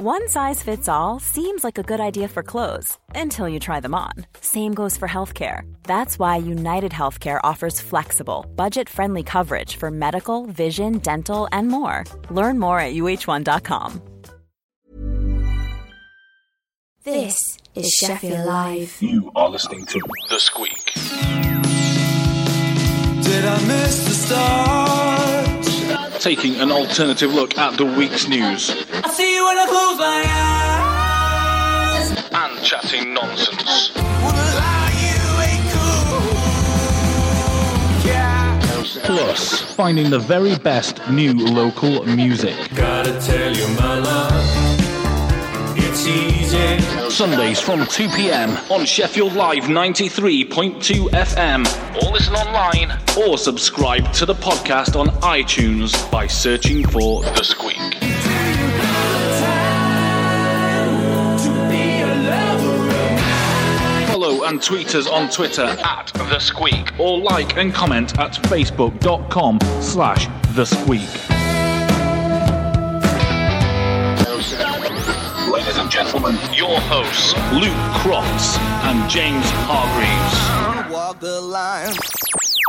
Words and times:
One 0.00 0.28
size 0.28 0.62
fits 0.62 0.88
all 0.88 1.18
seems 1.18 1.64
like 1.64 1.76
a 1.76 1.82
good 1.82 1.98
idea 1.98 2.28
for 2.28 2.44
clothes 2.44 2.96
until 3.16 3.48
you 3.48 3.58
try 3.58 3.80
them 3.80 3.96
on. 3.96 4.12
Same 4.40 4.72
goes 4.72 4.96
for 4.96 5.08
healthcare. 5.08 5.62
That's 5.82 6.20
why 6.20 6.36
United 6.36 6.92
Healthcare 6.92 7.40
offers 7.42 7.80
flexible, 7.80 8.46
budget 8.54 8.88
friendly 8.88 9.24
coverage 9.24 9.74
for 9.74 9.90
medical, 9.90 10.46
vision, 10.46 10.98
dental, 10.98 11.48
and 11.50 11.66
more. 11.66 12.04
Learn 12.30 12.60
more 12.60 12.78
at 12.78 12.94
uhone.com. 12.94 14.00
This 17.02 17.36
is 17.74 17.90
Sheffield 17.90 18.46
Live. 18.46 19.02
You 19.02 19.32
are 19.34 19.48
listening 19.48 19.84
to 19.86 19.98
The 20.28 20.36
Sqweek. 20.36 20.94
Did 23.24 23.44
I 23.44 23.66
miss 23.66 24.04
the 24.04 24.14
start? 24.14 24.87
Taking 26.20 26.56
an 26.60 26.70
alternative 26.72 27.32
look 27.32 27.56
at 27.56 27.76
the 27.78 27.84
week's 27.84 28.26
news 28.28 28.70
I 29.04 29.08
see 29.10 29.34
you 29.36 29.44
when 29.44 29.56
I 29.58 29.66
close 29.66 29.98
my 29.98 30.24
eyes. 32.02 32.10
and 32.32 32.64
chatting 32.64 33.14
nonsense. 33.14 33.92
Wanna 33.96 34.38
lie, 34.58 34.92
you 35.04 35.18
ain't 35.48 35.70
cool. 35.72 36.22
Yeah. 38.10 38.58
Plus, 39.04 39.60
finding 39.62 40.10
the 40.10 40.18
very 40.18 40.56
best 40.58 41.00
new 41.08 41.32
local 41.34 42.04
music. 42.04 42.56
It's. 46.06 47.14
Sundays 47.14 47.58
from 47.60 47.84
2 47.86 48.08
pm 48.10 48.50
on 48.70 48.84
Sheffield 48.86 49.32
Live 49.32 49.64
93.2 49.64 51.08
FM. 51.10 52.02
Or 52.02 52.12
listen 52.12 52.34
online 52.34 52.96
or 53.18 53.36
subscribe 53.38 54.12
to 54.12 54.26
the 54.26 54.34
podcast 54.34 54.98
on 54.98 55.08
iTunes 55.22 56.10
by 56.10 56.26
searching 56.26 56.86
for 56.86 57.22
The 57.22 57.42
Sqweek. 57.42 57.94
Follow 64.08 64.44
and 64.44 64.62
tweet 64.62 64.94
us 64.94 65.06
on 65.06 65.28
Twitter 65.30 65.62
at 65.64 66.10
The 66.14 66.38
Sqweek 66.38 66.98
or 66.98 67.18
like 67.18 67.56
and 67.56 67.72
comment 67.72 68.18
at 68.18 68.32
facebook.com 68.34 69.58
slash 69.80 70.26
The 70.54 70.64
Sqweek. 70.64 71.37
Gentlemen, 76.08 76.38
your 76.54 76.80
hosts, 76.80 77.34
Luke 77.52 77.92
Crofts 78.00 78.56
and 78.56 79.10
James 79.10 79.44
Hargreaves. 79.68 80.90
Walk 80.90 81.20
the 81.20 81.38
line. 81.38 81.94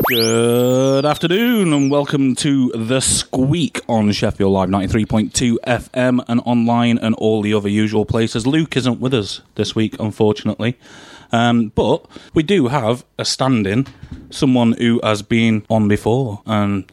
Good 0.09 1.06
afternoon 1.06 1.72
and 1.72 1.90
welcome 1.90 2.36
to 2.36 2.70
The 2.76 3.00
Sqweek 3.00 3.80
on 3.88 4.12
Sheffield 4.12 4.52
Live 4.52 4.67
93.2 4.67 5.56
FM 5.66 6.22
and 6.28 6.42
online 6.42 6.98
and 6.98 7.16
all 7.16 7.42
the 7.42 7.54
other 7.54 7.70
usual 7.70 8.06
places. 8.06 8.45
Luke 8.45 8.76
isn't 8.76 9.00
with 9.00 9.14
us 9.14 9.40
this 9.56 9.73
week, 9.73 9.95
unfortunately. 10.02 10.78
Um, 11.32 11.72
but 11.76 12.06
we 12.34 12.44
do 12.44 12.67
have 12.67 13.06
a 13.17 13.23
stand 13.23 13.66
in, 13.66 13.88
someone 14.30 14.73
who 14.73 15.00
has 15.02 15.22
been 15.22 15.66
on 15.70 15.88
before 15.88 16.42
and 16.45 16.92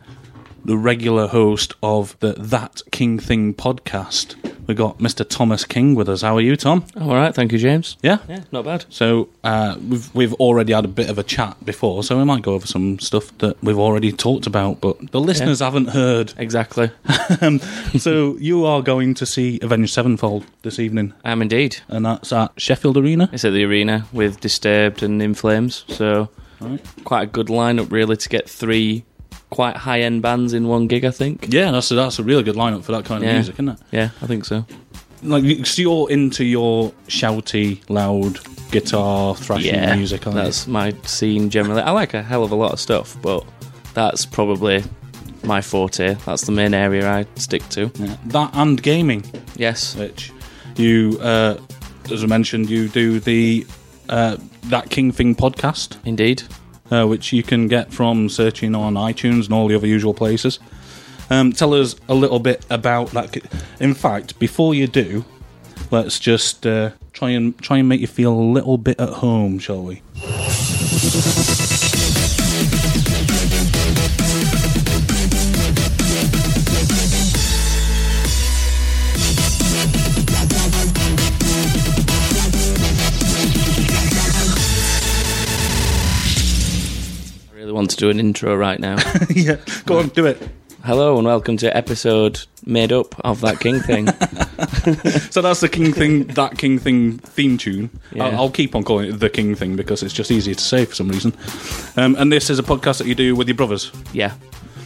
the 0.64 0.78
regular 0.78 1.26
host 1.26 1.74
of 1.82 2.16
the 2.20 2.34
That 2.34 2.82
King 2.92 3.18
Thing 3.18 3.52
podcast. 3.52 4.36
We 4.66 4.74
got 4.74 4.98
Mr. 4.98 5.28
Thomas 5.28 5.64
King 5.64 5.94
with 5.94 6.08
us. 6.08 6.22
How 6.22 6.36
are 6.36 6.40
you, 6.40 6.56
Tom? 6.56 6.84
All 7.00 7.14
right, 7.14 7.34
thank 7.34 7.52
you, 7.52 7.58
James. 7.58 7.96
Yeah? 8.02 8.18
Yeah, 8.28 8.42
not 8.50 8.64
bad. 8.64 8.84
So 8.88 9.28
uh, 9.44 9.76
we've 9.88 10.12
we've 10.14 10.34
already 10.34 10.72
had 10.72 10.84
a 10.84 10.88
bit 10.88 11.08
of 11.08 11.18
a 11.18 11.22
chat 11.22 11.56
before, 11.64 12.02
so 12.02 12.18
we 12.18 12.24
might 12.24 12.42
go 12.42 12.54
over 12.54 12.66
some 12.66 12.98
stuff 12.98 13.36
that 13.38 13.62
we've 13.62 13.78
already 13.78 14.10
talked 14.12 14.46
about, 14.46 14.80
but 14.80 15.12
the 15.12 15.20
listeners 15.20 15.60
haven't 15.60 15.88
heard. 15.90 16.32
Exactly. 16.36 16.90
Um, 17.40 17.58
so 17.98 18.36
you 18.38 18.64
are 18.64 18.80
going 18.80 19.12
to 19.14 19.26
see 19.26 19.58
Avenged 19.60 19.92
Sevenfold 19.92 20.46
this 20.62 20.78
evening, 20.78 21.12
I 21.24 21.32
am 21.32 21.42
indeed. 21.42 21.78
and 21.88 22.06
that's 22.06 22.32
at 22.32 22.52
Sheffield 22.56 22.96
Arena. 22.96 23.28
It's 23.32 23.44
at 23.44 23.52
the 23.52 23.64
arena 23.64 24.06
with 24.12 24.40
Disturbed 24.40 25.02
and 25.02 25.20
In 25.20 25.34
Flames, 25.34 25.84
so 25.88 26.28
quite 27.04 27.22
a 27.22 27.26
good 27.26 27.48
lineup 27.48 27.90
really 27.90 28.16
to 28.16 28.28
get 28.28 28.48
three 28.48 29.04
quite 29.50 29.76
high 29.76 30.00
end 30.00 30.22
bands 30.22 30.52
in 30.52 30.66
one 30.68 30.86
gig. 30.86 31.04
I 31.04 31.10
think. 31.10 31.46
Yeah, 31.52 31.70
that's 31.70 31.90
a, 31.90 31.94
that's 31.94 32.18
a 32.18 32.22
really 32.24 32.42
good 32.42 32.56
lineup 32.56 32.82
for 32.84 32.92
that 32.92 33.04
kind 33.04 33.22
of 33.22 33.28
Yeah. 33.28 33.34
music, 33.34 33.54
isn't 33.56 33.68
it? 33.68 33.78
Yeah, 33.92 34.10
I 34.22 34.26
think 34.26 34.44
so. 34.44 34.64
Like, 35.22 35.44
you- 35.44 35.64
so 35.64 35.82
you're 35.82 36.10
into 36.10 36.44
your 36.44 36.92
shouty, 37.08 37.80
loud 37.88 38.38
guitar 38.70 39.34
thrashing 39.34 39.74
yeah, 39.74 39.94
music, 39.96 40.26
aren't 40.26 40.36
you? 40.38 40.44
that's 40.44 40.66
my 40.66 40.94
scene 41.04 41.48
generally. 41.50 41.80
I 41.82 41.90
like 41.92 42.14
a 42.14 42.22
hell 42.22 42.44
of 42.44 42.52
a 42.52 42.54
lot 42.54 42.72
of 42.72 42.80
stuff, 42.80 43.16
but 43.22 43.44
that's 43.94 44.26
probably 44.26 44.84
my 45.42 45.60
forte. 45.62 46.14
That's 46.26 46.44
the 46.44 46.52
main 46.52 46.74
area 46.74 47.08
I 47.10 47.26
stick 47.36 47.66
to. 47.70 47.90
Yeah. 47.94 48.16
That 48.26 48.50
and 48.54 48.82
gaming, 48.82 49.24
Yes. 49.56 49.96
which 49.96 50.32
you, 50.76 51.18
uh, 51.22 51.56
as 52.12 52.22
I 52.22 52.26
mentioned, 52.26 52.68
you 52.68 52.88
do 52.88 53.18
the 53.20 53.66
uh, 54.08 54.36
That 54.64 54.90
King 54.90 55.12
Thing 55.12 55.34
podcast. 55.34 55.96
Indeed. 56.04 56.42
Uh, 56.90 57.06
which 57.06 57.32
you 57.32 57.42
can 57.42 57.68
get 57.68 57.92
from 57.92 58.28
searching 58.28 58.74
on 58.74 58.94
iTunes 58.94 59.44
and 59.46 59.54
all 59.54 59.68
the 59.68 59.74
other 59.74 59.86
usual 59.86 60.14
places. 60.14 60.58
Um, 61.30 61.52
tell 61.52 61.74
us 61.74 61.96
a 62.08 62.14
little 62.14 62.38
bit 62.38 62.64
about 62.70 63.10
that. 63.10 63.36
In 63.80 63.94
fact, 63.94 64.38
before 64.38 64.74
you 64.74 64.86
do, 64.86 65.24
let's 65.90 66.18
just 66.18 66.66
uh, 66.66 66.90
try 67.12 67.30
and 67.30 67.58
try 67.58 67.78
and 67.78 67.88
make 67.88 68.00
you 68.00 68.06
feel 68.06 68.32
a 68.32 68.40
little 68.40 68.78
bit 68.78 69.00
at 69.00 69.08
home, 69.08 69.58
shall 69.58 69.82
we? 69.82 70.02
Want 87.76 87.90
to 87.90 87.96
do 87.96 88.08
an 88.08 88.18
intro 88.18 88.56
right 88.56 88.80
now. 88.80 88.96
yeah, 89.30 89.56
go 89.84 89.98
on, 89.98 90.08
do 90.08 90.24
it. 90.24 90.42
Hello 90.82 91.18
and 91.18 91.26
welcome 91.26 91.58
to 91.58 91.76
episode 91.76 92.40
made 92.64 92.90
up 92.90 93.14
of 93.24 93.42
that 93.42 93.60
King 93.60 93.80
thing. 93.80 94.06
So 95.30 95.42
that's 95.42 95.60
the 95.60 95.68
King 95.68 95.92
Thing, 95.92 96.24
that 96.28 96.56
King 96.56 96.78
Thing 96.78 97.18
theme 97.18 97.58
tune. 97.58 97.90
Yeah. 98.12 98.28
I'll, 98.28 98.36
I'll 98.36 98.50
keep 98.50 98.74
on 98.74 98.82
calling 98.84 99.10
it 99.10 99.18
the 99.18 99.28
King 99.28 99.54
Thing 99.54 99.76
because 99.76 100.02
it's 100.02 100.14
just 100.14 100.30
easier 100.30 100.54
to 100.54 100.64
say 100.64 100.86
for 100.86 100.94
some 100.94 101.08
reason. 101.08 101.34
Um, 101.96 102.16
and 102.16 102.32
this 102.32 102.48
is 102.48 102.58
a 102.58 102.62
podcast 102.62 102.98
that 102.98 103.06
you 103.06 103.14
do 103.14 103.36
with 103.36 103.46
your 103.48 103.56
brothers. 103.56 103.92
yeah. 104.12 104.34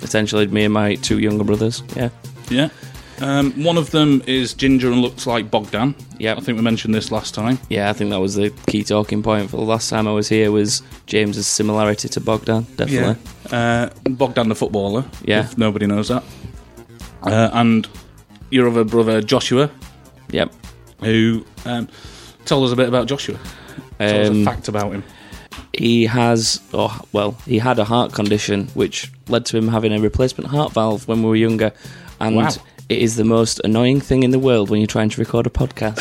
Essentially, 0.03 0.47
me 0.49 0.65
and 0.65 0.75
my 0.75 0.97
two 0.97 1.19
younger 1.21 1.45
brothers. 1.45 1.85
Yeah. 1.95 2.09
Yeah. 2.49 2.71
Um, 3.21 3.53
one 3.63 3.77
of 3.77 3.91
them 3.91 4.23
is 4.27 4.55
Ginger 4.55 4.91
and 4.91 5.03
looks 5.03 5.27
like 5.27 5.51
Bogdan. 5.51 5.95
Yeah, 6.19 6.35
I 6.37 6.41
think 6.41 6.57
we 6.57 6.63
mentioned 6.63 6.95
this 6.95 7.13
last 7.13 7.35
time. 7.35 7.59
Yeah, 7.69 7.91
I 7.91 7.93
think 7.93 8.11
that 8.11 8.21
was 8.21 8.35
the 8.35 8.51
key 8.67 8.83
talking 8.83 9.23
point 9.23 9.51
for 9.51 9.57
the 9.59 9.63
last 9.63 9.91
time 9.91 10.09
I 10.09 10.13
was 10.13 10.29
here 10.29 10.51
was 10.51 10.83
James's 11.07 11.47
similarity 11.47 12.09
to 12.09 12.21
Bogdan, 12.21 12.67
definitely. 12.77 13.17
Uh, 13.51 13.91
Bogdan 14.05 14.49
the 14.49 14.55
footballer. 14.55 15.05
Yeah. 15.25 15.41
If 15.41 15.59
nobody 15.59 15.87
knows 15.87 16.09
that. 16.09 16.23
Uh, 17.23 17.51
and 17.53 17.87
your 18.51 18.69
other 18.69 18.85
brother 18.85 19.21
Joshua, 19.21 19.71
Yep. 20.31 20.53
who 21.01 21.45
um, 21.67 21.89
tell 22.47 22.65
us 22.65 22.73
a 22.73 22.77
bit 22.77 22.89
about 22.89 23.07
Joshua. 23.07 23.39
Tell 23.99 24.21
us 24.23 24.29
a 24.29 24.31
Um, 24.31 24.45
fact 24.47 24.69
about 24.69 24.93
him. 24.93 25.05
he 25.77 26.07
has, 26.07 26.61
oh, 26.73 27.01
well, 27.13 27.33
he 27.47 27.59
had 27.59 27.79
a 27.79 27.85
heart 27.85 28.13
condition 28.15 28.69
which 28.75 29.13
led 29.29 29.45
to 29.47 29.59
him 29.59 29.69
having 29.69 29.93
a 29.93 30.01
replacement 30.01 30.49
heart 30.51 30.73
valve 30.73 31.07
when 31.07 31.23
we 31.23 31.29
were 31.29 31.37
younger. 31.37 31.73
And 32.19 32.37
Wow. 32.37 32.49
It 32.91 32.99
is 32.99 33.17
the 33.17 33.25
most 33.25 33.61
annoying 33.65 34.01
thing 34.01 34.25
in 34.25 34.31
the 34.33 34.39
world 34.39 34.69
when 34.69 34.81
you're 34.81 34.87
trying 34.87 35.09
to 35.11 35.21
record 35.21 35.47
a 35.47 35.51
podcast. 35.51 35.99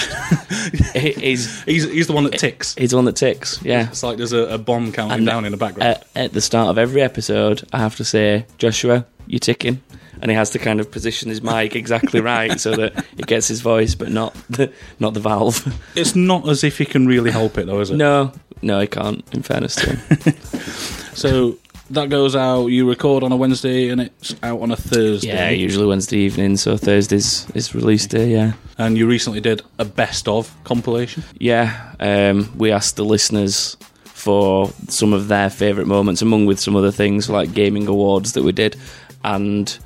it 0.95 1.21
is, 1.21 1.61
He's 1.63 1.83
he's 1.89 2.07
the 2.07 2.13
one 2.13 2.23
that 2.25 2.37
ticks. 2.39 2.75
he's 2.75 2.89
the 2.89 2.95
one 2.97 3.05
that 3.05 3.15
ticks, 3.15 3.61
yeah. 3.63 3.87
It's 3.89 4.03
like 4.03 4.17
there's 4.17 4.33
a, 4.33 4.43
a 4.55 4.57
bomb 4.57 4.91
counting 4.91 5.19
And, 5.19 5.25
down 5.25 5.45
in 5.45 5.51
the 5.51 5.57
background. 5.57 5.89
At, 5.93 6.07
at 6.15 6.33
the 6.33 6.41
start 6.41 6.67
of 6.69 6.77
every 6.77 7.01
episode, 7.01 7.65
I 7.71 7.77
have 7.77 7.95
to 7.97 8.03
say, 8.03 8.45
Joshua, 8.57 9.05
you're 9.27 9.39
ticking. 9.39 9.81
And 10.21 10.29
he 10.29 10.35
has 10.35 10.49
to 10.49 10.59
kind 10.59 10.81
of 10.81 10.91
position 10.91 11.29
his 11.29 11.41
mic 11.41 11.77
exactly 11.77 12.19
right 12.19 12.59
so 12.59 12.75
that 12.75 13.05
it 13.17 13.25
gets 13.25 13.47
his 13.47 13.61
voice, 13.61 13.95
but 13.95 14.09
not 14.11 14.33
the, 14.49 14.69
not 14.99 15.13
the 15.13 15.21
valve. 15.21 15.63
it's 15.95 16.13
not 16.13 16.49
as 16.49 16.65
if 16.65 16.77
he 16.77 16.83
can 16.85 17.07
really 17.07 17.31
help 17.31 17.57
it, 17.57 17.67
though, 17.67 17.79
is 17.79 17.89
it? 17.89 17.95
No, 17.95 18.33
no, 18.61 18.81
he 18.81 18.87
can't. 18.87 19.23
In 19.33 19.43
fairness 19.43 19.75
to 19.75 19.95
him, 19.95 20.33
So 21.15 21.57
that 21.91 22.09
goes 22.09 22.35
out. 22.35 22.67
You 22.67 22.87
record 22.87 23.23
on 23.23 23.31
a 23.31 23.35
Wednesday 23.35 23.89
and 23.89 24.01
it's 24.01 24.35
out 24.43 24.61
on 24.61 24.71
a 24.71 24.75
Thursday. 24.75 25.27
yeah, 25.29 25.49
usually 25.49 25.85
Wednesday 25.85 26.17
evening, 26.19 26.57
so 26.57 26.77
Thursday's 26.77 27.49
is 27.55 27.73
release 27.75 28.05
day. 28.07 28.29
Yeah, 28.31 28.53
And 28.77 28.97
you 28.97 29.07
recently 29.07 29.41
did 29.41 29.61
a 29.77 29.85
best 29.85 30.27
of 30.27 30.53
compilation. 30.63 31.23
yeah. 31.39 31.93
Um, 31.99 32.51
we 32.57 32.71
asked 32.71 32.95
the 32.95 33.05
listeners 33.05 33.75
for 34.05 34.69
some 34.87 35.13
of 35.13 35.27
their 35.29 35.49
favourite 35.49 35.87
moments, 35.87 36.21
among 36.21 36.45
with 36.45 36.59
some 36.59 36.75
other 36.75 36.91
things 36.91 37.29
like 37.29 37.53
gaming 37.53 37.87
awards 37.87 38.33
that 38.33 38.43
we 38.43 38.51
did, 38.51 38.75
and 39.23 39.77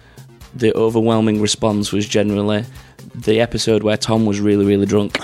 the 0.55 0.75
overwhelming 0.75 1.41
response 1.41 1.91
was 1.91 2.07
generally 2.07 2.65
the 3.15 3.39
episode 3.39 3.83
where 3.83 3.97
Tom 3.97 4.25
was 4.25 4.39
really, 4.39 4.65
really 4.65 4.85
drunk. 4.87 5.19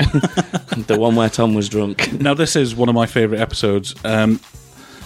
the 0.87 0.95
one 0.99 1.15
where 1.15 1.29
Tom 1.29 1.53
was 1.55 1.67
drunk. 1.69 2.11
Now, 2.13 2.33
this 2.35 2.55
is 2.55 2.75
one 2.75 2.87
of 2.89 2.95
my 2.95 3.05
favourite 3.07 3.41
episodes. 3.41 3.95
Um, 4.03 4.39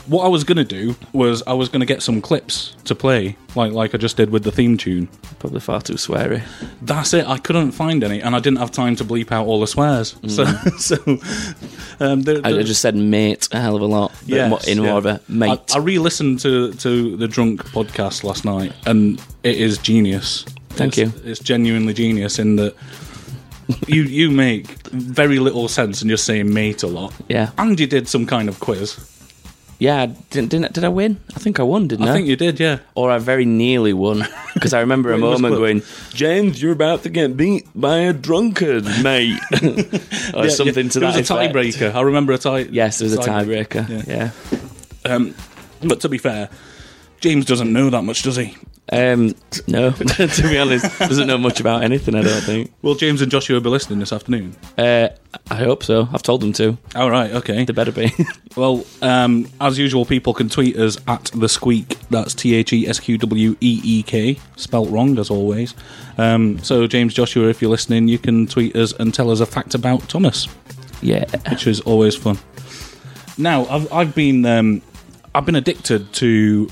what 0.07 0.25
I 0.25 0.27
was 0.27 0.43
going 0.43 0.57
to 0.57 0.63
do 0.65 0.95
was 1.13 1.41
I 1.47 1.53
was 1.53 1.69
going 1.69 1.79
to 1.79 1.85
get 1.85 2.01
some 2.03 2.21
clips 2.21 2.75
to 2.85 2.95
play, 2.95 3.37
like 3.55 3.71
like 3.71 3.95
I 3.95 3.97
just 3.97 4.17
did 4.17 4.29
with 4.31 4.43
the 4.43 4.51
theme 4.51 4.77
tune. 4.77 5.07
Probably 5.39 5.59
far 5.59 5.81
too 5.81 5.93
sweary. 5.93 6.41
That's 6.81 7.13
it. 7.13 7.27
I 7.27 7.37
couldn't 7.37 7.71
find 7.71 8.03
any, 8.03 8.21
and 8.21 8.35
I 8.35 8.39
didn't 8.39 8.59
have 8.59 8.71
time 8.71 8.95
to 8.97 9.03
bleep 9.05 9.31
out 9.31 9.45
all 9.45 9.59
the 9.59 9.67
swears. 9.67 10.15
So, 10.27 10.45
so 10.77 10.95
um, 11.99 12.21
there- 12.23 12.41
I, 12.43 12.49
I 12.59 12.63
just 12.63 12.81
said 12.81 12.95
mate 12.95 13.47
a 13.51 13.59
hell 13.59 13.75
of 13.75 13.81
a 13.81 13.85
lot. 13.85 14.11
Yes, 14.25 14.67
in 14.67 14.77
yeah. 14.79 14.89
more 14.89 14.97
of 14.97 15.05
a 15.05 15.21
mate. 15.27 15.59
I, 15.73 15.75
I 15.75 15.79
re-listened 15.79 16.39
to 16.41 16.73
to 16.73 17.17
the 17.17 17.27
drunk 17.27 17.63
podcast 17.71 18.23
last 18.23 18.45
night, 18.45 18.73
and 18.85 19.21
it 19.43 19.55
is 19.59 19.77
genius. 19.77 20.43
Thank 20.71 20.97
It's- 20.97 21.23
you. 21.23 21.31
It's 21.31 21.39
genuinely 21.39 21.93
genius 21.93 22.39
in 22.39 22.55
that 22.57 22.75
you 23.87 24.03
you 24.03 24.29
make 24.31 24.67
very 24.91 25.39
little 25.39 25.67
sense 25.69 26.01
and 26.01 26.09
you're 26.09 26.17
saying 26.17 26.53
mate 26.53 26.83
a 26.83 26.87
lot. 26.87 27.13
yeah. 27.29 27.51
And 27.57 27.79
you 27.79 27.87
did 27.87 28.07
some 28.09 28.25
kind 28.25 28.49
of 28.49 28.59
quiz. 28.59 28.97
Yeah, 29.83 30.05
didn't, 30.29 30.49
didn't 30.51 30.71
did 30.73 30.83
I 30.85 30.89
win? 30.89 31.17
I 31.35 31.39
think 31.39 31.59
I 31.59 31.63
won, 31.63 31.87
didn't 31.89 32.07
I? 32.07 32.11
I 32.11 32.13
think 32.15 32.27
you 32.27 32.37
did, 32.37 32.57
yeah. 32.59 32.79
or 32.95 33.11
I 33.11 33.17
very 33.17 33.43
nearly 33.43 33.91
won 33.91 34.23
because 34.53 34.73
I 34.73 34.79
remember 34.79 35.11
a 35.11 35.17
it 35.17 35.19
moment 35.19 35.55
going, 35.55 35.81
"James, 36.13 36.61
you're 36.61 36.71
about 36.71 37.03
to 37.03 37.09
get 37.09 37.35
beat 37.35 37.67
by 37.75 37.97
a 37.97 38.13
drunkard, 38.13 38.85
mate," 39.03 39.39
or 40.33 40.45
Yeah, 40.45 40.49
something 40.49 40.85
yeah. 40.85 40.91
to 40.91 40.99
there 40.99 41.11
that 41.11 41.15
It 41.15 41.19
was 41.19 41.29
a 41.29 41.33
effect. 41.35 41.53
tiebreaker. 41.53 41.93
I 41.93 42.01
remember 42.01 42.31
a 42.31 42.37
tie. 42.37 42.59
Yes, 42.59 42.99
there 42.99 43.07
was 43.09 43.13
a 43.15 43.17
tiebreaker. 43.17 43.83
tiebreaker. 43.85 44.07
Yeah. 44.07 44.31
Yeah. 45.05 45.13
Um, 45.15 45.35
but 45.83 45.99
to 46.01 46.07
be 46.09 46.17
fair, 46.17 46.49
James 47.19 47.45
doesn't 47.45 47.71
know 47.73 47.89
that 47.89 48.03
much, 48.03 48.23
does 48.23 48.37
he? 48.37 48.55
Um, 48.93 49.33
no, 49.67 49.89
to 49.91 50.41
be 50.43 50.57
honest, 50.59 50.99
doesn't 50.99 51.25
know 51.25 51.39
much 51.39 51.59
about 51.59 51.81
anything. 51.81 52.13
I 52.13 52.21
don't 52.21 52.43
think. 52.43 52.71
Well, 52.83 52.93
James 52.93 53.23
and 53.23 53.31
Joshua 53.31 53.55
will 53.55 53.61
be 53.61 53.69
listening 53.69 53.97
this 53.97 54.13
afternoon. 54.13 54.55
Uh, 54.77 55.09
I 55.49 55.55
hope 55.55 55.83
so. 55.83 56.07
I've 56.13 56.21
told 56.21 56.41
them 56.41 56.53
to. 56.53 56.77
All 56.95 57.09
right, 57.09 57.31
okay. 57.31 57.65
They 57.65 57.73
better 57.73 57.91
be. 57.91 58.13
Well, 58.55 58.85
um, 59.01 59.49
as 59.59 59.79
usual, 59.79 60.05
people 60.05 60.35
can 60.35 60.47
tweet 60.47 60.77
us 60.77 60.97
at 61.07 61.23
the 61.33 61.47
Sqweek. 61.47 61.97
That's 62.11 62.35
T 62.35 62.53
H 62.53 62.71
E 62.71 62.87
S 62.87 62.99
Q 62.99 63.17
W 63.17 63.57
E 63.59 63.81
E 63.83 64.03
K, 64.03 64.37
spelt 64.57 64.91
wrong 64.91 65.17
as 65.17 65.31
always. 65.31 65.73
Um, 66.19 66.59
so, 66.59 66.85
James 66.85 67.15
Joshua, 67.15 67.49
if 67.49 67.63
you're 67.63 67.71
listening, 67.71 68.07
you 68.07 68.19
can 68.19 68.45
tweet 68.45 68.75
us 68.75 68.93
and 68.93 69.11
tell 69.11 69.31
us 69.31 69.39
a 69.39 69.47
fact 69.47 69.73
about 69.73 70.07
Thomas, 70.07 70.47
yeah. 71.01 71.25
which 71.49 71.65
is 71.65 71.81
always 71.81 72.15
fun. 72.15 72.37
Now, 73.39 73.65
I've, 73.65 73.91
I've 73.91 74.13
been 74.13 74.45
um, 74.45 74.83
I've 75.33 75.47
been 75.47 75.55
addicted 75.55 76.13
to 76.13 76.69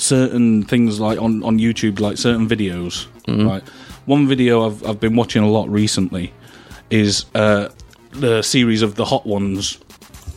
certain 0.00 0.62
things 0.64 0.98
like 1.00 1.20
on, 1.20 1.42
on 1.42 1.58
YouTube, 1.58 2.00
like 2.00 2.16
certain 2.18 2.48
videos. 2.48 3.06
Right, 3.28 3.62
one 4.06 4.26
video 4.26 4.66
I've 4.66 4.84
I've 4.86 4.98
been 5.00 5.14
watching 5.14 5.42
a 5.42 5.48
lot 5.48 5.68
recently 5.68 6.32
is 6.90 7.26
uh, 7.34 7.68
the 8.10 8.42
series 8.42 8.82
of 8.82 8.96
the 8.96 9.04
Hot 9.04 9.24
Ones, 9.26 9.78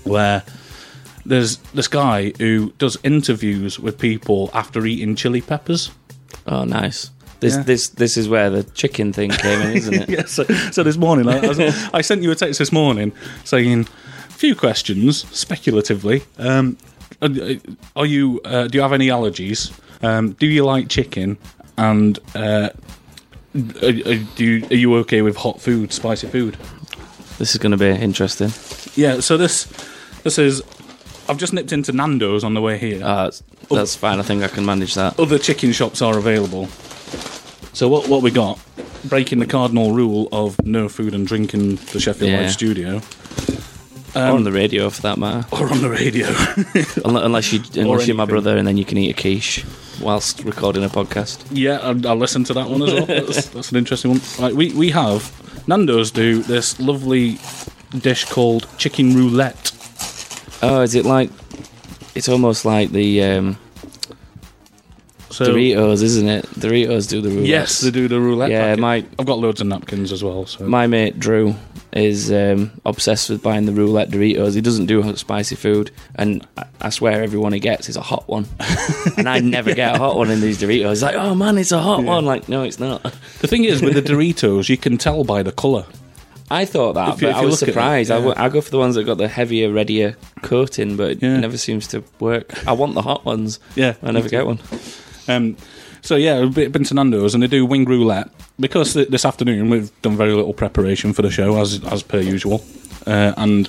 where 0.03 0.43
there's 1.25 1.57
this 1.73 1.87
guy 1.87 2.33
who 2.37 2.71
does 2.77 2.97
interviews 3.03 3.79
with 3.79 3.97
people 3.97 4.49
after 4.53 4.85
eating 4.85 5.15
chili 5.15 5.41
peppers. 5.41 5.89
Oh, 6.45 6.65
nice. 6.65 7.09
This 7.39 7.55
Yeah. 7.55 7.63
this 7.63 7.89
this 7.89 8.17
is 8.17 8.29
where 8.29 8.49
the 8.49 8.63
chicken 8.63 9.11
thing 9.13 9.31
came 9.31 9.61
in, 9.61 9.77
isn't 9.77 9.93
it? 9.93 10.09
yeah, 10.17 10.25
so, 10.25 10.43
so 10.71 10.83
this 10.83 10.97
morning, 10.97 11.27
I, 11.27 11.39
I, 11.39 11.47
was- 11.47 11.59
I 11.93 12.01
sent 12.01 12.21
you 12.21 12.29
a 12.31 12.35
text 12.35 12.59
this 12.59 12.71
morning 12.71 13.11
saying 13.43 13.81
a 13.81 14.31
few 14.31 14.55
questions 14.55 15.25
speculatively. 15.35 16.23
Um, 16.37 16.77
are- 17.25 17.57
are 17.95 18.05
you? 18.05 18.41
Uh, 18.45 18.67
do 18.67 18.77
you 18.77 18.81
have 18.81 18.93
any 18.93 19.07
allergies? 19.07 19.71
Um, 20.01 20.31
do 20.33 20.45
you 20.47 20.63
like 20.65 20.89
chicken? 20.89 21.37
And 21.77 22.19
uh, 22.35 22.69
are, 23.55 23.87
are- 23.87 24.23
do 24.35 24.43
you, 24.45 24.65
are 24.71 24.75
you 24.75 24.95
okay 24.97 25.21
with 25.21 25.37
hot 25.37 25.61
food, 25.61 25.91
spicy 25.93 26.27
food? 26.27 26.57
This 27.37 27.51
is 27.55 27.57
going 27.57 27.71
to 27.71 27.77
be 27.77 27.89
interesting. 27.89 28.51
Yeah. 28.95 29.19
So 29.21 29.37
this 29.37 29.65
this 30.23 30.37
is. 30.37 30.61
I've 31.29 31.37
just 31.37 31.53
nipped 31.53 31.71
into 31.71 31.93
Nando's 31.93 32.43
on 32.43 32.53
the 32.53 32.61
way 32.61 32.77
here. 32.77 33.01
Uh, 33.03 33.23
that's, 33.25 33.43
that's 33.69 33.95
fine. 33.95 34.19
I 34.19 34.23
think 34.23 34.43
I 34.43 34.49
can 34.49 34.65
manage 34.65 34.95
that. 34.95 35.17
other 35.17 35.39
chicken 35.39 35.71
shops 35.71 36.01
are 36.01 36.17
available. 36.17 36.67
So 37.73 37.87
what 37.87 38.07
what 38.09 38.21
we 38.21 38.29
got? 38.31 38.59
Breaking 39.05 39.39
the 39.39 39.45
cardinal 39.47 39.91
rule 39.93 40.27
of 40.31 40.57
no 40.65 40.87
food 40.89 41.13
and 41.13 41.25
drink 41.27 41.53
in 41.53 41.75
the 41.91 41.99
Sheffield 41.99 42.29
Yeah. 42.31 42.41
Live 42.41 42.51
studio 42.51 42.99
or 44.15 44.21
on 44.21 44.43
the 44.43 44.51
radio, 44.51 44.89
for 44.89 45.01
that 45.03 45.17
matter. 45.17 45.47
or 45.51 45.71
on 45.71 45.81
the 45.81 45.89
radio. 45.89 46.27
Unless, 47.05 47.25
unless 47.25 47.53
you 47.53 47.61
unless 47.81 48.07
you're 48.07 48.15
my 48.15 48.25
brother, 48.25 48.57
and 48.57 48.67
then 48.67 48.77
you 48.77 48.85
can 48.85 48.97
eat 48.97 49.11
a 49.17 49.21
quiche 49.21 49.63
whilst 50.01 50.43
recording 50.43 50.83
a 50.83 50.89
podcast. 50.89 51.43
yeah, 51.51 51.79
I'll, 51.81 52.07
I'll 52.07 52.15
listen 52.15 52.43
to 52.45 52.53
that 52.53 52.69
one 52.69 52.81
as 52.83 52.93
well. 52.93 53.05
That's, 53.07 53.47
that's 53.49 53.71
an 53.71 53.77
interesting 53.77 54.11
one. 54.11 54.21
Right, 54.39 54.53
we 54.53 54.73
we 54.73 54.89
have 54.91 55.31
Nando's 55.67 56.11
do 56.11 56.41
this 56.43 56.79
lovely 56.79 57.37
dish 57.99 58.25
called 58.25 58.67
chicken 58.77 59.15
roulette. 59.15 59.71
Oh, 60.61 60.81
is 60.81 60.95
it 60.95 61.05
like? 61.05 61.29
It's 62.15 62.29
almost 62.29 62.63
like 62.65 62.91
the 62.91 63.23
um, 63.23 63.57
So 65.29 65.45
Doritos, 65.45 66.03
isn't 66.03 66.27
it? 66.29 66.45
Doritos 66.59 67.09
do 67.09 67.21
the 67.21 67.29
roulette. 67.29 67.45
yes, 67.47 67.81
they 67.81 67.89
do 67.91 68.07
the 68.07 68.19
roulette. 68.19 68.51
Yeah, 68.51 68.61
packet. 68.75 68.79
my 68.79 69.05
I've 69.17 69.25
got 69.25 69.39
loads 69.39 69.61
of 69.61 69.67
napkins 69.67 70.11
as 70.11 70.23
well. 70.23 70.45
So 70.45 70.65
my 70.67 70.85
mate 70.87 71.19
Drew 71.19 71.55
is 71.95 72.31
um, 72.31 72.71
obsessed 72.85 73.29
with 73.29 73.41
buying 73.43 73.65
the 73.65 73.71
roulette 73.71 74.09
Doritos. 74.09 74.55
He 74.55 74.61
doesn't 74.61 74.87
do 74.87 75.15
spicy 75.15 75.55
food, 75.55 75.91
and 76.15 76.45
I, 76.57 76.65
I 76.81 76.89
swear 76.89 77.21
everyone 77.23 77.53
he 77.53 77.59
gets 77.59 77.87
is 77.89 77.95
a 77.97 78.01
hot 78.01 78.27
one. 78.27 78.47
and 79.17 79.29
I 79.29 79.39
never 79.39 79.73
get 79.73 79.95
a 79.95 79.97
hot 79.99 80.15
one 80.17 80.29
in 80.31 80.41
these 80.41 80.59
Doritos. 80.61 81.01
Like, 81.03 81.15
oh 81.15 81.35
man, 81.35 81.57
it's 81.57 81.71
a 81.71 81.79
hot 81.81 82.03
one. 82.03 82.25
Like, 82.25 82.49
no, 82.49 82.63
it's 82.63 82.79
not. 82.79 83.03
the 83.03 83.47
thing 83.47 83.63
is 83.65 83.81
with 83.81 83.93
the 83.93 84.01
Doritos, 84.01 84.69
you 84.69 84.77
can 84.77 84.97
tell 84.97 85.23
by 85.23 85.43
the 85.43 85.51
colour. 85.51 85.85
I 86.51 86.65
thought 86.65 86.93
that, 86.93 87.15
If 87.15 87.21
you- 87.21 87.29
but 87.29 87.35
I 87.37 87.45
was 87.45 87.61
look 87.61 87.63
at 87.63 87.69
it, 87.69 87.71
surprised. 87.73 88.11
I 88.11 88.15
yeah. 88.17 88.25
w- 88.25 88.35
I 88.45 88.49
go 88.49 88.61
for 88.61 88.69
the 88.69 88.77
ones 88.77 88.95
that 88.95 89.05
got 89.05 89.17
the 89.17 89.27
heavier, 89.27 89.71
readier 89.71 90.17
coating, 90.43 90.97
but 90.97 91.21
Yeah. 91.21 91.35
it 91.35 91.39
never 91.39 91.57
seems 91.57 91.87
to 91.87 92.03
work. 92.19 92.67
I 92.67 92.73
want 92.73 92.93
the 92.95 93.01
hot 93.01 93.25
ones. 93.25 93.59
Yeah, 93.75 93.95
I 94.03 94.11
never 94.11 94.29
get 94.29 94.45
one. 94.45 94.59
Um, 95.27 95.55
so 96.03 96.15
yeah, 96.15 96.37
I've 96.39 96.53
been 96.53 96.83
to 96.83 96.93
Nando's 96.93 97.33
and 97.33 97.41
they 97.41 97.47
do 97.47 97.65
wing 97.65 97.85
roulette 97.85 98.29
because 98.59 98.93
th- 98.93 99.07
this 99.09 99.25
afternoon 99.25 99.69
we've 99.71 99.89
done 100.03 100.15
very 100.15 100.33
little 100.33 100.53
preparation 100.53 101.13
for 101.13 101.23
the 101.23 101.31
show 101.31 101.59
as 101.59 101.83
as 101.85 102.03
per 102.03 102.19
usual, 102.19 102.63
uh, 103.07 103.33
and 103.37 103.67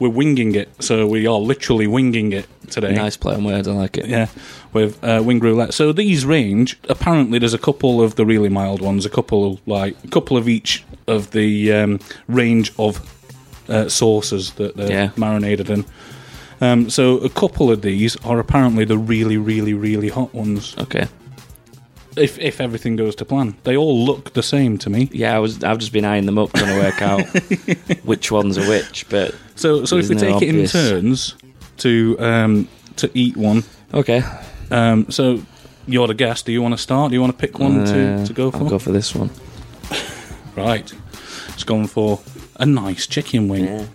we're 0.00 0.08
winging 0.08 0.54
it. 0.54 0.68
So 0.82 1.06
we 1.06 1.26
are 1.26 1.38
literally 1.38 1.86
winging 1.86 2.32
it 2.32 2.48
today. 2.70 2.94
Nice 2.94 3.16
play 3.16 3.34
on 3.34 3.44
words. 3.44 3.68
I 3.68 3.72
like 3.72 3.98
it. 3.98 4.06
Yeah, 4.06 4.28
with 4.72 5.02
uh, 5.04 5.22
wing 5.24 5.40
roulette. 5.40 5.74
So 5.74 5.92
these 5.92 6.24
range. 6.24 6.78
Apparently, 6.88 7.38
there's 7.38 7.54
a 7.54 7.58
couple 7.58 8.00
of 8.02 8.14
the 8.16 8.24
really 8.24 8.48
mild 8.48 8.80
ones, 8.80 9.04
a 9.06 9.10
couple 9.10 9.60
like 9.66 9.94
a 10.04 10.08
couple 10.08 10.36
of 10.36 10.48
each 10.48 10.84
of 11.06 11.30
the 11.32 11.72
um, 11.72 12.00
range 12.28 12.72
of 12.78 12.98
uh, 13.68 13.88
sauces 13.88 14.52
that 14.54 14.76
they're 14.76 14.90
Yeah. 14.90 15.10
marinated 15.16 15.68
in. 15.70 15.84
Um, 16.60 16.88
so 16.88 17.18
a 17.18 17.28
couple 17.28 17.70
of 17.70 17.82
these 17.82 18.16
are 18.24 18.38
apparently 18.38 18.84
the 18.84 18.96
really, 18.96 19.36
really, 19.36 19.74
really 19.74 20.08
hot 20.08 20.32
ones. 20.34 20.74
Okay. 20.78 21.08
If 22.16 22.38
if 22.38 22.60
everything 22.60 22.96
goes 22.96 23.14
to 23.16 23.24
plan, 23.24 23.56
they 23.64 23.76
all 23.76 24.04
look 24.04 24.32
the 24.34 24.42
same 24.42 24.78
to 24.78 24.90
me. 24.90 25.08
Yeah, 25.12 25.34
I 25.36 25.38
was. 25.40 25.64
I've 25.64 25.78
just 25.78 25.92
been 25.92 26.04
eyeing 26.04 26.26
them 26.26 26.38
up, 26.38 26.52
trying 26.52 26.74
to 26.76 26.80
work 26.84 27.02
out 27.02 27.26
which 28.04 28.30
ones 28.30 28.56
are 28.58 28.68
which. 28.68 29.08
But 29.08 29.34
So 29.56 29.84
so 29.84 29.96
if 29.98 30.08
we 30.08 30.14
take 30.16 30.40
it 30.42 30.48
in 30.54 30.66
turns 30.66 31.34
to 31.78 32.16
um, 32.20 32.68
to 32.96 33.10
eat 33.14 33.36
one. 33.36 33.64
okay, 33.92 34.22
Um, 34.70 35.10
so 35.10 35.40
you're 35.86 36.06
the 36.06 36.14
guest. 36.14 36.46
Do 36.46 36.52
you 36.52 36.62
want 36.62 36.74
to 36.74 36.78
start? 36.82 37.10
Do 37.10 37.14
you 37.16 37.20
want 37.20 37.36
to 37.38 37.46
pick 37.46 37.58
one 37.58 37.84
to, 37.84 38.14
Uh, 38.14 38.26
to 38.26 38.32
go 38.32 38.50
for? 38.50 38.58
I'll 38.58 38.68
go 38.70 38.78
for 38.78 38.92
this 38.92 39.14
one. 39.14 39.30
Right. 40.56 40.92
It's 41.54 41.64
gone 41.64 41.88
for 41.88 42.20
a 42.60 42.64
nice 42.66 43.08
chicken 43.08 43.48
wing. 43.48 43.88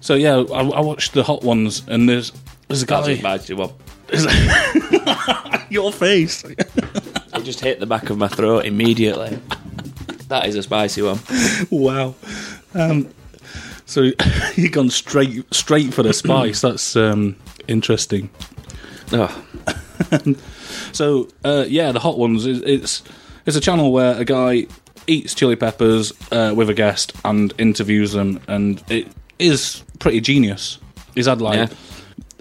So 0.00 0.14
yeah, 0.14 0.36
I, 0.36 0.60
I 0.60 0.80
watched 0.80 1.14
the 1.14 1.24
hot 1.24 1.42
ones, 1.42 1.82
and 1.88 2.08
there's 2.08 2.30
there's 2.68 2.82
a 2.82 2.86
guy. 2.86 3.20
bad 3.20 3.48
want. 3.50 3.72
Your 5.70 5.92
face. 5.92 6.44
It 6.44 7.42
just 7.42 7.60
hit 7.60 7.80
the 7.80 7.86
back 7.86 8.10
of 8.10 8.18
my 8.18 8.28
throat 8.28 8.64
immediately. 8.64 9.38
That 10.28 10.46
is 10.46 10.54
a 10.56 10.62
spicy 10.62 11.02
one. 11.02 11.18
wow. 11.70 12.14
Um, 12.74 13.08
so 13.84 14.10
you've 14.56 14.72
gone 14.72 14.90
straight 14.90 15.44
straight 15.54 15.92
for 15.94 16.02
the 16.02 16.12
spice. 16.12 16.60
That's 16.60 16.96
um, 16.96 17.36
interesting. 17.68 18.30
Oh, 19.12 19.44
So 20.92 21.28
uh, 21.44 21.64
yeah, 21.68 21.92
the 21.92 22.00
hot 22.00 22.18
ones. 22.18 22.46
Is, 22.46 22.60
it's 22.62 23.02
it's 23.44 23.56
a 23.56 23.60
channel 23.60 23.92
where 23.92 24.18
a 24.18 24.24
guy 24.24 24.66
eats 25.06 25.34
chili 25.34 25.56
peppers 25.56 26.12
uh, 26.32 26.52
with 26.56 26.68
a 26.70 26.74
guest 26.74 27.12
and 27.24 27.52
interviews 27.58 28.12
them, 28.12 28.40
and 28.48 28.82
it 28.88 29.08
is 29.38 29.82
pretty 29.98 30.20
genius. 30.20 30.78
He's 31.14 31.26
had 31.26 31.40
like 31.40 31.70
Yeah. 31.70 31.76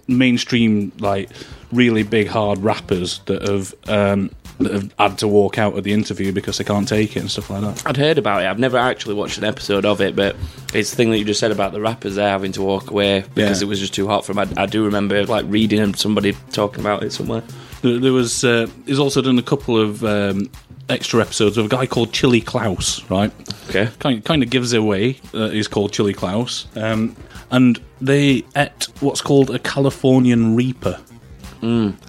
mainstream, 0.08 0.92
like 1.00 1.30
really 1.76 2.04
big 2.04 2.28
hard 2.28 2.60
rappers 2.60 3.20
that 3.26 3.42
have 3.48 3.76
um, 3.88 4.32
that 4.60 4.72
have 4.72 4.94
had 4.98 5.18
to 5.20 5.28
walk 5.28 5.58
out 5.58 5.78
of 5.78 5.84
the 5.84 5.92
interview 5.92 6.32
because 6.32 6.58
they 6.58 6.64
can't 6.64 6.88
take 6.88 7.16
it 7.18 7.20
and 7.20 7.30
stuff 7.30 7.50
like 7.50 7.62
that. 7.62 7.86
I'd 7.86 7.98
heard 7.98 8.18
about 8.18 8.42
it. 8.42 8.46
I've 8.46 8.60
never 8.60 8.78
actually 8.78 9.16
watched 9.16 9.38
an 9.38 9.44
episode 9.44 9.86
of 9.86 10.00
it, 10.00 10.16
but 10.16 10.36
it's 10.74 10.90
the 10.92 10.96
thing 10.96 11.12
that 11.12 11.18
you 11.20 11.26
just 11.26 11.40
said 11.42 11.52
about 11.52 11.74
the 11.74 11.82
rappers 11.82 12.16
there 12.16 12.30
having 12.30 12.54
to 12.54 12.62
walk 12.62 12.90
away 12.90 13.26
because 13.36 13.62
Yeah. 13.62 13.66
it 13.66 13.70
was 13.70 13.80
just 13.82 13.94
too 13.94 14.08
hot 14.08 14.26
for 14.26 14.34
them. 14.34 14.48
I, 14.58 14.64
I 14.64 14.66
do 14.66 14.86
remember 14.86 15.26
like 15.26 15.46
reading 15.50 15.80
and 15.82 15.96
somebody 15.98 16.36
talking 16.52 16.80
about 16.80 17.04
it 17.04 17.12
somewhere. 17.12 17.44
There, 17.82 18.00
there 18.00 18.14
was 18.14 18.44
uh, 18.46 18.68
he's 18.86 19.00
also 19.00 19.22
done 19.22 19.38
a 19.38 19.44
couple 19.44 19.78
of 19.78 20.04
um, 20.06 20.50
extra 20.88 21.20
episodes 21.20 21.58
of 21.58 21.66
a 21.66 21.70
guy 21.70 21.86
called 21.86 22.14
Chili 22.14 22.40
Klaus, 22.40 23.04
right? 23.10 23.32
Okay. 23.70 23.90
kind 24.00 24.24
kind 24.24 24.42
of 24.42 24.50
gives 24.50 24.72
away 24.72 25.14
that 25.34 25.52
he's 25.52 25.68
called 25.68 25.92
Chili 25.92 26.14
Klaus. 26.14 26.66
Um, 26.78 27.16
and 27.52 27.80
they 28.02 28.44
ate 28.56 28.88
what's 29.02 29.22
called 29.22 29.50
a 29.50 29.60
Californian 29.60 30.56
Reaper. 30.56 31.00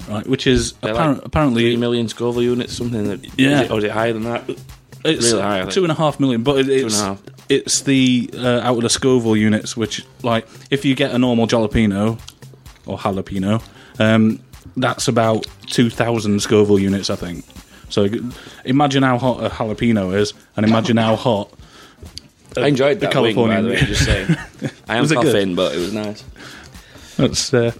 Right? 0.08 0.26
Which 0.26 0.46
is 0.46 0.72
They're 0.74 0.94
like 0.94 1.24
apparently 1.24 1.62
three 1.62 1.76
million 1.76 2.08
Scoville 2.08 2.42
units, 2.42 2.72
something 2.74 3.04
that 3.04 3.38
Yeah. 3.38 3.62
Is 3.62 3.66
it, 3.66 3.70
or 3.70 3.78
is 3.78 3.84
it 3.84 3.90
higher 3.90 4.12
than 4.12 4.24
that? 4.24 4.48
It's 5.04 5.30
really 5.30 5.42
high, 5.42 5.64
two 5.66 5.82
and 5.84 5.92
a 5.92 5.94
half 5.94 6.18
million, 6.18 6.42
but 6.42 6.58
it, 6.58 6.68
it's 6.68 7.00
a 7.00 7.18
it's 7.48 7.82
the 7.82 8.28
uh, 8.34 8.60
out 8.60 8.76
of 8.76 8.82
the 8.82 8.90
Scoville 8.90 9.36
units, 9.36 9.76
which 9.76 10.04
like 10.22 10.46
if 10.70 10.84
you 10.84 10.94
get 10.94 11.12
a 11.12 11.18
normal 11.18 11.46
jalapeno 11.46 12.18
or 12.86 12.98
jalapeno, 12.98 13.62
um, 14.00 14.40
that's 14.76 15.06
about 15.08 15.46
two 15.68 15.90
thousand 15.90 16.40
Scoville 16.42 16.78
units, 16.80 17.08
I 17.08 17.16
think. 17.16 17.44
So 17.88 18.08
imagine 18.64 19.04
how 19.04 19.18
hot 19.18 19.44
a 19.44 19.48
jalapeno 19.48 20.16
is, 20.16 20.34
and 20.56 20.66
imagine 20.66 20.96
how 20.96 21.14
hot. 21.16 21.52
I 22.56 22.68
enjoyed 22.68 23.00
the 23.00 23.06
that 23.08 23.20
wing, 23.22 23.36
by 23.36 23.60
the 23.60 23.68
way. 23.68 23.76
Just 23.76 24.04
saying, 24.06 24.36
I 24.88 24.96
am 24.96 25.02
Was 25.02 25.12
it 25.12 25.16
good? 25.16 25.24
coughing, 25.26 25.54
but 25.54 25.74
it 25.74 25.78
was 25.78 25.92
nice. 25.92 26.24
That's 27.16 27.54
uh, 27.54 27.72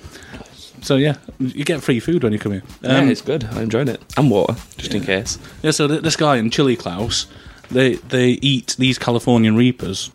so 0.83 0.97
yeah. 0.97 1.17
You 1.39 1.65
get 1.65 1.83
free 1.83 2.01
food 2.01 2.23
when 2.23 2.33
you 2.33 2.39
come 2.39 2.53
here. 2.53 2.63
yeah, 2.83 2.99
Um, 2.99 3.09
it's 3.11 3.21
good. 3.23 3.45
I 3.45 3.63
enjoyed 3.63 3.89
it, 3.89 4.01
and 4.17 4.31
water, 4.31 4.55
just 4.79 4.95
in 4.95 5.03
case. 5.03 5.39
Yeah, 5.63 5.71
so 5.73 5.87
th- 5.89 6.03
this 6.03 6.17
guy 6.17 6.37
in 6.37 6.51
Chili 6.51 6.77
Klaus, 6.77 7.27
they 7.71 7.95
they 7.97 8.31
eat 8.43 8.77
these 8.79 8.99
Californian 8.99 9.57
Reapers, 9.57 10.11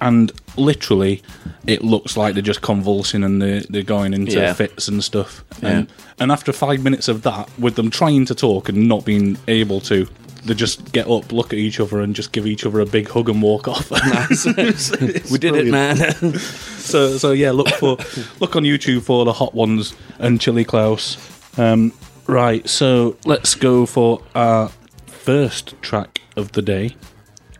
and 0.00 0.32
literally, 0.56 1.22
it 1.66 1.82
looks 1.82 2.16
like 2.16 2.34
they're 2.34 2.42
just 2.42 2.60
convulsing 2.62 3.24
and 3.24 3.40
they're, 3.42 3.60
they're 3.70 3.82
going 3.82 4.14
into 4.14 4.32
Yeah. 4.32 4.52
fits 4.52 4.86
and 4.88 5.02
stuff. 5.02 5.42
Yeah. 5.62 5.68
And, 5.70 5.92
and 6.20 6.30
after 6.32 6.52
five 6.52 6.84
minutes 6.84 7.08
of 7.08 7.22
that, 7.22 7.48
with 7.58 7.74
them 7.74 7.90
trying 7.90 8.24
to 8.26 8.34
talk 8.34 8.68
and 8.68 8.86
not 8.88 9.04
being 9.04 9.36
able 9.48 9.80
to, 9.82 10.06
they 10.44 10.54
just 10.54 10.92
get 10.92 11.08
up, 11.08 11.32
look 11.32 11.52
at 11.52 11.58
each 11.58 11.80
other, 11.80 12.00
and 12.00 12.14
just 12.14 12.32
give 12.32 12.46
each 12.46 12.66
other 12.66 12.80
a 12.80 12.86
big 12.86 13.08
hug 13.08 13.28
and 13.28 13.40
walk 13.40 13.66
off. 13.66 13.90
we 15.30 15.38
did 15.38 15.54
it, 15.54 15.66
man. 15.66 15.96
So 16.38 17.16
so 17.16 17.32
yeah, 17.32 17.50
look 17.50 17.68
for 17.68 17.96
look 18.40 18.54
on 18.56 18.64
YouTube 18.64 19.02
for 19.02 19.24
the 19.24 19.32
hot 19.32 19.54
ones 19.54 19.94
and 20.18 20.40
Chili 20.40 20.64
Klaus. 20.64 21.18
Um, 21.58 21.92
right, 22.26 22.68
so 22.68 23.16
let's 23.24 23.54
go 23.54 23.86
for 23.86 24.20
our 24.34 24.68
first 25.06 25.80
track 25.80 26.20
of 26.36 26.52
the 26.52 26.62
day. 26.62 26.96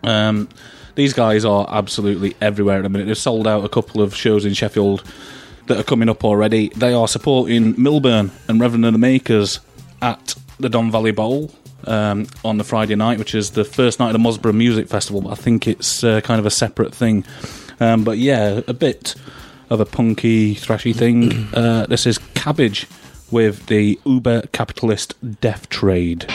Um, 0.02 0.48
these 0.94 1.12
guys 1.12 1.44
are 1.44 1.66
absolutely 1.70 2.36
everywhere 2.40 2.78
at 2.78 2.82
the 2.82 2.88
minute. 2.88 3.06
They've 3.06 3.16
sold 3.16 3.46
out 3.46 3.64
a 3.64 3.68
couple 3.68 4.02
of 4.02 4.14
shows 4.14 4.44
in 4.44 4.52
Sheffield 4.52 5.02
that 5.66 5.78
are 5.78 5.84
coming 5.84 6.08
up 6.08 6.24
already. 6.24 6.68
They 6.76 6.92
are 6.92 7.08
supporting 7.08 7.80
Milburn 7.80 8.30
and 8.48 8.60
Reverend 8.60 8.84
and 8.84 8.94
the 8.94 8.98
Makers 8.98 9.60
at 10.02 10.34
the 10.58 10.68
Don 10.68 10.90
Valley 10.90 11.10
Bowl 11.10 11.50
um, 11.86 12.26
on 12.44 12.58
the 12.58 12.64
Friday 12.64 12.94
night, 12.94 13.18
which 13.18 13.34
is 13.34 13.52
the 13.52 13.64
first 13.64 13.98
night 13.98 14.14
of 14.14 14.22
the 14.22 14.28
Mosborough 14.28 14.54
Music 14.54 14.88
Festival. 14.88 15.20
But 15.22 15.30
I 15.30 15.34
think 15.36 15.66
it's 15.66 16.04
uh, 16.04 16.20
kind 16.20 16.38
of 16.38 16.46
a 16.46 16.50
separate 16.50 16.94
thing. 16.94 17.24
Um, 17.80 18.04
but 18.04 18.18
yeah, 18.18 18.60
a 18.66 18.74
bit 18.74 19.14
of 19.70 19.80
a 19.80 19.84
punky, 19.84 20.54
thrashy 20.54 20.94
thing. 20.94 21.48
Uh, 21.54 21.86
this 21.86 22.06
is 22.06 22.18
Cabbage 22.34 22.86
with 23.30 23.66
the 23.66 23.98
uber 24.04 24.42
capitalist 24.52 25.14
death 25.40 25.68
trade. 25.68 26.26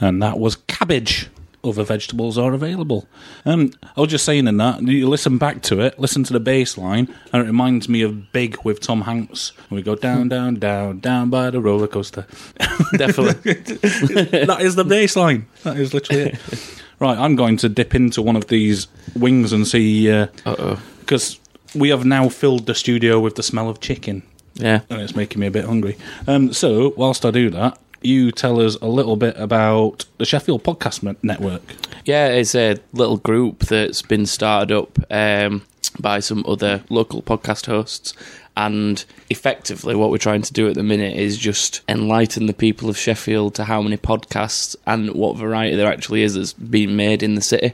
And 0.00 0.22
that 0.22 0.38
was 0.38 0.56
Cabbage 0.66 1.28
other 1.64 1.82
vegetables 1.84 2.36
are 2.36 2.52
available. 2.52 3.06
Um, 3.44 3.72
I 3.96 4.00
was 4.02 4.10
just 4.10 4.24
saying 4.24 4.46
in 4.46 4.56
that 4.58 4.82
you 4.82 5.08
listen 5.08 5.38
back 5.38 5.62
to 5.62 5.80
it, 5.80 5.98
listen 5.98 6.22
to 6.24 6.32
the 6.32 6.40
bass 6.40 6.76
line, 6.76 7.12
and 7.32 7.42
it 7.42 7.46
reminds 7.46 7.88
me 7.88 8.02
of 8.02 8.32
Big 8.32 8.56
with 8.64 8.80
Tom 8.80 9.02
Hanks. 9.02 9.52
And 9.70 9.70
we 9.76 9.82
go 9.82 9.94
down, 9.94 10.28
down, 10.28 10.56
down, 10.56 11.00
down 11.00 11.30
by 11.30 11.50
the 11.50 11.60
roller 11.60 11.86
coaster. 11.86 12.26
Definitely. 12.96 13.52
that 13.54 14.58
is 14.60 14.74
the 14.76 14.84
bass 14.84 15.16
line. 15.16 15.46
That 15.62 15.78
is 15.78 15.94
literally 15.94 16.22
it. 16.32 16.80
Right, 17.00 17.18
I'm 17.18 17.34
going 17.34 17.56
to 17.58 17.68
dip 17.68 17.94
into 17.94 18.22
one 18.22 18.36
of 18.36 18.46
these 18.48 18.86
wings 19.16 19.52
and 19.52 19.66
see 19.66 20.10
Uh 20.10 20.28
oh. 20.46 20.82
because 21.00 21.40
we 21.74 21.88
have 21.88 22.04
now 22.04 22.28
filled 22.28 22.66
the 22.66 22.74
studio 22.74 23.18
with 23.18 23.34
the 23.34 23.42
smell 23.42 23.68
of 23.68 23.80
chicken 23.80 24.22
Yeah. 24.54 24.80
and 24.88 25.00
it's 25.02 25.16
making 25.16 25.40
me 25.40 25.48
a 25.48 25.50
bit 25.50 25.64
hungry. 25.64 25.96
Um, 26.28 26.52
so, 26.52 26.94
whilst 26.96 27.24
I 27.26 27.32
do 27.32 27.50
that, 27.50 27.78
you 28.04 28.30
tell 28.32 28.60
us 28.60 28.76
a 28.76 28.86
little 28.86 29.16
bit 29.16 29.36
about 29.36 30.04
the 30.18 30.24
Sheffield 30.24 30.62
Podcast 30.62 31.16
Network. 31.22 31.62
Yeah, 32.04 32.28
it's 32.28 32.54
a 32.54 32.76
little 32.92 33.16
group 33.16 33.60
that's 33.60 34.02
been 34.02 34.26
started 34.26 34.76
up 34.76 34.98
um, 35.10 35.62
by 35.98 36.20
some 36.20 36.44
other 36.46 36.84
local 36.90 37.22
podcast 37.22 37.66
hosts. 37.66 38.14
And 38.56 39.04
effectively, 39.30 39.96
what 39.96 40.10
we're 40.10 40.18
trying 40.18 40.42
to 40.42 40.52
do 40.52 40.68
at 40.68 40.74
the 40.74 40.84
minute 40.84 41.16
is 41.16 41.38
just 41.38 41.80
enlighten 41.88 42.46
the 42.46 42.52
people 42.52 42.88
of 42.88 42.96
Sheffield 42.96 43.56
to 43.56 43.64
how 43.64 43.82
many 43.82 43.96
podcasts 43.96 44.76
and 44.86 45.12
what 45.12 45.36
variety 45.36 45.74
there 45.74 45.90
actually 45.90 46.22
is 46.22 46.34
that's 46.34 46.52
being 46.52 46.94
made 46.94 47.24
in 47.24 47.34
the 47.34 47.40
city. 47.40 47.72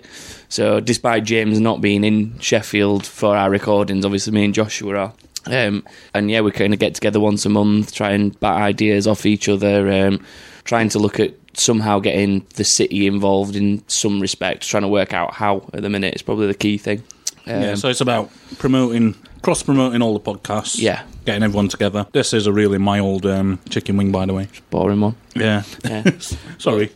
So, 0.49 0.81
despite 0.81 1.25
James 1.25 1.61
not 1.61 1.83
being 1.83 2.03
in 2.03 2.39
Sheffield 2.39 3.05
for 3.05 3.37
our 3.37 3.51
recordings, 3.51 4.07
obviously 4.07 4.33
me 4.33 4.47
and 4.47 4.55
Joshua 4.55 4.97
are. 4.97 5.13
Um, 5.47 5.85
and 6.15 6.31
yeah, 6.31 6.41
we 6.41 6.51
kind 6.51 6.73
of 6.73 6.79
get 6.79 6.95
together 6.95 7.21
once 7.21 7.47
a 7.47 7.49
month, 7.49 7.95
try 7.95 8.11
and 8.13 8.39
bat 8.41 8.57
ideas 8.57 9.07
off 9.07 9.25
each 9.27 9.49
other, 9.49 9.91
um, 9.91 10.25
trying 10.65 10.89
to 10.91 10.99
look 10.99 11.19
at 11.19 11.35
somehow 11.55 11.99
getting 11.99 12.47
the 12.57 12.65
city 12.65 13.07
involved 13.07 13.57
in 13.57 13.83
some 13.89 14.21
respect, 14.21 14.69
trying 14.69 14.83
to 14.83 14.89
work 14.89 15.13
out 15.13 15.35
how 15.35 15.69
at 15.73 15.83
the 15.83 15.91
minute 15.91 16.15
is 16.15 16.23
probably 16.23 16.47
the 16.47 16.55
key 16.55 16.79
thing. 16.79 17.03
Um, 17.47 17.63
yeah, 17.63 17.75
so 17.75 17.89
it's 17.89 18.01
about 18.01 18.31
promoting, 18.59 19.15
cross 19.43 19.63
promoting 19.63 20.03
all 20.03 20.17
the 20.17 20.21
podcasts. 20.21 20.79
Yeah. 20.79 21.05
Getting 21.25 21.43
everyone 21.43 21.69
together. 21.69 22.07
This 22.13 22.33
is 22.33 22.47
a 22.47 22.53
really 22.53 22.79
mild 22.79 23.27
um, 23.27 23.59
chicken 23.69 23.97
wing, 23.97 24.13
by 24.13 24.27
the 24.27 24.35
way. 24.35 24.49
boring 24.71 25.01
one. 25.01 25.17
Yeah. 25.35 25.65
Yeah. 25.85 26.11
Sorry. 26.59 26.91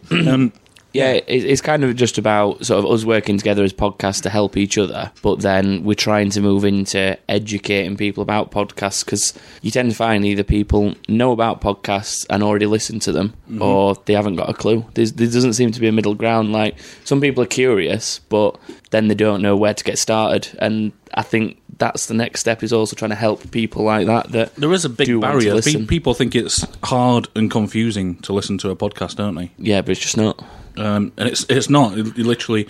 Yeah, 0.94 1.12
it, 1.12 1.24
it's 1.26 1.60
kind 1.60 1.82
of 1.82 1.96
just 1.96 2.18
about 2.18 2.64
sort 2.64 2.84
of 2.84 2.90
us 2.90 3.04
working 3.04 3.36
together 3.36 3.64
as 3.64 3.72
podcasts 3.72 4.22
to 4.22 4.30
help 4.30 4.56
each 4.56 4.78
other, 4.78 5.10
but 5.22 5.40
then 5.40 5.82
we're 5.82 5.94
trying 5.94 6.30
to 6.30 6.40
move 6.40 6.64
into 6.64 7.18
educating 7.28 7.96
people 7.96 8.22
about 8.22 8.52
podcasts 8.52 9.04
because 9.04 9.34
you 9.60 9.72
tend 9.72 9.90
to 9.90 9.96
find 9.96 10.24
either 10.24 10.44
people 10.44 10.94
know 11.08 11.32
about 11.32 11.60
podcasts 11.60 12.24
and 12.30 12.42
already 12.42 12.66
listen 12.66 13.00
to 13.00 13.12
them, 13.12 13.34
mm-hmm. 13.50 13.60
or 13.60 13.96
they 14.04 14.14
haven't 14.14 14.36
got 14.36 14.48
a 14.48 14.54
clue. 14.54 14.86
There's, 14.94 15.12
there 15.12 15.26
doesn't 15.26 15.54
seem 15.54 15.72
to 15.72 15.80
be 15.80 15.88
a 15.88 15.92
middle 15.92 16.14
ground. 16.14 16.52
Like 16.52 16.76
some 17.04 17.20
people 17.20 17.42
are 17.42 17.48
curious, 17.48 18.20
but 18.28 18.56
then 18.90 19.08
they 19.08 19.14
don't 19.14 19.42
know 19.42 19.56
where 19.56 19.74
to 19.74 19.84
get 19.84 19.98
started, 19.98 20.56
and 20.60 20.92
I 21.14 21.22
think 21.22 21.58
that's 21.78 22.06
the 22.06 22.14
next 22.14 22.40
step 22.40 22.62
is 22.62 22.72
also 22.72 22.94
trying 22.94 23.10
to 23.10 23.16
help 23.16 23.50
people 23.50 23.84
like 23.84 24.06
that. 24.06 24.30
That 24.30 24.54
there 24.54 24.72
is 24.72 24.84
a 24.84 24.88
big 24.88 25.06
do 25.06 25.20
want 25.20 25.40
to 25.40 25.50
barrier. 25.50 25.86
People 25.86 26.14
think 26.14 26.34
it's 26.34 26.64
hard 26.84 27.28
and 27.34 27.50
confusing 27.50 28.16
to 28.20 28.32
listen 28.32 28.58
to 28.58 28.70
a 28.70 28.76
podcast, 28.76 29.16
don't 29.16 29.34
they? 29.34 29.50
yeah, 29.58 29.80
but 29.80 29.90
it's 29.90 30.00
just 30.00 30.16
not. 30.16 30.42
Um, 30.76 31.12
and 31.16 31.28
it's 31.28 31.44
it's 31.48 31.68
not. 31.70 31.96
It- 31.98 32.16
you 32.16 32.24
literally, 32.24 32.68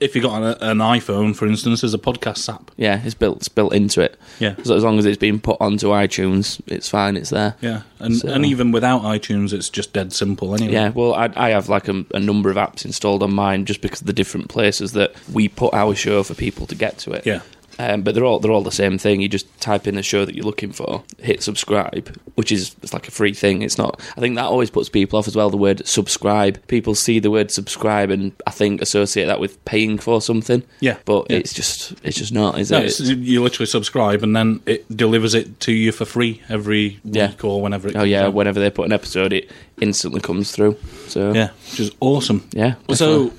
if 0.00 0.14
you 0.16 0.22
got 0.22 0.42
an, 0.42 0.70
an 0.70 0.78
iPhone, 0.78 1.34
for 1.36 1.46
instance, 1.46 1.80
there's 1.82 1.92
a 1.94 1.98
podcast 1.98 2.52
app. 2.52 2.70
Yeah, 2.76 3.00
it's 3.04 3.14
built. 3.14 3.38
It's 3.38 3.48
built 3.48 3.74
into 3.74 4.00
it. 4.00 4.18
Yeah. 4.38 4.54
So 4.62 4.74
as 4.74 4.82
long 4.84 4.98
as 4.98 5.04
it's 5.04 5.18
been 5.18 5.40
put 5.40 5.56
onto 5.60 5.88
iTunes, 5.88 6.60
it's 6.66 6.88
fine. 6.88 7.16
It's 7.16 7.30
there. 7.30 7.56
Yeah, 7.60 7.82
and 7.98 8.16
So- 8.16 8.28
and 8.28 8.44
even 8.46 8.72
without 8.72 9.02
iTunes, 9.02 9.52
it's 9.52 9.68
just 9.68 9.92
dead 9.92 10.12
simple 10.12 10.54
anyway. 10.54 10.72
Yeah, 10.72 10.88
well, 10.90 11.14
I, 11.14 11.30
I 11.36 11.50
have 11.50 11.68
like 11.68 11.88
a, 11.88 12.04
a 12.14 12.20
number 12.20 12.50
of 12.50 12.56
apps 12.56 12.84
installed 12.84 13.22
on 13.22 13.32
mine 13.34 13.64
just 13.66 13.80
because 13.82 14.00
of 14.00 14.06
the 14.06 14.12
different 14.14 14.48
places 14.48 14.92
that 14.92 15.12
we 15.32 15.48
put 15.48 15.74
our 15.74 15.94
show 15.94 16.22
for 16.22 16.34
people 16.34 16.66
to 16.66 16.74
get 16.74 16.98
to 16.98 17.12
it. 17.12 17.26
Yeah. 17.26 17.40
Um, 17.82 18.02
but 18.02 18.14
they're 18.14 18.24
all 18.24 18.38
they're 18.40 18.50
all 18.52 18.62
the 18.62 18.70
same 18.70 18.98
thing. 18.98 19.22
You 19.22 19.28
just 19.28 19.46
type 19.60 19.86
in 19.86 19.94
the 19.94 20.02
show 20.02 20.24
that 20.26 20.34
you're 20.34 20.44
looking 20.44 20.70
for, 20.72 21.02
hit 21.18 21.42
subscribe, 21.42 22.14
which 22.34 22.52
is 22.52 22.76
it's 22.82 22.92
like 22.92 23.08
a 23.08 23.10
free 23.10 23.32
thing. 23.32 23.62
It's 23.62 23.78
not. 23.78 23.98
I 24.16 24.20
think 24.20 24.36
that 24.36 24.44
always 24.44 24.68
puts 24.70 24.88
people 24.90 25.18
off 25.18 25.26
as 25.26 25.34
well. 25.34 25.48
The 25.48 25.56
word 25.56 25.86
subscribe. 25.86 26.66
People 26.66 26.94
see 26.94 27.18
the 27.20 27.30
word 27.30 27.50
subscribe 27.50 28.10
and 28.10 28.32
I 28.46 28.50
think 28.50 28.82
associate 28.82 29.26
that 29.26 29.40
with 29.40 29.64
paying 29.64 29.96
for 29.98 30.20
something. 30.20 30.62
Yeah, 30.80 30.96
but 31.06 31.26
yeah. 31.30 31.38
it's 31.38 31.54
just 31.54 31.94
it's 32.04 32.18
just 32.18 32.32
not. 32.32 32.58
Is 32.58 32.70
No, 32.70 32.80
it? 32.82 33.00
you 33.00 33.42
literally 33.42 33.66
subscribe 33.66 34.22
and 34.22 34.36
then 34.36 34.60
it 34.66 34.84
delivers 34.94 35.34
it 35.34 35.60
to 35.60 35.72
you 35.72 35.92
for 35.92 36.04
free 36.04 36.42
every 36.48 37.00
Yeah. 37.04 37.28
week 37.30 37.44
or 37.44 37.62
whenever 37.62 37.88
it 37.88 37.96
oh 37.96 38.02
yeah, 38.02 38.26
out. 38.26 38.34
whenever 38.34 38.60
they 38.60 38.68
put 38.70 38.84
an 38.86 38.92
episode, 38.92 39.32
it 39.32 39.50
instantly 39.80 40.20
comes 40.20 40.50
through. 40.52 40.76
So 41.08 41.32
yeah, 41.32 41.50
which 41.70 41.80
is 41.80 41.92
awesome. 42.00 42.46
yeah. 42.52 42.74
So 42.94 43.32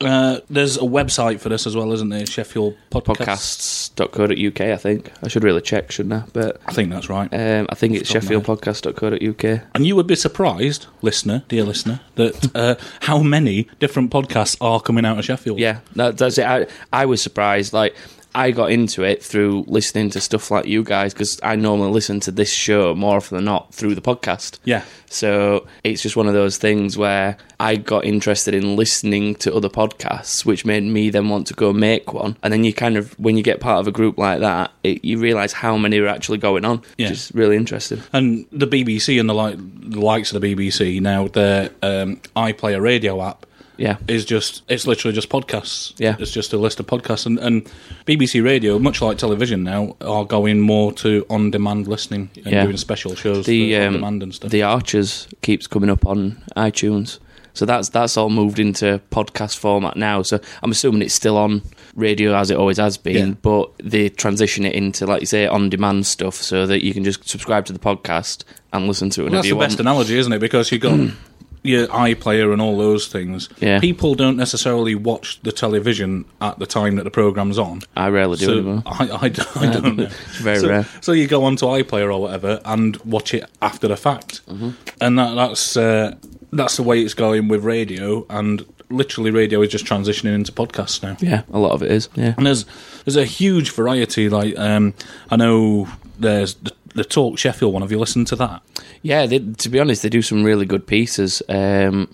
uh, 0.00 0.40
there's 0.48 0.76
a 0.76 0.80
website 0.80 1.40
for 1.40 1.48
this 1.48 1.66
as 1.66 1.76
well, 1.76 1.92
isn't 1.92 2.08
there? 2.08 2.26
Sheffield 2.26 2.76
Podcasts. 2.90 3.90
podcasts.co.uk. 3.94 4.60
I 4.60 4.76
think 4.76 5.12
I 5.22 5.28
should 5.28 5.44
really 5.44 5.60
check, 5.60 5.90
shouldn't 5.90 6.12
I? 6.14 6.24
But 6.32 6.60
I 6.66 6.72
think 6.72 6.90
that's 6.90 7.08
right. 7.08 7.28
um, 7.32 7.66
I 7.68 7.74
think 7.74 7.94
it's 7.94 8.14
Off 8.14 8.22
the 8.22 8.34
top 8.40 8.48
of 8.48 8.48
my 8.48 8.72
sheffieldpodcast.co.uk. 8.72 9.62
and 9.74 9.86
you 9.86 9.96
would 9.96 10.06
be 10.06 10.14
surprised, 10.16 10.86
listener, 11.02 11.44
dear 11.48 11.64
listener, 11.64 12.00
that 12.16 12.50
uh, 12.54 12.74
how 13.00 13.20
many 13.20 13.68
different 13.78 14.10
podcasts 14.10 14.56
are 14.60 14.80
coming 14.80 15.04
out 15.04 15.18
of 15.18 15.24
Sheffield. 15.24 15.58
Yeah, 15.58 15.80
that, 15.96 16.18
that's 16.18 16.38
it. 16.38 16.46
I 16.46 16.66
I 16.92 17.06
was 17.06 17.20
surprised. 17.22 17.72
Like 17.72 17.94
I 18.34 18.50
got 18.52 18.70
into 18.70 19.02
it 19.02 19.22
through 19.24 19.64
listening 19.66 20.10
to 20.10 20.20
stuff 20.20 20.50
like 20.50 20.66
you 20.66 20.82
guys 20.84 21.12
because 21.12 21.40
I 21.42 21.56
normally 21.56 21.90
listen 21.90 22.20
to 22.20 22.30
this 22.30 22.52
show 22.52 22.94
more 22.94 23.16
often 23.16 23.36
than 23.36 23.44
not 23.44 23.74
through 23.74 23.94
the 23.94 24.00
podcast. 24.00 24.58
Yeah. 24.64 24.84
So 25.06 25.66
it's 25.82 26.02
just 26.02 26.14
one 26.16 26.28
of 26.28 26.34
those 26.34 26.56
things 26.56 26.96
where 26.96 27.36
I 27.58 27.74
got 27.76 28.04
interested 28.04 28.54
in 28.54 28.76
listening 28.76 29.34
to 29.36 29.52
other 29.54 29.68
podcasts, 29.68 30.44
which 30.44 30.64
made 30.64 30.84
me 30.84 31.10
then 31.10 31.28
want 31.28 31.48
to 31.48 31.54
go 31.54 31.72
make 31.72 32.12
one. 32.12 32.36
And 32.44 32.52
then 32.52 32.62
you 32.62 32.72
kind 32.72 32.96
of, 32.96 33.18
when 33.18 33.36
you 33.36 33.42
get 33.42 33.58
part 33.60 33.80
of 33.80 33.88
a 33.88 33.92
group 33.92 34.16
like 34.18 34.38
that, 34.40 34.70
it, 34.84 35.04
you 35.04 35.18
realise 35.18 35.52
how 35.52 35.76
many 35.76 35.98
are 35.98 36.06
actually 36.06 36.38
going 36.38 36.64
on, 36.64 36.82
Yeah. 36.96 37.06
which 37.08 37.12
is 37.18 37.32
really 37.34 37.56
interesting. 37.56 38.00
And 38.12 38.46
the 38.52 38.68
BBC 38.68 39.18
and 39.18 39.28
the, 39.28 39.34
like, 39.34 39.56
the 39.58 40.00
likes 40.00 40.32
of 40.32 40.40
the 40.40 40.54
BBC 40.54 41.00
now, 41.00 41.26
their 41.26 41.70
um, 41.82 42.16
iPlayer 42.36 42.80
radio 42.80 43.20
app 43.22 43.44
Yeah. 43.80 43.96
is 44.08 44.24
just 44.24 44.62
it's 44.68 44.86
literally 44.86 45.14
just 45.14 45.28
podcasts. 45.30 45.94
Yeah. 45.98 46.14
it's 46.18 46.30
just 46.32 46.52
a 46.52 46.58
list 46.58 46.78
of 46.80 46.86
podcasts, 46.86 47.26
and, 47.26 47.38
and 47.38 47.64
BBC 48.06 48.44
Radio, 48.44 48.78
much 48.78 49.00
like 49.02 49.18
television 49.18 49.62
now, 49.64 49.96
are 50.00 50.24
going 50.24 50.60
more 50.60 50.92
to 50.94 51.24
on-demand 51.30 51.88
listening 51.88 52.30
and 52.36 52.46
Yeah. 52.46 52.64
doing 52.64 52.76
special 52.76 53.14
shows 53.14 53.46
The 53.46 53.76
um, 53.76 53.86
on-demand 53.94 54.22
and 54.22 54.34
stuff. 54.34 54.50
the 54.50 54.62
Archers 54.62 55.26
keeps 55.42 55.66
coming 55.66 55.90
up 55.90 56.06
on 56.06 56.42
iTunes. 56.56 57.18
So 57.52 57.66
that's 57.66 57.88
that's 57.88 58.16
all 58.16 58.30
moved 58.30 58.58
into 58.60 59.00
podcast 59.10 59.56
format 59.58 59.96
now. 59.96 60.22
So 60.22 60.38
I'm 60.62 60.70
assuming 60.70 61.02
it's 61.02 61.14
still 61.14 61.36
on 61.36 61.62
radio 61.96 62.36
as 62.36 62.50
it 62.50 62.56
always 62.56 62.76
has 62.78 62.96
been, 62.96 63.28
Yeah. 63.30 63.34
but 63.42 63.70
they 63.82 64.08
transition 64.08 64.64
it 64.64 64.74
into 64.74 65.04
like 65.06 65.20
you 65.20 65.26
say 65.26 65.46
on 65.46 65.68
demand 65.68 66.06
stuff 66.06 66.34
so 66.36 66.66
that 66.66 66.84
you 66.84 66.94
can 66.94 67.02
just 67.02 67.28
subscribe 67.28 67.64
to 67.66 67.72
the 67.72 67.80
podcast 67.80 68.44
and 68.72 68.86
listen 68.86 69.10
to 69.10 69.22
it 69.22 69.32
Well, 69.32 69.42
that's 69.42 69.48
the 69.48 69.56
best 69.58 69.80
analogy, 69.80 70.16
isn't 70.16 70.32
it? 70.32 70.38
Because 70.38 70.70
you 70.70 70.78
got 70.78 70.96
your 71.62 71.86
iPlayer 71.88 72.52
and 72.52 72.62
all 72.62 72.78
those 72.78 73.06
things. 73.08 73.48
Yeah. 73.60 73.80
People 73.80 74.14
don't 74.14 74.36
necessarily 74.36 74.94
watch 74.94 75.40
the 75.42 75.52
television 75.52 76.24
at 76.40 76.58
the 76.58 76.66
time 76.66 76.96
that 76.96 77.04
the 77.04 77.10
program's 77.10 77.58
on. 77.58 77.82
I 77.96 78.08
rarely 78.08 78.36
do 78.38 78.44
So 78.46 78.52
anymore. 78.52 78.82
I, 78.86 79.10
I, 79.22 79.28
don't- 79.28 79.56
I 79.56 79.72
don't 79.72 79.96
know. 79.96 80.04
It's 80.28 80.36
very 80.38 80.58
so, 80.60 80.68
rare. 80.68 80.86
So 81.02 81.12
you 81.12 81.26
go 81.26 81.44
onto 81.44 81.66
iPlayer 81.66 82.12
or 82.14 82.20
whatever 82.20 82.60
and 82.64 82.96
watch 82.98 83.34
it 83.34 83.44
after 83.60 83.88
the 83.88 83.96
fact, 83.96 84.40
Mm-hmm. 84.46 84.70
and 85.00 85.18
that, 85.18 85.34
that's 85.34 85.76
uh, 85.76 86.14
that's 86.52 86.76
the 86.76 86.82
way 86.82 87.00
it's 87.02 87.14
going 87.14 87.48
with 87.48 87.62
radio. 87.64 88.24
And 88.30 88.64
literally, 88.88 89.30
radio 89.30 89.60
is 89.62 89.68
just 89.70 89.84
transitioning 89.84 90.34
into 90.34 90.52
podcasts 90.52 91.02
now. 91.02 91.16
Yeah, 91.20 91.42
a 91.52 91.58
lot 91.58 91.72
of 91.72 91.82
it 91.82 91.92
is. 91.92 92.08
Yeah. 92.14 92.34
And 92.36 92.46
there's 92.46 92.64
there's 93.04 93.16
a 93.16 93.24
huge 93.24 93.70
variety. 93.72 94.28
Like 94.28 94.58
um, 94.58 94.94
I 95.30 95.36
know 95.36 95.88
there's 96.18 96.54
the, 96.54 96.72
the 96.94 97.04
Talk 97.04 97.38
Sheffield 97.38 97.72
one. 97.72 97.82
Have 97.82 97.92
you 97.92 97.98
listened 97.98 98.26
to 98.28 98.36
that? 98.36 98.62
Yeah, 99.02 99.26
they, 99.26 99.38
to 99.38 99.68
be 99.68 99.78
honest, 99.78 100.02
they 100.02 100.08
do 100.08 100.22
some 100.22 100.42
really 100.44 100.66
good 100.66 100.86
pieces 100.86 101.42
um, 101.48 102.08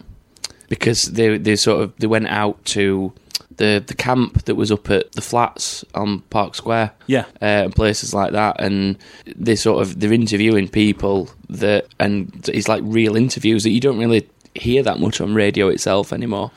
because 0.69 1.03
they 1.13 1.39
they 1.39 1.57
sort 1.57 1.83
of 1.83 1.93
they 1.99 2.07
went 2.07 2.29
out 2.29 2.65
to 2.67 3.13
the 3.57 3.83
the 3.87 3.95
camp 3.95 4.45
that 4.45 4.55
was 4.55 4.71
up 4.71 4.91
at 4.91 5.13
the 5.13 5.23
flats 5.23 5.85
on 5.95 6.21
Park 6.31 6.55
Square, 6.55 6.93
Yeah. 7.07 7.25
uh, 7.41 7.65
and 7.65 7.75
places 7.75 8.13
like 8.13 8.33
that, 8.33 8.61
and 8.61 8.99
they 9.35 9.57
sort 9.57 9.81
of 9.83 9.99
they're 10.01 10.13
interviewing 10.13 10.69
people 10.69 11.31
that 11.49 11.87
and 11.99 12.49
it's 12.53 12.69
like 12.69 12.83
real 12.85 13.17
interviews 13.17 13.63
that 13.63 13.71
you 13.71 13.81
don't 13.81 13.99
really 13.99 14.29
hear 14.55 14.83
that 14.83 14.99
much 14.99 15.21
on 15.21 15.35
radio 15.35 15.69
itself 15.69 16.13
anymore. 16.13 16.51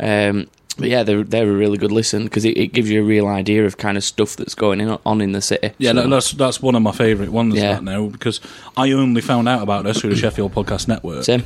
Um, 0.00 0.48
but 0.78 0.88
yeah, 0.88 1.02
they're 1.02 1.22
they're 1.22 1.48
a 1.48 1.52
really 1.56 1.78
good 1.78 1.92
listen 1.92 2.24
because 2.24 2.44
it, 2.44 2.56
it 2.56 2.68
gives 2.72 2.88
you 2.90 3.00
a 3.02 3.04
real 3.04 3.26
idea 3.26 3.66
of 3.66 3.76
kind 3.76 3.96
of 3.96 4.04
stuff 4.04 4.36
that's 4.36 4.54
going 4.54 4.80
in, 4.80 4.98
on 5.04 5.20
in 5.20 5.32
the 5.32 5.40
city. 5.42 5.72
Yeah, 5.78 5.90
So- 5.92 6.02
that, 6.02 6.08
that's 6.10 6.32
that's 6.32 6.62
one 6.62 6.74
of 6.74 6.82
my 6.82 6.92
favourite 6.92 7.30
ones. 7.32 7.54
Yeah. 7.54 7.74
That 7.74 7.84
now 7.84 8.06
because 8.06 8.40
I 8.76 8.92
only 8.92 9.20
found 9.20 9.48
out 9.48 9.62
about 9.62 9.84
this 9.84 10.00
through 10.00 10.10
the 10.10 10.16
Sheffield 10.16 10.54
Podcast 10.54 10.88
Network. 10.88 11.24
same. 11.24 11.44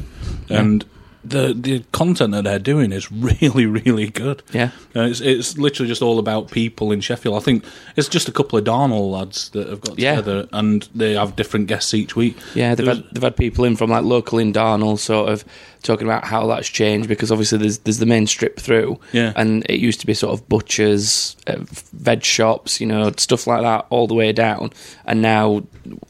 and 0.49 0.85
the 1.25 1.53
the 1.59 1.83
content 1.91 2.31
that 2.31 2.45
they're 2.45 2.61
doing 2.61 2.93
is 2.93 3.11
really 3.29 3.67
really 3.67 4.09
good. 4.11 4.45
Yeah. 4.53 4.71
Uh, 4.95 5.01
it's 5.09 5.21
it's 5.21 5.59
literally 5.59 5.89
just 5.89 6.01
all 6.03 6.21
about 6.21 6.53
people 6.53 6.93
in 6.93 7.01
Sheffield. 7.01 7.37
I 7.37 7.41
think 7.41 7.65
it's 7.97 8.09
just 8.09 8.29
a 8.29 8.33
couple 8.33 8.57
of 8.61 8.65
Darnall 8.65 9.11
lads 9.11 9.49
that 9.51 9.67
have 9.69 9.81
got 9.81 9.99
Yeah. 9.99 10.15
together, 10.17 10.49
and 10.53 10.89
they 10.95 11.15
have 11.15 11.35
different 11.35 11.67
guests 11.67 11.93
each 11.95 12.15
week. 12.15 12.37
Yeah, 12.55 12.77
they've 12.77 12.87
There 12.87 12.95
had, 12.95 13.05
they've 13.11 13.23
had 13.25 13.37
people 13.37 13.65
in 13.65 13.75
from 13.75 13.91
like 13.91 14.05
local 14.05 14.39
in 14.39 14.53
Darnall, 14.53 14.99
sort 15.01 15.29
of 15.29 15.45
talking 15.83 16.07
about 16.07 16.25
how 16.25 16.47
that's 16.47 16.69
changed 16.69 17.09
because 17.09 17.31
obviously 17.31 17.59
there's 17.59 17.79
there's 17.79 17.99
the 17.99 18.07
main 18.07 18.27
strip 18.27 18.59
through, 18.59 18.99
Yeah. 19.13 19.33
and 19.37 19.65
it 19.71 19.79
used 19.81 20.01
to 20.01 20.07
be 20.07 20.15
sort 20.15 20.33
of 20.35 20.49
butchers, 20.49 21.37
uh, 21.47 21.57
veg 21.93 22.23
shops, 22.25 22.81
you 22.81 22.87
know, 22.87 23.11
stuff 23.19 23.47
like 23.47 23.63
that 23.63 23.87
all 23.91 24.07
the 24.07 24.15
way 24.15 24.33
down, 24.33 24.71
and 25.05 25.23
now 25.23 25.63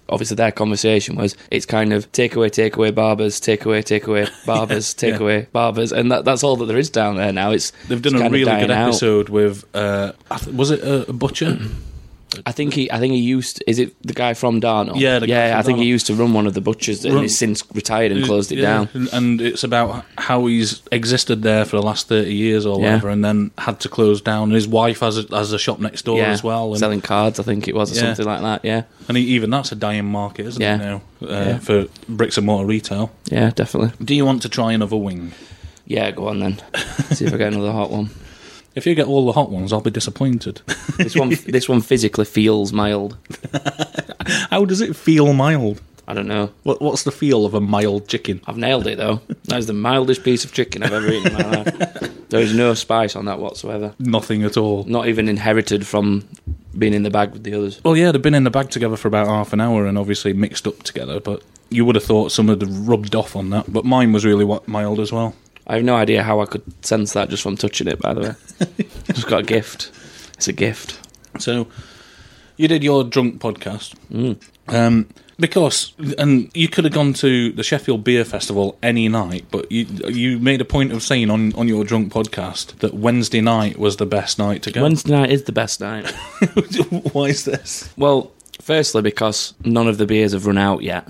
obviously 0.09 0.35
their 0.37 0.53
conversation 0.53 1.17
was 1.17 1.37
it's 1.51 1.67
kind 1.67 1.93
of 1.93 2.11
takeaway, 2.13 2.49
takeaway 2.51 2.95
barbers, 2.95 3.41
takeaway, 3.41 3.83
takeaway 3.83 4.31
barbers, 4.47 4.95
Yeah. 5.01 5.11
takeaway 5.11 5.47
barbers, 5.53 5.93
and 5.93 6.11
that, 6.13 6.25
that's 6.25 6.43
all 6.43 6.57
that 6.57 6.67
there 6.67 6.79
is 6.79 6.91
down 6.91 7.17
there 7.17 7.33
now. 7.33 7.51
It's 7.51 7.73
They've 7.89 8.01
done 8.01 8.15
it's 8.15 8.23
a 8.23 8.31
really 8.31 8.45
good 8.45 8.69
dying 8.69 8.71
out. 8.71 8.89
episode 8.89 9.29
with. 9.29 9.65
Uh, 9.75 10.13
was 10.53 10.71
it 10.71 10.81
a 11.09 11.13
butcher? 11.13 11.59
I 12.45 12.53
think 12.53 12.75
he, 12.75 12.91
I 12.93 12.99
think 12.99 13.15
he 13.15 13.21
used. 13.21 13.63
Is 13.67 13.79
it 13.79 13.95
the 14.03 14.13
guy 14.13 14.35
from 14.35 14.61
Darnall? 14.61 14.99
Yeah, 15.01 15.19
the 15.19 15.27
guy 15.27 15.49
yeah. 15.49 15.59
I 15.59 15.63
think 15.63 15.79
he 15.79 15.85
used 15.87 16.07
to 16.09 16.15
run 16.15 16.33
one 16.35 16.47
of 16.47 16.55
the 16.55 16.61
butchers, 16.61 17.05
and 17.05 17.15
Run- 17.15 17.23
he's 17.23 17.39
since 17.39 17.63
retired 17.73 18.13
and 18.13 18.25
closed 18.25 18.53
it 18.53 18.59
Yeah, 18.59 18.63
down. 18.79 18.89
and- 18.95 19.09
and 19.13 19.41
it's 19.41 19.65
about 19.65 20.05
how 20.19 20.47
he's 20.47 20.83
existed 20.93 21.43
there 21.43 21.65
for 21.65 21.77
the 21.77 21.83
last 21.83 22.09
thirty 22.09 22.35
years 22.35 22.67
or 22.67 22.79
Yeah. 22.81 22.87
whatever, 22.87 23.09
and 23.11 23.25
then 23.25 23.51
had 23.59 23.81
to 23.81 23.89
close 23.89 24.21
down. 24.21 24.45
And 24.45 24.53
his 24.55 24.69
wife 24.69 25.01
has 25.01 25.17
a, 25.19 25.23
has 25.37 25.53
a 25.53 25.59
shop 25.59 25.79
next 25.81 26.03
door 26.05 26.19
yeah, 26.19 26.31
as 26.31 26.43
well, 26.45 26.71
and, 26.71 26.79
selling 26.79 27.01
cards. 27.01 27.39
I 27.41 27.43
think 27.43 27.69
it 27.69 27.75
was 27.75 27.93
or 27.93 27.95
Yeah. 27.95 28.01
something 28.15 28.27
like 28.27 28.43
that. 28.43 28.61
Yeah, 28.65 28.83
and 29.09 29.17
he, 29.17 29.25
even 29.25 29.51
that's 29.51 29.73
a 29.73 29.77
dying 29.77 30.05
market, 30.05 30.47
isn't 30.47 30.61
Yeah. 30.63 30.75
it 30.77 30.79
now 30.79 31.03
uh, 31.23 31.27
Yeah. 31.29 31.59
for 31.59 31.87
bricks 32.09 32.37
and 32.37 32.47
mortar 32.47 32.67
retail? 32.67 33.11
yeah, 33.31 33.51
definitely. 33.55 33.93
Do 34.05 34.15
you 34.15 34.25
want 34.27 34.43
to 34.43 34.49
try 34.49 34.73
another 34.73 34.97
wing? 34.97 35.33
Yeah, 35.87 36.11
go 36.11 36.29
on 36.29 36.41
then. 36.41 36.61
See 37.13 37.27
if 37.27 37.33
I 37.33 37.37
get 37.37 37.53
another 37.53 37.73
hot 37.73 37.91
one. 37.91 38.11
If 38.77 38.87
you 38.87 38.95
get 38.95 39.07
all 39.07 39.25
the 39.25 39.33
hot 39.33 39.51
ones, 39.51 39.73
I'll 39.73 39.81
be 39.81 39.91
disappointed. 39.91 40.61
This 40.97 41.15
one, 41.15 41.29
this 41.29 41.69
one 41.69 41.83
physically 41.83 42.25
feels 42.25 42.73
mild. 42.73 43.19
How 44.51 44.65
does 44.65 44.81
it 44.81 44.97
feel 44.97 45.35
mild? 45.35 45.83
I 46.09 46.15
don't 46.15 46.27
know. 46.27 46.53
What, 46.63 46.81
what's 46.81 47.03
the 47.03 47.13
feel 47.13 47.45
of 47.45 47.53
a 47.53 47.61
mild 47.61 48.09
chicken? 48.09 48.41
I've 48.47 48.57
nailed 48.57 48.87
it 48.87 48.97
though. 48.97 49.21
That 49.45 49.59
is 49.59 49.67
the 49.67 49.75
mildest 49.75 50.25
piece 50.25 50.43
of 50.45 50.55
chicken 50.55 50.83
I've 50.83 50.95
ever 50.95 51.09
eaten 51.09 51.37
in 51.37 51.51
my 51.51 51.63
life. 51.63 52.13
There 52.29 52.41
is 52.41 52.55
no 52.55 52.75
spice 52.75 53.15
on 53.15 53.27
that 53.27 53.39
whatsoever. 53.39 53.95
Nothing 54.01 54.43
at 54.43 54.57
all. 54.57 54.83
Not 54.85 55.07
even 55.07 55.29
inherited 55.29 55.87
from 55.87 56.27
being 56.77 56.93
in 56.93 57.05
the 57.05 57.11
bag 57.11 57.31
with 57.33 57.45
the 57.45 57.55
others. 57.55 57.81
Well, 57.85 57.97
yeah, 57.97 58.11
they've 58.11 58.21
been 58.21 58.35
in 58.35 58.43
the 58.43 58.51
bag 58.51 58.71
together 58.71 58.97
for 58.97 59.07
about 59.07 59.29
half 59.29 59.53
an 59.53 59.61
hour 59.61 59.87
and 59.87 59.97
obviously 59.97 60.33
mixed 60.33 60.67
up 60.67 60.83
together, 60.83 61.21
but 61.21 61.43
you 61.71 61.85
would 61.85 61.95
have 61.95 62.03
thought 62.05 62.33
some 62.33 62.49
had 62.49 62.65
rubbed 62.69 63.15
off 63.15 63.37
on 63.37 63.51
that. 63.51 63.73
But 63.73 63.85
mine 63.85 64.13
was 64.13 64.25
really 64.25 64.45
what 64.45 64.67
mild 64.67 64.99
as 64.99 65.13
well. 65.13 65.37
I 65.67 65.77
have 65.77 65.85
no 65.85 65.97
idea 65.97 66.23
how 66.23 66.41
I 66.41 66.47
could 66.47 66.63
sense 66.85 67.13
that 67.15 67.29
just 67.29 67.43
from 67.43 67.57
touching 67.57 67.89
it. 67.89 68.01
By 68.01 68.15
the 68.15 68.21
way, 68.21 68.87
just 69.13 69.27
got 69.27 69.41
a 69.41 69.45
gift. 69.45 69.91
It's 70.35 70.49
a 70.49 70.53
gift. 70.53 70.99
So, 71.41 71.67
you 72.57 72.69
did 72.69 72.85
your 72.85 73.05
drunk 73.05 73.41
podcast. 73.41 73.95
Mm. 74.11 74.41
Um, 74.69 75.09
because, 75.39 75.93
and 76.19 76.51
you 76.55 76.69
could 76.69 76.85
have 76.85 76.95
gone 76.95 77.13
to 77.15 77.53
the 77.53 77.63
Sheffield 77.63 78.05
Beer 78.05 78.25
Festival 78.25 78.79
any 78.83 79.09
night, 79.09 79.45
but 79.51 79.71
you 79.71 79.85
you 80.09 80.39
made 80.39 80.61
a 80.61 80.65
point 80.65 80.93
of 80.93 81.03
saying 81.03 81.31
on, 81.31 81.53
on 81.55 81.69
your 81.69 81.85
drunk 81.85 82.13
podcast 82.13 82.79
that 82.79 82.95
Wednesday 82.95 83.43
night 83.43 83.79
was 83.79 83.97
the 83.97 84.07
best 84.07 84.39
night 84.39 84.63
to 84.63 84.71
go. 84.71 84.83
Wednesday 84.83 85.13
night 85.13 85.31
is 85.31 85.45
the 85.45 85.53
best 85.53 85.81
night. 85.81 86.11
Why 87.13 87.27
is 87.27 87.45
this? 87.45 87.93
Well, 87.99 88.33
firstly 88.61 89.03
because 89.03 89.53
none 89.65 89.89
of 89.89 89.99
the 89.99 90.07
beers 90.07 90.33
have 90.33 90.47
run 90.47 90.59
out 90.59 90.83
yet. 90.83 91.07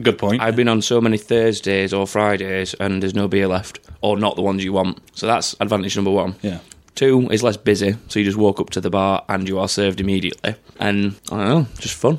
Good 0.00 0.18
point. 0.18 0.40
I've 0.42 0.56
been 0.56 0.68
on 0.68 0.80
so 0.82 1.00
many 1.00 1.18
Thursdays 1.18 1.92
or 1.92 2.06
Fridays 2.06 2.74
and 2.74 3.02
there's 3.02 3.14
no 3.14 3.28
beer 3.28 3.46
left, 3.48 3.80
or 4.00 4.16
not 4.18 4.36
the 4.36 4.42
ones 4.42 4.64
you 4.64 4.72
want. 4.72 4.98
So 5.16 5.26
that's 5.26 5.54
advantage 5.60 5.96
number 5.96 6.10
one. 6.10 6.34
yeah. 6.42 6.58
Two 6.94 7.28
is 7.30 7.42
less 7.42 7.56
busy, 7.56 7.96
so 8.08 8.18
you 8.18 8.24
just 8.26 8.36
walk 8.36 8.60
up 8.60 8.68
to 8.70 8.80
the 8.80 8.90
bar 8.90 9.24
and 9.28 9.48
you 9.48 9.58
are 9.58 9.68
served 9.68 9.98
immediately. 10.00 10.54
And 10.78 11.14
I 11.30 11.36
don't 11.36 11.48
know, 11.48 11.66
just 11.78 11.94
fun. 11.94 12.18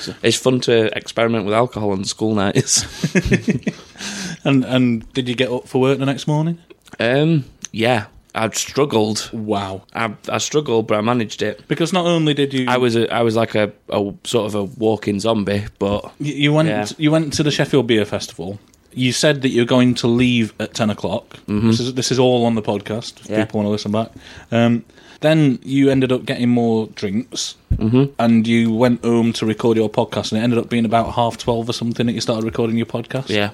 So 0.00 0.12
It's 0.22 0.36
fun 0.36 0.60
to 0.60 0.94
experiment 0.96 1.46
with 1.46 1.54
alcohol 1.54 1.92
on 1.92 2.04
school 2.04 2.34
nights. 2.34 2.84
And 4.44 4.64
and 4.64 5.12
did 5.14 5.28
you 5.28 5.34
get 5.34 5.50
up 5.50 5.66
for 5.66 5.80
work 5.80 5.98
the 5.98 6.06
next 6.06 6.26
morning? 6.28 6.58
um, 7.00 7.44
yeah, 7.72 8.06
I 8.36 8.50
struggled. 8.50 9.30
Wow. 9.32 9.82
I, 9.94 10.14
I 10.28 10.38
struggled, 10.38 10.86
but 10.86 10.98
I 10.98 11.00
managed 11.00 11.40
it. 11.42 11.66
Because 11.68 11.92
not 11.92 12.04
only 12.06 12.34
did 12.34 12.52
you, 12.52 12.66
I 12.68 12.76
was 12.76 12.94
a, 12.94 13.12
I 13.12 13.22
was 13.22 13.34
like 13.34 13.54
a, 13.54 13.72
a 13.88 14.12
sort 14.24 14.46
of 14.46 14.54
a 14.54 14.64
walking 14.78 15.18
zombie, 15.20 15.64
but 15.78 16.12
you, 16.20 16.34
you 16.34 16.52
went 16.52 16.68
Yeah. 16.68 16.86
you 16.98 17.10
went 17.10 17.32
to 17.34 17.42
the 17.42 17.50
Sheffield 17.50 17.86
Beer 17.86 18.04
Festival. 18.04 18.58
You 18.92 19.12
said 19.12 19.42
that 19.42 19.50
you're 19.50 19.66
going 19.66 19.94
to 19.96 20.06
leave 20.06 20.52
at 20.60 20.74
ten 20.74 20.90
o'clock. 20.90 21.36
This 21.48 21.80
is 21.80 21.94
this 21.94 22.10
is 22.12 22.18
all 22.18 22.44
on 22.46 22.54
the 22.54 22.62
podcast. 22.62 23.20
If 23.20 23.24
Mm-hmm. 23.24 23.32
Yeah. 23.32 23.44
people 23.44 23.58
want 23.58 23.66
to 23.66 23.70
listen 23.72 23.92
back. 23.92 24.10
Um, 24.52 24.84
then 25.20 25.58
you 25.64 25.90
ended 25.90 26.12
up 26.12 26.26
getting 26.26 26.50
more 26.50 26.88
drinks, 26.88 27.56
Mhm. 27.76 28.12
and 28.18 28.46
you 28.46 28.70
went 28.72 29.02
home 29.02 29.32
to 29.34 29.46
record 29.46 29.76
your 29.78 29.88
podcast, 29.90 30.30
and 30.32 30.40
it 30.40 30.44
ended 30.44 30.58
up 30.58 30.68
being 30.68 30.84
about 30.84 31.14
half 31.14 31.38
twelve 31.38 31.68
or 31.70 31.72
something 31.72 32.06
that 32.06 32.12
you 32.12 32.20
started 32.20 32.44
recording 32.44 32.76
your 32.76 32.86
podcast. 32.86 33.28
yeah. 33.30 33.50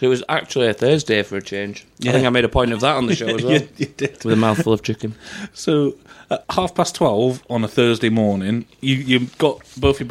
It 0.00 0.08
was 0.08 0.22
actually 0.28 0.66
a 0.68 0.74
Thursday 0.74 1.22
for 1.22 1.36
a 1.36 1.42
change. 1.42 1.86
Yeah. 1.98 2.10
I 2.10 2.14
think 2.14 2.26
I 2.26 2.30
made 2.30 2.44
a 2.44 2.48
point 2.48 2.72
of 2.72 2.80
that 2.80 2.96
on 2.96 3.06
the 3.06 3.14
show 3.14 3.28
as 3.34 3.42
well. 3.42 3.52
you, 3.52 3.68
you 3.76 3.86
did. 3.86 4.24
With 4.24 4.34
a 4.34 4.36
mouthful 4.36 4.72
of 4.72 4.82
chicken. 4.82 5.14
So 5.52 5.94
at 6.30 6.44
half 6.50 6.74
past 6.74 6.94
twelve 6.94 7.42
on 7.48 7.64
a 7.64 7.68
Thursday 7.68 8.08
morning, 8.10 8.66
you 8.80 8.96
you 8.96 9.20
got 9.38 9.60
both 9.76 10.00
your 10.00 10.08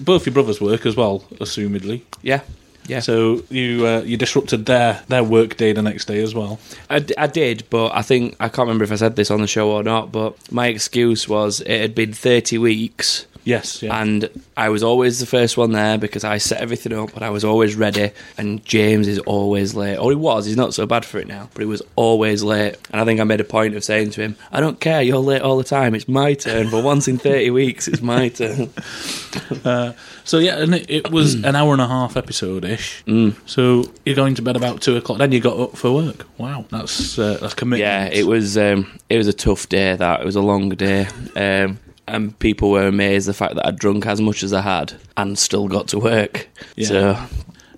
both 0.00 0.26
your 0.26 0.32
brothers 0.32 0.60
work 0.60 0.86
as 0.86 0.96
well, 0.96 1.20
assumedly. 1.40 2.02
Yeah. 2.22 2.40
Yeah. 2.86 3.00
So 3.00 3.42
you 3.50 3.86
uh, 3.86 4.00
you 4.00 4.16
disrupted 4.16 4.66
their 4.66 5.02
their 5.08 5.22
work 5.22 5.56
day 5.56 5.72
the 5.72 5.82
next 5.82 6.06
day 6.06 6.20
as 6.22 6.34
well. 6.34 6.58
I, 6.88 6.98
d- 6.98 7.14
I 7.16 7.26
did, 7.28 7.64
but 7.70 7.94
I 7.94 8.02
think 8.02 8.34
I 8.40 8.48
can't 8.48 8.66
remember 8.66 8.84
if 8.84 8.90
I 8.90 8.96
said 8.96 9.14
this 9.16 9.30
on 9.30 9.40
the 9.40 9.46
show 9.46 9.70
or 9.70 9.82
not. 9.82 10.10
But 10.10 10.34
my 10.52 10.66
excuse 10.66 11.28
was 11.28 11.60
it 11.60 11.80
had 11.80 11.94
been 11.94 12.12
thirty 12.12 12.58
weeks, 12.58 13.26
Yes, 13.44 13.82
yeah. 13.82 14.00
and 14.00 14.28
I 14.56 14.68
was 14.68 14.82
always 14.82 15.20
the 15.20 15.26
first 15.26 15.56
one 15.56 15.72
there 15.72 15.98
because 15.98 16.24
I 16.24 16.38
set 16.38 16.60
everything 16.60 16.92
up 16.92 17.14
and 17.14 17.24
I 17.24 17.30
was 17.30 17.44
always 17.44 17.74
ready. 17.74 18.10
And 18.36 18.64
James 18.64 19.08
is 19.08 19.18
always 19.20 19.74
late, 19.74 19.96
or 19.96 20.10
he 20.10 20.16
was. 20.16 20.46
He's 20.46 20.56
not 20.56 20.74
so 20.74 20.86
bad 20.86 21.04
for 21.04 21.18
it 21.18 21.26
now, 21.26 21.48
but 21.54 21.60
he 21.60 21.66
was 21.66 21.82
always 21.96 22.42
late. 22.42 22.76
And 22.90 23.00
I 23.00 23.04
think 23.04 23.20
I 23.20 23.24
made 23.24 23.40
a 23.40 23.44
point 23.44 23.74
of 23.74 23.84
saying 23.84 24.10
to 24.10 24.22
him, 24.22 24.36
"I 24.52 24.60
don't 24.60 24.80
care. 24.80 25.02
You're 25.02 25.18
late 25.18 25.42
all 25.42 25.56
the 25.56 25.64
time. 25.64 25.94
It's 25.94 26.08
my 26.08 26.34
turn. 26.34 26.70
But 26.70 26.84
once 26.84 27.08
in 27.08 27.18
thirty 27.18 27.50
weeks, 27.60 27.88
it's 27.88 28.02
my 28.02 28.28
turn." 28.28 28.70
Uh, 29.64 29.92
so 30.24 30.38
yeah, 30.38 30.58
and 30.58 30.74
it, 30.74 30.88
it 30.88 31.10
was 31.10 31.34
an 31.34 31.56
hour 31.56 31.72
and 31.72 31.82
a 31.82 31.86
half 31.86 32.16
episode 32.16 32.64
ish. 32.64 33.04
Mm. 33.04 33.34
So 33.48 33.84
you're 34.04 34.16
going 34.16 34.34
to 34.36 34.42
bed 34.42 34.56
about 34.56 34.80
two 34.80 34.96
o'clock. 34.96 35.18
Then 35.18 35.32
you 35.32 35.40
got 35.40 35.58
up 35.58 35.76
for 35.76 35.92
work. 35.92 36.26
Wow, 36.38 36.64
that's 36.70 37.18
uh, 37.18 37.38
that's 37.40 37.54
commitment. 37.54 37.80
Yeah, 37.80 38.06
it 38.06 38.26
was 38.26 38.56
um, 38.56 38.98
it 39.08 39.16
was 39.18 39.26
a 39.26 39.32
tough 39.32 39.68
day. 39.68 39.96
That 39.96 40.20
it 40.20 40.26
was 40.26 40.36
a 40.36 40.40
long 40.40 40.70
day, 40.70 41.06
um, 41.36 41.78
and 42.10 42.38
people 42.38 42.70
were 42.70 42.86
amazed 42.86 43.28
the 43.28 43.34
fact 43.34 43.54
that 43.54 43.66
I'd 43.66 43.78
drunk 43.78 44.06
as 44.06 44.20
much 44.20 44.42
as 44.42 44.52
I 44.52 44.60
had 44.62 44.94
and 45.16 45.38
still 45.38 45.68
got 45.68 45.88
to 45.88 45.98
work. 45.98 46.48
Yeah. 46.76 46.88
So 46.88 47.18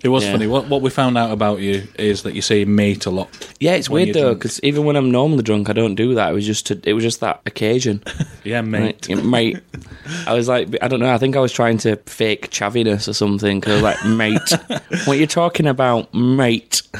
It 0.03 0.09
was 0.09 0.23
Yeah. 0.25 0.33
funny. 0.33 0.47
What 0.47 0.67
what 0.67 0.81
we 0.81 0.89
found 0.89 1.17
out 1.17 1.31
about 1.31 1.61
you 1.61 1.83
is 1.97 2.23
that 2.23 2.35
you 2.35 2.41
say 2.41 2.65
mate 2.65 3.05
a 3.05 3.09
lot. 3.09 3.29
yeah, 3.59 3.73
it's 3.73 3.89
weird 3.89 4.13
though 4.13 4.33
because 4.33 4.59
even 4.61 4.83
when 4.83 4.95
I'm 4.97 5.09
normally 5.11 5.43
drunk, 5.43 5.69
I 5.69 5.73
don't 5.73 5.95
do 5.95 6.13
that. 6.15 6.31
It 6.31 6.33
was 6.33 6.45
just 6.45 6.65
to, 6.67 6.79
it 6.83 6.93
was 6.93 7.03
just 7.03 7.21
that 7.21 7.39
occasion, 7.45 8.03
Yeah, 8.43 8.61
mate. 8.61 9.07
Right, 9.09 9.23
mate. 9.23 9.59
I 10.27 10.33
was 10.33 10.49
like, 10.49 10.67
I 10.81 10.89
don't 10.89 10.99
know. 10.99 11.13
I 11.13 11.17
think 11.17 11.35
I 11.37 11.39
was 11.39 11.53
trying 11.53 11.77
to 11.79 11.95
fake 12.05 12.49
chaviness 12.51 13.07
or 13.07 13.13
something. 13.13 13.61
Cause 13.61 13.71
I 13.71 13.75
was 13.75 13.83
like, 13.83 14.05
mate, 14.05 14.81
what 15.05 15.17
you 15.17 15.25
talking 15.27 15.67
about, 15.67 16.13
mate? 16.13 16.81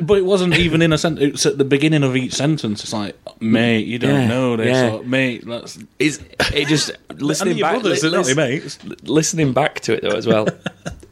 But 0.00 0.18
it 0.18 0.24
wasn't 0.24 0.56
even 0.58 0.82
in 0.82 0.92
a 0.92 0.98
sentence. 0.98 1.34
It's 1.34 1.46
at 1.46 1.56
the 1.56 1.64
beginning 1.64 2.02
of 2.02 2.16
each 2.16 2.32
sentence. 2.34 2.82
It's 2.82 2.92
like, 2.92 3.14
mate, 3.40 3.86
you 3.86 4.00
don't 4.00 4.22
Yeah, 4.22 4.26
know 4.26 4.56
this. 4.56 4.66
yeah. 4.66 4.90
Or, 4.94 5.04
mate, 5.04 5.46
that's 5.46 5.78
Is 6.00 6.18
it 6.52 6.66
just 6.66 6.90
listening 7.16 7.60
back? 7.60 7.74
brothers, 7.80 8.02
li- 8.02 8.10
they're 8.10 8.18
not 8.18 8.26
your 8.26 8.34
lis- 8.34 8.82
mates. 8.84 9.08
listening 9.08 9.52
back 9.52 9.78
to 9.82 9.92
it 9.92 10.02
though 10.02 10.16
as 10.16 10.26
well 10.26 10.48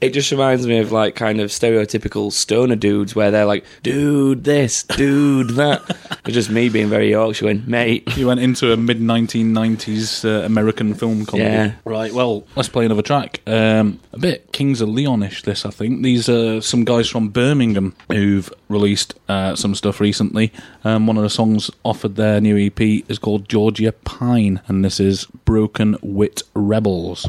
it 0.03 0.13
just 0.13 0.31
reminds 0.31 0.67
me 0.67 0.79
of 0.79 0.93
like 0.93 1.15
kind 1.15 1.41
of 1.41 1.51
stereotypical 1.51 2.33
stoner 2.33 2.77
dudes 2.77 3.15
where 3.15 3.31
they're 3.31 3.47
like 3.47 3.65
dude 3.83 4.45
this 4.45 4.83
dude 4.83 5.51
that 5.51 5.83
it's 6.25 6.35
just 6.35 6.51
me 6.51 6.69
being 6.69 6.89
very 6.89 7.11
yorkshire 7.11 7.47
going, 7.47 7.63
mate 7.67 8.17
You 8.17 8.27
went 8.27 8.41
into 8.41 8.73
a 8.73 8.77
mid 8.77 8.99
1990s 8.99 10.25
uh, 10.25 10.45
American 10.45 10.95
film 10.95 11.25
comedy. 11.25 11.49
Yeah. 11.49 11.73
Right, 11.85 12.13
well, 12.13 12.47
let's 12.57 12.69
play 12.69 12.85
another 12.85 13.03
track. 13.03 13.41
Um, 13.47 14.01
a 14.13 14.19
bit 14.19 14.53
Kings 14.53 14.81
of 14.81 14.89
Leonish, 14.89 15.43
this, 15.43 15.65
I 15.65 15.71
think. 15.71 16.03
These 16.03 16.29
are 16.29 16.61
some 16.61 16.85
guys 16.85 17.09
from 17.09 17.29
Birmingham 17.29 17.95
who've 18.11 18.53
released 18.69 19.15
uh, 19.29 19.55
some 19.57 19.75
stuff 19.75 20.01
recently. 20.01 20.53
Um, 20.85 21.07
one 21.07 21.17
of 21.17 21.23
the 21.23 21.31
songs 21.31 21.71
offered 21.85 22.17
their 22.17 22.41
new 22.41 22.57
EP 22.57 22.81
is 23.09 23.19
called 23.19 23.49
Georgia 23.49 23.93
Pine, 23.93 24.61
and 24.67 24.85
this 24.85 25.01
is 25.01 25.27
Broken 25.45 25.97
Wit 26.03 26.43
Rebels. 26.55 27.27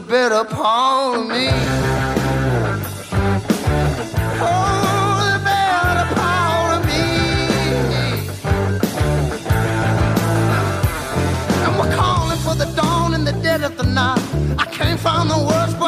The 0.00 0.44
part 0.44 1.18
of 1.18 1.26
me. 1.26 1.48
Oh, 4.40 5.18
the 5.32 5.40
me. 6.86 7.02
And 11.64 11.78
we're 11.78 11.94
calling 11.96 12.38
for 12.38 12.54
the 12.54 12.72
dawn 12.76 13.14
in 13.14 13.24
the 13.24 13.32
dead 13.42 13.64
of 13.64 13.76
the 13.76 13.82
night. 13.82 14.22
I 14.56 14.66
can't 14.66 15.00
find 15.00 15.28
the 15.28 15.38
words, 15.38 15.74
but 15.74 15.87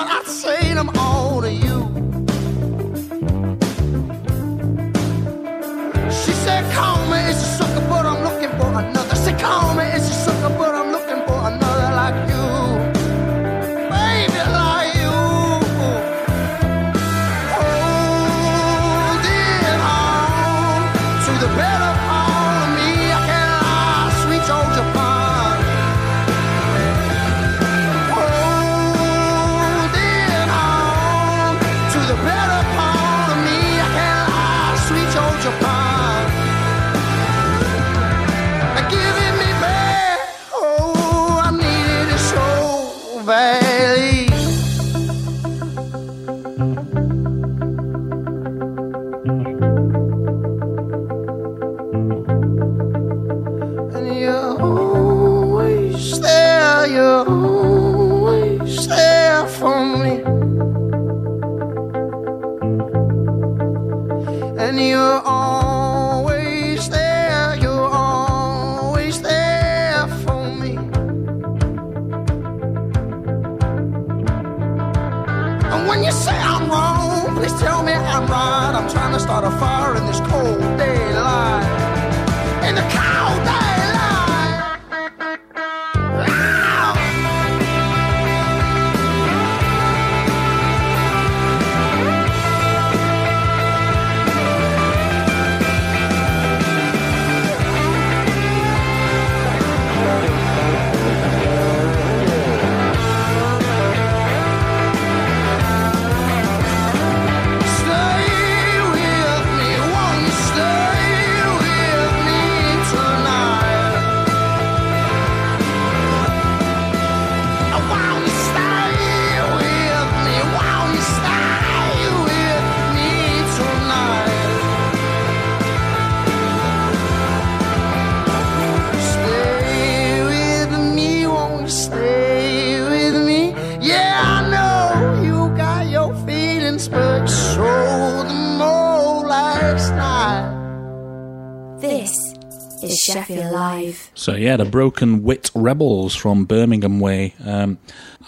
Sheffield 143.51 143.61
Live. 143.61 144.11
So 144.15 144.35
yeah, 144.35 144.57
the 144.57 144.65
Broken 144.65 145.23
Wit 145.23 145.51
Rebels 145.55 146.15
from 146.15 146.45
Birmingham 146.45 147.01
Way. 147.01 147.35
Um, 147.45 147.79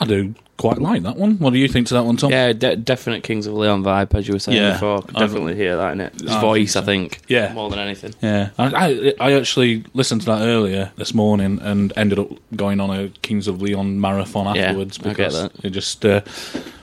I 0.01 0.05
do 0.07 0.35
quite 0.59 0.79
like 0.79 1.03
that 1.03 1.17
one. 1.17 1.39
What 1.39 1.53
do 1.53 1.59
you 1.59 1.67
think 1.67 1.89
to 1.89 1.95
that 1.95 2.05
one, 2.05 2.17
Tom? 2.17 2.31
Yeah, 2.31 2.53
de- 2.53 2.77
definite 2.77 3.25
Kings 3.25 3.47
of 3.47 3.55
Leon 3.55 3.83
vibe, 3.83 4.15
as 4.15 4.29
you 4.29 4.35
were 4.35 4.39
saying 4.39 4.59
Yeah. 4.59 4.73
before. 4.75 5.03
Could 5.03 5.17
I've- 5.17 5.27
definitely 5.27 5.57
hear 5.57 5.77
that 5.77 5.93
in 5.93 6.01
it. 6.01 6.13
His 6.21 6.31
I 6.31 6.41
voice, 6.41 6.75
think 6.75 6.83
I 6.83 6.87
think. 6.87 7.21
Yeah. 7.29 7.53
More 7.53 7.69
than 7.71 7.79
anything. 7.81 8.15
Yeah, 8.23 8.51
I, 8.59 9.15
I 9.19 9.29
I 9.29 9.33
actually 9.33 9.85
listened 9.95 10.21
to 10.23 10.27
that 10.29 10.43
earlier 10.43 10.93
this 10.97 11.15
morning 11.15 11.59
and 11.63 11.93
ended 11.97 12.19
up 12.19 12.29
going 12.55 12.81
on 12.81 12.91
a 12.91 13.09
Kings 13.23 13.49
of 13.49 13.61
Leon 13.61 14.01
marathon 14.01 14.47
afterwards 14.57 14.99
I 15.01 15.03
get 15.03 15.17
because 15.17 15.51
it 15.65 15.71
just 15.71 16.05
uh, 16.05 16.21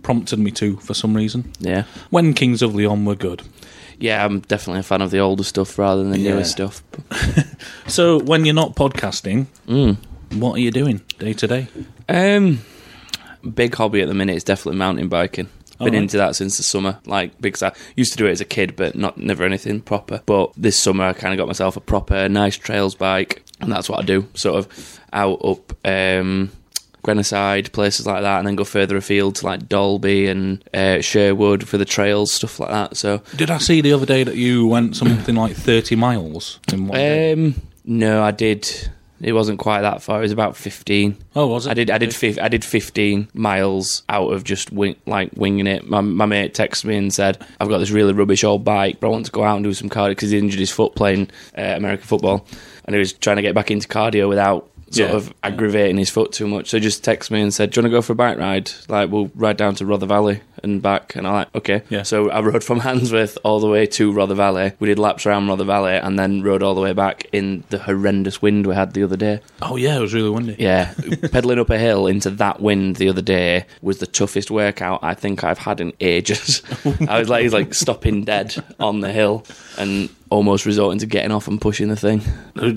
prompted 0.04 0.39
me 0.39 0.52
to 0.52 0.75
for 0.78 0.93
some 0.93 1.15
reason. 1.15 1.52
Yeah. 1.60 1.84
When 2.10 2.34
Kings 2.34 2.62
of 2.62 2.75
Leon 2.75 3.06
were 3.06 3.15
good. 3.15 3.43
Yeah, 3.99 4.23
I'm 4.25 4.39
definitely 4.41 4.79
a 4.79 4.83
fan 4.83 5.01
of 5.01 5.12
the 5.12 5.19
older 5.19 5.43
stuff 5.43 5.77
rather 5.77 6.01
than 6.03 6.12
the 6.12 6.19
Yeah. 6.19 6.31
newer 6.33 6.43
stuff. 6.43 6.81
So 7.88 8.19
when 8.19 8.45
you're 8.45 8.53
not 8.55 8.75
podcasting, 8.75 9.47
Mm. 9.67 9.97
what 10.33 10.53
are 10.53 10.59
you 10.59 10.71
doing 10.71 11.01
day 11.17 11.33
to 11.33 11.47
day? 11.47 11.67
Um, 12.07 12.62
big 13.53 13.75
hobby 13.75 14.01
at 14.01 14.07
the 14.07 14.13
minute 14.13 14.35
is 14.35 14.43
definitely 14.43 14.77
mountain 14.77 15.07
biking. 15.09 15.47
Been 15.79 15.88
Alright. 15.88 16.01
into 16.03 16.17
that 16.17 16.35
since 16.35 16.57
the 16.57 16.63
summer. 16.63 16.99
Like 17.05 17.39
because 17.41 17.63
I 17.63 17.71
used 17.95 18.12
to 18.12 18.17
do 18.17 18.25
it 18.27 18.31
as 18.31 18.41
a 18.41 18.45
kid, 18.45 18.75
but 18.75 18.95
not 18.95 19.17
never 19.17 19.43
anything 19.45 19.79
proper. 19.81 20.21
But 20.25 20.51
this 20.57 20.77
summer, 20.81 21.05
I 21.05 21.13
kind 21.13 21.33
of 21.33 21.38
got 21.38 21.47
myself 21.47 21.77
a 21.77 21.81
proper 21.81 22.27
nice 22.29 22.57
trails 22.57 22.95
bike, 22.95 23.43
and 23.62 23.71
that's 23.71 23.89
what 23.89 23.99
I 23.99 24.03
do. 24.03 24.27
Sort 24.33 24.55
of 24.57 24.99
out 25.13 25.39
up 25.43 25.73
um, 25.88 26.51
Grenoside, 27.03 27.71
places 27.71 28.05
like 28.05 28.21
that, 28.21 28.39
and 28.39 28.47
then 28.47 28.55
go 28.55 28.63
further 28.63 28.97
afield 28.97 29.35
to 29.35 29.45
like 29.45 29.67
Dalby 29.69 30.27
and 30.27 30.63
uh, 30.73 31.01
Sherwood 31.01 31.67
for 31.67 31.77
the 31.77 31.85
trails, 31.85 32.31
stuff 32.33 32.59
like 32.59 32.69
that. 32.69 32.97
So 32.97 33.21
Did 33.35 33.49
I 33.51 33.57
see 33.57 33.81
the 33.81 33.93
other 33.93 34.05
day 34.05 34.23
that 34.23 34.35
you 34.35 34.67
went 34.67 34.95
something 34.95 35.35
like 35.35 35.55
30 35.55 35.95
miles 35.95 36.59
in 36.71 36.88
one 36.88 36.97
day? 36.97 37.33
um, 37.33 37.55
no, 37.85 38.21
I 38.23 38.31
did. 38.31 38.69
It 39.21 39.33
wasn't 39.33 39.59
quite 39.59 39.81
that 39.81 40.01
far. 40.01 40.19
It 40.19 40.21
was 40.21 40.31
about 40.31 40.55
fifteen. 40.55 41.17
Oh, 41.35 41.47
was 41.47 41.65
it? 41.67 41.71
I 41.71 41.73
did. 41.73 41.89
I 41.89 41.97
did. 41.97 42.15
Fif- 42.15 42.39
I 42.39 42.47
did 42.47 42.63
fifteen 42.63 43.27
miles 43.33 44.03
out 44.07 44.29
of 44.31 44.45
just 44.45 44.71
wing, 44.71 44.95
like 45.05 45.31
winging 45.35 45.67
it. 45.67 45.89
My, 45.89 45.99
my 45.99 46.25
mate 46.25 46.53
texted 46.53 46.85
me 46.85 46.95
and 46.95 47.13
said, 47.13 47.45
"I've 47.59 47.67
got 47.67 47.79
this 47.79 47.91
really 47.91 48.13
rubbish 48.13 48.45
old 48.45 48.63
bike, 48.63 49.01
but 49.01 49.07
I 49.07 49.09
want 49.09 49.25
to 49.25 49.31
go 49.33 49.43
out 49.43 49.57
and 49.57 49.63
do 49.65 49.73
some 49.73 49.89
cardio 49.89 50.12
because 50.12 50.31
he 50.31 50.38
injured 50.38 50.62
his 50.62 50.71
foot 50.71 50.95
playing 50.95 51.29
uh, 51.57 51.62
American 51.75 52.05
football, 52.07 52.45
and 52.85 52.95
he 52.95 52.99
was 52.99 53.12
trying 53.12 53.35
to 53.35 53.41
get 53.41 53.53
back 53.53 53.69
into 53.71 53.89
cardio 53.89 54.29
without 54.29 54.68
sort 54.91 55.10
Yeah. 55.10 55.15
of 55.15 55.34
aggravating 55.43 55.97
his 55.97 56.10
foot 56.10 56.32
too 56.32 56.47
much. 56.47 56.69
So 56.69 56.78
he 56.78 56.82
just 56.82 57.04
texted 57.04 57.32
me 57.32 57.41
and 57.41 57.54
said, 57.54 57.71
"Do 57.71 57.80
you 57.80 57.84
want 57.84 57.91
to 57.91 57.97
go 57.97 58.02
for 58.02 58.13
a 58.13 58.15
bike 58.15 58.38
ride? 58.38 58.71
Like 58.88 59.10
we'll 59.12 59.32
ride 59.36 59.58
down 59.58 59.75
to 59.75 59.86
Rother 59.86 60.06
Valley 60.06 60.41
and 60.63 60.82
back." 60.82 61.15
And 61.15 61.28
I 61.28 61.32
like, 61.32 61.56
okay. 61.56 61.82
Yeah. 61.89 62.04
So 62.04 62.30
I 62.30 62.41
rode 62.41 62.63
from 62.63 62.80
Handsworth 62.82 63.38
all 63.43 63.60
the 63.60 63.67
way 63.67 63.86
to 63.86 64.12
Rother 64.12 64.36
Valley. 64.36 64.73
We 64.80 64.88
did 64.88 64.99
laps 64.99 65.25
around 65.25 65.47
Rother 65.47 65.63
Valley 65.63 65.93
and 65.95 66.17
then 66.17 66.41
rode 66.41 66.63
all 66.63 66.75
the 66.75 66.82
way 66.82 66.93
back 66.93 67.28
in 67.32 67.63
the 67.69 67.78
horrendous 67.80 68.41
wind 68.41 68.65
we 68.67 68.75
had 68.75 68.93
the 68.93 69.04
other 69.04 69.17
day. 69.17 69.41
Oh, 69.62 69.75
yeah, 69.75 69.97
it 69.97 70.02
was 70.02 70.13
really 70.13 70.30
windy. 70.30 70.56
Yeah, 70.60 70.93
pedaling 71.32 71.60
up 71.60 71.69
a 71.69 71.78
hill 71.78 72.08
into 72.08 72.30
that 72.32 72.60
wind 72.62 72.95
the 72.97 73.10
other 73.10 73.21
day 73.21 73.65
was 73.82 73.99
the 73.99 74.08
toughest 74.08 74.49
workout 74.52 74.99
I 75.04 75.13
think 75.13 75.43
I've 75.43 75.60
had 75.60 75.82
in 75.82 75.93
ages. 75.99 76.62
I 77.08 77.19
was 77.19 77.30
like, 77.30 77.43
he's 77.43 77.54
like 77.54 77.73
stopping 77.73 78.23
dead 78.23 78.56
on 78.80 79.02
the 79.02 79.12
hill 79.12 79.45
and 79.78 80.10
almost 80.32 80.65
resorting 80.65 80.99
to 80.99 81.06
getting 81.06 81.32
off 81.32 81.47
and 81.47 81.60
pushing 81.60 81.88
the 81.89 81.95
thing. 81.95 82.21
Uh, 82.56 82.73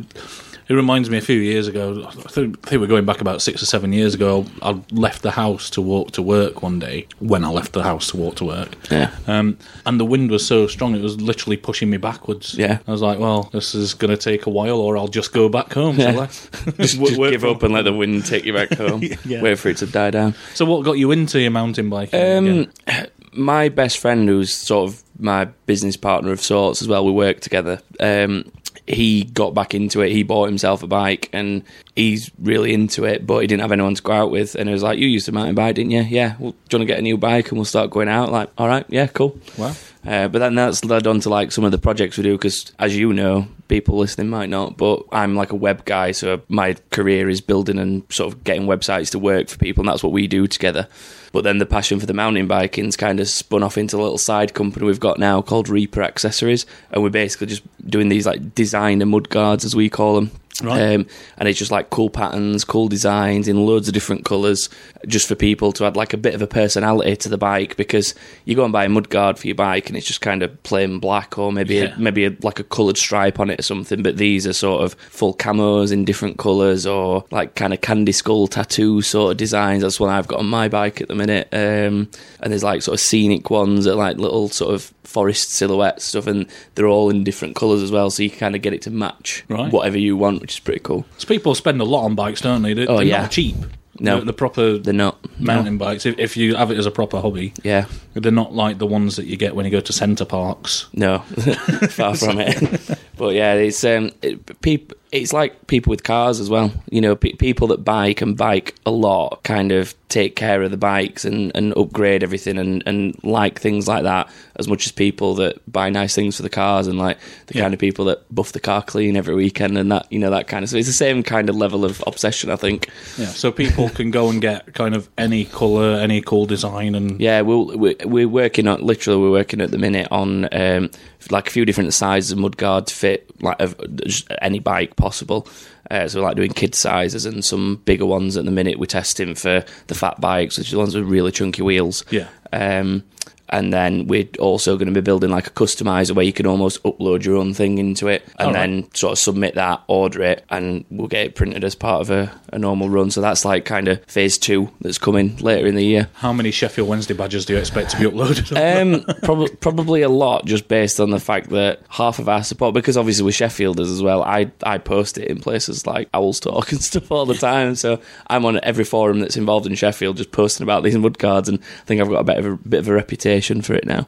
It, 0.73 0.77
reminds 0.77 1.11
me 1.11 1.19
a 1.19 1.21
few 1.23 1.39
years 1.39 1.69
ago. 1.69 2.05
I 2.09 2.11
think, 2.13 2.59
I 2.67 2.71
think 2.71 2.81
we're 2.81 2.87
going 2.87 3.05
back 3.05 3.21
about 3.21 3.43
six 3.43 3.63
or 3.63 3.67
seven 3.67 3.93
years 3.93 4.15
ago. 4.15 4.47
I 4.63 4.81
left 4.91 5.23
the 5.23 5.31
house 5.33 5.69
to 5.71 5.83
walk 5.83 6.13
to 6.13 6.23
work 6.23 6.63
one 6.63 6.79
day. 6.79 7.07
When 7.19 7.45
I 7.45 7.49
left 7.49 7.73
the 7.73 7.83
house 7.83 8.09
to 8.09 8.17
walk 8.17 8.37
to 8.37 8.45
work, 8.45 8.75
Yeah. 8.91 9.11
um, 9.27 9.59
and 9.87 10.01
the 10.01 10.05
wind 10.05 10.31
was 10.31 10.47
so 10.47 10.67
strong 10.67 10.95
it 10.95 11.03
was 11.03 11.21
literally 11.21 11.57
pushing 11.57 11.91
me 11.91 11.97
backwards. 11.97 12.55
Yeah. 12.55 12.79
I 12.87 12.91
was 12.91 13.03
like, 13.03 13.19
"Well, 13.19 13.51
this 13.53 13.75
is 13.75 13.95
going 13.95 14.11
to 14.11 14.17
take 14.17 14.47
a 14.47 14.51
while, 14.51 14.81
or 14.81 14.97
I'll 14.97 15.09
just 15.09 15.33
go 15.33 15.49
back 15.49 15.73
home." 15.73 15.99
Yeah. 15.99 16.19
I? 16.21 16.27
Just, 16.83 16.99
just 17.01 17.17
give 17.17 17.45
up 17.45 17.63
and 17.63 17.73
let 17.75 17.83
the 17.83 17.93
wind 17.93 18.25
take 18.25 18.45
you 18.45 18.53
back 18.53 18.73
home. 18.77 19.03
Yeah. 19.25 19.43
Wait 19.43 19.59
for 19.59 19.69
it 19.69 19.77
to 19.79 19.87
die 19.87 20.11
down. 20.11 20.35
So, 20.55 20.65
what 20.65 20.85
got 20.85 20.99
you 20.99 21.11
into 21.13 21.41
your 21.41 21.51
mountain 21.51 21.91
biking? 21.91 22.21
Um, 22.21 22.47
again? 22.87 23.07
my 23.35 23.69
best 23.69 23.99
friend, 23.99 24.29
who's 24.29 24.55
sort 24.55 24.89
of 24.91 25.03
my 25.19 25.47
business 25.67 25.97
partner 25.97 26.33
of 26.33 26.41
sorts 26.41 26.83
as 26.83 26.89
well, 26.89 27.05
we 27.05 27.13
work 27.13 27.41
together. 27.41 27.81
Um, 28.01 28.51
he 28.93 29.25
got 29.25 29.55
back 29.55 29.75
into 29.75 30.01
it. 30.03 30.13
He 30.13 30.23
bought 30.23 30.47
himself 30.47 30.83
a 30.83 30.87
bike, 30.87 31.29
and 31.33 31.63
he's 31.97 32.31
really 32.39 32.75
into 32.75 33.05
it. 33.05 33.27
But 33.27 33.39
he 33.39 33.47
didn't 33.47 33.63
have 33.63 33.73
anyone 33.73 33.95
to 33.95 34.03
go 34.03 34.13
out 34.13 34.31
with, 34.31 34.55
and 34.55 34.69
it 34.69 34.73
was 34.73 34.83
like, 34.83 34.99
"You 34.99 35.09
used 35.09 35.29
a 35.29 35.33
mountain 35.33 35.55
bike, 35.55 35.75
didn't 35.75 35.93
you? 35.93 36.03
Yeah. 36.03 36.35
Well, 36.39 36.53
do 36.53 36.77
you 36.77 36.79
want 36.79 36.89
to 36.89 36.93
get 36.93 36.99
a 36.99 37.03
new 37.03 37.17
bike, 37.17 37.49
and 37.49 37.59
we'll 37.59 37.65
start 37.65 37.91
going 37.91 38.09
out?" 38.09 38.31
Like, 38.31 38.51
all 38.59 38.69
right, 38.69 38.85
yeah, 38.89 39.07
cool. 39.07 39.39
Wow. 39.57 39.75
Uh, 40.05 40.27
but 40.27 40.41
then 40.41 40.57
that's 40.57 40.85
led 40.85 41.07
on 41.07 41.21
to 41.21 41.29
like 41.29 41.53
some 41.53 41.65
of 41.65 41.71
the 41.71 41.79
projects 41.79 42.17
we 42.17 42.25
do 42.25 42.33
because, 42.33 42.73
as 42.79 42.97
you 42.97 43.13
know, 43.13 43.47
people 43.69 43.97
listening 43.97 44.29
might 44.29 44.49
not, 44.49 44.77
but 44.77 45.05
I'm 45.13 45.37
like 45.37 45.53
a 45.53 45.57
web 45.57 45.85
guy, 45.85 46.11
so 46.11 46.43
my 46.49 46.75
career 46.91 47.29
is 47.29 47.41
building 47.41 47.79
and 47.79 48.03
sort 48.11 48.33
of 48.33 48.43
getting 48.43 48.67
websites 48.67 49.11
to 49.13 49.19
work 49.19 49.49
for 49.49 49.59
people, 49.59 49.83
and 49.83 49.89
that's 49.89 50.03
what 50.03 50.13
we 50.13 50.27
do 50.27 50.49
together. 50.49 50.89
But 51.33 51.45
then 51.45 51.59
the 51.59 51.67
passion 51.67 52.01
for 52.01 52.07
the 52.07 52.15
mountain 52.15 52.49
biking's 52.49 52.97
kind 52.97 53.21
of 53.21 53.29
spun 53.29 53.63
off 53.63 53.79
into 53.79 53.97
a 53.97 54.03
little 54.03 54.19
side 54.19 54.55
company 54.55 54.85
we've 54.85 55.01
got 55.01 55.19
now 55.19 55.41
called 55.41 55.69
Reaper 55.69 56.03
Accessories, 56.03 56.67
and 56.91 57.03
we're 57.03 57.11
basically 57.11 57.47
just 57.47 57.63
doing 57.89 58.09
these 58.09 58.27
like 58.27 58.55
designer 58.57 59.07
mud 59.07 59.29
guards 59.29 59.65
as 59.65 59.77
we 59.77 59.89
call 59.89 60.17
them. 60.17 60.33
Right. 60.63 60.95
Um, 60.95 61.07
and 61.39 61.49
it's 61.49 61.59
just 61.59 61.71
like 61.71 61.91
cool 61.91 62.09
patterns, 62.11 62.65
cool 62.65 62.89
designs 62.89 63.49
in 63.49 63.67
loads 63.67 63.89
of 63.89 63.95
different 63.95 64.25
colours, 64.25 64.69
just 65.07 65.29
for 65.29 65.35
people 65.35 65.73
to 65.73 65.85
add 65.85 65.97
like 65.97 66.13
a 66.13 66.17
bit 66.17 66.35
of 66.35 66.43
a 66.43 66.47
personality 66.47 67.17
to 67.17 67.29
the 67.29 67.39
bike. 67.39 67.77
Because 67.77 68.15
you 68.45 68.55
go 68.55 68.65
and 68.65 68.73
buy 68.73 68.85
a 68.85 68.89
mudguard 68.89 69.39
for 69.39 69.47
your 69.47 69.57
bike, 69.57 69.89
and 69.89 69.97
it's 69.97 70.07
just 70.07 70.21
kind 70.21 70.43
of 70.43 70.63
plain 70.63 70.99
black, 70.99 71.37
or 71.39 71.53
maybe 71.53 71.75
Yeah. 71.77 71.95
a, 71.95 71.99
maybe 71.99 72.25
a, 72.27 72.37
like 72.43 72.59
a 72.61 72.65
coloured 72.65 72.97
stripe 72.99 73.41
on 73.41 73.51
it 73.51 73.59
or 73.59 73.63
something. 73.63 74.03
But 74.03 74.17
these 74.17 74.47
are 74.47 74.53
sort 74.53 74.83
of 74.83 74.95
full 75.11 75.35
camos 75.35 75.93
in 75.93 76.05
different 76.05 76.39
colours, 76.39 76.87
or 76.87 77.25
like 77.31 77.55
kind 77.55 77.73
of 77.73 77.81
candy 77.81 78.13
skull 78.13 78.47
tattoo 78.47 79.03
sort 79.03 79.33
of 79.33 79.37
designs. 79.39 79.83
That's 79.83 79.99
what 80.01 80.11
I've 80.11 80.29
got 80.29 80.39
on 80.39 80.47
my 80.47 80.69
bike 80.69 81.01
at 81.01 81.09
the 81.09 81.15
minute. 81.15 81.49
Um, 81.53 82.09
and 82.41 82.53
there's 82.53 82.65
like 82.65 82.83
sort 82.83 82.95
of 82.95 83.01
scenic 83.01 83.51
ones 83.51 83.85
that 83.85 83.93
are 83.93 83.97
like 83.97 84.19
little 84.19 84.49
sort 84.49 84.75
of 84.75 84.93
forest 85.05 85.51
silhouette 85.51 86.01
stuff, 86.01 86.27
and 86.27 86.47
they're 86.75 86.87
all 86.87 87.11
in 87.11 87.23
different 87.25 87.55
colours 87.57 87.83
as 87.83 87.91
well, 87.91 88.11
so 88.11 88.23
you 88.23 88.31
can 88.31 88.39
kind 88.39 88.57
of 88.57 88.63
get 88.63 88.73
it 88.73 88.81
to 88.83 88.91
match 88.91 89.45
Right. 89.49 89.71
whatever 89.71 89.99
you 89.99 90.17
want, 90.17 90.52
which 90.53 90.59
is 90.59 90.65
pretty 90.65 90.81
cool. 90.81 91.07
So 91.17 91.27
people 91.27 91.55
spend 91.55 91.81
a 91.81 91.85
lot 91.85 92.05
on 92.05 92.15
bikes, 92.15 92.43
don't 92.43 92.61
they? 92.63 92.75
They're, 92.75 92.91
Oh, 92.91 92.97
they're 92.99 93.07
yeah. 93.07 93.23
not 93.23 93.31
cheap. 93.31 93.57
No. 94.01 94.21
the, 94.21 94.33
proper 94.33 94.79
They're 94.79 94.93
not 94.93 95.19
mountain 95.41 95.79
bikes. 95.79 96.05
If, 96.07 96.19
if 96.19 96.37
you 96.37 96.57
have 96.57 96.71
it 96.71 96.79
as 96.79 96.87
a 96.87 96.91
proper 96.91 97.21
hobby, 97.21 97.53
Yeah, 97.63 97.87
they're 98.15 98.33
not 98.33 98.53
like 98.53 98.79
the 98.79 98.87
ones 98.87 99.17
that 99.17 99.27
you 99.27 99.37
get 99.37 99.55
when 99.55 99.65
you 99.65 99.71
go 99.71 99.81
to 99.81 99.93
Center 99.93 100.25
Parcs. 100.25 100.87
no, 100.93 101.19
far 101.91 102.15
from 102.17 102.39
it. 102.41 102.99
but 103.23 103.35
yeah, 103.35 103.55
it's 103.55 103.85
um, 103.85 104.11
it, 104.21 104.61
peop, 104.63 104.93
It's 105.13 105.33
like 105.33 105.69
people 105.69 105.91
with 105.91 106.03
cars 106.03 106.41
as 106.41 106.51
well. 106.51 106.73
You 106.91 107.01
know, 107.01 107.15
pe- 107.15 107.35
people 107.35 107.69
that 107.69 107.85
bike 107.85 108.21
and 108.21 108.37
bike 108.37 108.75
a 108.85 108.91
lot 108.91 109.45
kind 109.45 109.71
of 109.71 109.95
take 110.09 110.35
care 110.35 110.61
of 110.63 110.71
the 110.73 110.77
bikes 110.77 111.25
and, 111.25 111.53
and 111.55 111.73
upgrade 111.77 112.23
everything 112.25 112.59
and, 112.59 112.83
and 112.85 113.17
like 113.25 113.61
things 113.61 113.87
like 113.87 114.03
that 114.03 114.29
as 114.57 114.67
much 114.69 114.85
as 114.87 114.93
people 114.93 115.35
that 115.37 115.55
buy 115.73 115.89
nice 115.89 116.15
things 116.15 116.37
for 116.37 116.43
the 116.43 116.51
cars 116.51 116.87
and 116.89 116.99
like 116.99 117.17
the 117.47 117.55
Yeah. 117.55 117.63
kind 117.63 117.73
of 117.75 117.81
people 117.81 118.05
that 118.07 118.19
buff 118.35 118.51
the 118.53 118.61
car 118.61 118.83
clean 118.83 119.17
every 119.17 119.35
weekend 119.37 119.79
and 119.79 119.91
that 119.93 120.07
you 120.11 120.19
know 120.19 120.31
that 120.31 120.49
kind 120.49 120.65
of. 120.65 120.69
So 120.71 120.77
it's 120.77 120.89
the 120.89 120.93
same 121.07 121.23
kind 121.23 121.49
of 121.49 121.55
level 121.57 121.85
of 121.85 122.03
obsession, 122.09 122.51
I 122.51 122.57
think. 122.57 122.89
Yeah, 123.19 123.27
so 123.27 123.53
people 123.53 123.89
can 123.89 124.11
go 124.11 124.29
and 124.31 124.41
get 124.43 124.75
kind 124.75 124.97
of 124.97 125.09
any 125.17 125.45
colour, 125.45 125.95
any 126.01 126.21
cool 126.23 126.47
design, 126.47 126.97
and 126.97 127.21
Yeah, 127.21 127.43
we'll, 127.43 127.79
we're 127.79 127.95
we're 128.05 128.29
working 128.29 128.67
on 128.67 128.83
literally 128.85 129.21
we're 129.23 129.31
working 129.31 129.61
at 129.61 129.71
the 129.71 129.79
minute 129.79 130.09
on 130.11 130.49
um, 130.53 130.91
like 131.31 131.49
a 131.49 131.51
few 131.51 131.65
different 131.65 131.95
sizes 131.95 132.33
of 132.33 132.39
mudguard 132.39 132.87
to 132.87 132.95
fit 132.95 133.31
like 133.43 133.59
just 134.05 134.31
any 134.41 134.59
bike 134.59 134.97
possible. 134.97 135.47
Uh, 135.91 136.09
so 136.09 136.21
we're 136.21 136.27
like 136.27 136.37
doing 136.37 136.53
kid 136.53 136.75
sizes 136.75 137.27
and 137.27 137.45
some 137.45 137.83
bigger 137.85 138.07
ones 138.07 138.37
at 138.37 138.45
the 138.45 138.51
minute. 138.51 138.79
We're 138.79 138.87
testing 138.87 139.35
for 139.35 139.65
the 139.89 139.95
fat 139.95 140.21
bikes, 140.21 140.59
which 140.59 140.69
are 140.69 140.73
the 140.73 140.79
ones 140.79 140.95
with 140.95 141.05
really 141.05 141.33
chunky 141.33 141.63
wheels. 141.63 142.05
Yeah. 142.11 142.29
Um, 142.53 143.05
and 143.53 143.73
then 143.73 144.07
we're 144.09 144.27
also 144.41 144.77
going 144.77 144.89
to 144.89 144.95
be 144.95 145.01
building 145.01 145.31
like 145.31 145.47
a 145.47 145.51
customizer 145.51 146.13
where 146.17 146.25
you 146.25 146.33
can 146.33 146.47
almost 146.47 146.83
upload 146.83 147.25
your 147.25 147.37
own 147.37 147.53
thing 147.53 147.79
into 147.79 148.09
it 148.09 148.25
and 148.39 148.49
All 148.49 148.55
right. 148.55 148.61
then 148.67 148.95
sort 148.95 149.13
of 149.13 149.19
submit 149.19 149.55
that, 149.57 149.83
order 149.87 150.23
it, 150.23 150.45
and 150.49 150.85
we'll 150.91 151.07
get 151.07 151.27
it 151.27 151.35
printed 151.35 151.63
as 151.63 151.75
part 151.75 152.01
of 152.01 152.11
a, 152.11 152.33
a 152.53 152.59
normal 152.59 152.89
run. 152.89 153.11
So 153.11 153.21
that's 153.21 153.45
like 153.45 153.65
kind 153.67 153.89
of 153.89 154.03
phase 154.07 154.39
two 154.39 154.71
that's 154.81 154.97
coming 154.99 155.37
later 155.37 155.67
in 155.67 155.75
the 155.75 155.85
year. 155.85 156.09
how 156.15 156.33
many 156.33 156.51
Sheffield 156.51 156.89
Wednesday 156.89 157.13
badges 157.15 157.45
do 157.45 157.53
you 157.53 157.59
expect 157.59 157.91
to 157.91 157.99
be 157.99 158.05
uploaded? 158.05 158.53
Um, 158.57 159.05
prob- 159.23 159.61
probably 159.61 160.01
a 160.01 160.09
lot, 160.09 160.47
just 160.47 160.67
based 160.67 160.99
on 160.99 161.11
the 161.11 161.21
fact 161.21 161.51
that 161.51 161.81
half 161.91 162.19
of 162.19 162.29
our 162.31 162.43
support, 162.43 162.73
because 162.73 162.97
obviously 162.97 163.25
we're 163.25 163.31
Sheffielders 163.33 163.93
as 163.93 164.03
well. 164.03 164.23
I 164.23 164.51
I 164.63 164.79
post 164.79 165.19
it 165.19 165.29
in 165.29 165.41
places 165.41 165.87
like 165.87 166.09
Owls 166.15 166.41
Talk 166.41 166.73
and 166.73 166.83
stuff 166.83 167.13
all 167.13 167.27
the 167.27 167.35
time. 167.35 167.75
So 167.75 168.01
I'm 168.29 168.47
on 168.47 168.61
every 168.63 168.85
forum 168.85 169.21
that's 169.21 169.37
involved 169.37 169.67
in 169.67 169.75
Sheffield, 169.75 170.17
just 170.17 170.33
posting 170.33 170.65
about 170.65 170.83
these 170.85 170.97
mud 170.97 171.19
guards, 171.19 171.51
and 171.51 171.59
I 171.59 171.85
think 171.85 172.01
I've 172.01 172.09
got 172.09 172.21
a 172.21 172.25
bit 172.25 172.39
of 172.39 172.47
a 172.47 172.57
bit 172.57 172.81
of 172.81 172.89
a 172.89 172.95
reputation 172.95 173.42
for 173.63 173.75
it 173.75 173.85
now 173.85 174.07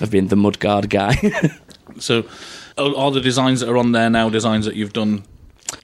I've 0.00 0.10
been 0.10 0.28
the 0.28 0.36
mudguard 0.36 0.88
guy. 0.90 1.16
so, 1.98 2.24
are 2.78 2.92
all 2.92 3.10
the 3.10 3.20
designs 3.20 3.60
that 3.60 3.68
are 3.68 3.76
on 3.76 3.92
there 3.92 4.10
now 4.10 4.28
designs 4.28 4.64
that 4.66 4.76
you've 4.76 4.92
done, 4.92 5.24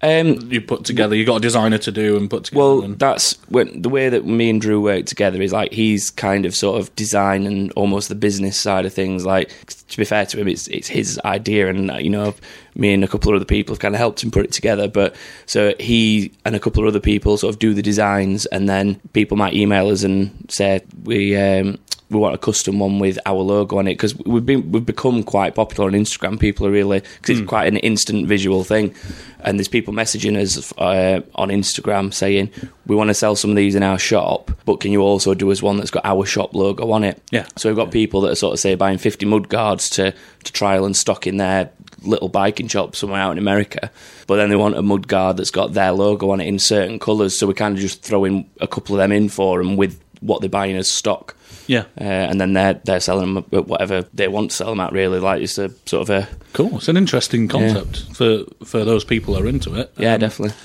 um, 0.02 0.50
you 0.50 0.60
put 0.60 0.84
together? 0.84 1.14
You 1.14 1.24
got 1.24 1.36
a 1.36 1.40
designer 1.40 1.78
to 1.78 1.92
do 1.92 2.16
and 2.16 2.28
put 2.28 2.44
together. 2.44 2.64
Well, 2.64 2.82
and, 2.82 2.98
that's 2.98 3.34
when 3.48 3.82
the 3.82 3.88
way 3.88 4.08
that 4.08 4.24
me 4.24 4.50
and 4.50 4.60
Drew 4.60 4.80
work 4.80 5.06
together 5.06 5.40
is 5.40 5.52
like 5.52 5.72
he's 5.72 6.10
kind 6.10 6.46
of 6.46 6.54
sort 6.54 6.80
of 6.80 6.94
design 6.96 7.46
and 7.46 7.72
almost 7.72 8.08
the 8.08 8.14
business 8.14 8.58
side 8.58 8.86
of 8.86 8.92
things. 8.92 9.24
Like 9.24 9.50
to 9.66 9.96
be 9.96 10.04
fair 10.04 10.26
to 10.26 10.40
him, 10.40 10.48
it's 10.48 10.68
it's 10.68 10.88
his 10.88 11.20
idea, 11.24 11.68
and 11.68 11.90
you 12.02 12.10
know, 12.10 12.34
me 12.76 12.92
and 12.92 13.04
a 13.04 13.08
couple 13.08 13.32
of 13.32 13.36
other 13.36 13.44
people 13.44 13.74
have 13.74 13.80
kind 13.80 13.94
of 13.94 13.98
helped 13.98 14.22
him 14.22 14.30
put 14.30 14.44
it 14.44 14.52
together. 14.52 14.88
But 14.88 15.16
so 15.46 15.74
he 15.80 16.32
and 16.44 16.54
a 16.54 16.60
couple 16.60 16.82
of 16.82 16.88
other 16.88 17.00
people 17.00 17.36
sort 17.38 17.54
of 17.54 17.58
do 17.58 17.74
the 17.74 17.82
designs, 17.82 18.46
and 18.46 18.68
then 18.68 19.00
people 19.12 19.36
might 19.36 19.54
email 19.54 19.88
us 19.88 20.02
and 20.02 20.46
say 20.48 20.82
we. 21.04 21.36
Um, 21.36 21.78
we 22.10 22.18
want 22.18 22.34
a 22.34 22.38
custom 22.38 22.78
one 22.78 22.98
with 22.98 23.18
our 23.26 23.40
logo 23.40 23.78
on 23.78 23.88
it 23.88 23.94
because 23.94 24.16
we've 24.18 24.46
been 24.46 24.70
we've 24.70 24.86
become 24.86 25.22
quite 25.22 25.54
popular 25.54 25.88
on 25.88 25.94
Instagram. 25.94 26.38
People 26.38 26.66
are 26.66 26.70
really 26.70 27.00
because 27.00 27.40
it's 27.40 27.48
quite 27.48 27.66
an 27.66 27.78
instant 27.78 28.28
visual 28.28 28.62
thing, 28.62 28.94
and 29.40 29.58
there's 29.58 29.68
people 29.68 29.92
messaging 29.92 30.40
us 30.40 30.72
uh, 30.78 31.20
on 31.34 31.48
Instagram 31.48 32.14
saying 32.14 32.50
we 32.86 32.94
want 32.94 33.08
to 33.08 33.14
sell 33.14 33.34
some 33.34 33.50
of 33.50 33.56
these 33.56 33.74
in 33.74 33.82
our 33.82 33.98
shop, 33.98 34.52
but 34.64 34.80
can 34.80 34.92
you 34.92 35.00
also 35.00 35.34
do 35.34 35.50
us 35.50 35.62
one 35.62 35.78
that's 35.78 35.90
got 35.90 36.04
our 36.04 36.24
shop 36.24 36.54
logo 36.54 36.90
on 36.92 37.02
it? 37.02 37.20
Yeah. 37.32 37.46
So 37.56 37.68
we've 37.68 37.76
got 37.76 37.90
people 37.90 38.20
that 38.22 38.32
are 38.32 38.36
sort 38.36 38.52
of 38.52 38.60
say 38.60 38.76
buying 38.76 38.98
50 38.98 39.26
mud 39.26 39.48
guards 39.48 39.90
to 39.90 40.14
to 40.44 40.52
trial 40.52 40.84
and 40.84 40.96
stock 40.96 41.26
in 41.26 41.38
their 41.38 41.70
little 42.02 42.28
biking 42.28 42.68
shop 42.68 42.94
somewhere 42.96 43.20
out 43.20 43.32
in 43.32 43.38
America, 43.38 43.90
but 44.26 44.36
then 44.36 44.50
they 44.50 44.56
want 44.56 44.76
a 44.76 44.82
mud 44.82 45.08
guard 45.08 45.36
that's 45.36 45.50
got 45.50 45.72
their 45.72 45.92
logo 45.92 46.30
on 46.30 46.40
it 46.40 46.46
in 46.46 46.58
certain 46.58 46.98
colours. 46.98 47.38
So 47.38 47.46
we 47.46 47.54
kind 47.54 47.74
of 47.74 47.80
just 47.80 48.02
throw 48.02 48.24
in 48.24 48.48
a 48.60 48.66
couple 48.66 48.94
of 48.94 48.98
them 48.98 49.12
in 49.12 49.28
for 49.28 49.58
them 49.58 49.76
with 49.76 50.00
what 50.20 50.40
they're 50.40 50.50
buying 50.50 50.76
as 50.76 50.90
stock 50.90 51.36
yeah, 51.66 51.84
uh, 52.00 52.04
and 52.04 52.40
then 52.40 52.52
they're 52.52 52.74
they're 52.84 53.00
selling 53.00 53.34
them 53.34 53.44
at 53.52 53.66
whatever 53.66 54.02
they 54.14 54.28
want 54.28 54.50
to 54.50 54.56
sell 54.56 54.70
them 54.70 54.80
at. 54.80 54.92
Really, 54.92 55.18
like 55.18 55.42
it's 55.42 55.58
a 55.58 55.70
sort 55.86 56.08
of 56.08 56.10
a 56.10 56.28
cool. 56.52 56.76
It's 56.76 56.88
an 56.88 56.96
interesting 56.96 57.48
concept 57.48 58.04
for 58.16 58.44
for 58.64 58.84
those 58.84 59.04
people 59.04 59.34
who 59.34 59.44
are 59.44 59.48
into 59.48 59.74
it. 59.74 59.92
yeah, 59.96 60.14
Um, 60.14 60.20
definitely. 60.20 60.56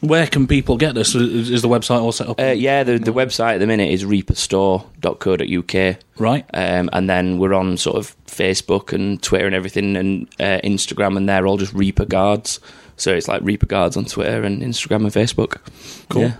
Where 0.00 0.26
can 0.26 0.46
people 0.46 0.76
get 0.76 0.94
this? 0.94 1.14
Is, 1.14 1.62
the 1.62 1.68
website 1.68 2.00
all 2.00 2.12
set 2.12 2.28
up? 2.28 2.40
Uh, 2.40 2.46
yeah, 2.46 2.82
the 2.82 2.98
the 2.98 3.12
website 3.12 3.54
at 3.54 3.58
the 3.60 3.66
minute 3.66 3.90
is 3.90 4.04
reaperstore.co.uk. 4.04 5.96
right. 6.18 6.44
Um, 6.54 6.90
and 6.92 7.08
then 7.08 7.38
we're 7.38 7.54
on 7.54 7.76
sort 7.76 7.96
of 7.96 8.16
Facebook 8.26 8.92
and 8.92 9.22
Twitter 9.22 9.46
and 9.46 9.54
everything 9.54 9.96
and 9.96 10.28
uh, 10.40 10.60
Instagram, 10.64 11.16
and 11.16 11.28
they're 11.28 11.46
all 11.46 11.56
just 11.56 11.72
Reaper 11.72 12.04
Guards. 12.04 12.60
So 12.96 13.14
it's 13.14 13.28
like 13.28 13.42
Reaper 13.42 13.66
Guards 13.66 13.96
on 13.96 14.04
Twitter 14.06 14.42
and 14.42 14.62
Instagram 14.62 15.02
and 15.02 15.12
Facebook. 15.12 15.58
Cool. 16.08 16.22
Yeah. 16.22 16.36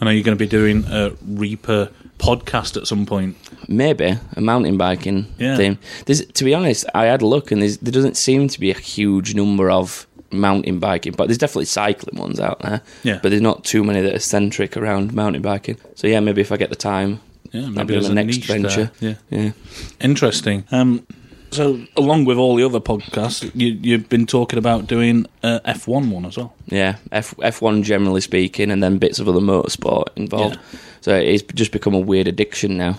I 0.00 0.04
know 0.04 0.10
you're 0.12 0.22
going 0.24 0.36
to 0.38 0.42
be 0.44 0.48
doing 0.48 0.84
a 0.88 1.10
Reaper 1.26 1.90
podcast 2.18 2.76
at 2.76 2.86
some 2.86 3.04
point. 3.06 3.36
Maybe 3.68 4.16
a 4.36 4.40
mountain 4.40 4.76
biking 4.76 5.26
Yeah. 5.38 5.56
thing. 5.56 5.78
There's, 6.06 6.24
to 6.24 6.44
be 6.44 6.54
honest, 6.54 6.84
I 6.94 7.04
had 7.06 7.22
a 7.22 7.26
look, 7.26 7.50
and 7.52 7.60
there 7.62 7.92
doesn't 7.92 8.16
seem 8.16 8.48
to 8.48 8.60
be 8.60 8.70
a 8.70 8.78
huge 8.78 9.34
number 9.34 9.70
of 9.70 10.06
mountain 10.30 10.78
biking, 10.78 11.12
but 11.12 11.26
there's 11.28 11.38
definitely 11.38 11.64
cycling 11.66 12.20
ones 12.20 12.38
out 12.40 12.60
there. 12.60 12.82
Yeah. 13.02 13.18
But 13.22 13.30
there's 13.30 13.42
not 13.42 13.64
too 13.64 13.82
many 13.84 14.00
that 14.02 14.14
are 14.14 14.18
centric 14.20 14.76
around 14.76 15.12
mountain 15.14 15.42
biking. 15.42 15.76
So 15.94 16.06
yeah, 16.06 16.20
maybe 16.20 16.40
if 16.40 16.52
I 16.52 16.56
get 16.56 16.70
the 16.70 16.76
time, 16.76 17.20
Yeah, 17.52 17.68
maybe 17.68 17.88
be 17.88 17.94
there's 17.94 18.06
the 18.06 18.12
a 18.12 18.14
next 18.14 18.38
venture. 18.44 18.90
there. 19.00 19.18
Yeah. 19.30 19.38
Yeah. 19.42 19.52
Interesting. 20.00 20.64
Um, 20.70 21.06
so, 21.50 21.80
along 21.96 22.26
with 22.26 22.36
all 22.36 22.56
the 22.56 22.64
other 22.64 22.78
podcasts, 22.78 23.50
you, 23.54 23.68
you've 23.80 24.10
been 24.10 24.26
talking 24.26 24.58
about 24.58 24.86
doing 24.86 25.24
uh, 25.42 25.60
F1 25.64 26.10
one 26.10 26.26
as 26.26 26.36
well. 26.36 26.52
Yeah, 26.66 26.96
F 27.10 27.34
F1 27.38 27.84
generally 27.84 28.20
speaking, 28.20 28.70
and 28.70 28.82
then 28.82 28.98
bits 28.98 29.18
of 29.18 29.28
other 29.30 29.40
motorsport 29.40 30.08
involved. 30.14 30.56
Yeah. 30.56 30.78
So 31.00 31.14
it's 31.14 31.42
just 31.54 31.72
become 31.72 31.94
a 31.94 31.98
weird 32.00 32.28
addiction 32.28 32.76
now. 32.76 32.98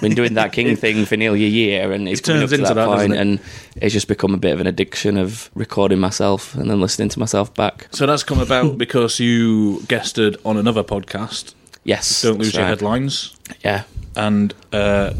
Been 0.00 0.14
doing 0.14 0.34
that 0.34 0.52
King 0.52 0.76
thing 0.84 1.04
for 1.06 1.16
nearly 1.16 1.44
a 1.44 1.48
year, 1.48 1.90
and 1.92 2.08
it's 2.08 2.20
It 2.20 2.24
turns 2.24 2.50
to 2.50 2.54
into 2.56 2.68
that, 2.68 2.74
that, 2.74 2.86
point, 2.86 3.12
it? 3.14 3.18
and 3.18 3.40
it's 3.76 3.92
just 3.92 4.08
become 4.08 4.32
a 4.34 4.36
bit 4.38 4.52
of 4.52 4.60
an 4.60 4.66
addiction 4.66 5.16
of 5.16 5.50
recording 5.54 5.98
myself 5.98 6.54
and 6.54 6.70
then 6.70 6.80
listening 6.80 7.08
to 7.10 7.18
myself 7.18 7.52
back. 7.54 7.88
So 7.90 8.06
that's 8.06 8.22
come 8.22 8.38
about 8.40 8.78
because 8.84 9.18
you 9.18 9.82
guested 9.88 10.36
on 10.44 10.56
another 10.56 10.84
podcast. 10.84 11.54
Yes, 11.84 12.22
Don't 12.22 12.38
lose 12.38 12.52
your 12.54 12.62
right. 12.64 12.68
headlines. 12.68 13.34
Yeah, 13.64 13.84
And 14.16 14.52
uh, 14.72 15.14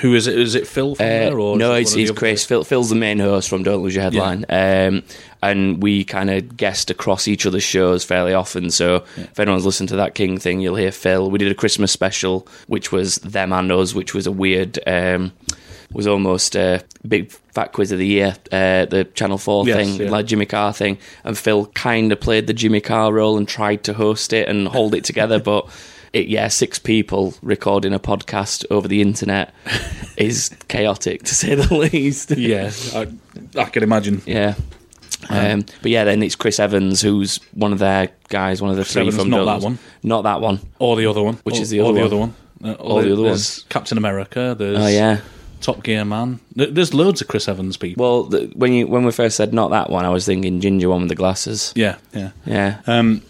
who 0.00 0.14
is 0.14 0.26
it? 0.26 0.38
Is 0.38 0.54
it 0.54 0.66
Phil 0.66 0.94
from 0.94 1.04
Uh, 1.04 1.08
there? 1.08 1.38
Or 1.38 1.56
no, 1.56 1.72
it's, 1.74 1.94
it's 1.96 2.10
Chris. 2.12 2.44
Phil, 2.44 2.62
Phil's 2.64 2.90
the 2.90 2.94
main 2.96 3.18
host 3.18 3.48
from 3.48 3.62
Don't 3.62 3.82
Lose 3.82 3.94
Your 3.94 4.04
Headline. 4.04 4.44
Um, 4.48 5.02
and 5.42 5.82
we 5.82 6.04
kind 6.04 6.30
of 6.30 6.56
guest 6.56 6.90
across 6.90 7.28
each 7.28 7.46
other's 7.46 7.62
shows 7.62 8.04
fairly 8.04 8.34
often. 8.34 8.70
So 8.70 9.04
if 9.16 9.38
anyone's 9.38 9.66
listened 9.66 9.88
to 9.90 9.96
that 9.96 10.14
King 10.14 10.38
thing, 10.38 10.60
you'll 10.60 10.76
hear 10.76 10.92
Phil. 10.92 11.30
We 11.30 11.38
did 11.38 11.52
a 11.52 11.54
Christmas 11.54 11.92
special, 11.92 12.46
which 12.66 12.92
was 12.92 13.16
them 13.16 13.52
and 13.52 13.70
us, 13.72 13.94
which 13.94 14.14
was 14.14 14.26
a 14.26 14.32
weird. 14.32 14.78
Um, 14.86 15.32
was 15.92 16.06
almost 16.08 16.56
a 16.56 16.82
big 17.06 17.30
fat 17.30 17.72
quiz 17.72 17.92
of 17.92 17.98
the 17.98 18.06
year, 18.06 18.36
uh, 18.50 18.84
the 18.86 19.08
Channel 19.14 19.38
Four 19.38 19.66
Yes, 19.66 19.76
thing, 19.76 20.00
yeah. 20.00 20.10
like 20.10 20.26
Jimmy 20.26 20.44
Carr 20.44 20.72
thing, 20.72 20.98
and 21.22 21.38
Phil 21.38 21.66
kind 21.66 22.10
of 22.12 22.20
played 22.20 22.48
the 22.48 22.52
Jimmy 22.52 22.80
Carr 22.80 23.12
role 23.12 23.38
and 23.38 23.46
tried 23.48 23.84
to 23.84 23.94
host 23.94 24.32
it 24.32 24.48
and 24.48 24.66
hold 24.68 24.94
it 24.94 25.04
together, 25.04 25.38
but. 25.52 25.68
It, 26.12 26.28
yeah, 26.28 26.48
six 26.48 26.78
people 26.78 27.34
recording 27.42 27.92
a 27.92 27.98
podcast 27.98 28.64
over 28.70 28.88
the 28.88 29.02
internet 29.02 29.52
is 30.16 30.50
chaotic 30.68 31.24
to 31.24 31.34
say 31.34 31.54
the 31.54 31.74
least. 31.92 32.30
Yeah, 32.30 32.70
I, 32.94 33.08
I 33.58 33.64
can 33.66 33.82
imagine. 33.82 34.22
Yeah. 34.24 34.54
Um, 35.30 35.64
but 35.82 35.90
yeah, 35.90 36.04
then 36.04 36.22
it's 36.22 36.36
Chris 36.36 36.60
Evans, 36.60 37.00
who's 37.00 37.36
one 37.54 37.72
of 37.72 37.78
their 37.78 38.10
guys, 38.28 38.60
one 38.60 38.70
of 38.70 38.76
the 38.76 38.84
three 38.84 39.02
Evans, 39.02 39.16
from 39.16 39.30
not 39.30 39.44
that 39.46 39.62
one. 39.64 39.78
Not 40.02 40.22
that 40.22 40.40
one. 40.40 40.60
Or 40.78 40.96
the 40.96 41.06
other 41.06 41.22
one. 41.22 41.38
Which 41.44 41.56
Or- 41.58 41.62
is 41.62 41.70
the 41.70 41.80
or 41.80 41.90
other 41.90 41.94
the 41.94 42.00
one? 42.00 42.06
other 42.06 42.16
one. 42.16 42.34
Uh, 42.64 42.72
All 42.82 43.02
the 43.02 43.12
other 43.12 43.22
there's 43.22 43.64
Captain 43.68 43.98
America. 43.98 44.54
There's 44.58 44.78
Oh 44.78 44.86
yeah. 44.86 45.20
Top 45.60 45.82
Gear 45.82 46.04
Man. 46.04 46.38
There's 46.54 46.92
loads 46.94 47.20
of 47.22 47.28
Chris 47.28 47.48
Evans 47.48 47.76
people. 47.76 48.02
Well, 48.04 48.22
the, 48.24 48.52
when 48.54 48.72
you 48.72 48.86
when 48.86 49.04
we 49.04 49.10
first 49.12 49.36
said 49.36 49.52
not 49.54 49.70
that 49.70 49.90
one, 49.90 50.04
I 50.04 50.10
was 50.10 50.24
thinking 50.26 50.60
ginger 50.60 50.88
one 50.90 51.00
with 51.00 51.08
the 51.08 51.14
glasses. 51.14 51.72
yeah, 51.74 51.96
yeah. 52.14 52.30
Yeah. 52.44 52.80
Um, 52.86 53.22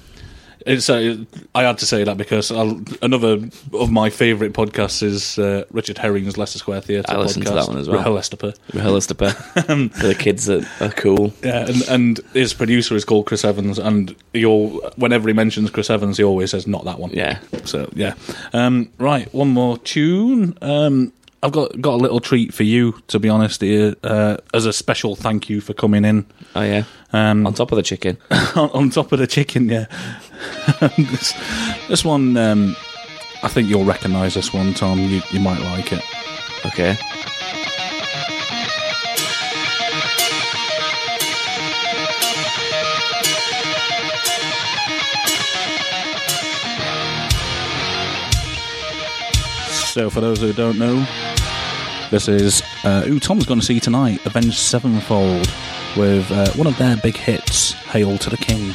it's, 0.66 0.90
uh, 0.90 1.16
I 1.54 1.62
had 1.62 1.78
to 1.78 1.86
say 1.86 2.04
that 2.04 2.16
because 2.16 2.50
I'll, 2.50 2.80
another 3.02 3.48
of 3.72 3.90
my 3.90 4.10
favourite 4.10 4.52
podcasts 4.52 5.02
is 5.02 5.38
uh, 5.38 5.64
Richard 5.70 5.98
Herring's 5.98 6.36
Leicester 6.36 6.58
Square 6.58 6.82
Theatre 6.82 7.10
I 7.10 7.14
podcast. 7.14 7.34
to 7.44 7.54
that 7.54 7.68
one 7.68 7.78
as 7.78 7.88
well. 7.88 7.98
Rahel 7.98 8.18
Esther. 8.18 8.36
Hellester 8.72 9.16
for 9.16 10.06
the 10.06 10.14
kids 10.14 10.46
that 10.46 10.68
are 10.80 10.90
cool. 10.90 11.32
Yeah, 11.42 11.66
and, 11.66 11.88
and 11.88 12.20
his 12.34 12.52
producer 12.52 12.94
is 12.96 13.04
called 13.04 13.26
Chris 13.26 13.44
Evans, 13.44 13.78
and 13.78 14.14
he 14.32 14.44
all, 14.44 14.80
whenever 14.96 15.28
he 15.28 15.34
mentions 15.34 15.70
Chris 15.70 15.88
Evans, 15.90 16.16
he 16.18 16.24
always 16.24 16.50
says 16.50 16.66
not 16.66 16.84
that 16.84 16.98
one. 16.98 17.10
Yeah. 17.10 17.38
So 17.64 17.88
yeah, 17.94 18.14
um, 18.52 18.90
right. 18.98 19.32
One 19.32 19.48
more 19.48 19.78
tune. 19.78 20.58
Um, 20.60 21.12
I've 21.42 21.52
got 21.52 21.80
got 21.80 21.94
a 21.94 21.96
little 21.96 22.18
treat 22.20 22.52
for 22.52 22.64
you, 22.64 23.00
to 23.08 23.20
be 23.20 23.28
honest, 23.28 23.60
here, 23.60 23.94
uh, 24.02 24.38
as 24.52 24.66
a 24.66 24.72
special 24.72 25.14
thank 25.14 25.48
you 25.48 25.60
for 25.60 25.74
coming 25.74 26.04
in. 26.04 26.26
Oh 26.54 26.62
yeah. 26.62 26.84
Um, 27.12 27.46
On 27.46 27.54
top 27.54 27.70
of 27.72 27.76
the 27.76 27.82
chicken. 27.82 28.18
on, 28.56 28.70
on 28.70 28.90
top 28.90 29.12
of 29.12 29.18
the 29.18 29.26
chicken, 29.26 29.68
yeah. 29.68 29.86
this, 30.96 31.34
this 31.88 32.04
one, 32.04 32.36
um, 32.36 32.76
I 33.42 33.48
think 33.48 33.68
you'll 33.68 33.84
recognise 33.84 34.34
this 34.34 34.52
one, 34.52 34.74
Tom. 34.74 34.98
You 34.98 35.22
you 35.30 35.40
might 35.40 35.60
like 35.60 35.92
it. 35.92 36.02
Okay. 36.64 36.96
So, 49.96 50.10
for 50.10 50.20
those 50.20 50.40
who 50.40 50.52
don't 50.52 50.78
know, 50.78 51.06
this 52.10 52.28
is 52.28 52.62
uh, 52.84 53.02
who 53.02 53.18
Tom's 53.18 53.46
going 53.46 53.60
to 53.60 53.64
see 53.64 53.80
tonight 53.80 54.24
Avenged 54.26 54.58
Sevenfold 54.58 55.50
with 55.96 56.30
uh, 56.30 56.50
one 56.52 56.66
of 56.66 56.76
their 56.76 56.96
big 56.98 57.16
hits, 57.16 57.72
Hail 57.72 58.18
to 58.18 58.28
the 58.28 58.36
King. 58.36 58.74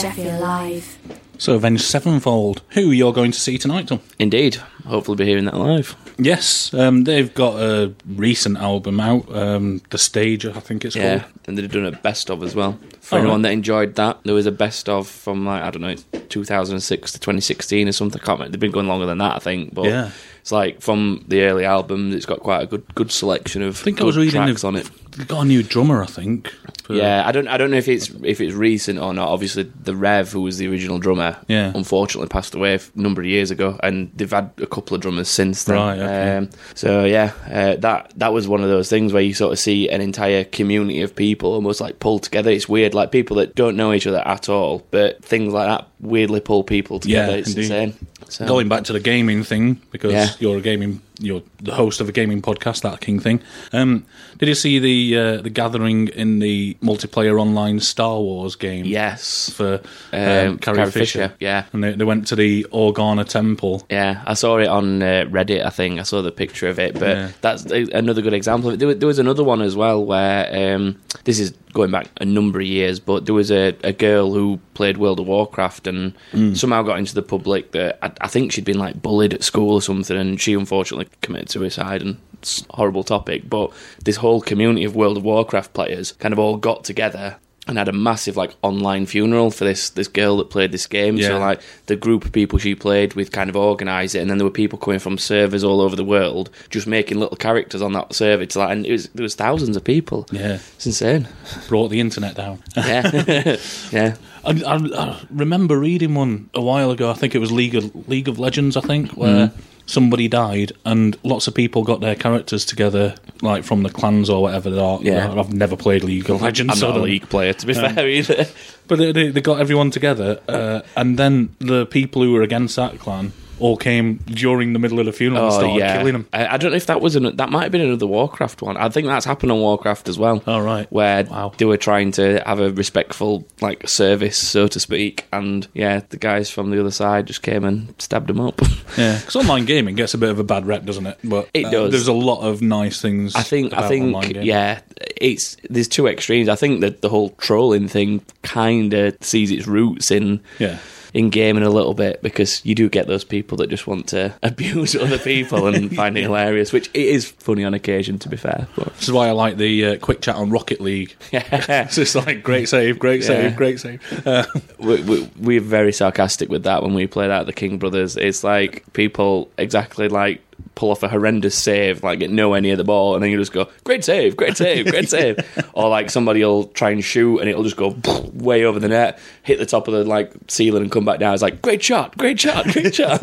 Sheffield 0.00 0.40
Live. 0.40 0.98
So, 1.40 1.54
Avenged 1.54 1.82
Sevenfold, 1.84 2.62
who 2.70 2.90
you're 2.90 3.12
going 3.12 3.30
to 3.30 3.38
see 3.38 3.58
tonight, 3.58 3.86
Tom? 3.88 4.00
Indeed. 4.18 4.56
Hopefully 4.86 5.16
be 5.16 5.24
hearing 5.24 5.44
that 5.44 5.56
live. 5.56 5.94
Yes, 6.18 6.74
um, 6.74 7.04
they've 7.04 7.32
got 7.32 7.60
a 7.62 7.94
recent 8.08 8.58
album 8.58 8.98
out, 8.98 9.32
um, 9.36 9.80
The 9.90 9.98
Stage, 9.98 10.44
I 10.46 10.52
think 10.58 10.84
it's 10.84 10.96
Yeah. 10.96 11.20
called. 11.20 11.32
And 11.46 11.56
they've 11.56 11.70
done 11.70 11.86
a 11.86 11.92
best 11.92 12.28
of 12.28 12.42
as 12.42 12.56
well. 12.56 12.76
For 13.00 13.14
Oh, 13.16 13.18
anyone 13.20 13.42
right. 13.42 13.50
that 13.50 13.52
enjoyed 13.52 13.94
that, 13.94 14.18
there 14.24 14.34
was 14.34 14.46
a 14.46 14.50
best 14.52 14.88
of 14.88 15.06
from 15.06 15.46
like 15.46 15.62
I 15.62 15.70
don't 15.70 15.82
know, 15.82 15.94
2006 16.28 17.12
to 17.12 17.20
2016 17.20 17.88
or 17.88 17.92
something. 17.92 18.20
I 18.20 18.24
can't 18.24 18.38
remember. 18.40 18.52
They've 18.52 18.60
been 18.60 18.72
going 18.72 18.88
longer 18.88 19.06
than 19.06 19.18
that, 19.18 19.36
I 19.36 19.38
think. 19.38 19.74
But 19.74 19.84
Yeah. 19.84 20.10
it's 20.40 20.50
like 20.52 20.80
from 20.82 21.24
the 21.28 21.42
early 21.42 21.64
albums, 21.64 22.14
it's 22.16 22.26
got 22.26 22.40
quite 22.40 22.62
a 22.62 22.66
good 22.66 22.82
good 22.96 23.12
selection 23.12 23.62
of 23.62 23.80
I 23.80 23.84
think 23.84 23.98
I 23.98 24.00
good 24.00 24.06
was 24.06 24.16
reading 24.16 24.32
tracks 24.42 24.62
they've- 24.62 24.68
on 24.68 24.76
it. 24.76 24.90
They've 25.16 25.26
got 25.26 25.42
a 25.42 25.44
new 25.44 25.62
drummer, 25.62 26.02
I 26.02 26.06
think. 26.06 26.52
Yeah, 26.90 27.22
I 27.26 27.32
don't 27.32 27.48
I 27.48 27.58
don't 27.58 27.70
know 27.70 27.76
if 27.76 27.88
it's 27.88 28.08
if 28.22 28.40
it's 28.40 28.54
recent 28.54 28.98
or 28.98 29.12
not. 29.12 29.28
Obviously, 29.28 29.64
the 29.64 29.94
Rev, 29.94 30.30
who 30.32 30.40
was 30.42 30.56
the 30.58 30.68
original 30.68 30.98
drummer, 30.98 31.36
Yeah. 31.48 31.72
unfortunately 31.74 32.28
passed 32.28 32.54
away 32.54 32.74
a 32.76 32.80
number 32.94 33.20
of 33.20 33.26
years 33.26 33.50
ago, 33.50 33.78
and 33.82 34.10
they've 34.16 34.30
had 34.30 34.50
a 34.58 34.66
couple 34.66 34.94
of 34.94 35.02
drummers 35.02 35.28
since 35.28 35.64
then. 35.64 35.76
Right, 35.76 35.98
okay. 35.98 36.36
Um, 36.36 36.50
so 36.74 37.04
yeah, 37.04 37.32
uh, 37.50 37.76
that 37.76 38.12
that 38.16 38.32
was 38.32 38.48
one 38.48 38.62
of 38.62 38.68
those 38.68 38.88
things 38.88 39.12
where 39.12 39.22
you 39.22 39.34
sort 39.34 39.52
of 39.52 39.58
see 39.58 39.88
an 39.90 40.00
entire 40.00 40.44
community 40.44 41.02
of 41.02 41.14
people 41.14 41.52
almost 41.52 41.80
like 41.80 42.00
pulled 42.00 42.22
together. 42.22 42.50
It's 42.50 42.68
weird, 42.68 42.94
like 42.94 43.12
people 43.12 43.36
that 43.36 43.54
don't 43.54 43.76
know 43.76 43.92
each 43.92 44.06
other 44.06 44.26
at 44.26 44.48
all, 44.48 44.86
but 44.90 45.22
things 45.22 45.52
like 45.52 45.66
that 45.68 45.88
weirdly 46.00 46.40
pull 46.40 46.62
people 46.64 47.00
together. 47.00 47.32
Yeah, 47.32 47.38
it's 47.38 47.48
indeed. 47.50 47.62
insane. 47.64 47.94
So, 48.30 48.46
Going 48.46 48.68
back 48.68 48.84
to 48.84 48.92
the 48.92 49.00
gaming 49.00 49.42
thing, 49.42 49.80
because 49.90 50.12
Yeah. 50.12 50.28
you're 50.38 50.58
a 50.58 50.60
gaming, 50.60 51.00
you're 51.18 51.42
the 51.62 51.74
host 51.74 52.00
of 52.00 52.08
a 52.08 52.12
gaming 52.12 52.40
podcast, 52.42 52.82
that 52.82 53.00
King 53.00 53.18
thing. 53.20 53.40
Um, 53.72 54.04
did 54.38 54.48
you 54.48 54.54
see 54.54 54.78
the 54.78 55.18
uh, 55.18 55.36
the 55.42 55.50
gathering 55.50 56.08
in 56.08 56.38
the 56.38 56.74
multiplayer 56.82 57.40
online 57.40 57.80
Star 57.80 58.18
Wars 58.20 58.56
game? 58.56 58.84
yes, 58.84 59.50
for 59.50 59.80
um, 60.12 60.20
Um, 60.20 60.58
Carrie, 60.58 60.76
Carrie 60.76 60.90
Fisher. 60.90 61.28
Fisher, 61.28 61.34
yeah. 61.40 61.64
and 61.72 61.82
they, 61.84 61.92
they 61.92 62.04
went 62.04 62.26
to 62.28 62.36
the 62.36 62.66
Organa 62.72 63.26
Temple. 63.28 63.84
Yeah, 63.90 64.22
I 64.26 64.34
saw 64.34 64.58
it 64.58 64.68
on 64.68 65.02
uh, 65.02 65.26
Reddit. 65.28 65.64
I 65.64 65.70
think 65.70 65.98
I 65.98 66.02
saw 66.02 66.22
the 66.22 66.30
picture 66.32 66.68
of 66.68 66.78
it, 66.78 66.94
but 66.94 67.16
Yeah. 67.16 67.30
that's 67.40 67.64
another 67.66 68.22
good 68.22 68.32
example. 68.34 68.70
of 68.70 68.74
it. 68.74 68.78
There, 68.78 68.94
there 68.94 69.06
was 69.08 69.18
another 69.18 69.44
one 69.44 69.62
as 69.62 69.74
well 69.76 70.04
where 70.04 70.74
um, 70.76 71.00
this 71.24 71.38
is 71.40 71.52
going 71.72 71.90
back 71.90 72.08
a 72.20 72.24
number 72.24 72.60
of 72.60 72.66
years, 72.66 72.98
but 73.00 73.26
there 73.26 73.34
was 73.34 73.50
a, 73.50 73.76
a 73.84 73.92
girl 73.92 74.32
who 74.32 74.58
played 74.74 74.96
World 74.96 75.20
of 75.20 75.26
Warcraft 75.26 75.86
and 75.86 76.14
Mm. 76.32 76.56
somehow 76.56 76.82
got 76.82 76.98
into 76.98 77.14
the 77.14 77.22
public 77.22 77.72
that 77.72 77.98
I, 78.02 78.10
I 78.20 78.28
think 78.28 78.52
she'd 78.52 78.64
been 78.64 78.78
like 78.78 79.00
bullied 79.02 79.32
at 79.34 79.42
school 79.42 79.74
or 79.74 79.82
something, 79.82 80.16
and 80.16 80.40
she 80.40 80.52
unfortunately 80.54 81.07
committed 81.22 81.50
suicide. 81.50 82.02
And 82.02 82.18
it's 82.42 82.64
a 82.70 82.76
horrible 82.76 83.04
topic, 83.04 83.48
but 83.48 83.72
this 84.04 84.16
whole 84.16 84.40
community 84.40 84.84
of 84.84 84.94
World 84.96 85.16
of 85.16 85.24
Warcraft 85.24 85.72
players 85.74 86.12
kind 86.12 86.32
of 86.32 86.38
all 86.38 86.56
got 86.56 86.84
together. 86.84 87.36
And 87.66 87.76
had 87.76 87.86
a 87.88 87.92
massive 87.92 88.34
like 88.34 88.54
online 88.62 89.04
funeral 89.04 89.50
for 89.50 89.66
this 89.66 89.90
this 89.90 90.08
girl 90.08 90.38
that 90.38 90.48
played 90.48 90.72
this 90.72 90.86
game. 90.86 91.18
Yeah. 91.18 91.26
So 91.26 91.38
like 91.38 91.60
the 91.84 91.96
group 91.96 92.24
of 92.24 92.32
people 92.32 92.58
she 92.58 92.74
played 92.74 93.12
with 93.12 93.30
kind 93.30 93.50
of 93.50 93.56
organised 93.56 94.14
it, 94.14 94.20
and 94.20 94.30
then 94.30 94.38
there 94.38 94.46
were 94.46 94.50
people 94.50 94.78
coming 94.78 94.98
from 95.00 95.18
servers 95.18 95.62
all 95.62 95.82
over 95.82 95.94
the 95.94 96.02
world 96.02 96.48
just 96.70 96.86
making 96.86 97.18
little 97.20 97.36
characters 97.36 97.82
on 97.82 97.92
that 97.92 98.14
server. 98.14 98.46
To 98.46 98.58
like, 98.58 98.70
and 98.70 98.86
it 98.86 98.92
was 98.92 99.10
there 99.10 99.22
was 99.22 99.34
thousands 99.34 99.76
of 99.76 99.84
people. 99.84 100.26
Yeah, 100.32 100.60
It's 100.76 100.86
insane. 100.86 101.28
brought 101.68 101.88
the 101.88 102.00
internet 102.00 102.36
down. 102.36 102.62
Yeah, 102.74 103.02
yeah, 103.92 104.16
I, 104.46 104.50
I, 104.66 104.76
I 104.76 105.20
remember 105.28 105.78
reading 105.78 106.14
one 106.14 106.48
a 106.54 106.62
while 106.62 106.90
ago. 106.90 107.10
I 107.10 107.14
think 107.14 107.34
it 107.34 107.38
was 107.38 107.52
League 107.52 107.74
of 107.74 108.08
League 108.08 108.28
of 108.28 108.38
Legends. 108.38 108.78
I 108.78 108.80
think 108.80 109.10
where 109.12 109.48
Mm-hmm. 109.48 109.60
Somebody 109.88 110.28
died 110.28 110.72
and 110.84 111.16
lots 111.24 111.48
of 111.48 111.54
people 111.54 111.82
got 111.82 112.00
their 112.00 112.14
characters 112.14 112.64
together, 112.64 113.14
like 113.42 113.64
from 113.64 113.82
the 113.82 113.90
clans 113.90 114.30
or 114.30 114.42
whatever 114.42 114.70
they 114.70 114.80
are. 114.80 114.98
Yeah. 115.02 115.32
I've 115.32 115.52
never 115.52 115.76
played 115.76 116.04
League 116.04 116.30
of 116.30 116.42
Legends. 116.42 116.74
I'm 116.74 116.78
so 116.78 116.96
a 116.96 117.00
league 117.00 117.28
player 117.28 117.52
to 117.54 117.66
be 117.66 117.74
fair 117.74 118.06
either. 118.06 118.46
But 118.86 118.98
they, 118.98 119.12
they, 119.12 119.28
they 119.30 119.40
got 119.40 119.60
everyone 119.60 119.90
together, 119.90 120.40
uh, 120.48 120.80
and 120.96 121.18
then 121.18 121.54
the 121.58 121.84
people 121.86 122.22
who 122.22 122.32
were 122.32 122.42
against 122.42 122.76
that 122.76 122.98
clan 122.98 123.32
all 123.60 123.76
came 123.76 124.16
during 124.26 124.72
the 124.72 124.78
middle 124.78 124.98
of 125.00 125.06
the 125.06 125.12
funeral 125.12 125.44
and 125.46 125.52
Oh 125.54 125.58
started 125.58 125.78
yeah, 125.78 125.96
killing 125.98 126.12
them. 126.12 126.28
I, 126.32 126.46
I 126.54 126.56
don't 126.56 126.70
know 126.70 126.76
if 126.76 126.86
that 126.86 127.00
was 127.00 127.16
an, 127.16 127.36
that 127.36 127.50
might 127.50 127.64
have 127.64 127.72
been 127.72 127.80
another 127.80 128.06
Warcraft 128.06 128.62
one. 128.62 128.76
I 128.76 128.88
think 128.88 129.06
that's 129.06 129.26
happened 129.26 129.52
on 129.52 129.58
Warcraft 129.60 130.08
as 130.08 130.18
well. 130.18 130.42
Oh, 130.46 130.60
right. 130.60 130.90
where 130.92 131.24
Wow. 131.24 131.52
they 131.58 131.64
were 131.64 131.76
trying 131.76 132.12
to 132.12 132.42
have 132.46 132.60
a 132.60 132.70
respectful 132.70 133.46
like 133.60 133.88
service, 133.88 134.36
so 134.38 134.68
to 134.68 134.78
speak, 134.80 135.26
and 135.32 135.66
yeah, 135.74 136.00
the 136.08 136.16
guys 136.16 136.50
from 136.50 136.70
the 136.70 136.80
other 136.80 136.90
side 136.90 137.26
just 137.26 137.42
came 137.42 137.64
and 137.64 137.94
stabbed 138.00 138.28
them 138.28 138.40
up. 138.40 138.60
Yeah, 138.96 139.18
because 139.18 139.36
online 139.36 139.64
gaming 139.66 139.94
gets 139.96 140.14
a 140.14 140.18
bit 140.18 140.30
of 140.30 140.38
a 140.40 140.44
bad 140.44 140.66
rep, 140.66 140.84
doesn't 140.84 141.06
it? 141.06 141.18
But 141.22 141.48
It 141.54 141.66
uh, 141.66 141.70
does. 141.70 141.90
There's 141.92 142.08
a 142.08 142.12
lot 142.12 142.40
of 142.40 142.62
nice 142.62 143.00
things. 143.02 143.34
I 143.36 143.42
think 143.42 143.72
I 143.74 143.76
about 143.78 143.92
online 143.92 144.22
think 144.22 144.32
gaming. 144.34 144.46
yeah, 144.48 144.80
it's 145.20 145.56
there's 145.68 145.86
two 145.88 146.06
extremes. 146.08 146.48
I 146.48 146.56
think 146.56 146.80
that 146.80 147.00
the 147.02 147.08
whole 147.10 147.30
trolling 147.38 147.86
thing 147.86 148.22
kind 148.42 148.94
of 148.94 149.16
sees 149.20 149.50
its 149.50 149.66
roots 149.68 150.10
in 150.10 150.40
Yeah. 150.58 150.78
In 151.14 151.30
gaming 151.30 151.62
a 151.62 151.70
little 151.70 151.94
bit 151.94 152.22
because 152.22 152.64
you 152.64 152.74
do 152.74 152.88
get 152.88 153.06
those 153.06 153.24
people 153.24 153.56
that 153.58 153.68
just 153.70 153.86
want 153.86 154.08
to 154.08 154.34
abuse 154.42 154.94
other 154.94 155.18
people 155.18 155.66
and 155.66 155.94
find 155.96 156.16
it 156.18 156.22
hilarious, 156.22 156.72
which 156.72 156.88
it 156.94 157.06
is 157.06 157.30
funny 157.30 157.64
on 157.64 157.74
occasion 157.74 158.18
to 158.20 158.28
be 158.28 158.36
fair. 158.36 158.66
But 158.76 158.94
This 158.96 159.04
is 159.08 159.12
why 159.12 159.28
I 159.28 159.32
like 159.32 159.56
the 159.56 159.84
uh, 159.86 159.96
quick 159.98 160.20
chat 160.20 160.36
on 160.36 160.50
Rocket 160.50 160.80
League. 160.80 161.14
It's 161.32 161.96
just 161.96 162.14
like 162.14 162.42
great 162.42 162.68
save, 162.68 162.98
great 162.98 163.24
save, 163.24 163.44
Yeah. 163.52 163.56
great 163.56 163.80
save. 163.80 164.26
Uh, 164.26 164.44
we, 164.78 165.02
we, 165.02 165.30
we're 165.38 165.60
very 165.60 165.92
sarcastic 165.92 166.48
with 166.48 166.64
that 166.64 166.82
when 166.82 166.94
we 166.94 167.06
play 167.06 167.28
that 167.28 167.40
at 167.40 167.46
the 167.46 167.52
King 167.52 167.78
Brothers. 167.78 168.16
It's 168.16 168.44
like 168.44 168.84
people 168.92 169.50
exactly 169.58 170.08
like 170.08 170.42
pull 170.74 170.90
off 170.90 171.02
a 171.02 171.08
horrendous 171.08 171.56
save, 171.56 172.02
like 172.04 172.18
get 172.20 172.30
nowhere 172.30 172.60
near 172.60 172.76
the 172.76 172.84
ball, 172.84 173.14
and 173.14 173.22
then 173.22 173.30
you 173.30 173.36
just 173.38 173.52
go, 173.52 173.68
"Great 173.84 174.04
save, 174.04 174.36
great 174.36 174.56
save, 174.56 174.86
great 174.86 175.08
save," 175.16 175.38
or 175.72 175.88
like 175.88 176.10
somebody 176.10 176.44
will 176.44 176.66
try 176.68 176.90
and 176.90 177.02
shoot 177.04 177.38
and 177.40 177.48
it'll 177.48 177.64
just 177.64 177.76
go 177.76 177.96
way 178.34 178.64
over 178.64 178.78
the 178.78 178.88
net, 178.88 179.18
hit 179.42 179.58
the 179.58 179.66
top 179.66 179.88
of 179.88 179.94
the 179.94 180.04
like 180.04 180.32
ceiling, 180.48 180.82
and 180.82 180.92
come 180.92 181.04
back 181.04 181.18
down. 181.18 181.34
It's 181.34 181.42
like, 181.42 181.60
"Great 181.62 181.82
shot, 181.82 182.16
great 182.16 182.38
shot, 182.40 182.64
great 182.66 182.94
shot." 182.94 183.22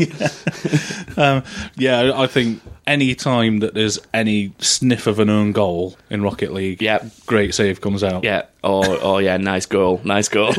Um, 1.18 1.44
yeah, 1.78 2.12
I 2.14 2.28
think 2.28 2.62
any 2.88 3.16
time 3.16 3.60
that 3.60 3.74
there's 3.74 3.98
any 4.14 4.54
sniff 4.60 5.08
of 5.08 5.18
an 5.20 5.30
own 5.30 5.52
goal 5.54 5.98
in 6.10 6.22
Rocket 6.22 6.54
League, 6.54 6.82
Yep. 6.82 7.06
great 7.26 7.56
save 7.56 7.82
comes 7.82 8.04
out. 8.04 8.24
yeah. 8.24 8.44
Oh, 8.64 8.98
oh 9.02 9.18
yeah. 9.20 9.38
Nice 9.38 9.66
goal, 9.66 10.02
nice 10.04 10.28
goal. 10.28 10.54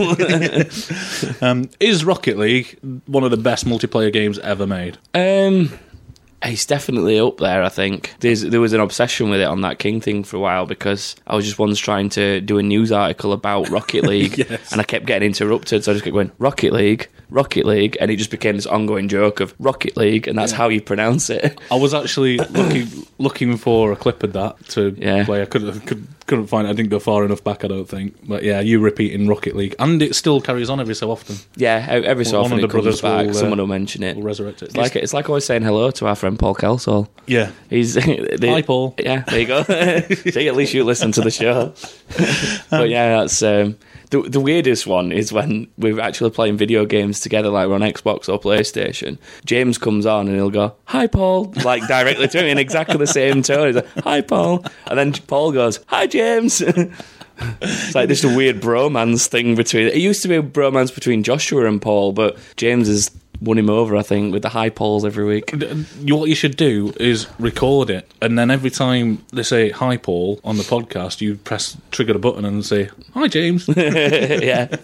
Um, 1.41 1.69
is 1.81 2.05
Rocket 2.05 2.39
League 2.39 2.79
one 3.07 3.25
of 3.25 3.31
the 3.31 3.37
best 3.37 3.67
multiplayer 3.67 4.13
games 4.13 4.39
ever 4.39 4.67
made? 4.67 4.97
Um, 5.15 5.71
it's 6.49 6.67
definitely 6.67 7.19
up 7.21 7.39
there. 7.39 7.63
I 7.63 7.69
think 7.69 8.15
There's, 8.21 8.43
there 8.43 8.61
was 8.61 8.73
an 8.73 8.81
obsession 8.81 9.31
with 9.31 9.41
it 9.41 9.45
on 9.47 9.61
that 9.63 9.79
King 9.79 10.01
thing 10.01 10.25
for 10.25 10.37
a 10.37 10.41
while 10.41 10.67
because 10.67 11.17
I 11.27 11.35
was 11.37 11.45
just 11.45 11.59
once 11.59 11.79
trying 11.79 12.09
to 12.11 12.41
do 12.41 12.59
a 12.59 12.63
news 12.63 12.93
article 12.93 13.33
about 13.33 13.69
Rocket 13.69 14.05
League, 14.09 14.39
Yes. 14.39 14.73
and 14.73 14.81
I 14.81 14.85
kept 14.85 15.07
getting 15.07 15.27
interrupted. 15.27 15.85
So 15.85 15.93
I 15.93 15.95
just 15.95 16.05
kept 16.05 16.15
going 16.15 16.33
Rocket 16.39 16.73
League, 16.73 17.09
Rocket 17.31 17.67
League, 17.67 17.97
and 18.01 18.11
it 18.11 18.17
just 18.17 18.31
became 18.31 18.57
this 18.57 18.67
ongoing 18.67 19.09
joke 19.09 19.41
of 19.41 19.55
Rocket 19.59 19.97
League, 19.97 20.29
and 20.29 20.39
that's 20.39 20.53
how 20.53 20.69
you 20.69 20.81
pronounce 20.81 21.29
it. 21.31 21.59
I 21.71 21.75
was 21.77 21.93
actually 21.95 22.39
looking 22.39 22.87
looking 23.19 23.57
for 23.57 23.91
a 23.93 23.97
clip 23.97 24.23
of 24.23 24.33
that 24.35 24.57
to 24.71 24.95
Yeah. 24.99 25.25
play. 25.25 25.43
I 25.43 25.47
couldn't 25.47 25.81
could, 25.87 26.07
couldn't 26.27 26.47
find. 26.47 26.67
it. 26.67 26.71
I 26.71 26.73
didn't 26.75 26.91
go 26.91 26.99
far 26.99 27.25
enough 27.25 27.43
back. 27.43 27.65
I 27.65 27.69
don't 27.69 27.89
think. 27.89 28.15
But 28.29 28.43
yeah, 28.45 28.61
you 28.61 28.79
repeating 28.81 29.27
Rocket 29.29 29.57
League, 29.57 29.75
and 29.79 30.01
it 30.03 30.15
still 30.15 30.41
carries 30.41 30.71
on 30.71 30.79
every 30.81 30.95
so 30.95 31.11
often. 31.11 31.37
Yeah, 31.57 31.85
every 31.89 32.25
so 32.25 32.41
One 32.43 32.53
often 32.53 32.59
of 32.59 32.65
it 32.65 32.69
the 32.69 32.73
comes 32.73 32.83
brothers 32.85 33.01
back. 33.01 33.25
will, 33.27 33.31
uh, 33.31 33.41
Someone 33.41 33.59
will 33.59 33.67
mention 33.67 34.03
it. 34.03 34.17
We'll 34.17 34.25
resurrect 34.27 34.63
it. 34.63 34.67
It's 34.67 34.77
like 34.77 34.95
it's 34.97 35.13
like 35.15 35.29
always 35.29 35.45
saying 35.45 35.63
hello 35.63 35.91
to 35.93 36.07
our 36.07 36.15
friend 36.15 36.39
Paul 36.39 36.55
Kelsall. 36.55 37.09
yeah, 37.27 37.51
He's 37.71 37.95
they, 37.95 38.49
Hi, 38.49 38.63
Paul. 38.63 38.95
Yeah, 38.99 39.23
there 39.27 39.41
you 39.41 39.47
go. 39.47 39.63
See, 40.31 40.47
at 40.49 40.55
least 40.57 40.75
you 40.75 40.85
listen 40.85 41.11
to 41.13 41.21
the 41.23 41.31
show. 41.31 41.75
but 42.71 42.89
yeah, 42.89 43.19
that's 43.21 43.43
um, 43.43 43.77
the 44.23 44.31
the 44.31 44.41
weirdest 44.41 44.87
one 44.87 45.13
is 45.13 45.33
when 45.33 45.69
we're 45.77 46.01
actually 46.01 46.31
playing 46.31 46.57
video 46.57 46.85
games 46.85 47.21
together, 47.21 47.49
like 47.49 47.69
we're 47.69 47.75
on 47.75 47.81
Xbox 47.81 48.29
or 48.29 48.39
PlayStation. 48.39 49.19
James 49.45 49.79
comes 49.79 50.07
on 50.07 50.29
and 50.29 50.37
he'll 50.37 50.51
go, 50.51 50.75
"Hi, 50.87 51.07
Paul," 51.07 51.53
like 51.65 51.87
directly 51.89 52.29
to 52.29 52.43
me 52.43 52.51
in 52.51 52.59
exactly 52.59 52.97
the 52.97 53.07
same 53.07 53.43
tone. 53.43 53.67
He's 53.69 53.77
like, 53.77 53.99
"Hi, 54.05 54.21
Paul," 54.21 54.65
and 54.87 54.99
then 54.99 55.13
Paul 55.13 55.53
goes, 55.53 55.81
"Hi, 55.87 56.07
James." 56.07 56.63
It's 57.61 57.95
like 57.95 58.09
this 58.09 58.25
weird 58.25 58.63
bromance 58.63 59.27
thing 59.27 59.57
between. 59.57 59.89
It 59.89 59.97
used 59.97 60.23
to 60.23 60.29
be 60.29 60.37
a 60.37 60.43
bromance 60.43 60.95
between 60.95 61.23
Joshua 61.23 61.67
and 61.67 61.83
Paul, 61.83 62.13
but 62.13 62.39
James 62.57 62.89
has 62.89 63.11
won 63.41 63.59
him 63.59 63.71
over, 63.71 63.97
I 63.97 64.03
think, 64.03 64.33
with 64.33 64.43
the 64.43 64.49
high 64.51 64.71
Pauls 64.71 65.05
every 65.05 65.25
week. 65.25 65.51
what 66.03 66.29
you 66.29 66.35
should 66.35 66.57
do 66.57 66.93
is 66.99 67.27
record 67.39 67.91
it, 67.91 68.11
and 68.21 68.39
then 68.39 68.51
every 68.51 68.71
time 68.71 69.25
they 69.33 69.43
say 69.43 69.71
"Hi, 69.71 69.97
Paul" 69.97 70.41
on 70.45 70.57
the 70.57 70.63
podcast, 70.65 71.21
you 71.21 71.37
press 71.37 71.77
trigger 71.91 72.13
the 72.13 72.19
button 72.19 72.45
and 72.45 72.65
say 72.65 72.89
"Hi, 73.15 73.29
James." 73.29 73.69
yeah, 73.77 74.75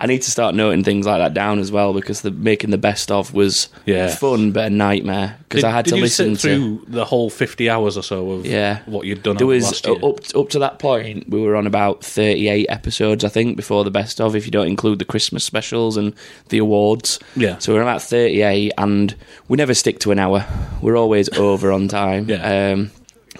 I 0.00 0.06
need 0.06 0.22
to 0.22 0.30
start 0.30 0.54
noting 0.54 0.84
things 0.84 1.06
like 1.06 1.18
that 1.20 1.34
down 1.34 1.58
as 1.58 1.70
well 1.72 1.92
because 1.92 2.22
the 2.22 2.30
making 2.30 2.70
the 2.70 2.78
best 2.78 3.10
of 3.10 3.34
was 3.34 3.68
Yeah. 3.84 4.08
fun 4.14 4.52
but 4.52 4.66
a 4.66 4.70
nightmare 4.70 5.36
because 5.48 5.64
I 5.64 5.70
had 5.70 5.86
to 5.86 5.96
listen 5.96 6.36
sit 6.36 6.56
to. 6.56 6.84
the 6.88 7.04
whole 7.04 7.30
fifty 7.30 7.68
hours 7.70 7.96
or 7.96 8.02
so 8.02 8.30
of 8.32 8.46
Yeah. 8.46 8.80
what 8.86 9.06
you'd 9.06 9.22
done 9.22 9.36
There 9.36 9.46
was 9.46 9.84
up 9.86 10.02
up 10.34 10.48
to 10.50 10.58
that 10.58 10.78
point 10.78 11.28
we 11.28 11.40
were 11.40 11.56
on 11.56 11.66
about 11.66 12.04
thirty 12.04 12.48
eight 12.48 12.66
episodes 12.68 13.24
I 13.24 13.28
think 13.28 13.56
before 13.56 13.84
the 13.84 13.90
best 13.90 14.20
of 14.20 14.34
if 14.36 14.44
you 14.46 14.50
don't 14.50 14.66
include 14.66 14.98
the 14.98 15.04
Christmas 15.04 15.44
specials 15.44 15.96
and 15.96 16.14
the 16.48 16.58
awards. 16.58 17.18
Yeah. 17.34 17.58
So 17.58 17.74
we're 17.74 17.82
about 17.82 17.95
thirty 18.02 18.42
eight 18.42 18.72
and 18.78 19.14
we 19.48 19.56
never 19.56 19.74
stick 19.74 19.98
to 20.00 20.10
an 20.12 20.18
hour. 20.18 20.44
We're 20.82 20.96
always 20.96 21.28
over 21.38 21.72
on 21.72 21.88
time. 21.88 22.28
Yeah. 22.36 22.72
Um, 22.72 22.90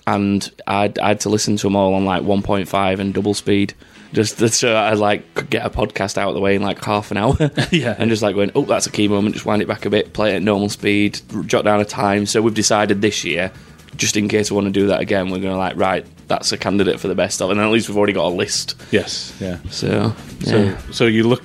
and 0.07 0.48
I'd, 0.68 0.98
I 1.00 1.09
had 1.09 1.20
to 1.20 1.28
listen 1.30 1.57
to 1.57 1.62
them 1.66 1.74
all 1.74 1.94
on 1.94 2.04
like 2.04 2.22
1.5 2.22 2.98
and 3.00 3.12
double 3.12 3.34
speed. 3.34 3.74
Just 4.12 4.38
so 4.54 4.72
I 4.72 4.92
like 4.92 5.34
could 5.34 5.50
get 5.50 5.66
a 5.66 5.70
podcast 5.70 6.16
out 6.16 6.28
of 6.28 6.34
the 6.34 6.40
way 6.40 6.54
in 6.54 6.62
like 6.62 6.84
half 6.84 7.11
an 7.11 7.16
hour. 7.16 7.34
Yeah. 7.72 7.96
and 7.98 8.09
just 8.09 8.22
like 8.22 8.36
going, 8.36 8.52
oh, 8.54 8.62
that's 8.62 8.86
a 8.86 8.90
key 8.92 9.09
moment. 9.09 9.34
Just 9.34 9.46
wind 9.46 9.62
it 9.62 9.68
back 9.68 9.84
a 9.84 9.90
bit, 9.90 10.12
play 10.12 10.32
it 10.32 10.36
at 10.36 10.42
normal 10.42 10.68
speed, 10.68 11.20
jot 11.46 11.64
down 11.64 11.80
a 11.80 11.84
time. 11.84 12.24
So 12.26 12.40
we've 12.40 12.54
decided 12.54 13.02
this 13.02 13.24
year, 13.24 13.50
just 13.96 14.16
in 14.16 14.28
case 14.28 14.48
we 14.50 14.54
want 14.54 14.66
to 14.66 14.70
do 14.72 14.86
that 14.88 15.00
again, 15.00 15.26
we're 15.30 15.40
going 15.40 15.52
to 15.54 15.57
like 15.59 15.76
right, 15.76 16.07
that's 16.28 16.52
a 16.52 16.57
candidate 16.59 17.00
for 17.00 17.09
the 17.09 17.14
best 17.16 17.42
of, 17.42 17.50
and 17.50 17.59
at 17.59 17.68
least 17.70 17.88
we've 17.88 17.98
already 17.98 18.12
got 18.12 18.26
a 18.26 18.34
list. 18.34 18.76
yes, 18.92 19.36
yeah. 19.40 19.59
So 19.70 20.14
So, 20.44 20.57
yeah. 20.62 20.78
so 20.92 21.07
you 21.07 21.26
look, 21.26 21.42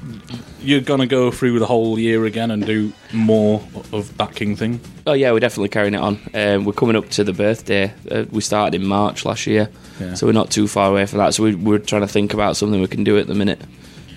you're 0.64 0.82
gonna 0.82 1.08
go 1.08 1.32
through 1.32 1.60
the 1.60 1.66
whole 1.66 1.98
year 2.00 2.26
again 2.26 2.52
and 2.52 2.66
do 2.66 2.94
more 3.14 3.62
of 3.92 4.16
that 4.18 4.36
King 4.36 4.56
thing. 4.56 4.80
Oh 5.08 5.14
yeah, 5.14 5.32
we're 5.32 5.40
definitely 5.40 5.70
carrying 5.70 5.94
it 5.94 6.02
on. 6.02 6.20
Um, 6.34 6.66
we're 6.66 6.74
coming 6.74 6.96
up 6.96 7.10
to 7.12 7.24
the 7.24 7.34
birthday. 7.34 7.94
Uh, 8.10 8.26
we 8.32 8.42
started 8.42 8.80
in 8.80 8.88
March 8.88 9.26
last 9.26 9.48
year, 9.48 9.70
Yeah. 10.00 10.14
so 10.14 10.26
we're 10.28 10.34
not 10.34 10.52
too 10.52 10.68
far 10.68 10.90
away 10.90 11.06
from 11.06 11.20
that. 11.20 11.34
So 11.34 11.44
we, 11.44 11.56
we're 11.56 11.80
trying 11.80 12.02
to 12.02 12.08
think 12.08 12.34
about 12.34 12.58
something 12.58 12.80
we 12.82 12.88
can 12.88 13.04
do 13.04 13.18
at 13.18 13.28
the 13.28 13.36
minute. 13.36 13.62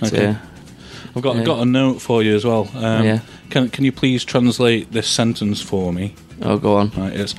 So, 0.04 0.06
Okay. 0.16 0.36
I've 1.16 1.22
got 1.22 1.36
Yeah. 1.36 1.44
got 1.44 1.60
a 1.60 1.64
note 1.64 2.00
for 2.02 2.22
you 2.22 2.34
as 2.34 2.44
well. 2.44 2.68
Um, 2.74 3.04
Yeah. 3.04 3.18
Can 3.50 3.68
Can 3.70 3.84
you 3.84 3.92
please 3.92 4.24
translate 4.24 4.90
this 4.92 5.06
sentence 5.06 5.60
for 5.62 5.92
me? 5.92 6.14
oh, 6.42 6.58
go 6.58 6.76
on. 6.76 6.90
Right, 6.96 7.12
it's, 7.14 7.34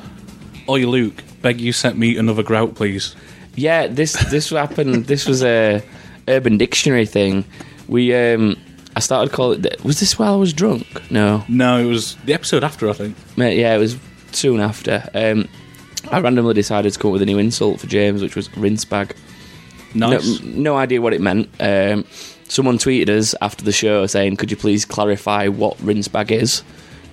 Oi, 0.69 0.85
Luke, 0.87 1.23
beg 1.41 1.59
you 1.61 1.71
set 1.73 1.95
me 1.97 2.17
another 2.17 2.41
grout, 2.43 2.73
please. 2.75 3.15
Yeah, 3.55 3.87
this 3.87 4.13
this 4.31 4.49
happened. 4.49 5.05
This 5.05 5.27
was 5.27 5.43
a 5.43 5.81
Urban 6.27 6.57
Dictionary 6.57 7.05
thing. 7.05 7.43
We 7.87 8.13
um, 8.15 8.55
I 8.95 8.99
started 9.01 9.33
calling. 9.33 9.63
it... 9.65 9.83
Was 9.83 9.99
this 9.99 10.17
while 10.17 10.33
I 10.33 10.37
was 10.37 10.53
drunk? 10.53 11.11
No, 11.11 11.43
No, 11.49 11.77
it 11.79 11.85
was 11.85 12.15
the 12.25 12.33
episode 12.33 12.63
after, 12.63 12.89
I 12.89 12.93
think. 12.93 13.15
Mate, 13.37 13.57
yeah, 13.59 13.75
it 13.75 13.79
was 13.79 13.97
soon 14.31 14.59
after. 14.61 15.09
Um, 15.13 15.47
I 16.11 16.19
randomly 16.19 16.53
decided 16.53 16.93
to 16.93 16.99
come 16.99 17.09
up 17.09 17.13
with 17.13 17.21
a 17.21 17.25
new 17.25 17.37
insult 17.39 17.79
for 17.81 17.87
James, 17.87 18.21
which 18.21 18.35
was 18.35 18.55
rinse 18.57 18.85
bag. 18.85 19.15
Nice. 19.93 20.41
No, 20.41 20.47
no 20.73 20.77
idea 20.77 21.01
what 21.01 21.13
it 21.13 21.21
meant. 21.21 21.49
Um, 21.59 22.05
someone 22.47 22.77
tweeted 22.77 23.09
us 23.09 23.33
after 23.41 23.63
the 23.65 23.71
show 23.71 24.05
saying, 24.07 24.35
"Could 24.37 24.51
you 24.51 24.57
please 24.57 24.85
clarify 24.85 25.47
what 25.47 25.79
rinse 25.81 26.07
bag 26.07 26.31
is?" 26.31 26.63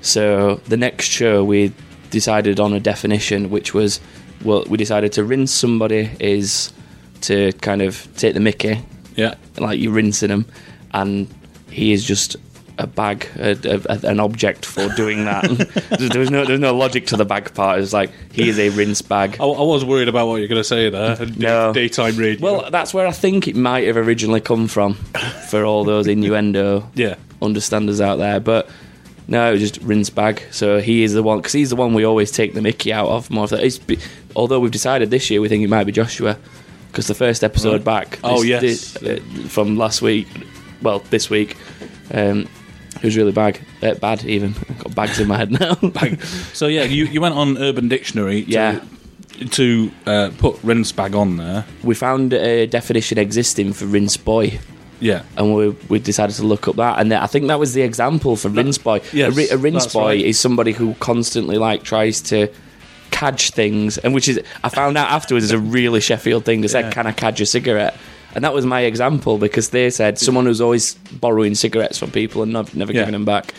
So 0.03 0.61
the 0.66 0.76
next 0.76 1.07
show 1.07 1.43
we 1.45 1.72
decided 2.11 2.61
on 2.61 2.72
a 2.74 2.80
definition, 2.80 3.51
which 3.51 3.72
was, 3.72 4.01
well, 4.45 4.64
we 4.68 4.76
decided 4.76 5.12
to 5.12 5.24
rinse 5.24 5.53
somebody 5.53 6.11
is 6.20 6.72
to 7.22 7.53
kind 7.61 7.83
of 7.83 8.07
take 8.16 8.35
the 8.35 8.41
Mickey, 8.41 8.80
Yeah. 9.16 9.35
like 9.59 9.78
you're 9.80 9.93
rinsing 9.93 10.28
them, 10.28 10.45
and 10.93 11.28
he 11.73 11.93
is 11.93 12.05
just 12.05 12.37
a 12.79 12.87
bag, 12.87 13.29
a, 13.37 13.51
a, 13.64 14.07
an 14.09 14.18
object 14.18 14.64
for 14.64 14.89
doing 14.95 15.25
that. 15.27 15.43
there 16.11 16.18
was 16.20 16.31
no, 16.31 16.43
there 16.45 16.53
was 16.53 16.61
no 16.61 16.75
logic 16.75 17.07
to 17.09 17.16
the 17.16 17.25
bag 17.25 17.53
part. 17.55 17.81
It's 17.81 17.93
like 17.93 18.11
he 18.33 18.49
is 18.49 18.59
a 18.59 18.70
rinse 18.70 19.03
bag. 19.03 19.37
I, 19.39 19.45
I 19.45 19.62
was 19.62 19.85
worried 19.85 20.09
about 20.09 20.27
what 20.29 20.37
you're 20.37 20.49
going 20.49 20.61
to 20.61 20.64
say 20.64 20.89
there. 20.89 21.16
Day- 21.27 21.33
No. 21.37 21.73
Daytime 21.73 22.16
radio. 22.16 22.43
Well, 22.43 22.70
that's 22.70 22.95
where 22.95 23.07
I 23.07 23.12
think 23.12 23.47
it 23.47 23.57
might 23.57 23.87
have 23.87 23.97
originally 23.99 24.41
come 24.41 24.68
from 24.68 24.95
for 25.51 25.64
all 25.64 25.85
those 25.85 26.07
innuendo 26.07 26.89
yeah. 26.95 27.16
understanders 27.43 28.01
out 28.01 28.16
there. 28.16 28.41
But 28.41 28.70
no, 29.29 29.51
it 29.51 29.53
was 29.53 29.61
just 29.61 29.77
rinse 29.83 30.09
bag. 30.09 30.43
So 30.51 30.81
he 30.81 31.03
is 31.05 31.12
the 31.12 31.23
one 31.23 31.39
because 31.39 31.53
he's 31.53 31.70
the 31.70 31.77
one 31.77 31.93
we 31.93 32.05
always 32.05 32.31
take 32.31 32.55
the 32.55 32.62
Mickey 32.62 32.91
out 32.93 33.09
of 33.09 33.31
more. 33.31 33.45
Of 33.45 33.51
that. 33.51 33.99
Although 34.35 34.61
we've 34.61 34.73
decided 34.73 35.11
this 35.11 35.31
year 35.31 35.43
we 35.43 35.49
think 35.51 35.62
it 35.62 35.68
might 35.68 35.85
be 35.85 35.93
Joshua 35.93 36.39
because 36.89 37.07
the 37.07 37.14
first 37.14 37.45
episode 37.45 37.85
Right. 37.87 38.09
back. 38.09 38.18
Oh, 38.25 38.43
yes. 38.43 38.62
this- 38.62 38.97
uh, 39.03 39.20
from 39.49 39.77
last 39.77 40.01
week. 40.01 40.27
Well, 40.83 41.01
this 41.11 41.30
week. 41.30 41.57
Um, 42.12 42.49
it 42.97 43.05
was 43.05 43.16
really 43.16 43.33
bag, 43.33 43.61
uh, 43.83 43.95
bad 43.95 44.24
even. 44.24 44.55
I've 44.68 44.78
got 44.78 44.95
bags 44.95 45.18
in 45.18 45.26
my 45.26 45.37
head 45.37 45.51
now. 45.51 45.74
So 46.53 46.66
yeah, 46.66 46.85
you, 46.85 47.07
you 47.07 47.20
went 47.20 47.35
on 47.35 47.57
Urban 47.59 47.89
Dictionary 47.89 48.43
to, 48.45 48.51
Yeah. 48.51 48.80
to 49.53 49.91
uh, 50.07 50.30
put 50.39 50.62
rinse 50.62 50.93
bag 50.93 51.14
on 51.14 51.37
there. 51.37 51.64
we 51.83 51.95
found 51.95 52.33
a 52.35 52.66
definition 52.66 53.18
existing 53.18 53.72
for 53.72 53.87
rinse 53.87 54.16
boy. 54.16 54.59
Yeah. 55.01 55.22
and 55.37 55.53
we, 55.53 55.70
we 55.89 55.99
decided 55.99 56.37
to 56.37 56.45
look 56.45 56.68
up 56.68 56.76
that, 56.76 57.01
and 57.01 57.12
I 57.12 57.26
think 57.26 57.49
that 57.49 57.59
was 57.59 57.74
the 57.74 57.83
example 57.83 58.37
for 58.37 58.49
rinse 58.51 58.78
boy. 58.78 59.01
yes, 59.12 59.37
a, 59.51 59.55
a 59.55 59.57
rinse 59.57 59.93
boy 59.93 60.05
right. 60.07 60.20
is 60.24 60.39
somebody 60.39 60.70
who 60.72 60.95
constantly 61.01 61.59
like 61.59 61.83
tries 61.83 62.20
to 62.22 62.49
cadge 63.11 63.51
things, 63.51 63.99
and 63.99 64.14
which 64.14 64.28
is 64.28 64.41
I 64.62 64.68
found 64.68 64.97
out 64.97 65.11
afterwards 65.11 65.47
is 65.47 65.51
a 65.51 65.59
really 65.59 66.01
Sheffield 66.01 66.45
thing. 66.45 66.62
to 66.62 66.68
Yeah. 66.68 66.91
"Can 66.93 67.09
I 67.09 67.12
cadge 67.12 67.41
a 67.41 67.47
cigarette?" 67.47 67.97
And 68.35 68.45
that 68.45 68.55
was 68.55 68.64
my 68.66 68.80
example 68.83 69.39
because 69.39 69.70
they 69.70 69.91
said 69.91 70.18
someone 70.18 70.47
who's 70.47 70.61
always 70.61 70.95
borrowing 70.95 71.55
cigarettes 71.55 71.99
from 71.99 72.11
people 72.11 72.43
and 72.43 72.53
not, 72.53 72.74
never 72.74 72.93
Yeah. 72.93 73.01
giving 73.03 73.12
them 73.12 73.24
back. 73.24 73.55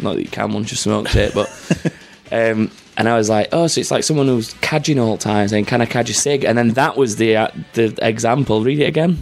Not 0.00 0.14
that 0.16 0.22
you 0.22 0.28
can 0.28 0.52
once 0.52 0.70
you 0.70 0.76
smoked 0.76 1.14
it, 1.16 1.34
but. 1.34 1.48
Um, 2.30 2.70
and 2.98 3.08
I 3.08 3.16
was 3.16 3.30
like, 3.30 3.48
oh, 3.52 3.68
so 3.68 3.80
it's 3.80 3.90
like 3.90 4.04
someone 4.04 4.26
who's 4.26 4.52
cadging 4.56 5.00
all 5.00 5.16
the 5.16 5.22
time, 5.22 5.48
saying, 5.48 5.64
"Can 5.64 5.80
I 5.80 5.86
cadge 5.86 6.10
a 6.10 6.12
cig?" 6.12 6.44
And 6.44 6.58
then 6.58 6.72
that 6.72 6.94
was 6.94 7.16
the 7.16 7.36
uh, 7.36 7.48
the 7.72 7.96
example. 8.06 8.62
Read 8.62 8.80
it 8.80 8.84
again. 8.84 9.16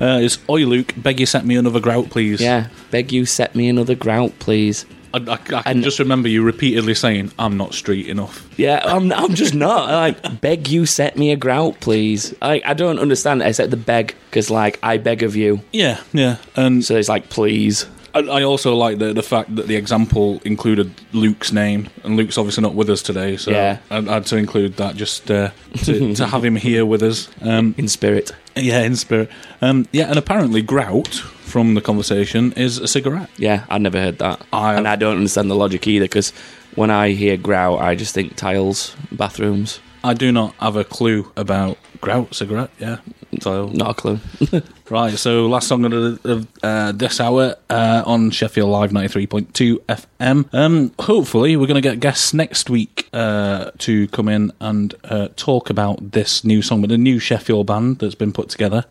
Uh, 0.00 0.20
it's 0.22 0.38
Oi, 0.48 0.60
Luke, 0.64 0.94
beg 0.96 1.18
you 1.18 1.26
set 1.26 1.44
me 1.44 1.56
another 1.56 1.80
grout, 1.80 2.10
please. 2.10 2.40
Yeah, 2.40 2.68
beg 2.92 3.10
you 3.10 3.26
set 3.26 3.56
me 3.56 3.68
another 3.68 3.96
grout, 3.96 4.38
please. 4.38 4.86
I, 5.14 5.18
I, 5.18 5.32
I 5.32 5.36
can 5.36 5.62
And- 5.66 5.84
just 5.84 5.98
remember 5.98 6.28
you 6.28 6.42
repeatedly 6.42 6.94
saying, 6.94 7.32
"I'm 7.38 7.56
not 7.56 7.72
street 7.74 8.08
enough." 8.08 8.46
Yeah, 8.58 8.82
I'm, 8.84 9.12
I'm 9.12 9.34
just 9.34 9.54
not. 9.54 9.88
Like, 9.90 10.40
beg 10.40 10.68
you 10.68 10.86
set 10.86 11.16
me 11.16 11.32
a 11.32 11.36
grout, 11.36 11.80
please. 11.80 12.34
I, 12.42 12.60
I 12.64 12.74
don't 12.74 12.98
understand 12.98 13.42
it 13.42 13.46
except 13.48 13.70
the 13.70 13.76
beg, 13.76 14.14
because, 14.30 14.50
like, 14.50 14.78
I 14.82 14.98
beg 14.98 15.22
of 15.22 15.36
you. 15.36 15.60
Yeah, 15.72 16.00
yeah, 16.12 16.36
and 16.56 16.84
So 16.84 16.96
it's 16.96 17.08
like, 17.08 17.30
please. 17.30 17.86
I, 18.16 18.20
I 18.20 18.42
also 18.44 18.76
like 18.76 18.98
the 18.98 19.12
the 19.12 19.24
fact 19.24 19.56
that 19.56 19.66
the 19.66 19.74
example 19.74 20.40
included 20.44 20.92
Luke's 21.12 21.52
name, 21.52 21.88
and 22.04 22.16
Luke's 22.16 22.38
obviously 22.38 22.62
not 22.62 22.74
with 22.76 22.88
us 22.88 23.02
today, 23.02 23.36
so 23.36 23.50
Yeah. 23.50 23.78
I, 23.90 23.96
I 23.98 24.02
had 24.02 24.26
to 24.26 24.36
include 24.36 24.76
that 24.76 24.94
just 24.94 25.30
uh, 25.30 25.50
to, 25.84 26.14
to 26.14 26.26
have 26.26 26.44
him 26.44 26.54
here 26.56 26.86
with 26.86 27.02
us. 27.02 27.28
Um, 27.42 27.74
In 27.76 27.88
spirit. 27.88 28.32
yeah, 28.62 28.80
in 28.82 28.96
spirit. 28.96 29.30
Um, 29.60 29.86
yeah, 29.92 30.08
and 30.08 30.18
apparently 30.18 30.62
grout 30.62 31.14
from 31.14 31.74
the 31.74 31.80
conversation 31.80 32.52
is 32.52 32.78
a 32.78 32.88
cigarette. 32.88 33.30
Yeah, 33.36 33.64
I'd 33.68 33.82
never 33.82 34.00
heard 34.00 34.18
that. 34.18 34.44
I- 34.52 34.74
and 34.74 34.88
I 34.88 34.96
don't 34.96 35.16
understand 35.16 35.50
the 35.50 35.54
logic 35.56 35.86
either 35.86 36.04
because 36.06 36.30
when 36.74 36.90
I 36.90 37.10
hear 37.10 37.36
grout, 37.36 37.80
I 37.80 37.94
just 37.94 38.14
think 38.14 38.36
tiles, 38.36 38.96
bathrooms. 39.12 39.80
I 40.04 40.12
do 40.12 40.30
not 40.30 40.54
have 40.60 40.76
a 40.76 40.84
clue 40.84 41.32
about 41.34 41.78
grout 42.02 42.34
cigarette. 42.34 42.70
Yeah, 42.78 42.98
so 43.40 43.68
Not 43.68 43.90
a 43.90 43.94
clue. 43.94 44.20
Right, 44.90 45.14
so 45.14 45.46
last 45.46 45.66
song 45.66 45.86
of, 45.86 46.26
of 46.26 46.46
uh, 46.62 46.92
this 46.92 47.18
hour 47.18 47.56
uh, 47.70 48.02
on 48.04 48.30
Sheffield 48.30 48.68
Live 48.68 48.90
93.2 48.90 49.78
FM. 49.78 50.46
Um, 50.52 50.92
hopefully, 50.98 51.56
we're 51.56 51.66
going 51.66 51.82
to 51.82 51.88
get 51.88 52.00
guests 52.00 52.34
next 52.34 52.68
week 52.68 53.08
uh, 53.14 53.70
to 53.78 54.06
come 54.08 54.28
in 54.28 54.52
and 54.60 54.94
uh, 55.04 55.28
talk 55.36 55.70
about 55.70 56.12
this 56.12 56.44
new 56.44 56.60
song 56.60 56.82
with 56.82 56.92
a 56.92 56.98
new 56.98 57.18
Sheffield 57.18 57.66
band 57.66 58.00
that's 58.00 58.14
been 58.14 58.30
put 58.30 58.50
together. 58.50 58.84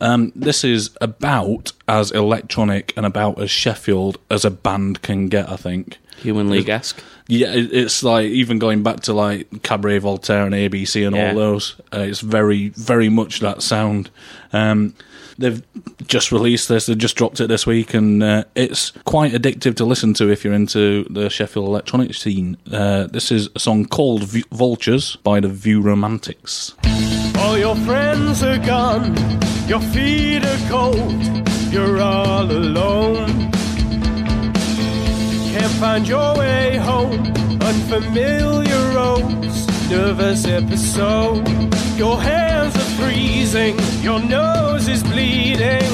Um, 0.00 0.32
this 0.34 0.64
is 0.64 0.90
about 1.00 1.70
as 1.86 2.10
electronic 2.10 2.92
and 2.96 3.06
about 3.06 3.40
as 3.40 3.52
Sheffield 3.52 4.18
as 4.30 4.44
a 4.44 4.50
band 4.50 5.02
can 5.02 5.28
get, 5.28 5.48
I 5.48 5.54
think. 5.54 5.98
Human 6.20 6.50
League 6.50 6.68
esque. 6.68 7.02
Yeah, 7.28 7.52
it's 7.52 8.02
like 8.02 8.26
even 8.26 8.58
going 8.58 8.82
back 8.82 9.00
to 9.02 9.12
like 9.12 9.62
Cabaret 9.62 9.98
Voltaire 9.98 10.44
and 10.46 10.54
ABC 10.54 11.06
and 11.06 11.14
Yeah. 11.14 11.30
all 11.30 11.36
those. 11.36 11.76
Uh, 11.94 12.00
it's 12.00 12.20
very, 12.20 12.70
very 12.70 13.08
much 13.08 13.38
that 13.40 13.62
sound. 13.62 14.10
Um, 14.52 14.94
they've 15.38 15.62
just 16.08 16.32
released 16.32 16.68
this. 16.68 16.86
They 16.86 16.96
just 16.96 17.14
dropped 17.14 17.38
it 17.40 17.46
this 17.46 17.66
week, 17.68 17.94
and 17.94 18.20
uh, 18.22 18.44
it's 18.56 18.90
quite 19.04 19.32
addictive 19.32 19.76
to 19.76 19.84
listen 19.84 20.12
to 20.14 20.28
if 20.28 20.44
you're 20.44 20.52
into 20.54 21.04
the 21.08 21.30
Sheffield 21.30 21.66
electronic 21.68 22.14
scene. 22.14 22.56
Uh, 22.72 23.06
this 23.06 23.30
is 23.30 23.48
a 23.54 23.60
song 23.60 23.86
called 23.86 24.24
v- 24.24 24.44
"Vultures" 24.50 25.14
by 25.22 25.38
the 25.38 25.48
View 25.48 25.80
Romantics. 25.80 26.74
All 27.38 27.56
your 27.56 27.76
friends 27.76 28.42
are 28.42 28.58
gone, 28.58 29.14
your 29.68 29.80
feet 29.80 30.44
are 30.44 30.68
cold, 30.68 31.22
you're 31.72 32.00
all 32.00 32.50
alone. 32.50 33.52
Can't 35.52 35.72
find 35.80 36.06
your 36.06 36.36
way 36.38 36.76
home, 36.76 37.26
unfamiliar 37.60 38.82
roads, 38.94 39.90
nervous 39.90 40.46
episode. 40.46 41.44
Your 41.98 42.20
hands 42.20 42.76
are 42.76 42.90
freezing, 43.02 43.76
your 44.00 44.20
nose 44.20 44.86
is 44.86 45.02
bleeding. 45.02 45.90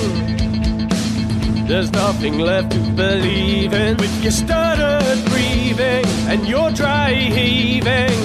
There's 1.66 1.90
nothing 1.90 2.38
left 2.38 2.72
to 2.72 2.78
believe 2.78 3.72
in 3.72 3.96
with 3.96 4.22
your 4.22 4.30
stuttered 4.30 5.24
breathing 5.30 6.04
and 6.28 6.46
your 6.46 6.70
dry 6.70 7.14
heaving. 7.14 8.20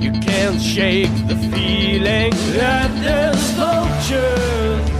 You 0.00 0.12
can't 0.12 0.60
shake 0.62 1.12
the 1.28 1.36
feeling 1.52 2.32
that 2.56 2.90
there's 3.04 3.50
vultures. 3.50 4.97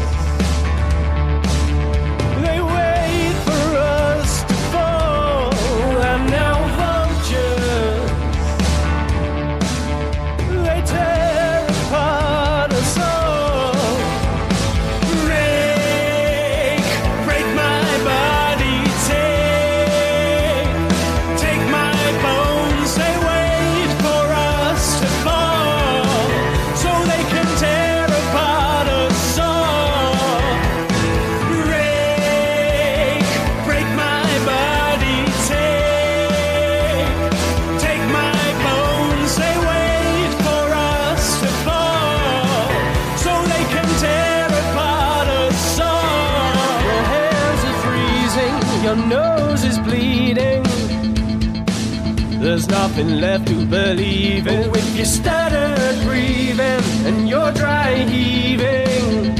There's 52.59 52.70
nothing 52.70 53.20
left 53.20 53.46
to 53.46 53.66
believe 53.66 54.48
in 54.48 54.72
with 54.72 54.96
your 54.96 55.04
stuttered 55.04 56.04
breathing 56.04 56.82
and 57.06 57.28
you're 57.28 57.52
dry 57.52 57.94
heaving. 57.98 59.36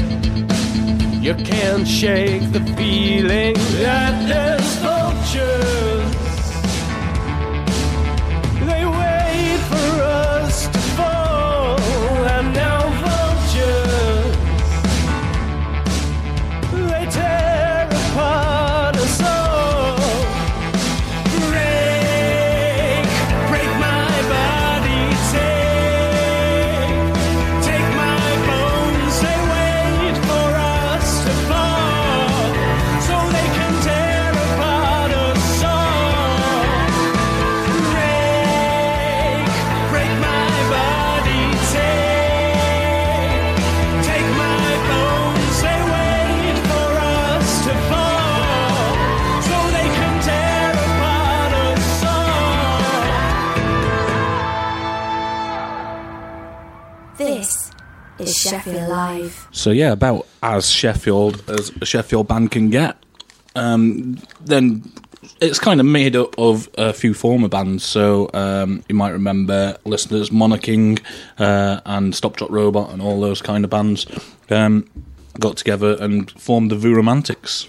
You 1.21 1.35
can't 1.35 1.85
shake 1.85 2.49
the 2.53 2.61
feeling 2.77 3.55
that 3.83 4.25
there's 4.25 4.75
vultures. 4.77 5.98
So 59.59 59.71
yeah, 59.71 59.91
about 59.91 60.25
as 60.41 60.69
Sheffield 60.71 61.43
as 61.49 61.69
a 61.81 61.85
Sheffield 61.85 62.29
band 62.29 62.51
can 62.51 62.69
get. 62.69 62.95
Um, 63.55 64.17
then 64.39 64.89
it's 65.41 65.59
kind 65.59 65.81
of 65.81 65.85
made 65.85 66.15
up 66.15 66.37
of 66.37 66.69
a 66.77 66.93
few 66.93 67.13
former 67.13 67.49
bands. 67.49 67.83
So 67.83 68.29
um, 68.33 68.83
you 68.87 68.95
might 68.95 69.09
remember 69.09 69.77
listeners 69.83 70.31
Monarching 70.31 70.99
uh, 71.37 71.81
and 71.85 72.15
Stop 72.15 72.37
Drop 72.37 72.49
Robot 72.49 72.91
and 72.91 73.01
all 73.01 73.19
those 73.19 73.41
kind 73.41 73.65
of 73.65 73.69
bands 73.69 74.05
um, 74.49 74.89
got 75.39 75.57
together 75.57 75.97
and 75.99 76.31
formed 76.31 76.71
the 76.71 76.77
Voo 76.77 76.95
Romantics. 76.95 77.67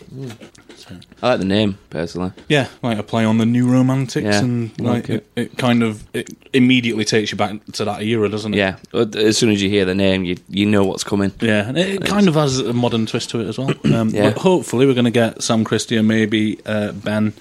I 1.23 1.29
like 1.31 1.39
the 1.39 1.45
name, 1.45 1.79
personally. 1.91 2.33
Yeah, 2.49 2.69
like 2.83 2.99
a 2.99 3.03
play 3.03 3.25
on 3.25 3.39
the 3.39 3.47
New 3.47 3.71
Romantics, 3.71 4.25
Yeah, 4.25 4.39
and 4.41 4.81
like 4.81 5.09
like 5.09 5.11
it, 5.11 5.27
it 5.37 5.59
kind 5.59 5.83
of 5.83 6.05
it 6.15 6.31
immediately 6.53 7.05
takes 7.05 7.31
you 7.33 7.39
back 7.39 7.65
to 7.73 7.85
that 7.85 8.03
era, 8.03 8.29
doesn't 8.29 8.55
it? 8.55 8.59
Yeah, 8.59 8.77
as 8.93 9.39
soon 9.39 9.51
as 9.51 9.63
you 9.63 9.69
hear 9.69 9.85
the 9.85 9.95
name, 9.95 10.25
you 10.25 10.37
you 10.49 10.67
know 10.67 10.85
what's 10.85 11.05
coming. 11.05 11.33
Yeah, 11.41 11.69
and 11.69 11.79
it, 11.79 11.89
it 11.97 12.05
kind 12.05 12.29
of 12.29 12.35
has 12.35 12.59
a 12.59 12.73
modern 12.73 13.07
twist 13.07 13.31
to 13.31 13.41
it 13.41 13.49
as 13.49 13.59
well. 13.59 13.73
Um, 13.95 14.09
Yeah. 14.11 14.31
But 14.31 14.39
hopefully, 14.39 14.87
we're 14.87 14.95
going 14.95 15.05
to 15.05 15.11
get 15.11 15.43
Sam 15.43 15.65
Christie 15.65 15.97
and 15.97 16.07
maybe 16.09 16.59
uh, 16.67 16.93
Ben 16.93 17.33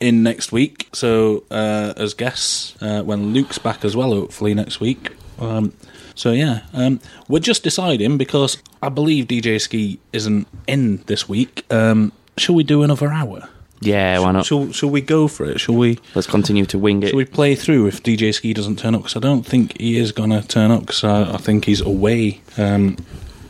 in 0.00 0.22
next 0.22 0.52
week. 0.52 0.88
So 0.92 1.44
uh, 1.50 1.94
as 1.96 2.14
guests 2.14 2.74
uh, 2.82 3.02
when 3.02 3.32
Luke's 3.32 3.58
back 3.58 3.84
as 3.84 3.96
well. 3.96 4.10
Hopefully 4.12 4.54
next 4.54 4.80
week. 4.80 5.12
Um, 5.38 5.72
so 6.14 6.30
yeah, 6.32 6.60
um, 6.72 7.00
we're 7.28 7.40
just 7.40 7.62
deciding 7.64 8.18
because 8.18 8.58
I 8.82 8.88
believe 8.88 9.26
DJ 9.26 9.60
Ski 9.60 9.98
isn't 10.12 10.46
in 10.66 10.98
this 11.06 11.28
week. 11.28 11.64
Um, 11.72 12.12
shall 12.36 12.54
we 12.54 12.64
do 12.64 12.82
another 12.82 13.08
hour? 13.12 13.48
Yeah, 13.80 14.18
why 14.20 14.32
not? 14.32 14.46
Shall 14.46 14.72
Shall 14.72 14.88
we 14.90 15.00
go 15.02 15.28
for 15.28 15.44
it? 15.44 15.60
Shall 15.60 15.74
we? 15.74 15.98
Let's 16.14 16.26
continue 16.26 16.64
to 16.66 16.78
wing 16.78 17.02
it. 17.02 17.08
Shall 17.10 17.16
we 17.18 17.24
play 17.26 17.54
through 17.54 17.86
if 17.88 18.02
DJ 18.02 18.32
Ski 18.32 18.54
doesn't 18.54 18.78
turn 18.78 18.94
up? 18.94 19.02
Because 19.02 19.16
I 19.16 19.20
don't 19.20 19.44
think 19.44 19.78
he 19.78 19.98
is 19.98 20.10
going 20.12 20.30
to 20.30 20.46
turn 20.46 20.70
up 20.70 20.80
because 20.80 21.04
I, 21.04 21.34
I 21.34 21.36
think 21.36 21.66
he's 21.66 21.80
away. 21.82 22.40
Um, 22.56 22.96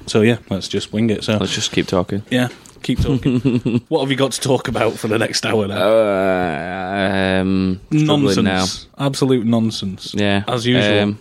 so 0.06 0.22
yeah, 0.22 0.38
let's 0.50 0.66
just 0.66 0.92
wing 0.92 1.10
it. 1.10 1.22
So 1.24 1.36
Let's 1.36 1.54
just 1.54 1.70
keep 1.72 1.86
talking. 1.86 2.22
yeah, 2.30 2.48
keep 2.82 3.00
talking. 3.00 3.38
what 3.88 4.00
have 4.00 4.10
you 4.10 4.16
got 4.16 4.32
to 4.32 4.40
talk 4.40 4.66
about 4.66 4.94
for 4.94 5.06
the 5.08 5.18
next 5.18 5.46
hour? 5.46 5.68
Then? 5.68 5.78
Uh, 5.78 7.40
um, 7.40 7.80
nonsense, 7.90 8.86
absolute 8.98 9.46
nonsense. 9.46 10.14
Yeah, 10.14 10.44
as 10.48 10.66
usual. 10.66 10.98
Um, 11.00 11.18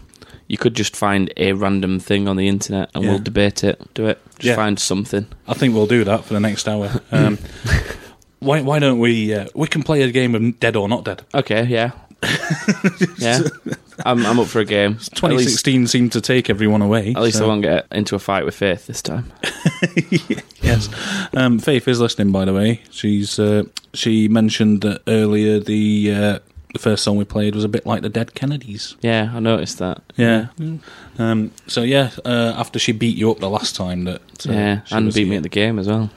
you 0.47 0.57
could 0.57 0.75
just 0.75 0.95
find 0.95 1.31
a 1.37 1.53
random 1.53 1.99
thing 1.99 2.27
on 2.27 2.35
the 2.35 2.47
internet 2.47 2.89
and 2.93 3.03
Yeah. 3.03 3.11
we'll 3.11 3.19
debate 3.19 3.63
it. 3.63 3.81
Do 3.93 4.07
it. 4.07 4.21
Just 4.43 4.49
Yeah. 4.49 4.55
find 4.55 4.77
something. 4.79 5.25
I 5.47 5.53
think 5.53 5.73
we'll 5.73 5.87
do 5.87 6.03
that 6.03 6.25
for 6.25 6.33
the 6.33 6.39
next 6.39 6.67
hour. 6.67 7.01
Um, 7.11 7.37
Why 8.39 8.59
why 8.61 8.79
don't 8.79 8.99
we 8.99 9.33
uh, 9.33 9.47
we 9.55 9.67
can 9.67 9.83
play 9.83 10.01
a 10.01 10.11
game 10.11 10.35
of 10.35 10.59
Dead 10.59 10.75
or 10.75 10.89
Not 10.89 11.05
Dead? 11.05 11.23
Okay, 11.33 11.63
yeah. 11.63 11.91
yeah. 13.17 13.39
I'm, 14.05 14.25
I'm 14.25 14.37
up 14.39 14.47
for 14.47 14.59
a 14.59 14.65
game. 14.65 14.91
At 14.93 14.97
least, 14.99 15.15
2016 15.15 15.87
seemed 15.87 16.11
to 16.13 16.19
take 16.21 16.49
everyone 16.49 16.81
away. 16.81 17.13
at 17.15 17.21
least 17.21 17.37
so- 17.37 17.45
I 17.45 17.47
won't 17.47 17.61
get 17.61 17.85
into 17.91 18.15
a 18.15 18.19
fight 18.19 18.43
with 18.43 18.55
Faith 18.55 18.85
this 18.87 19.01
time. 19.01 19.31
Yes. 20.61 20.89
Um, 21.35 21.59
Faith 21.59 21.87
is 21.89 21.99
listening, 21.99 22.31
by 22.31 22.45
the 22.45 22.53
way. 22.53 22.81
She's 22.89 23.37
uh, 23.39 23.63
she 23.93 24.27
mentioned 24.29 24.81
that 24.81 25.01
earlier 25.07 25.59
the 25.59 26.11
uh, 26.13 26.39
the 26.73 26.79
first 26.79 27.03
song 27.03 27.17
we 27.17 27.23
played 27.23 27.55
was 27.55 27.63
a 27.63 27.69
bit 27.69 27.85
like 27.85 28.01
the 28.01 28.09
Dead 28.09 28.33
Kennedys. 28.33 28.95
Yeah, 29.01 29.31
I 29.33 29.39
noticed 29.39 29.77
that. 29.77 30.01
Yeah. 30.17 30.47
Um, 31.17 31.51
so 31.67 31.83
yeah, 31.83 32.11
uh, 32.25 32.53
after 32.57 32.79
she 32.79 32.91
beat 32.91 33.15
you 33.15 33.31
up 33.31 33.39
the 33.39 33.49
last 33.49 33.75
time, 33.75 34.03
that 34.05 34.21
uh, 34.47 34.51
yeah, 34.51 34.83
she 34.83 34.95
and 34.95 35.13
beat 35.13 35.27
me 35.27 35.37
at 35.37 35.43
the 35.43 35.49
game 35.49 35.79
as 35.79 35.87
well. 35.87 36.09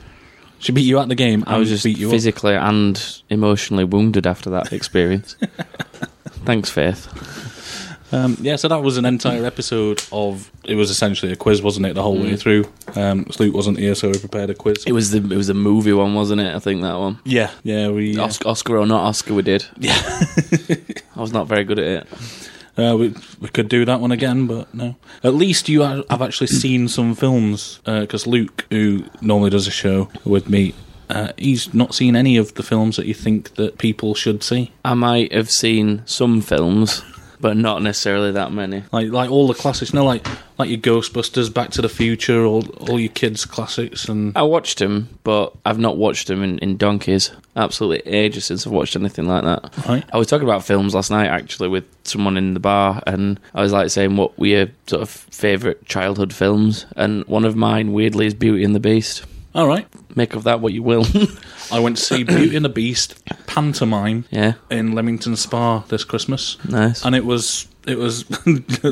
She 0.58 0.72
beat 0.72 0.86
you 0.86 0.98
at 0.98 1.08
the 1.08 1.14
game. 1.14 1.44
I 1.46 1.58
was 1.58 1.68
just 1.68 1.84
beat 1.84 1.98
you 1.98 2.08
up. 2.08 2.12
physically 2.12 2.54
and 2.54 3.22
emotionally 3.28 3.84
wounded 3.84 4.26
after 4.26 4.48
that 4.50 4.72
experience. 4.72 5.34
Thanks, 6.46 6.70
Faith. 6.70 7.06
Um, 8.12 8.36
yeah, 8.40 8.56
so 8.56 8.68
that 8.68 8.82
was 8.82 8.96
an 8.98 9.04
entire 9.04 9.44
episode 9.44 10.02
of. 10.12 10.50
It 10.64 10.76
was 10.76 10.90
essentially 10.90 11.32
a 11.32 11.36
quiz, 11.36 11.60
wasn't 11.62 11.86
it? 11.86 11.94
The 11.94 12.02
whole 12.02 12.18
way 12.18 12.36
through. 12.36 12.64
Um, 12.94 13.26
so 13.30 13.44
Luke 13.44 13.54
wasn't 13.54 13.78
here, 13.78 13.94
so 13.94 14.10
we 14.10 14.18
prepared 14.18 14.50
a 14.50 14.54
quiz. 14.54 14.78
Mm. 14.84 14.88
It 14.88 14.92
was 14.92 15.10
the 15.10 15.18
it 15.18 15.36
was 15.36 15.48
the 15.48 15.54
movie 15.54 15.92
one, 15.92 16.14
wasn't 16.14 16.40
it? 16.40 16.54
I 16.54 16.58
think 16.60 16.82
that 16.82 16.98
one. 16.98 17.18
yeah, 17.24 17.50
yeah, 17.62 17.88
we. 17.88 18.16
Uh, 18.18 18.24
Oscar, 18.24 18.48
Oscar 18.48 18.78
or 18.78 18.86
not 18.86 19.02
Oscar, 19.04 19.34
we 19.34 19.42
did. 19.42 19.64
Yeah, 19.78 19.96
I 21.16 21.20
was 21.20 21.32
not 21.32 21.46
very 21.48 21.64
good 21.64 21.78
at 21.78 21.86
it. 21.86 22.06
Uh, 22.78 22.94
we, 22.96 23.14
we 23.40 23.48
could 23.48 23.68
do 23.68 23.84
that 23.86 24.00
one 24.00 24.12
again, 24.12 24.46
but 24.46 24.72
no. 24.74 24.96
At 25.24 25.34
least 25.34 25.68
you 25.68 25.82
ha- 25.82 26.02
have 26.10 26.20
actually 26.20 26.48
seen 26.48 26.88
some 26.88 27.14
films, 27.14 27.80
because 27.84 28.26
Luke, 28.26 28.66
who 28.70 29.04
normally 29.22 29.48
does 29.50 29.66
a 29.66 29.70
show 29.70 30.10
with 30.24 30.48
me, 30.50 30.74
uh, 31.08 31.32
he's 31.38 31.72
not 31.72 31.94
seen 31.94 32.14
any 32.14 32.36
of 32.36 32.52
the 32.54 32.62
films 32.62 32.96
that 32.96 33.06
you 33.06 33.14
think 33.14 33.54
that 33.54 33.78
people 33.78 34.14
should 34.14 34.42
see. 34.42 34.72
I 34.84 34.92
might 34.94 35.32
have 35.32 35.50
seen 35.50 36.02
some 36.04 36.42
films, 36.42 37.02
but 37.40 37.56
not 37.56 37.82
necessarily 37.82 38.32
that 38.32 38.52
many. 38.52 38.84
Like 38.92 39.10
like 39.10 39.30
all 39.30 39.46
the 39.46 39.54
classics, 39.54 39.92
no, 39.92 40.04
like 40.04 40.26
like 40.58 40.68
your 40.68 40.78
Ghostbusters, 40.78 41.52
Back 41.52 41.70
to 41.70 41.82
the 41.82 41.88
Future, 41.88 42.44
all 42.44 42.66
all 42.88 42.98
your 42.98 43.12
kids' 43.12 43.44
classics, 43.44 44.08
and 44.08 44.36
I 44.36 44.42
watched 44.42 44.78
them, 44.78 45.08
but 45.24 45.54
I've 45.64 45.78
not 45.78 45.96
watched 45.96 46.28
them 46.28 46.42
in, 46.42 46.58
in 46.58 46.76
donkeys. 46.76 47.30
Absolutely 47.56 48.12
ages 48.12 48.44
since 48.44 48.66
I've 48.66 48.72
watched 48.72 48.96
anything 48.96 49.26
like 49.26 49.44
that. 49.44 49.86
Right. 49.88 50.04
I 50.12 50.18
was 50.18 50.26
talking 50.26 50.46
about 50.46 50.64
films 50.64 50.94
last 50.94 51.10
night 51.10 51.28
actually 51.28 51.68
with 51.68 51.84
someone 52.04 52.36
in 52.36 52.54
the 52.54 52.60
bar, 52.60 53.02
and 53.06 53.40
I 53.54 53.62
was 53.62 53.72
like 53.72 53.90
saying 53.90 54.16
what 54.16 54.38
were 54.38 54.46
your 54.46 54.68
sort 54.86 55.02
of 55.02 55.10
favourite 55.10 55.84
childhood 55.86 56.32
films, 56.32 56.86
and 56.96 57.24
one 57.26 57.44
of 57.44 57.56
mine 57.56 57.92
weirdly 57.92 58.26
is 58.26 58.34
Beauty 58.34 58.64
and 58.64 58.74
the 58.74 58.80
Beast. 58.80 59.24
All 59.56 59.66
right. 59.66 59.88
Make 60.14 60.34
of 60.34 60.44
that 60.44 60.60
what 60.60 60.74
you 60.74 60.82
will. 60.82 61.06
I 61.72 61.80
went 61.80 61.96
to 61.96 62.02
see 62.02 62.22
Beauty 62.24 62.54
and 62.54 62.64
the 62.64 62.68
Beast 62.68 63.24
pantomime 63.46 64.26
yeah, 64.30 64.52
in 64.70 64.94
Leamington 64.94 65.34
Spa 65.34 65.78
this 65.88 66.04
Christmas. 66.04 66.58
nice. 66.64 67.04
and 67.04 67.14
it 67.14 67.24
was 67.24 67.66
it 67.86 67.98
was 67.98 68.24
a 68.46 68.90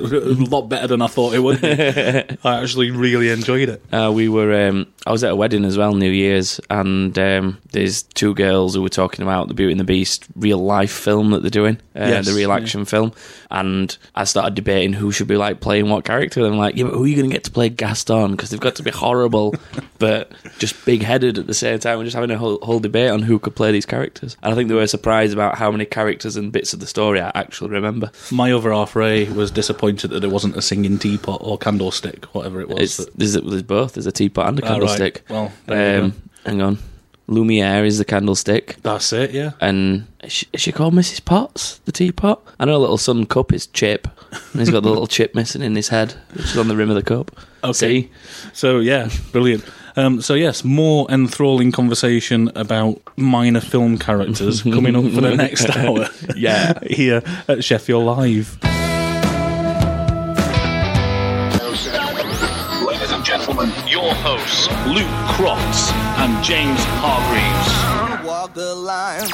lot 0.51 0.68
better 0.68 0.86
than 0.86 1.03
I 1.03 1.07
thought 1.07 1.34
it 1.34 1.40
would. 1.40 1.61
Be. 1.61 1.68
I 2.45 2.62
actually 2.62 2.90
really 2.90 3.30
enjoyed 3.30 3.68
it. 3.68 3.82
Uh, 3.92 4.12
we 4.14 4.28
were. 4.28 4.68
Um, 4.68 4.86
I 5.07 5.12
was 5.12 5.22
at 5.22 5.32
a 5.32 5.36
wedding 5.36 5.64
as 5.64 5.76
well, 5.76 5.95
New 5.95 6.11
Year's, 6.11 6.61
and 6.70 7.18
um, 7.18 7.59
there's 7.72 8.03
two 8.03 8.34
girls 8.34 8.74
who 8.74 8.82
were 8.82 8.88
talking 8.88 9.22
about 9.22 9.49
the 9.49 9.55
Beauty 9.55 9.72
and 9.72 9.80
the 9.80 9.84
Beast 9.84 10.26
real 10.34 10.59
life 10.59 10.92
film 10.92 11.30
that 11.30 11.42
they're 11.42 11.51
doing, 11.51 11.76
uh, 11.95 12.07
Yes, 12.07 12.26
the 12.26 12.32
real 12.32 12.49
yeah. 12.49 12.57
action 12.57 12.84
film. 12.84 13.12
And 13.51 13.97
I 14.14 14.24
started 14.24 14.55
debating 14.55 14.95
who 14.95 15.12
should 15.12 15.28
be 15.28 15.36
like 15.36 15.61
playing 15.61 15.88
what 15.90 16.05
character. 16.05 16.40
And 16.40 16.55
I'm 16.55 16.59
like, 16.59 16.76
yeah, 16.76 16.84
but 16.84 16.95
who 16.95 17.05
are 17.05 17.07
you 17.07 17.16
going 17.16 17.28
to 17.28 17.34
get 17.34 17.45
to 17.45 17.51
play 17.51 17.68
Gaston? 17.68 18.32
Because 18.32 18.51
they've 18.51 18.59
got 18.59 18.76
to 18.76 18.82
be 18.82 18.90
horrible, 18.90 19.55
but 19.99 20.32
just 20.59 20.84
big 20.86 21.03
headed 21.03 21.38
at 21.38 21.47
the 21.47 21.55
same 21.55 21.78
time. 21.78 21.99
We're 21.99 22.05
just 22.05 22.16
having 22.16 22.30
a 22.30 22.38
whole, 22.38 22.59
whole 22.62 22.80
debate 22.80 23.11
on 23.11 23.22
who 23.22 23.38
could 23.38 23.55
play 23.55 23.72
these 23.72 23.86
characters. 23.86 24.36
And 24.42 24.53
I 24.53 24.57
think 24.57 24.68
they 24.68 24.74
were 24.74 24.86
surprised 24.86 25.32
about 25.32 25.57
how 25.59 25.70
many 25.70 25.84
characters 25.84 26.36
and 26.36 26.51
bits 26.51 26.72
of 26.72 26.80
the 26.80 26.86
story 26.86 27.20
I 27.20 27.30
actually 27.34 27.70
remember. 27.70 28.11
My 28.32 28.53
other 28.53 28.72
half 28.72 28.84
Ray 28.95 29.24
was 29.30 29.51
disappointed 29.51 30.09
that 30.09 30.20
there 30.20 30.30
wasn't 30.30 30.57
a 30.57 30.62
singing 30.62 30.99
teapot 30.99 31.41
or 31.43 31.57
candlestick, 31.59 32.24
whatever 32.35 32.61
it 32.61 32.68
was. 32.68 32.80
It's 32.80 32.97
that- 32.99 33.16
there's, 33.16 33.32
there's 33.35 33.62
both. 33.62 33.95
There's 33.95 34.07
a 34.07 34.12
teapot 34.12 34.49
and 34.49 34.61
a 34.61 34.62
Ah, 34.62 34.66
right. 34.66 34.72
candlestick. 34.72 35.24
Well, 35.28 35.53
um, 35.68 36.14
hang 36.45 36.61
on. 36.62 36.78
Lumiere 37.26 37.87
is 37.87 37.97
the 37.97 38.05
candlestick. 38.05 38.76
That's 38.82 39.11
it, 39.14 39.30
yeah. 39.30 39.53
And 39.59 40.07
is 40.22 40.30
she, 40.32 40.47
is 40.53 40.61
she 40.61 40.72
called 40.72 40.93
Mrs. 40.93 41.24
Potts, 41.24 41.78
the 41.87 41.93
teapot? 41.93 42.43
I 42.61 42.66
know 42.66 42.78
little 42.78 42.99
son 42.99 43.24
cup 43.24 43.51
is 43.55 43.66
Chip, 43.68 44.07
and 44.53 44.61
he's 44.61 44.68
got 44.68 44.82
the 44.82 44.91
little 44.91 45.07
chip 45.07 45.35
missing 45.35 45.62
in 45.62 45.74
his 45.74 45.89
head, 45.89 46.14
which 46.35 46.45
is 46.45 46.59
on 46.59 46.68
the 46.68 46.76
rim 46.76 46.91
of 46.91 46.97
the 46.97 47.03
cup. 47.03 47.30
Okay. 47.64 47.72
See? 47.72 48.11
So 48.53 48.80
yeah, 48.80 49.09
brilliant. 49.32 49.64
Um, 49.97 50.20
so 50.20 50.35
yes, 50.35 50.64
more 50.64 51.07
enthralling 51.11 51.72
conversation 51.72 52.51
about 52.57 53.01
minor 53.16 53.61
film 53.61 53.97
characters 53.97 54.62
coming 54.74 54.95
up 54.95 55.05
for 55.14 55.22
the 55.22 55.35
next 55.35 55.70
hour. 55.78 56.09
Yeah. 56.37 56.78
here 56.87 57.22
at 57.49 57.64
Sheffield 57.64 58.05
Live. 58.05 58.59
Your 64.05 64.14
hosts, 64.16 64.68
Luke 64.86 65.09
Crofts 65.32 65.90
and 66.18 66.44
James 66.44 66.78
Hargreaves. 67.00 68.26
Walk 68.26 68.52
the 68.52 68.74
line. 68.74 69.30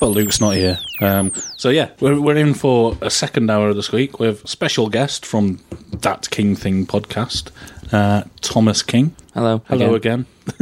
Luke's 0.00 0.40
not 0.40 0.56
here. 0.56 0.78
Um, 1.00 1.32
so 1.56 1.68
yeah, 1.68 1.90
we're, 2.00 2.20
we're 2.20 2.36
in 2.36 2.54
for 2.54 2.98
a 3.00 3.08
second 3.08 3.48
hour 3.50 3.68
of 3.68 3.76
this 3.76 3.92
week 3.92 4.18
with 4.18 4.48
special 4.48 4.88
guest 4.88 5.24
from 5.24 5.60
That 5.92 6.28
King 6.30 6.56
Thing 6.56 6.86
podcast, 6.86 7.50
uh, 7.92 8.24
Thomas 8.40 8.82
King. 8.82 9.14
Hello. 9.34 9.62
Hello 9.66 9.94
again. 9.94 10.26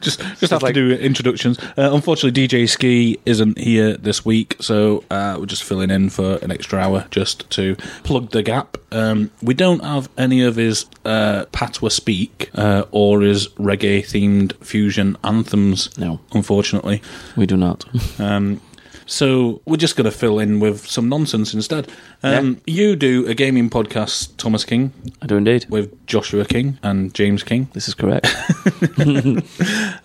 just 0.00 0.20
just 0.38 0.50
have 0.50 0.62
to 0.62 0.72
do 0.72 0.92
introductions. 0.92 1.58
Uh, 1.76 1.90
unfortunately, 1.92 2.48
DJ 2.48 2.66
Ski 2.66 3.18
isn't 3.26 3.58
here 3.58 3.98
this 3.98 4.24
week, 4.24 4.56
so 4.60 5.04
uh, 5.10 5.36
we're 5.38 5.44
just 5.46 5.62
filling 5.62 5.90
in 5.90 6.08
for 6.08 6.36
an 6.36 6.50
extra 6.50 6.78
hour 6.78 7.06
just 7.10 7.48
to 7.50 7.76
plug 8.02 8.30
the 8.30 8.42
gap. 8.42 8.78
Um, 8.92 9.30
we 9.42 9.52
don't 9.52 9.84
have 9.84 10.08
any 10.16 10.42
of 10.42 10.56
his 10.56 10.86
uh, 11.04 11.44
patois 11.52 11.90
speak 11.90 12.50
uh, 12.54 12.84
or 12.92 13.20
his 13.20 13.48
reggae 13.48 14.00
themed 14.00 14.54
fusion 14.64 15.18
anthems. 15.22 15.96
No. 15.98 16.20
unfortunately. 16.32 17.02
We 17.36 17.44
do 17.44 17.58
not. 17.58 17.84
Um, 18.18 18.62
so 19.06 19.60
we're 19.64 19.76
just 19.76 19.96
going 19.96 20.04
to 20.04 20.10
fill 20.16 20.38
in 20.38 20.60
with 20.60 20.86
some 20.86 21.08
nonsense 21.08 21.54
instead. 21.54 21.88
Um, 22.22 22.60
You 22.66 22.96
do 22.96 23.26
a 23.26 23.34
gaming 23.34 23.70
podcast, 23.70 24.36
Thomas 24.36 24.64
King, 24.64 24.92
I 25.22 25.26
do 25.26 25.36
indeed. 25.36 25.66
with 25.68 26.06
Joshua 26.06 26.44
King 26.44 26.78
and 26.82 27.14
James 27.14 27.42
King. 27.42 27.68
This 27.72 27.88
is 27.88 27.94
correct. 27.94 28.26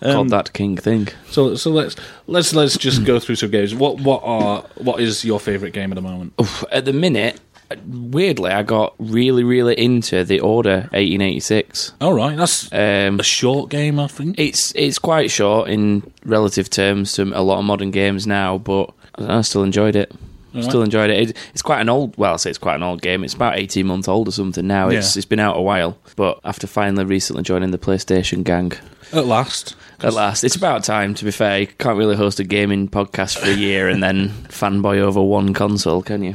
Called 0.00 0.30
that 0.30 0.50
king 0.52 0.76
thing. 0.76 1.08
So 1.30 1.54
so 1.56 1.70
let's 1.70 1.96
let's 2.26 2.54
let's 2.54 2.76
just 2.76 3.04
go 3.04 3.18
through 3.18 3.36
some 3.36 3.50
games. 3.50 3.74
What 3.74 4.00
what 4.00 4.22
are 4.24 4.62
what 4.76 5.00
is 5.00 5.24
your 5.24 5.40
favourite 5.40 5.74
game 5.74 5.92
at 5.92 5.96
the 5.96 6.02
moment? 6.02 6.34
Oof, 6.40 6.64
At 6.70 6.84
the 6.84 6.92
minute, 6.92 7.40
weirdly, 7.86 8.50
I 8.50 8.62
got 8.62 8.94
really, 8.98 9.44
really 9.44 9.74
into 9.74 10.24
the 10.24 10.40
Order 10.40 10.88
1886. 10.92 11.92
All 12.00 12.12
right, 12.14 12.36
that's 12.36 12.72
Um, 12.72 13.20
a 13.20 13.22
short 13.22 13.70
game, 13.70 13.98
I 13.98 14.06
think. 14.06 14.38
It's 14.38 14.72
it's 14.76 14.98
quite 14.98 15.30
short 15.30 15.68
in 15.68 16.02
relative 16.24 16.68
terms 16.70 17.12
to 17.14 17.22
a 17.34 17.42
lot 17.42 17.58
of 17.58 17.64
modern 17.64 17.90
games 17.90 18.26
now, 18.26 18.58
but 18.58 18.90
I 19.18 19.40
still 19.42 19.62
enjoyed 19.62 19.96
it. 19.96 20.12
Still 20.60 20.82
enjoyed 20.82 21.08
it. 21.08 21.30
it. 21.30 21.36
It's 21.54 21.62
quite 21.62 21.80
an 21.80 21.88
old. 21.88 22.14
Well, 22.18 22.34
I 22.34 22.36
say 22.36 22.50
it's 22.50 22.58
quite 22.58 22.74
an 22.74 22.82
old 22.82 23.00
game. 23.00 23.24
It's 23.24 23.32
about 23.32 23.56
eighteen 23.58 23.86
months 23.86 24.06
old 24.06 24.28
or 24.28 24.32
something 24.32 24.66
now. 24.66 24.90
It's 24.90 25.16
it's 25.16 25.24
been 25.24 25.40
out 25.40 25.56
a 25.56 25.62
while, 25.62 25.96
but 26.14 26.40
after 26.44 26.66
finally 26.66 27.06
recently 27.06 27.42
joining 27.42 27.70
the 27.70 27.78
PlayStation 27.78 28.44
gang, 28.44 28.72
At 29.14 29.24
last, 29.24 29.74
at 30.02 30.12
last, 30.12 30.44
it's 30.44 30.54
about 30.54 30.84
time. 30.84 31.14
To 31.14 31.24
be 31.24 31.30
fair, 31.30 31.60
you 31.60 31.66
can't 31.68 31.96
really 31.96 32.16
host 32.16 32.38
a 32.38 32.44
gaming 32.44 32.86
podcast 32.86 33.38
for 33.38 33.46
a 33.48 33.54
year 33.54 33.88
and 33.88 34.02
then 34.02 34.28
fanboy 34.50 34.98
over 34.98 35.22
one 35.22 35.54
console, 35.54 36.02
can 36.02 36.22
you? 36.22 36.34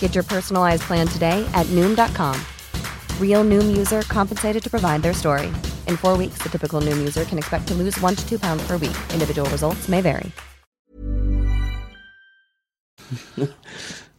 Get 0.00 0.14
your 0.14 0.24
personalized 0.24 0.82
plan 0.82 1.06
today 1.06 1.48
at 1.54 1.64
Noom.com. 1.66 2.38
Real 3.18 3.44
Noom 3.44 3.74
user 3.74 4.02
compensated 4.02 4.62
to 4.62 4.68
provide 4.68 5.00
their 5.00 5.14
story. 5.14 5.46
In 5.86 5.96
four 5.96 6.18
weeks, 6.18 6.42
the 6.42 6.50
typical 6.50 6.82
Noom 6.82 6.98
user 6.98 7.24
can 7.24 7.38
expect 7.38 7.66
to 7.68 7.74
lose 7.74 7.98
one 8.00 8.14
to 8.14 8.28
two 8.28 8.38
pounds 8.38 8.62
per 8.66 8.76
week. 8.76 8.96
Individual 9.14 9.48
results 9.50 9.88
may 9.88 10.02
vary. 10.02 10.30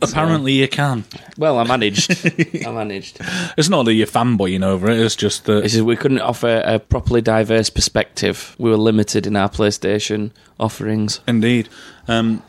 Apparently, 0.01 0.53
you 0.53 0.67
can. 0.67 1.03
Well, 1.37 1.59
I 1.59 1.63
managed. 1.63 2.11
I 2.65 2.71
managed. 2.71 3.19
It's 3.55 3.69
not 3.69 3.83
that 3.83 3.93
you're 3.93 4.07
fanboying 4.07 4.63
over 4.63 4.89
it. 4.89 4.99
It's 4.99 5.15
just 5.15 5.45
that 5.45 5.61
This 5.61 5.75
is 5.75 5.83
we 5.83 5.95
couldn't 5.95 6.21
offer 6.21 6.63
a 6.65 6.79
properly 6.79 7.21
diverse 7.21 7.69
perspective. 7.69 8.55
We 8.57 8.71
were 8.71 8.77
limited 8.77 9.27
in 9.27 9.35
our 9.35 9.47
PlayStation 9.47 10.31
offerings. 10.59 11.19
Indeed. 11.27 11.69
Um, 12.07 12.41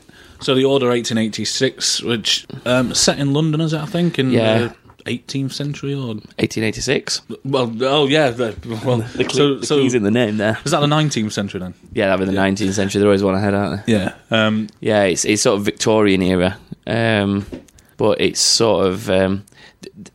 so 0.42 0.54
the 0.54 0.64
Order 0.64 0.86
1886, 0.88 2.02
which 2.02 2.46
um, 2.66 2.94
set 2.94 3.18
in 3.18 3.32
London, 3.32 3.60
is 3.60 3.72
it? 3.72 3.80
I 3.80 3.86
think 3.86 4.18
in 4.18 4.30
Yeah. 4.30 4.58
the 4.58 4.74
18th 5.06 5.52
century 5.52 5.94
or 5.94 6.14
1886. 6.14 7.22
well, 7.44 7.72
oh 7.82 8.06
yeah. 8.06 8.30
The, 8.30 8.54
well, 8.84 8.98
The, 9.16 9.24
cle- 9.24 9.34
so 9.34 9.54
the 9.56 9.66
so 9.66 9.78
keys 9.80 9.94
in 9.94 10.02
the 10.04 10.10
name 10.10 10.36
there. 10.36 10.58
was 10.62 10.70
that 10.72 10.80
the 10.80 10.86
19th 10.86 11.32
century 11.32 11.60
then? 11.60 11.74
Yeah, 11.92 12.08
that 12.08 12.18
was 12.18 12.28
the 12.28 12.34
19th 12.36 12.72
century. 12.74 13.00
They're 13.00 13.08
always 13.08 13.22
one 13.22 13.34
ahead, 13.34 13.54
aren't 13.54 13.86
they? 13.86 13.92
Yeah. 13.92 14.14
Um, 14.30 14.68
Yeah, 14.80 15.02
it's 15.04 15.24
it's 15.24 15.42
sort 15.42 15.58
of 15.58 15.64
Victorian 15.64 16.22
era, 16.22 16.56
um, 16.86 17.46
but 17.96 18.20
it's 18.20 18.40
sort 18.40 18.86
of 18.86 19.10
um, 19.10 19.44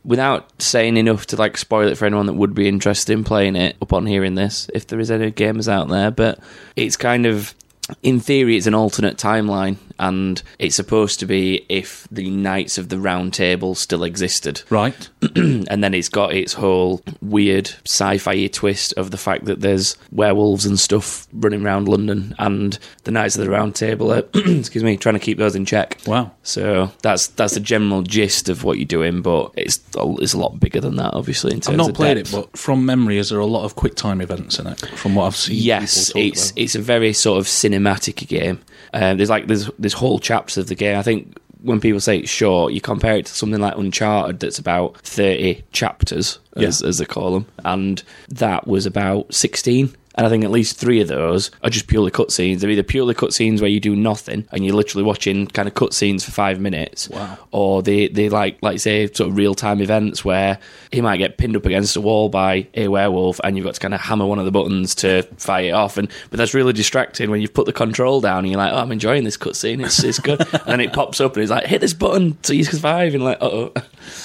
without 0.04 0.60
saying 0.60 0.96
enough 0.96 1.26
to 1.26 1.36
like 1.36 1.56
spoil 1.58 1.88
it 1.88 1.98
for 1.98 2.06
anyone 2.06 2.24
that 2.26 2.32
would 2.34 2.54
be 2.54 2.66
interested 2.66 3.12
in 3.12 3.24
playing 3.24 3.56
it 3.56 3.76
upon 3.82 4.06
hearing 4.06 4.34
this, 4.36 4.70
if 4.74 4.86
there 4.86 5.00
is 5.00 5.10
any 5.10 5.30
gamers 5.30 5.68
out 5.68 5.88
there. 5.88 6.10
But 6.10 6.38
it's 6.76 6.96
kind 6.96 7.26
of, 7.26 7.54
in 8.02 8.20
theory, 8.20 8.56
it's 8.56 8.66
an 8.66 8.74
alternate 8.74 9.16
timeline, 9.16 9.76
and 9.98 10.42
it's 10.58 10.76
supposed 10.76 11.20
to 11.20 11.26
be 11.26 11.64
if 11.68 12.06
the 12.10 12.30
Knights 12.30 12.78
of 12.78 12.88
the 12.88 12.98
Round 12.98 13.32
Table 13.34 13.74
still 13.74 14.04
existed. 14.04 14.62
right. 14.70 15.08
and 15.34 15.82
then 15.82 15.94
it's 15.94 16.08
got 16.08 16.32
its 16.32 16.52
whole 16.52 17.02
weird 17.20 17.68
sci-fi 17.86 18.46
twist 18.48 18.92
of 18.96 19.10
the 19.10 19.16
fact 19.16 19.46
that 19.46 19.60
there's 19.60 19.96
werewolves 20.12 20.64
and 20.64 20.78
stuff 20.78 21.26
running 21.32 21.64
around 21.64 21.88
London, 21.88 22.34
and 22.38 22.78
the 23.04 23.10
Knights 23.10 23.36
of 23.36 23.44
the 23.44 23.50
Round 23.50 23.74
Table 23.74 24.12
are, 24.12 24.18
excuse 24.34 24.84
me, 24.84 24.96
trying 24.96 25.14
to 25.14 25.20
keep 25.20 25.38
those 25.38 25.56
in 25.56 25.64
check. 25.64 26.00
Wow. 26.06 26.32
So 26.42 26.92
that's 27.02 27.28
that's 27.28 27.54
the 27.54 27.60
general 27.60 28.02
gist 28.02 28.48
of 28.48 28.64
what 28.64 28.78
you're 28.78 28.86
doing, 28.86 29.22
but 29.22 29.52
it's 29.56 29.80
it's 29.96 30.34
a 30.34 30.38
lot 30.38 30.60
bigger 30.60 30.80
than 30.80 30.96
that, 30.96 31.14
obviously. 31.14 31.52
In 31.52 31.60
terms 31.60 31.68
I've 31.68 31.76
not 31.76 31.88
of 31.90 31.94
played 31.96 32.14
depth. 32.14 32.32
it, 32.32 32.36
but 32.36 32.56
from 32.56 32.86
memory, 32.86 33.18
is 33.18 33.30
there 33.30 33.40
a 33.40 33.46
lot 33.46 33.64
of 33.64 33.74
quick 33.74 33.94
time 33.94 34.20
events 34.20 34.58
in 34.58 34.66
it? 34.66 34.80
From 34.96 35.14
what 35.14 35.26
I've 35.26 35.36
seen. 35.36 35.56
Yes, 35.58 36.12
it's 36.14 36.50
about? 36.50 36.60
it's 36.60 36.74
a 36.74 36.80
very 36.80 37.12
sort 37.12 37.38
of 37.38 37.46
cinematic 37.46 37.77
game. 38.26 38.60
Um, 38.92 39.16
there's 39.16 39.30
like 39.30 39.46
there's 39.46 39.70
there's 39.78 39.94
whole 39.94 40.18
chapters 40.18 40.58
of 40.58 40.66
the 40.68 40.74
game. 40.74 40.98
I 40.98 41.02
think 41.02 41.38
when 41.62 41.80
people 41.80 42.00
say 42.00 42.18
it's 42.18 42.30
short, 42.30 42.72
you 42.72 42.80
compare 42.80 43.16
it 43.16 43.26
to 43.26 43.32
something 43.32 43.60
like 43.60 43.76
Uncharted 43.76 44.40
that's 44.40 44.58
about 44.58 44.96
thirty 44.98 45.64
chapters, 45.72 46.38
as, 46.68 46.82
as 46.82 46.98
they 46.98 47.04
call 47.04 47.32
them, 47.32 47.46
and 47.64 48.02
that 48.28 48.66
was 48.66 48.86
about 48.86 49.32
sixteen. 49.34 49.94
And 50.18 50.26
I 50.26 50.28
think 50.30 50.44
at 50.44 50.50
least 50.50 50.76
three 50.76 51.00
of 51.00 51.08
those 51.08 51.50
are 51.62 51.70
just 51.70 51.86
purely 51.86 52.10
cutscenes. 52.10 52.58
They're 52.58 52.68
either 52.68 52.82
purely 52.82 53.14
cutscenes 53.14 53.60
where 53.60 53.70
you 53.70 53.78
do 53.80 53.94
nothing 53.96 54.46
and 54.52 54.64
you're 54.66 54.74
literally 54.74 55.04
watching 55.04 55.46
kind 55.46 55.66
of 55.68 55.74
cutscenes 55.74 56.24
for 56.24 56.32
five 56.32 56.58
minutes, 56.60 57.08
Wow. 57.08 57.38
or 57.52 57.82
they 57.82 58.08
they 58.08 58.28
like 58.28 58.58
like 58.60 58.80
say 58.80 59.06
sort 59.12 59.30
of 59.30 59.36
real 59.36 59.54
time 59.54 59.80
events 59.80 60.24
where 60.24 60.58
he 60.92 61.00
might 61.00 61.18
get 61.18 61.38
pinned 61.38 61.54
up 61.56 61.64
against 61.64 61.94
a 61.96 62.00
wall 62.00 62.28
by 62.28 62.66
a 62.74 62.88
werewolf 62.88 63.40
and 63.44 63.56
you've 63.56 63.64
got 63.64 63.74
to 63.74 63.80
kind 63.80 63.94
of 63.94 64.00
hammer 64.00 64.26
one 64.26 64.38
of 64.40 64.44
the 64.44 64.50
buttons 64.50 64.94
to 64.96 65.22
fight 65.36 65.66
it 65.66 65.70
off 65.70 65.96
and 65.96 66.10
but 66.30 66.36
that's 66.38 66.52
really 66.52 66.72
distracting 66.72 67.30
when 67.30 67.40
you've 67.40 67.54
put 67.54 67.66
the 67.66 67.72
control 67.72 68.20
down 68.20 68.38
and 68.40 68.48
you're 68.48 68.58
like 68.58 68.72
oh 68.72 68.78
I'm 68.78 68.90
enjoying 68.90 69.22
this 69.22 69.36
cutscene 69.36 69.84
it's 69.84 70.02
it's 70.02 70.18
good 70.18 70.40
and 70.52 70.66
then 70.66 70.80
it 70.80 70.92
pops 70.92 71.20
up 71.20 71.34
and 71.34 71.42
it's 71.44 71.50
like 71.52 71.66
hit 71.66 71.80
this 71.80 71.94
button 71.94 72.36
so 72.42 72.52
you 72.54 72.64
survive 72.64 73.14
and 73.14 73.22
like 73.22 73.38
oh 73.40 73.72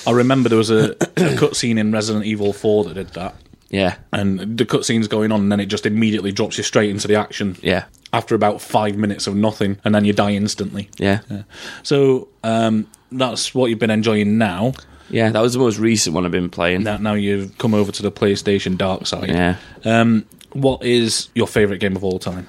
I 0.07 0.11
remember 0.11 0.49
there 0.49 0.57
was 0.57 0.71
a, 0.71 0.91
a 0.93 1.35
cutscene 1.37 1.77
in 1.77 1.91
Resident 1.91 2.25
Evil 2.25 2.51
4 2.51 2.85
that 2.85 2.93
did 2.95 3.09
that. 3.09 3.35
Yeah 3.81 3.95
And 4.11 4.57
the 4.57 4.65
cutscene's 4.65 5.07
going 5.07 5.31
on, 5.31 5.41
and 5.41 5.51
then 5.51 5.59
it 5.59 5.65
just 5.65 5.85
immediately 5.85 6.31
drops 6.31 6.57
you 6.57 6.63
straight 6.63 6.89
into 6.91 7.07
the 7.07 7.15
action. 7.15 7.55
yeah 7.61 7.83
After 8.11 8.35
about 8.35 8.61
five 8.61 8.95
minutes 8.95 9.27
of 9.27 9.35
nothing, 9.35 9.77
and 9.83 9.93
then 9.95 10.05
you 10.05 10.13
die 10.13 10.33
instantly. 10.33 10.89
yeah 10.99 11.19
So 11.83 12.27
um, 12.43 12.87
that's 13.11 13.53
what 13.55 13.69
you've 13.69 13.79
been 13.79 13.89
enjoying 13.99 14.37
now. 14.37 14.73
yeah 15.09 15.29
that 15.31 15.41
was 15.41 15.53
the 15.53 15.59
most 15.59 15.79
recent 15.79 16.15
one 16.15 16.25
I've 16.25 16.31
been 16.31 16.49
playing 16.49 16.83
Now, 16.83 16.97
now 16.97 17.13
you've 17.15 17.57
come 17.57 17.73
over 17.73 17.91
to 17.91 18.01
the 18.03 18.11
PlayStation 18.11 18.77
dark 18.77 19.05
side. 19.07 19.29
yeah 19.29 19.55
Um, 19.85 20.25
what 20.53 20.83
is 20.83 21.29
your 21.35 21.47
favourite 21.47 21.79
game 21.79 21.95
of 21.95 22.03
all 22.03 22.19
time? 22.19 22.47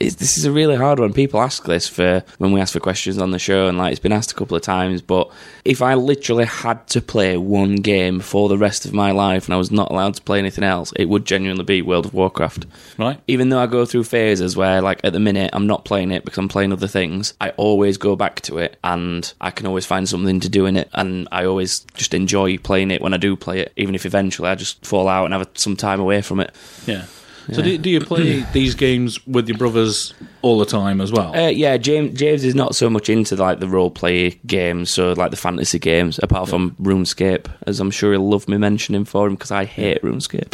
It's, 0.00 0.16
this 0.16 0.38
is 0.38 0.44
a 0.44 0.52
really 0.52 0.76
hard 0.76 0.98
one. 0.98 1.12
People 1.12 1.40
ask 1.40 1.64
this 1.64 1.88
for 1.88 2.24
when 2.38 2.52
we 2.52 2.60
ask 2.60 2.72
for 2.72 2.80
questions 2.80 3.18
on 3.18 3.30
the 3.30 3.38
show, 3.38 3.68
and 3.68 3.78
like 3.78 3.92
it's 3.92 4.00
been 4.00 4.12
asked 4.12 4.32
a 4.32 4.34
couple 4.34 4.56
of 4.56 4.62
times. 4.62 5.02
But 5.02 5.30
if 5.64 5.82
I 5.82 5.94
literally 5.94 6.44
had 6.44 6.86
to 6.88 7.00
play 7.00 7.36
one 7.36 7.76
game 7.76 8.20
for 8.20 8.48
the 8.48 8.58
rest 8.58 8.84
of 8.84 8.92
my 8.92 9.10
life, 9.10 9.46
and 9.46 9.54
I 9.54 9.58
was 9.58 9.70
not 9.70 9.90
allowed 9.90 10.14
to 10.14 10.22
play 10.22 10.38
anything 10.38 10.64
else, 10.64 10.92
it 10.96 11.08
would 11.08 11.24
genuinely 11.24 11.64
be 11.64 11.82
World 11.82 12.06
of 12.06 12.14
Warcraft. 12.14 12.66
Right? 12.98 13.20
Even 13.26 13.48
though 13.48 13.60
I 13.60 13.66
go 13.66 13.84
through 13.84 14.04
phases 14.04 14.56
where, 14.56 14.80
like 14.80 15.00
at 15.04 15.12
the 15.12 15.20
minute, 15.20 15.50
I'm 15.52 15.66
not 15.66 15.84
playing 15.84 16.10
it 16.10 16.24
because 16.24 16.38
I'm 16.38 16.48
playing 16.48 16.72
other 16.72 16.88
things, 16.88 17.34
I 17.40 17.50
always 17.50 17.98
go 17.98 18.16
back 18.16 18.40
to 18.42 18.58
it, 18.58 18.78
and 18.84 19.32
I 19.40 19.50
can 19.50 19.66
always 19.66 19.86
find 19.86 20.08
something 20.08 20.40
to 20.40 20.48
do 20.48 20.66
in 20.66 20.76
it, 20.76 20.88
and 20.92 21.28
I 21.32 21.44
always 21.44 21.80
just 21.94 22.14
enjoy 22.14 22.58
playing 22.58 22.90
it 22.90 23.02
when 23.02 23.14
I 23.14 23.18
do 23.18 23.36
play 23.36 23.60
it, 23.60 23.72
even 23.76 23.94
if 23.94 24.06
eventually 24.06 24.48
I 24.48 24.54
just 24.54 24.84
fall 24.86 25.08
out 25.08 25.24
and 25.24 25.34
have 25.34 25.48
some 25.54 25.76
time 25.76 26.00
away 26.00 26.22
from 26.22 26.40
it. 26.40 26.54
Yeah. 26.86 27.06
So 27.52 27.60
do, 27.60 27.76
do 27.76 27.90
you 27.90 28.00
play 28.00 28.40
these 28.54 28.74
games 28.74 29.24
with 29.26 29.46
your 29.48 29.58
brothers 29.58 30.14
all 30.40 30.58
the 30.58 30.64
time 30.64 31.02
as 31.02 31.12
well? 31.12 31.36
Uh, 31.36 31.48
yeah, 31.48 31.76
James 31.76 32.18
James 32.18 32.42
is 32.42 32.54
not 32.54 32.74
so 32.74 32.88
much 32.88 33.10
into 33.10 33.36
like 33.36 33.60
the 33.60 33.68
role 33.68 33.90
play 33.90 34.30
games, 34.46 34.90
so 34.90 35.12
like 35.12 35.30
the 35.30 35.36
fantasy 35.36 35.78
games, 35.78 36.18
apart 36.22 36.48
from 36.48 36.70
RuneScape, 36.80 37.46
as 37.66 37.80
I'm 37.80 37.90
sure 37.90 38.12
he'll 38.12 38.26
love 38.28 38.48
me 38.48 38.56
mentioning 38.56 39.04
for 39.04 39.26
him 39.26 39.34
because 39.34 39.50
I 39.50 39.66
hate 39.66 40.00
RuneScape. 40.00 40.52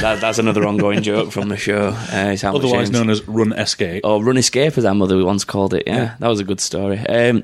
that, 0.00 0.20
that's 0.20 0.38
another 0.38 0.64
ongoing 0.66 1.02
joke 1.02 1.30
from 1.30 1.50
the 1.50 1.56
show. 1.58 1.88
Uh, 2.10 2.30
is 2.32 2.40
how 2.40 2.52
much 2.52 2.62
Otherwise 2.64 2.88
James- 2.88 2.92
known 2.92 3.10
as 3.10 3.28
Run 3.28 3.52
Escape. 3.52 4.00
or 4.06 4.22
Run 4.24 4.38
Escape, 4.38 4.78
as 4.78 4.86
our 4.86 4.94
mother 4.94 5.22
once 5.24 5.44
called 5.44 5.74
it. 5.74 5.82
Yeah, 5.86 6.14
that 6.20 6.28
was 6.28 6.40
a 6.40 6.44
good 6.44 6.60
story. 6.60 7.00
Um, 7.00 7.42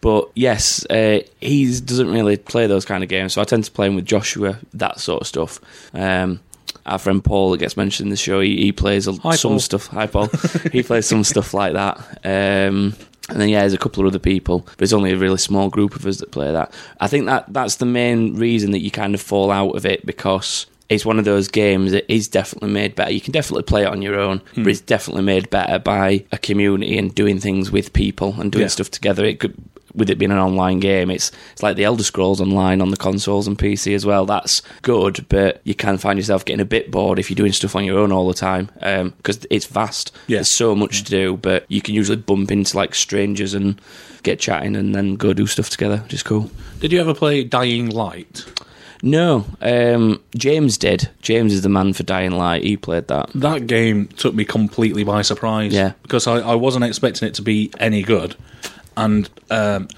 but 0.00 0.30
yes, 0.36 0.86
uh, 0.88 1.18
he 1.40 1.64
doesn't 1.80 2.10
really 2.12 2.36
play 2.36 2.68
those 2.68 2.84
kind 2.84 3.02
of 3.02 3.08
games, 3.08 3.32
so 3.32 3.40
I 3.40 3.44
tend 3.44 3.64
to 3.64 3.72
play 3.72 3.88
him 3.88 3.96
with 3.96 4.04
Joshua, 4.06 4.58
that 4.74 5.00
sort 5.00 5.22
of 5.22 5.26
stuff. 5.26 5.60
Um, 5.92 6.38
our 6.86 6.98
friend 6.98 7.22
Paul 7.22 7.50
that 7.52 7.58
gets 7.58 7.76
mentioned 7.76 8.06
in 8.06 8.10
the 8.10 8.16
show, 8.16 8.40
he, 8.40 8.56
he 8.56 8.72
plays 8.72 9.06
a, 9.06 9.12
Hi, 9.14 9.36
some 9.36 9.52
Paul. 9.52 9.58
stuff. 9.60 9.86
Hi, 9.88 10.06
Paul. 10.06 10.28
he 10.72 10.82
plays 10.82 11.06
some 11.06 11.24
stuff 11.24 11.52
like 11.54 11.72
that. 11.74 11.98
Um, 12.24 12.94
and 13.30 13.38
then 13.40 13.48
yeah, 13.50 13.60
there's 13.60 13.74
a 13.74 13.78
couple 13.78 14.02
of 14.02 14.08
other 14.08 14.18
people, 14.18 14.60
but 14.60 14.82
it's 14.82 14.92
only 14.92 15.12
a 15.12 15.16
really 15.18 15.36
small 15.38 15.68
group 15.68 15.94
of 15.94 16.06
us 16.06 16.16
that 16.18 16.30
play 16.32 16.50
that. 16.50 16.72
I 17.00 17.08
think 17.08 17.26
that 17.26 17.44
that's 17.52 17.76
the 17.76 17.84
main 17.86 18.36
reason 18.36 18.70
that 18.70 18.80
you 18.80 18.90
kind 18.90 19.14
of 19.14 19.20
fall 19.20 19.50
out 19.50 19.76
of 19.76 19.84
it 19.84 20.06
because 20.06 20.66
it's 20.88 21.04
one 21.04 21.18
of 21.18 21.26
those 21.26 21.48
games 21.48 21.92
that 21.92 22.10
is 22.10 22.26
definitely 22.28 22.70
made 22.70 22.94
better. 22.94 23.12
You 23.12 23.20
can 23.20 23.32
definitely 23.32 23.64
play 23.64 23.82
it 23.82 23.88
on 23.88 24.00
your 24.00 24.18
own, 24.18 24.38
Hmm. 24.54 24.62
but 24.62 24.70
it's 24.70 24.80
definitely 24.80 25.24
made 25.24 25.50
better 25.50 25.78
by 25.78 26.24
a 26.32 26.38
community 26.38 26.96
and 26.96 27.14
doing 27.14 27.38
things 27.38 27.70
with 27.70 27.92
people 27.92 28.34
and 28.40 28.50
doing 28.50 28.62
Yeah. 28.62 28.68
stuff 28.68 28.90
together. 28.90 29.26
It 29.26 29.40
could 29.40 29.54
with 29.94 30.10
it 30.10 30.18
being 30.18 30.30
an 30.30 30.38
online 30.38 30.80
game, 30.80 31.10
it's 31.10 31.30
it's 31.52 31.62
like 31.62 31.76
the 31.76 31.84
Elder 31.84 32.04
Scrolls 32.04 32.40
Online 32.40 32.80
on 32.80 32.90
the 32.90 32.96
consoles 32.96 33.46
and 33.46 33.58
PC 33.58 33.94
as 33.94 34.04
well. 34.06 34.26
That's 34.26 34.62
good, 34.82 35.26
but 35.28 35.60
you 35.64 35.74
can 35.74 35.98
find 35.98 36.18
yourself 36.18 36.44
getting 36.44 36.60
a 36.60 36.66
bit 36.66 36.90
bored 36.90 37.18
if 37.18 37.30
you're 37.30 37.36
doing 37.36 37.52
stuff 37.52 37.76
on 37.76 37.84
your 37.84 37.98
own 37.98 38.12
all 38.12 38.28
the 38.28 38.34
time 38.34 38.70
because 39.16 39.46
it's 39.50 39.66
vast. 39.66 40.14
Yeah. 40.26 40.38
There's 40.38 40.54
so 40.54 40.74
much 40.74 41.04
to 41.04 41.10
do, 41.10 41.36
but 41.36 41.64
you 41.68 41.82
can 41.82 41.94
usually 41.94 42.16
bump 42.16 42.50
into 42.50 42.76
like 42.76 42.94
strangers 42.94 43.54
and 43.54 43.80
get 44.22 44.40
chatting 44.40 44.76
and 44.76 44.94
then 44.94 45.14
go 45.14 45.32
do 45.32 45.46
stuff 45.46 45.70
together, 45.70 45.98
which 45.98 46.14
is 46.14 46.22
cool. 46.22 46.50
Did 46.80 46.92
you 46.92 47.00
ever 47.00 47.14
play 47.14 47.44
Dying 47.44 47.90
Light? 47.90 48.44
No, 49.02 49.44
um, 49.60 50.20
James 50.36 50.76
did. 50.76 51.08
James 51.22 51.52
is 51.52 51.62
the 51.62 51.68
man 51.68 51.92
for 51.92 52.02
Dying 52.02 52.32
Light. 52.32 52.64
He 52.64 52.76
played 52.76 53.08
that. 53.08 53.30
That 53.34 53.66
game 53.66 54.08
took 54.08 54.34
me 54.34 54.44
completely 54.44 55.04
by 55.04 55.22
surprise. 55.22 55.72
Yeah. 55.72 55.92
Because 56.02 56.26
I, 56.26 56.38
I 56.38 56.54
wasn't 56.56 56.84
expecting 56.84 57.28
it 57.28 57.34
to 57.34 57.42
be 57.42 57.70
any 57.78 58.02
good. 58.02 58.34
And 58.98 59.30
um, 59.50 59.88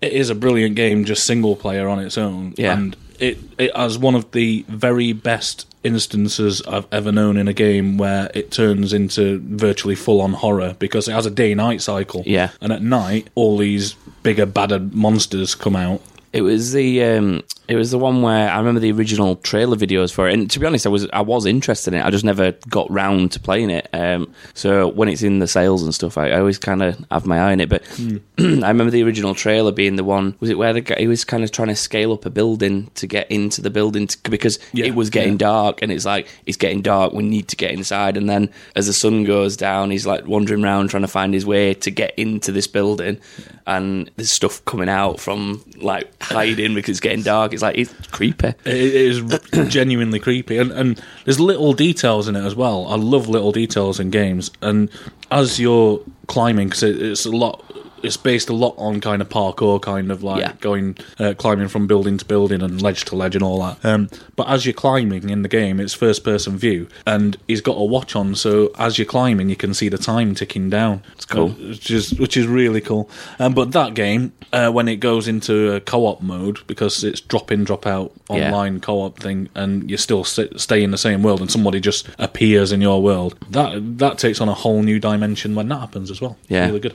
it 0.00 0.12
is 0.12 0.30
a 0.30 0.34
brilliant 0.34 0.76
game, 0.76 1.04
just 1.04 1.24
single 1.26 1.56
player 1.56 1.88
on 1.88 1.98
its 1.98 2.18
own. 2.18 2.54
Yeah. 2.56 2.76
And 2.76 2.96
it, 3.18 3.38
it 3.58 3.74
has 3.76 3.98
one 3.98 4.14
of 4.14 4.30
the 4.32 4.64
very 4.68 5.12
best 5.12 5.66
instances 5.84 6.62
I've 6.62 6.86
ever 6.92 7.10
known 7.10 7.36
in 7.36 7.48
a 7.48 7.52
game 7.52 7.98
where 7.98 8.30
it 8.34 8.50
turns 8.50 8.92
into 8.92 9.40
virtually 9.44 9.94
full 9.94 10.20
on 10.20 10.32
horror 10.32 10.76
because 10.78 11.08
it 11.08 11.12
has 11.12 11.26
a 11.26 11.30
day 11.30 11.54
night 11.54 11.82
cycle. 11.82 12.22
Yeah. 12.26 12.50
And 12.60 12.72
at 12.72 12.82
night, 12.82 13.28
all 13.34 13.56
these 13.56 13.94
bigger, 14.22 14.46
badder 14.46 14.78
monsters 14.78 15.54
come 15.54 15.76
out. 15.76 16.02
It 16.32 16.40
was 16.42 16.72
the 16.72 17.02
um, 17.04 17.42
it 17.68 17.76
was 17.76 17.90
the 17.90 17.98
one 17.98 18.22
where 18.22 18.50
I 18.50 18.58
remember 18.58 18.80
the 18.80 18.90
original 18.92 19.36
trailer 19.36 19.76
videos 19.76 20.12
for 20.12 20.28
it, 20.28 20.32
and 20.34 20.50
to 20.50 20.58
be 20.58 20.66
honest, 20.66 20.86
I 20.86 20.88
was 20.88 21.08
I 21.10 21.20
was 21.20 21.44
interested 21.46 21.92
in 21.92 22.00
it. 22.00 22.04
I 22.06 22.10
just 22.10 22.24
never 22.24 22.52
got 22.70 22.90
round 22.90 23.32
to 23.32 23.40
playing 23.40 23.68
it. 23.70 23.88
Um, 23.92 24.32
so 24.54 24.88
when 24.88 25.08
it's 25.08 25.22
in 25.22 25.40
the 25.40 25.46
sales 25.46 25.82
and 25.82 25.94
stuff, 25.94 26.16
I, 26.16 26.30
I 26.30 26.38
always 26.38 26.58
kind 26.58 26.82
of 26.82 27.04
have 27.10 27.26
my 27.26 27.38
eye 27.38 27.52
on 27.52 27.60
it. 27.60 27.68
But 27.68 27.82
I 28.38 28.68
remember 28.68 28.90
the 28.90 29.02
original 29.02 29.34
trailer 29.34 29.72
being 29.72 29.96
the 29.96 30.04
one. 30.04 30.34
Was 30.40 30.48
it 30.48 30.56
where 30.56 30.72
the 30.72 30.80
guy 30.80 30.96
he 30.98 31.06
was 31.06 31.24
kind 31.24 31.44
of 31.44 31.52
trying 31.52 31.68
to 31.68 31.76
scale 31.76 32.12
up 32.12 32.24
a 32.24 32.30
building 32.30 32.90
to 32.94 33.06
get 33.06 33.30
into 33.30 33.60
the 33.60 33.70
building 33.70 34.06
to, 34.06 34.30
because 34.30 34.58
Yeah, 34.72 34.86
it 34.86 34.94
was 34.94 35.10
getting 35.10 35.34
yeah. 35.34 35.38
dark, 35.38 35.82
and 35.82 35.92
it's 35.92 36.06
like 36.06 36.28
it's 36.46 36.56
getting 36.56 36.80
dark. 36.80 37.12
We 37.12 37.22
need 37.24 37.48
to 37.48 37.56
get 37.56 37.72
inside, 37.72 38.16
and 38.16 38.28
then 38.28 38.48
as 38.74 38.86
the 38.86 38.94
sun 38.94 39.24
goes 39.24 39.56
down, 39.56 39.90
he's 39.90 40.06
like 40.06 40.26
wandering 40.26 40.64
around 40.64 40.88
trying 40.88 41.02
to 41.02 41.08
find 41.08 41.34
his 41.34 41.44
way 41.44 41.74
to 41.74 41.90
get 41.90 42.14
into 42.18 42.52
this 42.52 42.66
building. 42.66 43.18
and 43.66 44.10
there's 44.16 44.32
stuff 44.32 44.64
coming 44.64 44.88
out 44.88 45.20
from 45.20 45.62
like 45.76 46.10
hiding 46.22 46.74
because 46.74 46.90
it's 46.90 47.00
getting 47.00 47.22
dark. 47.22 47.52
It's 47.52 47.62
like 47.62 47.78
it's 47.78 47.92
creepy. 48.08 48.48
It 48.48 48.56
is 48.66 49.20
genuinely 49.68 50.18
creepy, 50.18 50.58
and, 50.58 50.70
and 50.72 51.02
there's 51.24 51.40
little 51.40 51.72
details 51.72 52.28
in 52.28 52.36
it 52.36 52.44
as 52.44 52.54
well. 52.54 52.86
I 52.86 52.96
love 52.96 53.28
little 53.28 53.52
details 53.52 54.00
in 54.00 54.10
games, 54.10 54.50
and 54.60 54.90
as 55.30 55.58
you're 55.60 56.00
climbing, 56.26 56.68
because 56.68 56.82
it, 56.82 57.00
it's 57.00 57.26
a 57.26 57.30
lot. 57.30 57.64
It's 58.02 58.16
based 58.16 58.48
a 58.48 58.52
lot 58.52 58.74
on 58.76 59.00
kind 59.00 59.22
of 59.22 59.28
parkour, 59.28 59.80
kind 59.80 60.10
of 60.10 60.22
like 60.22 60.40
Yeah. 60.40 60.52
going 60.60 60.96
uh, 61.18 61.34
climbing 61.36 61.68
from 61.68 61.86
building 61.86 62.18
to 62.18 62.24
building 62.24 62.62
and 62.62 62.80
ledge 62.82 63.04
to 63.06 63.16
ledge 63.16 63.34
and 63.34 63.42
all 63.44 63.60
that. 63.62 63.84
Um, 63.84 64.08
but 64.36 64.48
as 64.48 64.66
you're 64.66 64.72
climbing 64.74 65.30
in 65.30 65.42
the 65.42 65.48
game, 65.48 65.78
it's 65.80 65.94
first 65.94 66.24
person 66.24 66.56
view, 66.58 66.88
and 67.06 67.36
he's 67.48 67.60
got 67.60 67.76
a 67.76 67.84
watch 67.84 68.16
on, 68.16 68.34
so 68.34 68.70
as 68.78 68.98
you're 68.98 69.04
climbing, 69.06 69.48
you 69.48 69.56
can 69.56 69.74
see 69.74 69.88
the 69.88 69.98
time 69.98 70.34
ticking 70.34 70.70
down. 70.70 71.02
It's 71.14 71.24
cool. 71.24 71.50
which 71.50 71.90
is 71.90 72.14
which 72.14 72.36
is 72.36 72.46
really 72.46 72.80
cool. 72.80 73.08
Um, 73.38 73.54
but 73.54 73.72
that 73.72 73.94
game, 73.94 74.32
uh, 74.52 74.70
when 74.70 74.88
it 74.88 74.96
goes 74.96 75.28
into 75.28 75.72
a 75.72 75.80
co-op 75.80 76.20
mode, 76.22 76.58
because 76.66 77.04
it's 77.04 77.20
drop 77.20 77.50
in, 77.52 77.64
drop 77.64 77.86
out 77.86 78.12
Yeah. 78.30 78.46
online 78.46 78.80
co-op 78.80 79.18
thing, 79.18 79.48
and 79.54 79.90
you 79.90 79.96
still 79.96 80.24
st- 80.24 80.60
stay 80.60 80.82
in 80.82 80.90
the 80.90 80.98
same 80.98 81.22
world, 81.22 81.40
and 81.40 81.50
somebody 81.50 81.80
just 81.80 82.08
appears 82.18 82.72
in 82.72 82.80
your 82.80 83.02
world, 83.02 83.34
that 83.50 83.98
that 83.98 84.18
takes 84.18 84.40
on 84.40 84.48
a 84.48 84.54
whole 84.54 84.82
new 84.82 84.98
dimension 84.98 85.54
when 85.54 85.68
that 85.68 85.78
happens 85.78 86.10
as 86.10 86.20
well. 86.20 86.36
Yeah. 86.48 86.66
really 86.66 86.80
good. 86.80 86.94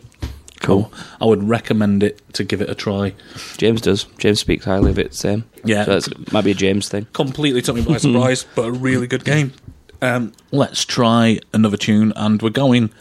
Cool. 0.61 0.91
I 1.21 1.25
would 1.25 1.43
recommend 1.47 2.03
it 2.03 2.21
to 2.33 2.43
give 2.43 2.61
it 2.61 2.69
a 2.69 2.75
try. 2.75 3.13
James 3.57 3.81
does. 3.81 4.05
James 4.17 4.39
speaks 4.39 4.65
highly 4.65 4.89
of 4.91 4.99
it. 4.99 5.13
Same. 5.13 5.43
Yeah. 5.63 5.85
so 5.85 5.91
that's 5.99 6.31
might 6.33 6.43
be 6.45 6.51
a 6.51 6.55
James 6.55 6.89
thing. 6.89 7.05
Completely 7.13 7.61
took 7.61 7.75
me 7.75 7.83
by 7.83 7.97
surprise, 7.97 8.45
but 8.55 8.65
a 8.65 8.71
really 8.71 9.07
good 9.07 9.23
game. 9.23 9.53
Um, 10.01 10.33
let's 10.51 10.85
try 10.85 11.39
another 11.53 11.77
tune, 11.77 12.13
and 12.15 12.41
we're 12.41 12.49
going 12.49 12.91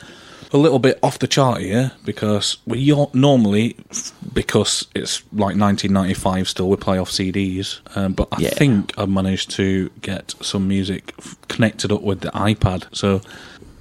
a 0.53 0.57
little 0.59 0.79
bit 0.79 0.99
off 1.03 1.19
the 1.19 1.27
chart 1.27 1.61
here 1.61 1.91
because 2.05 2.59
we 2.67 2.79
normally, 3.13 3.77
because 4.33 4.87
it's 4.95 5.23
like 5.33 5.57
1995 5.57 6.49
still, 6.49 6.69
we 6.71 6.77
play 6.77 6.99
off 6.99 7.11
CDs. 7.11 7.81
Um, 7.97 8.13
but 8.13 8.29
I 8.33 8.41
Yeah. 8.43 8.51
think 8.51 8.93
I've 8.97 9.09
managed 9.09 9.51
to 9.53 9.91
get 10.03 10.35
some 10.41 10.69
music 10.69 11.15
connected 11.49 11.91
up 11.91 12.03
with 12.03 12.21
the 12.21 12.31
iPad. 12.31 12.85
So 12.93 13.21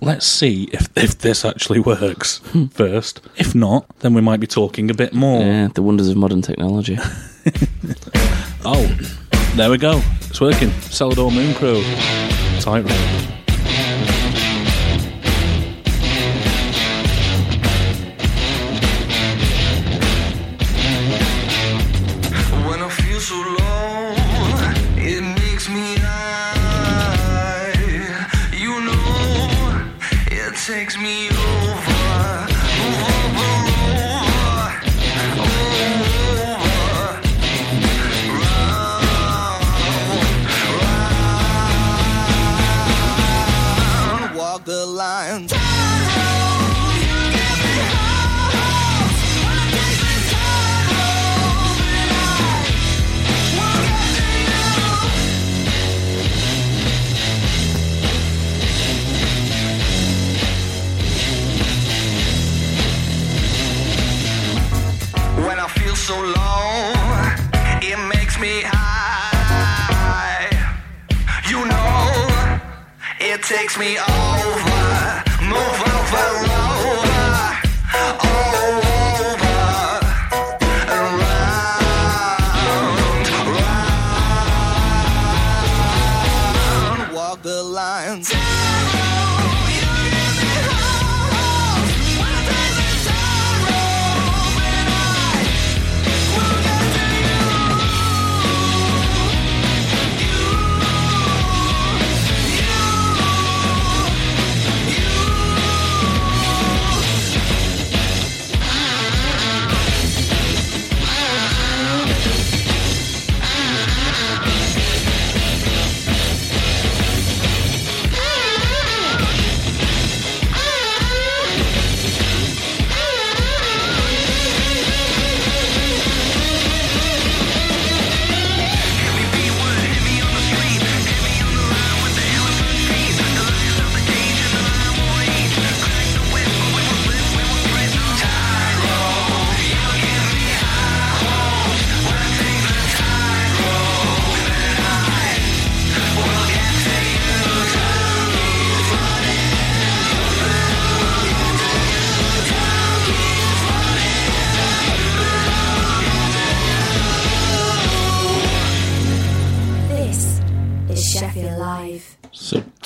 let's 0.02 0.26
see 0.26 0.70
if, 0.72 0.90
if 0.98 1.18
this 1.20 1.46
actually 1.46 1.80
works 1.80 2.40
hmm. 2.52 2.66
first. 2.66 3.22
If 3.38 3.56
not, 3.56 3.88
then 4.00 4.14
we 4.14 4.22
might 4.22 4.40
be 4.40 4.48
talking 4.48 4.90
a 4.90 4.94
bit 4.94 5.14
more. 5.14 5.42
Yeah, 5.42 5.70
the 5.74 5.82
wonders 5.82 6.10
of 6.10 6.18
modern 6.18 6.42
technology. 6.42 6.98
Oh, 8.68 8.84
there 9.56 9.70
we 9.70 9.78
go. 9.78 10.02
It's 10.22 10.42
working. 10.42 10.70
Celador 10.90 11.30
Mooncrow. 11.30 11.84
Tightrope. 12.60 12.90
When 12.90 13.45
takes 30.66 30.98
me 30.98 31.30
over, 31.30 32.48
Walk 33.04 33.65
takes 73.46 73.78
me 73.78 74.00
over, 74.00 74.35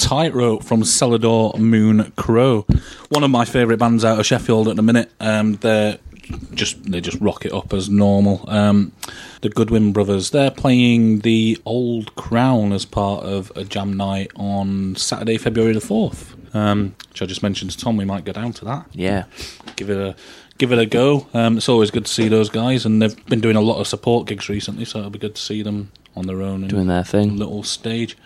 Tightrope 0.10 0.64
from 0.64 0.82
Celador 0.82 1.56
Moon 1.60 2.12
Crow. 2.16 2.66
One 3.10 3.24
of 3.24 3.30
my 3.30 3.46
favourite 3.46 3.78
bands 3.78 4.04
out 4.04 4.20
of 4.20 4.26
Sheffield 4.26 4.68
at 4.68 4.76
the 4.76 4.82
minute. 4.82 5.12
Um, 5.20 5.58
they're 5.58 6.00
just 6.56 6.84
they 6.92 7.00
just 7.00 7.22
rock 7.22 7.46
it 7.46 7.54
up 7.54 7.74
as 7.74 7.92
normal. 7.92 8.44
Um, 8.50 8.92
the 9.42 9.50
Goodwin 9.50 9.94
Brothers. 9.94 10.32
They're 10.32 10.50
playing 10.50 11.20
the 11.20 11.60
Old 11.64 12.16
Crown 12.16 12.74
as 12.74 12.86
part 12.86 13.24
of 13.24 13.52
a 13.56 13.64
jam 13.64 13.94
night 13.94 14.32
on 14.36 14.96
Saturday, 14.96 15.38
February 15.38 15.74
the 15.74 15.80
fourth. 15.80 16.36
Um, 16.56 16.96
which 17.10 17.22
I 17.22 17.28
just 17.28 17.44
mentioned 17.44 17.70
to 17.70 17.78
Tom. 17.78 17.96
We 17.96 18.04
might 18.04 18.26
go 18.26 18.32
down 18.32 18.54
to 18.54 18.66
that. 18.66 18.88
Yeah. 18.94 19.26
Give 19.76 19.92
it 19.92 19.98
a 19.98 20.16
give 20.58 20.72
it 20.72 20.80
a 20.80 20.88
go. 20.88 21.28
Um, 21.36 21.58
it's 21.58 21.70
always 21.70 21.92
good 21.92 22.08
to 22.08 22.12
see 22.12 22.30
those 22.30 22.50
guys, 22.50 22.84
and 22.84 23.00
they've 23.00 23.26
been 23.28 23.42
doing 23.42 23.56
a 23.58 23.62
lot 23.62 23.80
of 23.80 23.86
support 23.88 24.26
gigs 24.26 24.50
recently, 24.50 24.86
so 24.86 24.98
it'll 24.98 25.12
be 25.12 25.20
good 25.20 25.36
to 25.36 25.42
see 25.42 25.62
them 25.62 25.92
on 26.16 26.26
their 26.26 26.42
own 26.42 26.68
Doing 26.68 26.88
their 26.88 27.04
thing. 27.04 27.38
little 27.38 27.62
stage. 27.62 28.18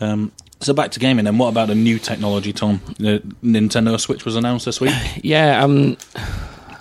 Um, 0.00 0.32
so 0.60 0.72
back 0.72 0.90
to 0.92 1.00
gaming 1.00 1.24
then. 1.24 1.38
What 1.38 1.48
about 1.48 1.68
the 1.68 1.74
new 1.74 1.98
technology, 1.98 2.52
Tom? 2.52 2.80
The 2.98 3.20
Nintendo 3.42 3.98
Switch 4.00 4.24
was 4.24 4.36
announced 4.36 4.64
this 4.66 4.80
week. 4.80 4.94
Yeah, 5.22 5.62
I'm 5.62 5.96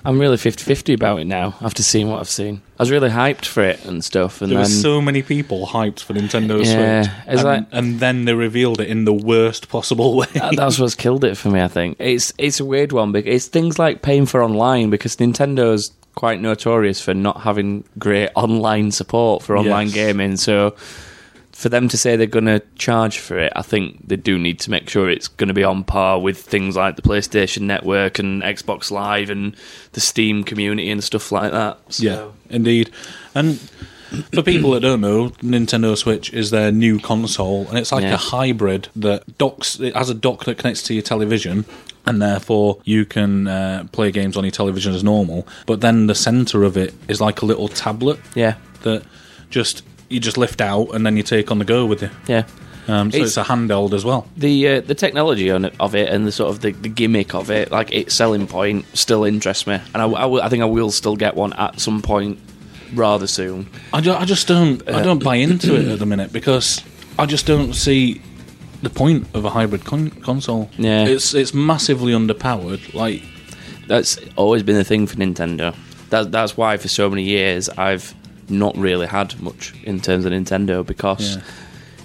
I'm 0.08 0.20
really 0.20 0.38
50-50 0.38 0.94
about 0.94 1.20
it 1.20 1.26
now 1.26 1.56
after 1.62 1.82
seeing 1.82 2.10
what 2.12 2.20
I've 2.20 2.30
seen. 2.30 2.62
I 2.78 2.84
was 2.84 2.92
really 2.92 3.10
hyped 3.10 3.46
for 3.46 3.64
it 3.64 3.84
and 3.86 4.04
stuff, 4.04 4.40
and 4.42 4.52
There 4.52 4.60
were 4.60 4.66
so 4.66 5.02
many 5.02 5.24
people 5.24 5.66
hyped 5.66 6.02
for 6.02 6.14
Nintendo 6.14 6.64
Yeah, 6.64 7.02
Switch, 7.02 7.14
and, 7.26 7.44
like- 7.44 7.68
and 7.72 8.00
then 8.00 8.26
they 8.26 8.36
revealed 8.36 8.80
it 8.82 8.88
in 8.88 9.06
the 9.06 9.14
worst 9.14 9.68
possible 9.68 10.16
way. 10.16 10.28
that- 10.36 10.56
that's 10.56 10.78
what's 10.78 10.94
killed 10.94 11.24
it 11.24 11.36
for 11.38 11.50
me. 11.50 11.60
I 11.62 11.68
think 11.68 11.96
it's 12.00 12.34
it's 12.38 12.60
a 12.60 12.66
weird 12.66 12.92
one 12.92 13.12
because 13.12 13.34
it's 13.34 13.48
things 13.48 13.80
like 13.80 14.04
paying 14.04 14.28
for 14.28 14.44
online 14.44 14.92
because 14.92 15.16
Nintendo's 15.16 15.92
quite 16.14 16.40
notorious 16.40 17.02
for 17.02 17.14
not 17.16 17.42
having 17.42 17.84
great 17.98 18.30
online 18.36 18.92
support 18.92 19.42
for 19.44 19.58
online 19.58 19.88
Yes. 19.88 19.96
gaming. 19.96 20.38
So 20.38 20.76
for 21.56 21.70
them 21.70 21.88
to 21.88 21.98
say 21.98 22.18
they're 22.18 22.28
going 22.28 22.46
to 22.48 22.62
charge 22.76 23.18
for 23.18 23.40
it, 23.40 23.54
I 23.56 23.62
think 23.62 24.10
they 24.10 24.18
do 24.18 24.38
need 24.38 24.60
to 24.60 24.70
make 24.72 24.90
sure 24.90 25.10
it's 25.10 25.30
going 25.30 25.48
to 25.48 25.54
be 25.54 25.64
on 25.64 25.86
par 25.86 26.20
with 26.20 26.38
things 26.38 26.76
like 26.76 26.98
the 26.98 27.02
PlayStation 27.02 27.62
Network 27.62 28.20
and 28.20 28.44
Xbox 28.44 28.92
Live 28.92 29.30
and 29.30 29.56
the 29.94 30.02
Steam 30.02 30.44
community 30.44 30.92
and 30.92 31.02
stuff 31.02 31.32
like 31.32 31.54
that. 31.54 31.80
So, 31.88 32.04
Yeah, 32.04 32.28
indeed. 32.50 32.92
And 33.34 33.58
for 34.34 34.42
people 34.44 34.72
that 34.72 34.82
don't 34.82 35.00
know, 35.00 35.30
Nintendo 35.42 35.96
Switch 35.98 36.34
is 36.34 36.52
their 36.52 36.74
new 36.74 37.00
console, 37.00 37.68
and 37.70 37.78
it's 37.78 37.94
like 37.94 38.04
Yeah. 38.04 38.16
a 38.16 38.18
hybrid 38.18 38.90
that 38.98 39.38
docks. 39.38 39.80
It 39.80 39.96
has 39.96 40.10
a 40.10 40.14
dock 40.14 40.44
that 40.44 40.58
connects 40.58 40.84
to 40.84 40.94
your 40.94 41.04
television, 41.04 41.64
and 42.06 42.22
therefore 42.22 42.80
you 42.84 43.06
can 43.06 43.48
uh, 43.48 43.86
play 43.94 44.12
games 44.12 44.36
on 44.36 44.44
your 44.44 44.52
television 44.52 44.94
as 44.94 45.06
normal. 45.06 45.48
But 45.68 45.80
then 45.80 46.08
the 46.08 46.16
center 46.16 46.64
of 46.66 46.76
it 46.76 46.94
is 47.08 47.22
like 47.22 47.42
a 47.42 47.46
little 47.46 47.70
tablet 47.70 48.20
yeah, 48.36 48.56
that 48.84 49.04
just 49.50 49.84
you 50.16 50.20
just 50.20 50.38
lift 50.38 50.62
out, 50.62 50.96
and 50.96 51.06
then 51.06 51.16
you 51.18 51.24
take 51.24 51.52
on 51.52 51.60
the 51.60 51.66
go 51.66 51.86
with 51.86 52.02
you. 52.02 52.10
yeah. 52.28 52.44
Um, 52.88 53.10
so 53.12 53.18
It's- 53.18 53.30
it's, 53.30 53.38
a 53.38 53.44
handheld 53.44 53.94
as 53.94 54.06
well. 54.06 54.28
The 54.38 54.68
uh, 54.68 54.82
the 54.82 54.94
technology 54.94 55.50
on 55.50 55.66
it, 55.66 55.74
of 55.80 55.96
it 55.96 56.08
and 56.10 56.28
the 56.28 56.32
sort 56.32 56.52
of 56.52 56.62
the, 56.62 56.72
the 56.72 56.90
gimmick 56.90 57.34
of 57.34 57.50
it, 57.50 57.72
like 57.72 57.92
its 57.92 58.14
selling 58.14 58.46
point, 58.48 58.86
still 58.94 59.24
interests 59.24 59.66
me, 59.66 59.80
and 59.94 60.04
I, 60.04 60.06
I, 60.06 60.46
I 60.46 60.50
think 60.50 60.62
I 60.62 60.68
will 60.68 60.92
still 60.92 61.16
get 61.16 61.36
one 61.36 61.54
at 61.54 61.80
some 61.80 62.02
point 62.04 62.38
rather 62.94 63.26
soon. 63.28 63.68
I, 63.92 63.98
I 63.98 64.26
just 64.26 64.48
don't 64.48 64.88
I 64.88 65.02
don't 65.02 65.24
buy 65.24 65.36
into 65.36 65.76
it 65.76 65.88
at 65.88 65.98
the 65.98 66.06
minute 66.06 66.32
because 66.32 66.84
I 67.18 67.26
just 67.26 67.48
don't 67.48 67.74
see 67.74 68.22
the 68.84 68.90
point 68.92 69.26
of 69.34 69.46
a 69.46 69.50
hybrid 69.50 69.84
con- 69.84 70.12
console. 70.12 70.70
Yeah. 70.78 71.06
it's 71.08 71.34
it's 71.34 71.56
massively 71.56 72.14
underpowered. 72.14 72.94
Like 72.94 73.24
That's 73.88 74.20
always 74.36 74.62
been 74.62 74.76
the 74.76 74.84
thing 74.84 75.08
for 75.08 75.16
Nintendo. 75.16 75.76
That, 76.12 76.32
that's 76.32 76.56
why 76.56 76.78
for 76.78 76.88
so 76.88 77.10
many 77.10 77.24
years 77.24 77.68
I've 77.70 78.14
not 78.50 78.76
really 78.78 79.08
had 79.08 79.40
much 79.42 79.74
in 79.84 80.00
terms 80.00 80.26
of 80.26 80.32
Nintendo 80.32 80.86
because 80.86 81.36
Yeah. 81.38 81.42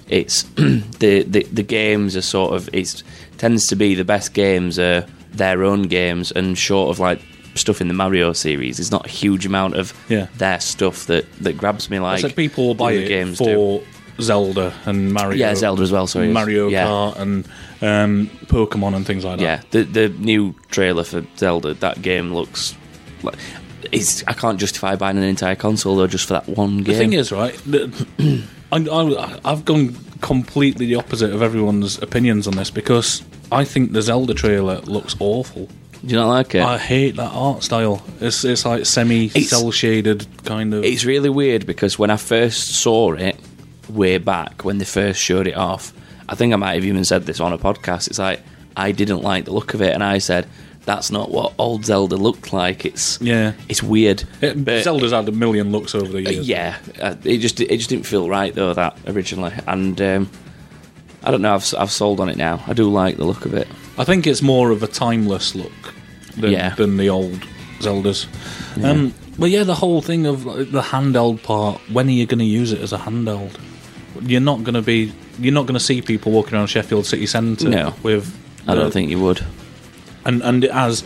it's 0.09 0.43
the, 0.55 1.23
the 1.23 1.43
the 1.51 1.63
games 1.63 2.15
are 2.15 2.21
sort 2.21 2.53
of 2.53 2.69
it 2.73 3.03
tends 3.37 3.67
to 3.67 3.75
be 3.75 3.95
the 3.95 4.03
best 4.05 4.33
games 4.33 4.77
are 4.79 5.05
their 5.33 5.63
own 5.63 5.83
games 5.83 6.31
and 6.31 6.57
short 6.57 6.89
of 6.89 6.99
like 6.99 7.21
stuff 7.55 7.81
in 7.81 7.87
the 7.87 7.93
Mario 7.93 8.33
series. 8.33 8.77
There's 8.77 8.91
not 8.91 9.05
a 9.05 9.09
huge 9.09 9.45
amount 9.45 9.75
of 9.75 9.93
Yeah. 10.09 10.27
their 10.37 10.59
stuff 10.59 11.05
that, 11.07 11.25
that 11.41 11.57
grabs 11.57 11.89
me 11.89 11.99
like 11.99 12.21
said, 12.21 12.35
people 12.35 12.73
buy 12.75 12.93
the 12.95 13.03
it 13.05 13.07
games 13.09 13.37
for 13.37 13.79
do. 13.79 13.85
Zelda 14.21 14.73
and 14.85 15.13
Mario. 15.13 15.37
Yeah, 15.37 15.55
Zelda 15.55 15.81
as 15.81 15.91
well, 15.91 16.05
sorry. 16.07 16.27
Mario 16.31 16.67
Yeah. 16.69 16.85
Kart 16.85 17.17
and 17.19 17.45
um, 17.81 18.29
Pokemon 18.45 18.95
and 18.95 19.05
things 19.05 19.25
like 19.25 19.39
that. 19.39 19.43
Yeah, 19.43 19.61
the 19.71 19.83
the 19.83 20.09
new 20.09 20.53
trailer 20.69 21.03
for 21.03 21.25
Zelda, 21.37 21.73
that 21.75 22.01
game 22.01 22.33
looks 22.33 22.75
like 23.23 23.35
it's. 23.91 24.23
I 24.27 24.33
can't 24.33 24.59
justify 24.59 24.95
buying 24.95 25.17
an 25.17 25.23
entire 25.23 25.55
console 25.55 25.95
though 25.95 26.07
just 26.07 26.27
for 26.27 26.33
that 26.33 26.47
one 26.47 26.77
game. 26.77 26.83
The 26.83 26.93
thing 26.95 27.13
is, 27.13 27.31
right, 27.31 27.59
I, 28.71 28.77
I, 28.89 29.39
I've 29.45 29.65
gone 29.65 29.95
completely 30.21 30.85
the 30.85 30.95
opposite 30.95 31.33
of 31.33 31.41
everyone's 31.41 32.01
opinions 32.01 32.47
on 32.47 32.55
this 32.55 32.69
because 32.69 33.23
I 33.51 33.65
think 33.65 33.91
the 33.91 34.01
Zelda 34.01 34.33
trailer 34.33 34.79
looks 34.81 35.15
awful. 35.19 35.65
do 35.65 36.07
you 36.07 36.15
not 36.15 36.29
like 36.29 36.55
it? 36.55 36.61
I 36.61 36.77
hate 36.77 37.15
that 37.17 37.31
art 37.33 37.63
style. 37.63 38.03
It's 38.19 38.43
it's 38.45 38.65
like 38.65 38.85
semi 38.85 39.29
cell 39.29 39.71
shaded 39.71 40.25
kind 40.45 40.73
of. 40.73 40.83
It's 40.83 41.05
really 41.05 41.29
weird 41.29 41.65
because 41.65 41.99
when 41.99 42.09
I 42.09 42.17
first 42.17 42.81
saw 42.81 43.13
it 43.13 43.35
way 43.89 44.17
back 44.17 44.63
when 44.63 44.77
they 44.77 44.85
first 44.85 45.19
showed 45.19 45.47
it 45.47 45.57
off, 45.57 45.93
I 46.29 46.35
think 46.35 46.53
I 46.53 46.55
might 46.55 46.75
have 46.75 46.85
even 46.85 47.03
said 47.03 47.25
this 47.25 47.39
on 47.39 47.51
a 47.51 47.57
podcast. 47.57 48.07
It's 48.07 48.19
like 48.19 48.41
I 48.77 48.93
didn't 48.93 49.21
like 49.21 49.45
the 49.45 49.53
look 49.53 49.73
of 49.73 49.81
it, 49.81 49.93
and 49.93 50.03
I 50.03 50.19
said 50.19 50.47
that's 50.85 51.11
not 51.11 51.29
what 51.31 51.53
old 51.57 51.85
Zelda 51.85 52.15
looked 52.17 52.53
like. 52.53 52.85
It's 52.85 53.19
yeah. 53.21 53.53
it's 53.69 53.83
weird. 53.83 54.23
It- 54.41 54.63
But- 54.65 54.83
Zelda's 54.83 55.11
had 55.11 55.27
a 55.27 55.31
million 55.31 55.71
looks 55.71 55.93
over 55.95 56.11
the 56.11 56.25
Uh, 56.27 56.31
years. 56.31 56.47
yeah, 56.47 56.77
uh, 57.01 57.15
it 57.23 57.37
just 57.37 57.59
it 57.61 57.77
just 57.77 57.89
didn't 57.89 58.05
feel 58.05 58.27
right 58.29 58.53
though 58.53 58.73
that 58.73 58.97
originally, 59.07 59.53
and 59.67 59.99
um, 60.01 60.29
I 61.23 61.31
don't 61.31 61.41
know. 61.41 61.53
I've 61.55 61.73
I've 61.77 61.91
sold 61.91 62.19
on 62.19 62.29
it 62.29 62.37
now. 62.37 62.63
I 62.67 62.73
do 62.73 62.89
like 62.89 63.17
the 63.17 63.25
look 63.25 63.45
of 63.45 63.53
it. 63.53 63.67
I 63.97 64.03
think 64.03 64.25
it's 64.25 64.41
more 64.41 64.71
of 64.71 64.81
a 64.83 64.87
timeless 64.87 65.53
look 65.55 65.93
than, 66.37 66.51
Yeah. 66.51 66.73
than 66.75 66.97
the 66.97 67.09
old 67.09 67.45
Zeldas. 67.79 68.25
Um, 68.83 69.13
but 69.37 69.49
yeah, 69.51 69.63
the 69.63 69.75
whole 69.75 70.01
thing 70.01 70.25
of 70.25 70.43
the 70.45 70.81
handheld 70.81 71.43
part. 71.43 71.79
When 71.91 72.07
are 72.07 72.11
you 72.11 72.25
going 72.25 72.39
to 72.39 72.45
use 72.45 72.71
it 72.71 72.81
as 72.81 72.93
a 72.93 72.97
handheld? 72.97 73.51
You're 74.21 74.41
not 74.41 74.63
going 74.63 74.75
to 74.75 74.81
be. 74.81 75.11
You're 75.39 75.53
not 75.53 75.65
going 75.67 75.75
to 75.77 75.79
see 75.85 76.01
people 76.01 76.31
walking 76.31 76.55
around 76.55 76.67
Sheffield 76.67 77.05
City 77.05 77.25
Centre 77.27 77.69
No. 77.69 77.93
with. 78.03 78.35
I 78.67 78.75
don't 78.75 78.85
the- 78.85 78.91
think 78.91 79.09
you 79.09 79.19
would. 79.19 79.43
And 80.25 80.41
and 80.43 80.63
it 80.63 80.71
has 80.71 81.03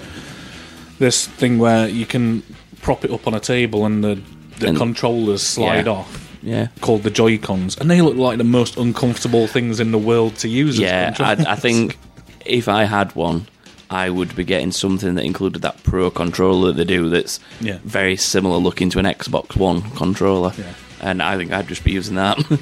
this 1.00 1.28
thing 1.28 1.58
where 1.60 1.88
you 1.88 2.06
can 2.06 2.44
prop 2.82 3.04
it 3.06 3.12
up 3.12 3.28
on 3.28 3.34
a 3.34 3.40
table 3.40 3.86
and 3.86 4.04
the 4.04 4.22
the 4.60 4.68
And- 4.70 4.78
controllers 4.78 5.42
slide 5.44 5.86
yeah. 5.86 5.92
off. 5.92 6.22
Yeah. 6.42 6.68
Called 6.80 7.02
the 7.04 7.10
Joy 7.10 7.40
Cons, 7.40 7.76
and 7.78 7.90
they 7.90 8.02
look 8.02 8.16
like 8.18 8.38
the 8.38 8.44
most 8.44 8.78
uncomfortable 8.78 9.48
things 9.48 9.80
in 9.80 9.92
the 9.92 9.98
world 9.98 10.36
to 10.38 10.48
use. 10.48 10.76
as 10.76 10.80
Yeah, 10.82 11.16
I, 11.20 11.32
I 11.54 11.56
think 11.56 11.98
if 12.46 12.68
I 12.68 12.84
had 12.84 13.16
one, 13.16 13.48
I 13.90 14.12
would 14.12 14.36
be 14.36 14.44
getting 14.44 14.72
something 14.72 15.16
that 15.16 15.26
included 15.26 15.64
that 15.64 15.82
Pro 15.84 16.12
controller 16.12 16.68
that 16.72 16.78
they 16.78 16.84
do. 16.84 17.10
That's 17.10 17.40
Yeah. 17.62 17.80
very 17.84 18.16
similar 18.16 18.58
looking 18.60 18.92
to 18.92 19.00
an 19.00 19.06
Xbox 19.06 19.56
One 19.56 19.82
controller, 19.96 20.54
Yeah. 20.56 20.66
and 21.02 21.24
I 21.24 21.36
think 21.36 21.52
I'd 21.52 21.68
just 21.68 21.84
be 21.84 21.92
using 21.94 22.14
that. 22.16 22.38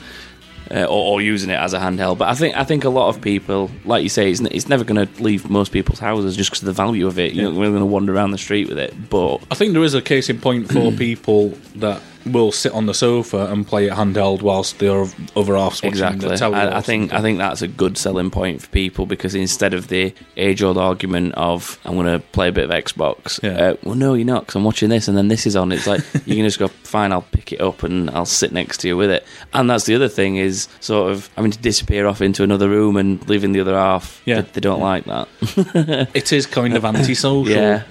Uh, 0.74 0.86
or, 0.86 1.14
or 1.14 1.22
using 1.22 1.52
it 1.52 1.60
as 1.60 1.76
a 1.76 1.80
handheld, 1.80 2.18
but 2.18 2.28
I 2.28 2.34
think 2.34 2.58
I 2.58 2.64
think 2.64 2.84
a 2.84 2.90
lot 2.90 3.10
of 3.10 3.22
people, 3.22 3.70
like 3.86 4.02
you 4.02 4.10
say, 4.10 4.32
it's, 4.32 4.40
n- 4.42 4.48
it's 4.50 4.68
never 4.68 4.84
going 4.84 5.06
to 5.06 5.22
leave 5.22 5.48
most 5.48 5.72
people's 5.72 6.00
houses 6.00 6.36
just 6.36 6.50
because 6.50 6.64
of 6.64 6.66
the 6.66 6.74
value 6.74 7.06
of 7.06 7.20
it. 7.20 7.34
You're 7.34 7.52
not 7.52 7.60
really 7.60 7.74
going 7.74 7.82
to 7.82 7.86
wander 7.86 8.12
around 8.16 8.32
the 8.32 8.40
street 8.40 8.70
with 8.70 8.80
it. 8.80 8.92
But 9.08 9.38
I 9.52 9.56
think 9.56 9.74
there 9.74 9.84
is 9.84 9.94
a 9.94 10.02
case 10.02 10.32
in 10.32 10.40
point 10.42 10.72
for 10.72 10.92
people 10.98 11.50
that 11.76 12.02
will 12.26 12.52
sit 12.52 12.72
on 12.72 12.86
the 12.86 12.94
sofa 12.94 13.48
and 13.52 13.68
play 13.68 13.88
it 13.88 13.94
handheld 13.94 14.42
whilst 14.42 14.80
the 14.80 14.92
other 15.36 15.56
half's 15.58 15.78
watching 15.84 15.90
exactly, 15.90 16.30
the 16.30 16.38
telly. 16.38 16.56
I, 16.56 16.78
I 16.78 16.82
think 16.82 17.14
I 17.14 17.22
think 17.22 17.38
that's 17.38 17.62
a 17.62 17.68
good 17.68 17.98
selling 17.98 18.30
point 18.32 18.62
for 18.62 18.68
people 18.70 19.06
because 19.06 19.36
instead 19.36 19.74
of 19.74 19.88
the 19.90 20.14
age-old 20.38 20.78
argument 20.78 21.34
of 21.36 21.80
I'm 21.86 21.96
going 21.96 22.06
to 22.08 22.20
play 22.28 22.48
a 22.48 22.52
bit 22.52 22.66
of 22.66 22.72
Xbox, 22.72 23.42
Yeah. 23.44 23.70
uh, 23.72 23.76
well, 23.84 23.96
no, 23.96 24.14
you're 24.14 24.26
not 24.26 24.42
because 24.44 24.56
I'm 24.56 24.64
watching 24.64 24.90
this 24.90 25.08
and 25.08 25.18
then 25.18 25.28
this 25.28 25.46
is 25.46 25.56
on. 25.56 25.72
It's 25.72 25.88
like 25.88 26.02
you 26.26 26.36
can 26.36 26.46
just 26.46 26.60
go, 26.60 26.68
fine, 26.70 27.12
I'll 27.12 27.22
pick 27.24 27.52
it 27.52 27.62
up 27.62 27.84
and 27.84 28.10
I'll 28.12 28.26
sit 28.26 28.52
next 28.54 28.78
to 28.80 28.88
you 28.88 28.96
with 28.98 29.12
it. 29.12 29.26
And 29.54 29.70
that's 29.70 29.86
the 29.86 29.96
other 29.96 30.08
thing 30.10 30.38
is 30.38 30.68
sort 30.80 31.12
of 31.12 31.30
having 31.36 31.52
to 31.52 31.60
disappear 31.60 32.08
off 32.08 32.22
into 32.22 32.44
another 32.44 32.70
room 32.70 32.96
and 32.98 33.28
leaving 33.28 33.52
the 33.52 33.60
other 33.60 33.76
half. 33.76 34.22
Yeah. 34.26 34.42
they, 34.42 34.52
they 34.54 34.62
don't 34.62 34.80
like 34.80 35.06
that. 35.06 35.28
it 36.14 36.32
is 36.32 36.46
kind 36.46 36.76
of 36.76 36.86
antisocial. 36.86 37.50
Yeah. 37.50 37.84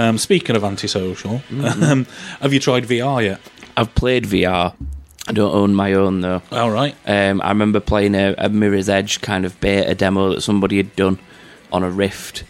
Um, 0.00 0.16
speaking 0.16 0.54
of 0.54 0.62
antisocial, 0.62 1.42
um, 1.60 2.06
have 2.40 2.52
you 2.52 2.60
tried 2.60 2.84
VR 2.84 3.24
yet? 3.24 3.40
I've 3.78 3.94
played 3.94 4.24
VR. 4.24 4.74
I 5.28 5.32
don't 5.32 5.54
own 5.54 5.72
my 5.72 5.92
own 5.92 6.20
though. 6.20 6.42
All 6.50 6.70
right. 6.70 6.96
Um, 7.06 7.40
I 7.40 7.50
remember 7.50 7.78
playing 7.78 8.16
a, 8.16 8.34
a 8.36 8.48
Mirror's 8.48 8.88
Edge 8.88 9.20
kind 9.20 9.44
of 9.44 9.58
beta 9.60 9.94
demo 9.94 10.34
that 10.34 10.40
somebody 10.40 10.78
had 10.78 10.96
done 10.96 11.20
on 11.70 11.84
a 11.84 11.90
Rift, 11.90 12.42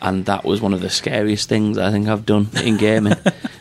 and 0.00 0.26
that 0.26 0.44
was 0.44 0.60
one 0.60 0.72
of 0.72 0.80
the 0.80 0.90
scariest 0.90 1.48
things 1.48 1.76
I 1.76 1.90
think 1.90 2.06
I've 2.06 2.24
done 2.24 2.48
in 2.62 2.76
gaming. 2.78 3.14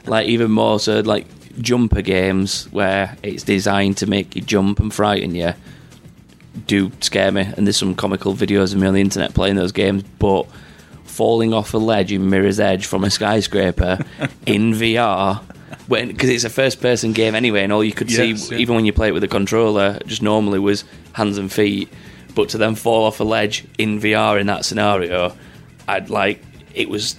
like 0.05 0.27
even 0.27 0.51
more 0.51 0.79
so, 0.79 0.99
like 0.99 1.25
jumper 1.59 2.03
games 2.03 2.71
where 2.71 3.17
it's 3.23 3.41
designed 3.41 3.97
to 3.97 4.05
make 4.07 4.35
you 4.35 4.43
jump 4.43 4.79
and 4.79 4.93
frighten 4.93 5.33
you 5.33 5.53
do 6.67 6.91
scare 7.01 7.31
me. 7.31 7.41
And 7.57 7.65
there's 7.65 7.77
some 7.77 7.95
comical 7.95 8.35
videos 8.35 8.71
of 8.73 8.81
me 8.81 8.87
on 8.87 8.93
the 8.93 9.01
internet 9.01 9.33
playing 9.33 9.55
those 9.55 9.71
games, 9.71 10.03
but 10.19 10.45
falling 11.05 11.55
off 11.55 11.73
a 11.73 11.77
ledge 11.79 12.11
in 12.11 12.29
Mirror's 12.29 12.59
Edge 12.59 12.85
from 12.85 13.03
a 13.03 13.09
skyscraper 13.09 13.97
in 14.45 14.73
VR. 14.73 15.41
Because 15.89 16.29
it's 16.29 16.43
a 16.43 16.49
first-person 16.49 17.13
game 17.13 17.35
anyway, 17.35 17.63
and 17.63 17.71
all 17.71 17.83
you 17.83 17.91
could 17.93 18.11
Yes, 18.11 18.43
see, 18.47 18.55
yeah. 18.55 18.59
even 18.61 18.75
when 18.75 18.85
you 18.85 18.93
play 18.93 19.09
it 19.09 19.13
with 19.13 19.23
a 19.23 19.27
controller, 19.27 19.99
just 20.05 20.21
normally 20.21 20.59
was 20.59 20.83
hands 21.13 21.37
and 21.37 21.51
feet. 21.51 21.89
But 22.33 22.49
to 22.49 22.57
then 22.57 22.75
fall 22.75 23.05
off 23.05 23.19
a 23.19 23.23
ledge 23.23 23.65
in 23.77 23.99
VR 23.99 24.39
in 24.39 24.47
that 24.47 24.65
scenario, 24.65 25.35
I'd 25.87 26.09
like 26.09 26.41
it 26.73 26.89
was 26.89 27.15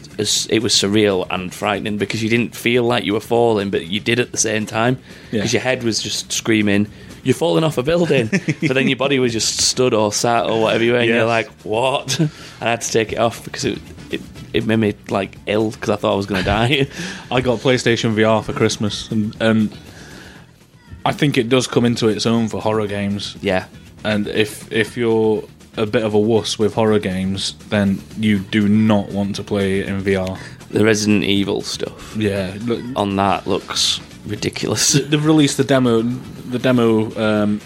it 0.51 0.63
was 0.63 0.75
surreal 0.75 1.27
and 1.31 1.55
frightening 1.55 1.97
because 1.97 2.23
you 2.23 2.29
didn't 2.29 2.55
feel 2.55 2.83
like 2.85 3.05
you 3.05 3.15
were 3.15 3.21
falling, 3.21 3.71
but 3.71 3.87
you 3.87 4.01
did 4.01 4.19
at 4.21 4.31
the 4.33 4.37
same 4.37 4.67
time 4.67 4.99
Yeah. 5.31 5.39
because 5.39 5.53
your 5.55 5.63
head 5.63 5.83
was 5.83 6.03
just 6.03 6.31
screaming, 6.33 6.89
"You're 7.25 7.35
falling 7.35 7.65
off 7.65 7.79
a 7.79 7.83
building," 7.83 8.29
but 8.31 8.75
then 8.75 8.89
your 8.89 8.99
body 8.99 9.19
was 9.19 9.33
just 9.33 9.59
stood 9.63 9.95
or 9.95 10.13
sat 10.13 10.45
or 10.45 10.61
whatever 10.61 10.85
you 10.85 10.93
were, 10.93 10.99
and 10.99 11.09
Yes. 11.09 11.15
you're 11.15 11.25
like, 11.25 11.49
"What?" 11.63 12.19
and 12.21 12.31
I 12.61 12.71
had 12.73 12.83
to 12.83 12.93
take 12.93 13.13
it 13.13 13.19
off 13.19 13.43
because 13.45 13.65
it 13.65 13.79
it, 14.11 14.21
it 14.53 14.67
made 14.67 14.77
me 14.77 14.95
like 15.09 15.37
ill 15.47 15.71
because 15.71 15.91
I 15.91 15.97
thought 15.97 16.13
I 16.13 16.17
was 16.17 16.27
going 16.27 16.41
to 16.41 16.45
die. 16.47 16.87
I 17.31 17.41
got 17.41 17.61
PlayStation 17.61 18.15
VR 18.15 18.43
for 18.45 18.53
Christmas, 18.53 19.11
and, 19.11 19.37
and 19.41 19.77
I 21.05 21.13
think 21.13 21.39
it 21.39 21.49
does 21.49 21.67
come 21.67 21.85
into 21.85 22.09
its 22.09 22.27
own 22.27 22.49
for 22.49 22.61
horror 22.61 22.87
games. 22.87 23.37
yeah, 23.41 23.67
And 24.05 24.27
if 24.29 24.71
if 24.73 24.97
you're 24.97 25.45
a 25.77 25.87
bit 25.87 26.05
of 26.05 26.15
a 26.15 26.19
wuss 26.19 26.59
with 26.59 26.75
horror 26.75 26.99
games, 26.99 27.55
then 27.69 28.01
you 28.19 28.39
do 28.39 28.67
not 28.69 29.11
want 29.11 29.37
to 29.37 29.43
play 29.45 29.81
it 29.81 29.89
in 29.89 30.01
VR. 30.03 30.39
the 30.71 30.85
Resident 30.85 31.23
Evil 31.25 31.61
stuff 31.63 32.17
Yeah, 32.17 32.57
look, 32.65 32.81
on 32.97 33.17
that 33.17 33.47
looks 33.47 34.01
ridiculous. 34.27 34.93
they've 34.93 35.25
released 35.25 35.57
the 35.59 35.65
demo, 35.65 36.01
the 36.03 36.59
demo, 36.59 37.15
um, 37.21 37.61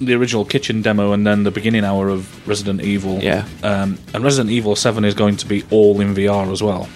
the 0.00 0.14
original 0.14 0.44
kitchen 0.44 0.82
demo, 0.82 1.12
and 1.12 1.26
then 1.26 1.42
the 1.44 1.50
beginning 1.50 1.84
hour 1.84 2.08
of 2.08 2.46
Resident 2.48 2.80
Evil. 2.82 3.18
Yeah. 3.22 3.46
um, 3.62 3.98
and 4.14 4.22
Resident 4.24 4.50
Evil 4.50 4.76
Seven 4.76 5.04
is 5.04 5.14
going 5.14 5.36
to 5.38 5.46
be 5.46 5.64
all 5.70 6.00
in 6.00 6.14
VR 6.14 6.50
as 6.52 6.62
well. 6.62 6.88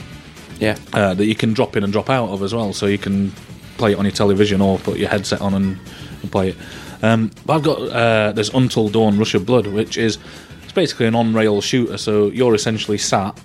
yeah, 0.61 0.77
uh, 0.93 1.15
that 1.15 1.27
you 1.27 1.35
can 1.35 1.53
drop 1.53 1.77
in 1.77 1.83
and 1.85 1.93
drop 1.93 2.09
out 2.11 2.29
of 2.31 2.43
as 2.43 2.55
well. 2.55 2.73
So 2.73 2.87
you 2.87 2.99
can 2.99 3.33
play 3.79 3.93
it 3.93 3.99
on 3.99 4.05
your 4.05 4.12
television 4.12 4.61
or 4.61 4.79
put 4.79 4.99
your 4.99 5.09
headset 5.09 5.41
on 5.41 5.55
and, 5.55 5.79
and 6.23 6.31
play 6.31 6.51
it. 6.51 6.57
Um, 7.03 7.31
but 7.45 7.55
I've 7.55 7.62
got 7.65 7.79
uh, 7.81 8.33
there's 8.33 8.55
Until 8.55 8.89
Dawn: 8.89 9.19
Rush 9.19 9.35
of 9.35 9.45
Blood, 9.45 9.66
which 9.66 9.99
is 9.99 10.19
it's 10.62 10.73
basically 10.73 11.07
an 11.07 11.15
on-rail 11.16 11.61
shooter. 11.61 11.99
So 11.99 12.29
you're 12.29 12.55
essentially 12.55 12.99
sat 12.99 13.37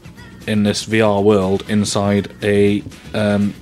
in 0.45 0.63
this 0.63 0.85
VR 0.85 1.23
world 1.23 1.63
inside 1.69 2.31
a 2.43 2.83
um, 3.15 3.53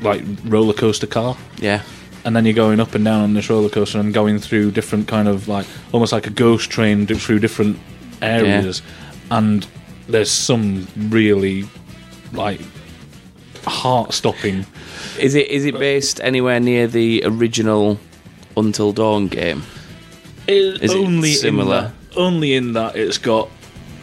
like 0.00 0.22
roller 0.44 0.72
coaster 0.72 1.06
car. 1.06 1.36
Yeah. 1.58 1.82
And 2.28 2.36
then 2.36 2.44
you're 2.44 2.52
going 2.52 2.78
up 2.78 2.94
and 2.94 3.02
down 3.06 3.22
on 3.22 3.32
this 3.32 3.48
roller 3.48 3.70
coaster 3.70 3.98
and 3.98 4.12
going 4.12 4.38
through 4.38 4.72
different 4.72 5.08
kind 5.08 5.28
of 5.28 5.48
like 5.48 5.64
almost 5.92 6.12
like 6.12 6.26
a 6.26 6.30
ghost 6.30 6.68
train 6.68 7.06
through 7.06 7.38
different 7.38 7.78
areas. 8.20 8.82
And 9.30 9.66
there's 10.08 10.30
some 10.30 10.86
really 11.08 11.64
like 12.34 12.60
heart 13.64 14.12
stopping. 14.12 14.66
Is 15.18 15.34
it 15.34 15.48
is 15.48 15.64
it 15.64 15.78
based 15.78 16.20
anywhere 16.20 16.60
near 16.60 16.86
the 16.86 17.22
original 17.24 17.98
Until 18.58 18.92
Dawn 18.92 19.28
game? 19.28 19.62
Is 20.46 20.82
it 20.82 20.90
only 20.98 21.32
similar? 21.32 21.78
In 21.78 21.82
that, 22.10 22.18
only 22.18 22.52
in 22.52 22.74
that 22.74 22.94
it's 22.94 23.16
got 23.16 23.48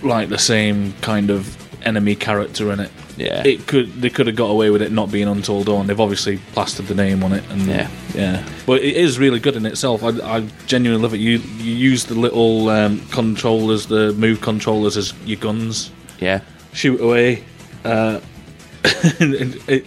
like 0.01 0.29
the 0.29 0.39
same 0.39 0.93
kind 1.01 1.29
of 1.29 1.55
enemy 1.83 2.15
character 2.15 2.71
in 2.71 2.79
it. 2.79 2.91
Yeah. 3.17 3.43
It 3.45 3.65
could 3.67 4.01
they 4.01 4.09
could 4.09 4.27
have 4.27 4.35
got 4.35 4.49
away 4.49 4.69
with 4.69 4.81
it 4.81 4.91
not 4.91 5.11
being 5.11 5.27
Until 5.27 5.63
Dawn. 5.63 5.87
They've 5.87 5.99
obviously 5.99 6.37
plastered 6.53 6.87
the 6.87 6.95
name 6.95 7.23
on 7.23 7.31
it, 7.33 7.43
and 7.49 7.61
Yeah. 7.67 7.89
yeah. 8.13 8.47
But 8.65 8.81
it 8.83 8.95
is 8.97 9.17
really 9.19 9.39
good 9.39 9.55
in 9.55 9.65
itself. 9.65 10.03
I, 10.03 10.09
I 10.37 10.47
genuinely 10.67 11.01
love 11.03 11.13
it. 11.13 11.19
You 11.19 11.37
you 11.57 11.73
use 11.73 12.05
the 12.05 12.15
little 12.15 12.69
um, 12.69 12.99
controllers, 13.11 13.87
the 13.87 14.13
move 14.13 14.41
controllers 14.41 14.97
as 14.97 15.13
your 15.25 15.39
guns. 15.39 15.91
Yeah. 16.19 16.41
Shoot 16.73 16.99
away. 16.99 17.43
Uh, 17.83 18.19
it 18.83 19.85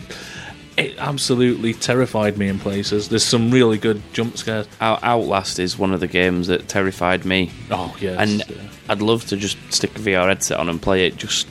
it 0.77 0.95
absolutely 0.99 1.75
terrified 1.75 2.39
me 2.39 2.49
in 2.49 2.59
places. 2.59 3.09
There's 3.09 3.25
some 3.25 3.51
really 3.51 3.79
good 3.79 4.01
jump 4.13 4.37
scares. 4.39 4.67
Out- 4.81 5.03
Outlast 5.03 5.59
is 5.59 5.77
one 5.77 5.93
of 5.93 6.01
the 6.01 6.07
games 6.07 6.47
that 6.47 6.69
terrified 6.69 7.25
me. 7.25 7.51
Oh 7.71 7.95
yes, 8.01 8.19
and 8.21 8.39
yeah. 8.49 8.63
I'd 8.89 9.03
love 9.03 9.27
to 9.27 9.37
just 9.37 9.59
stick 9.73 9.95
a 9.97 9.99
VR 10.01 10.29
headset 10.29 10.59
on 10.59 10.69
and 10.69 10.81
play 10.81 11.07
it. 11.07 11.17
Just, 11.17 11.47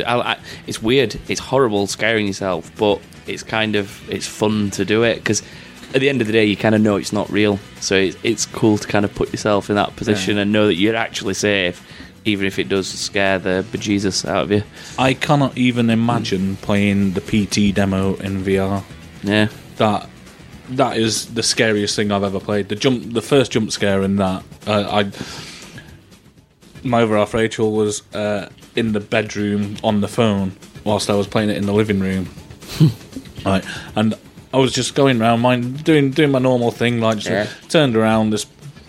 I, 0.00 0.32
I, 0.32 0.38
it's 0.66 0.82
weird. 0.82 1.18
It's 1.28 1.40
horrible 1.40 1.86
scaring 1.86 2.26
yourself, 2.26 2.70
but 2.76 3.00
it's 3.26 3.42
kind 3.42 3.76
of 3.76 4.10
it's 4.10 4.26
fun 4.26 4.70
to 4.72 4.84
do 4.84 5.02
it 5.04 5.16
because 5.16 5.42
at 5.94 6.00
the 6.00 6.08
end 6.08 6.20
of 6.20 6.26
the 6.26 6.32
day, 6.32 6.44
you 6.44 6.56
kind 6.56 6.74
of 6.74 6.80
know 6.80 6.96
it's 6.96 7.12
not 7.12 7.28
real. 7.30 7.58
So 7.80 7.94
it's 7.96 8.16
it's 8.22 8.46
cool 8.46 8.78
to 8.78 8.88
kind 8.88 9.04
of 9.04 9.14
put 9.14 9.30
yourself 9.32 9.68
in 9.70 9.76
that 9.76 9.94
position 9.96 10.36
Yeah. 10.36 10.42
and 10.42 10.52
know 10.52 10.66
that 10.66 10.76
you're 10.76 10.96
actually 10.96 11.34
safe, 11.34 11.86
even 12.24 12.46
if 12.46 12.58
it 12.58 12.68
does 12.68 12.86
scare 12.88 13.38
the 13.38 13.64
bejesus 13.70 14.26
out 14.28 14.44
of 14.44 14.50
you. 14.52 14.62
I 14.98 15.14
cannot 15.14 15.56
even 15.58 15.90
imagine 15.90 16.56
playing 16.56 17.12
the 17.12 17.20
PT 17.20 17.74
demo 17.74 18.14
in 18.16 18.42
VR. 18.42 18.82
Yeah, 19.22 19.48
That 19.76 20.08
that 20.70 20.96
is 20.96 21.26
the 21.34 21.42
scariest 21.42 21.94
thing 21.96 22.10
I've 22.10 22.22
ever 22.24 22.40
played. 22.40 22.68
The 22.70 22.76
jump, 22.76 23.12
the 23.12 23.20
first 23.22 23.52
jump 23.52 23.70
scare 23.72 24.02
in 24.02 24.16
that. 24.16 24.42
Uh, 24.66 24.88
I 24.90 25.10
my 26.84 27.02
other 27.02 27.16
half 27.16 27.34
Rachel 27.34 27.72
was 27.72 28.02
uh, 28.14 28.48
in 28.76 28.92
the 28.92 29.00
bedroom 29.00 29.76
on 29.84 30.00
the 30.00 30.08
phone 30.08 30.52
whilst 30.84 31.10
I 31.10 31.14
was 31.14 31.26
playing 31.26 31.50
it 31.50 31.56
in 31.56 31.66
the 31.66 31.72
living 31.74 32.00
room. 32.00 32.28
right, 33.46 33.64
and 33.96 34.14
I 34.54 34.58
was 34.58 34.72
just 34.72 34.94
going 34.94 35.20
around, 35.20 35.40
mine 35.40 35.74
doing 35.74 36.10
doing 36.10 36.30
my 36.30 36.38
normal 36.38 36.70
thing, 36.70 37.00
like 37.00 37.18
just 37.18 37.30
Yeah. 37.30 37.46
turned 37.68 37.96
around. 37.96 38.30
This 38.30 38.46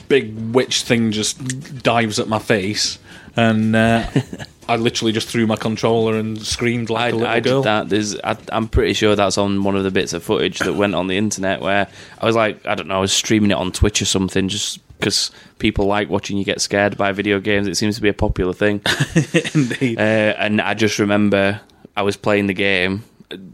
big 0.07 0.53
witch 0.53 0.83
thing 0.83 1.11
just 1.11 1.81
dives 1.83 2.19
at 2.19 2.27
my 2.27 2.39
face, 2.39 2.97
and 3.35 3.75
uh, 3.75 4.07
I 4.67 4.75
literally 4.77 5.11
just 5.11 5.27
threw 5.27 5.45
my 5.47 5.55
controller 5.55 6.17
and 6.17 6.41
screamed 6.41 6.89
like 6.89 7.01
I, 7.01 7.09
a 7.09 7.11
little 7.11 7.27
I 7.27 7.39
girl. 7.39 7.61
did 7.61 7.67
that. 7.67 7.89
There's, 7.89 8.19
I, 8.19 8.37
I'm 8.51 8.67
pretty 8.67 8.93
sure 8.93 9.15
that's 9.15 9.37
on 9.37 9.63
one 9.63 9.75
of 9.75 9.83
the 9.83 9.91
bits 9.91 10.13
of 10.13 10.23
footage 10.23 10.59
that 10.59 10.73
went 10.73 10.95
on 10.95 11.07
the 11.07 11.17
internet 11.17 11.61
where 11.61 11.87
I 12.19 12.25
was 12.25 12.35
like, 12.35 12.65
I 12.65 12.75
don't 12.75 12.87
know, 12.87 12.97
I 12.97 12.99
was 12.99 13.13
streaming 13.13 13.51
it 13.51 13.57
on 13.57 13.71
Twitch 13.71 14.01
or 14.01 14.05
something 14.05 14.47
just 14.47 14.79
because 14.99 15.31
people 15.59 15.85
like 15.85 16.09
watching 16.09 16.37
you 16.37 16.45
get 16.45 16.61
scared 16.61 16.97
by 16.97 17.11
video 17.11 17.39
games. 17.39 17.67
It 17.67 17.75
seems 17.75 17.95
to 17.95 18.01
be 18.01 18.09
a 18.09 18.13
popular 18.13 18.53
thing. 18.53 18.81
Indeed. 19.53 19.97
Uh, 19.97 20.01
and 20.37 20.61
I 20.61 20.73
just 20.75 20.97
remember 20.99 21.59
I 21.95 22.03
was 22.03 22.15
playing 22.15 22.47
the 22.47 22.53
game. 22.53 23.03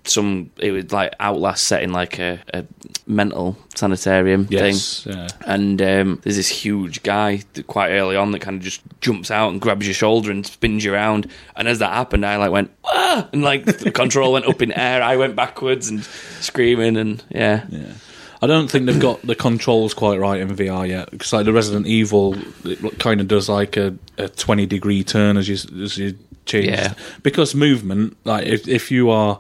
Some 0.06 0.51
it 0.57 0.72
was 0.72 0.91
like 0.91 1.14
Outlast 1.19 1.65
set 1.68 1.84
in 1.84 1.91
like 1.91 2.19
a, 2.19 2.39
a 2.53 2.65
mental 3.07 3.57
sanitarium 3.76 4.47
Yes, 4.49 5.03
thing, 5.03 5.14
yeah. 5.15 5.27
and 5.45 5.81
um, 5.81 6.19
there's 6.23 6.35
this 6.35 6.49
huge 6.49 7.01
guy 7.03 7.43
that 7.53 7.68
quite 7.68 7.91
early 7.91 8.15
on 8.15 8.31
that 8.31 8.39
kind 8.39 8.57
of 8.57 8.64
just 8.64 8.81
jumps 9.01 9.31
out 9.31 9.51
and 9.51 9.61
grabs 9.61 9.85
your 9.88 9.93
shoulder 9.93 10.31
and 10.31 10.45
spins 10.45 10.84
you 10.84 10.93
around. 10.93 11.30
And 11.56 11.68
as 11.68 11.80
that 11.80 11.93
happened, 11.93 12.26
I 12.26 12.35
like 12.38 12.51
went 12.51 12.72
ah, 12.85 13.27
and 13.34 13.41
like 13.43 13.65
the 13.65 13.91
control 14.03 14.34
went 14.34 14.45
up 14.45 14.61
in 14.61 14.72
air. 14.72 15.01
I 15.01 15.15
went 15.15 15.35
backwards 15.35 15.89
and 15.89 16.03
screaming, 16.39 16.97
and 16.97 17.23
yeah, 17.30 17.65
Yeah. 17.69 17.93
I 18.41 18.47
don't 18.47 18.72
think 18.72 18.85
they've 18.85 18.97
got 18.99 19.22
the 19.23 19.35
controls 19.35 19.93
quite 19.93 20.18
right 20.18 20.39
in 20.39 20.47
VR 20.56 20.88
yet 20.88 21.11
because 21.11 21.34
like 21.34 21.43
the 21.45 21.51
Resident 21.51 21.88
Evil, 21.88 22.35
it 22.64 22.97
kind 22.97 23.19
of 23.19 23.27
does 23.27 23.49
like 23.49 23.76
a, 23.76 23.95
a 24.18 24.30
twenty 24.30 24.65
degree 24.65 25.03
turn 25.03 25.35
as 25.35 25.49
you 25.49 25.56
as 25.84 25.97
you 25.97 26.18
change. 26.50 26.68
Yeah. 26.68 26.94
Because 27.24 27.56
movement, 27.56 28.18
like 28.26 28.46
if 28.46 28.68
if 28.68 28.92
you 28.92 29.10
are, 29.10 29.40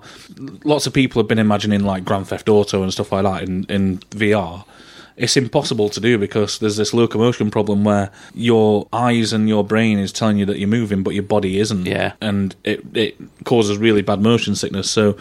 lots 0.63 0.87
of 0.87 0.93
people 0.93 1.21
have 1.21 1.27
been 1.27 1.39
imagining 1.39 1.83
like 1.83 2.05
Grand 2.05 2.27
Theft 2.27 2.47
Auto 2.47 2.83
and 2.83 2.91
stuff 2.93 3.11
like 3.11 3.23
that 3.23 3.43
in 3.43 3.65
in 3.65 3.97
VR. 4.11 4.63
It's 5.19 5.35
impossible 5.37 5.89
to 5.89 5.99
do 5.99 6.17
because 6.17 6.59
there's 6.59 6.77
this 6.77 6.93
locomotion 6.93 7.51
problem 7.51 7.83
where 7.83 8.09
your 8.33 8.87
eyes 8.93 9.33
and 9.33 9.49
your 9.49 9.63
brain 9.65 9.99
is 9.99 10.11
telling 10.13 10.37
you 10.37 10.45
that 10.45 10.57
you're 10.59 10.67
moving, 10.69 11.03
but 11.03 11.13
your 11.13 11.23
body 11.23 11.59
isn't. 11.59 11.85
Yeah. 11.85 12.13
and 12.21 12.55
it 12.63 12.81
it 12.95 13.17
causes 13.43 13.77
really 13.77 14.01
bad 14.01 14.21
motion 14.21 14.55
sickness. 14.55 14.89
So 14.89 15.17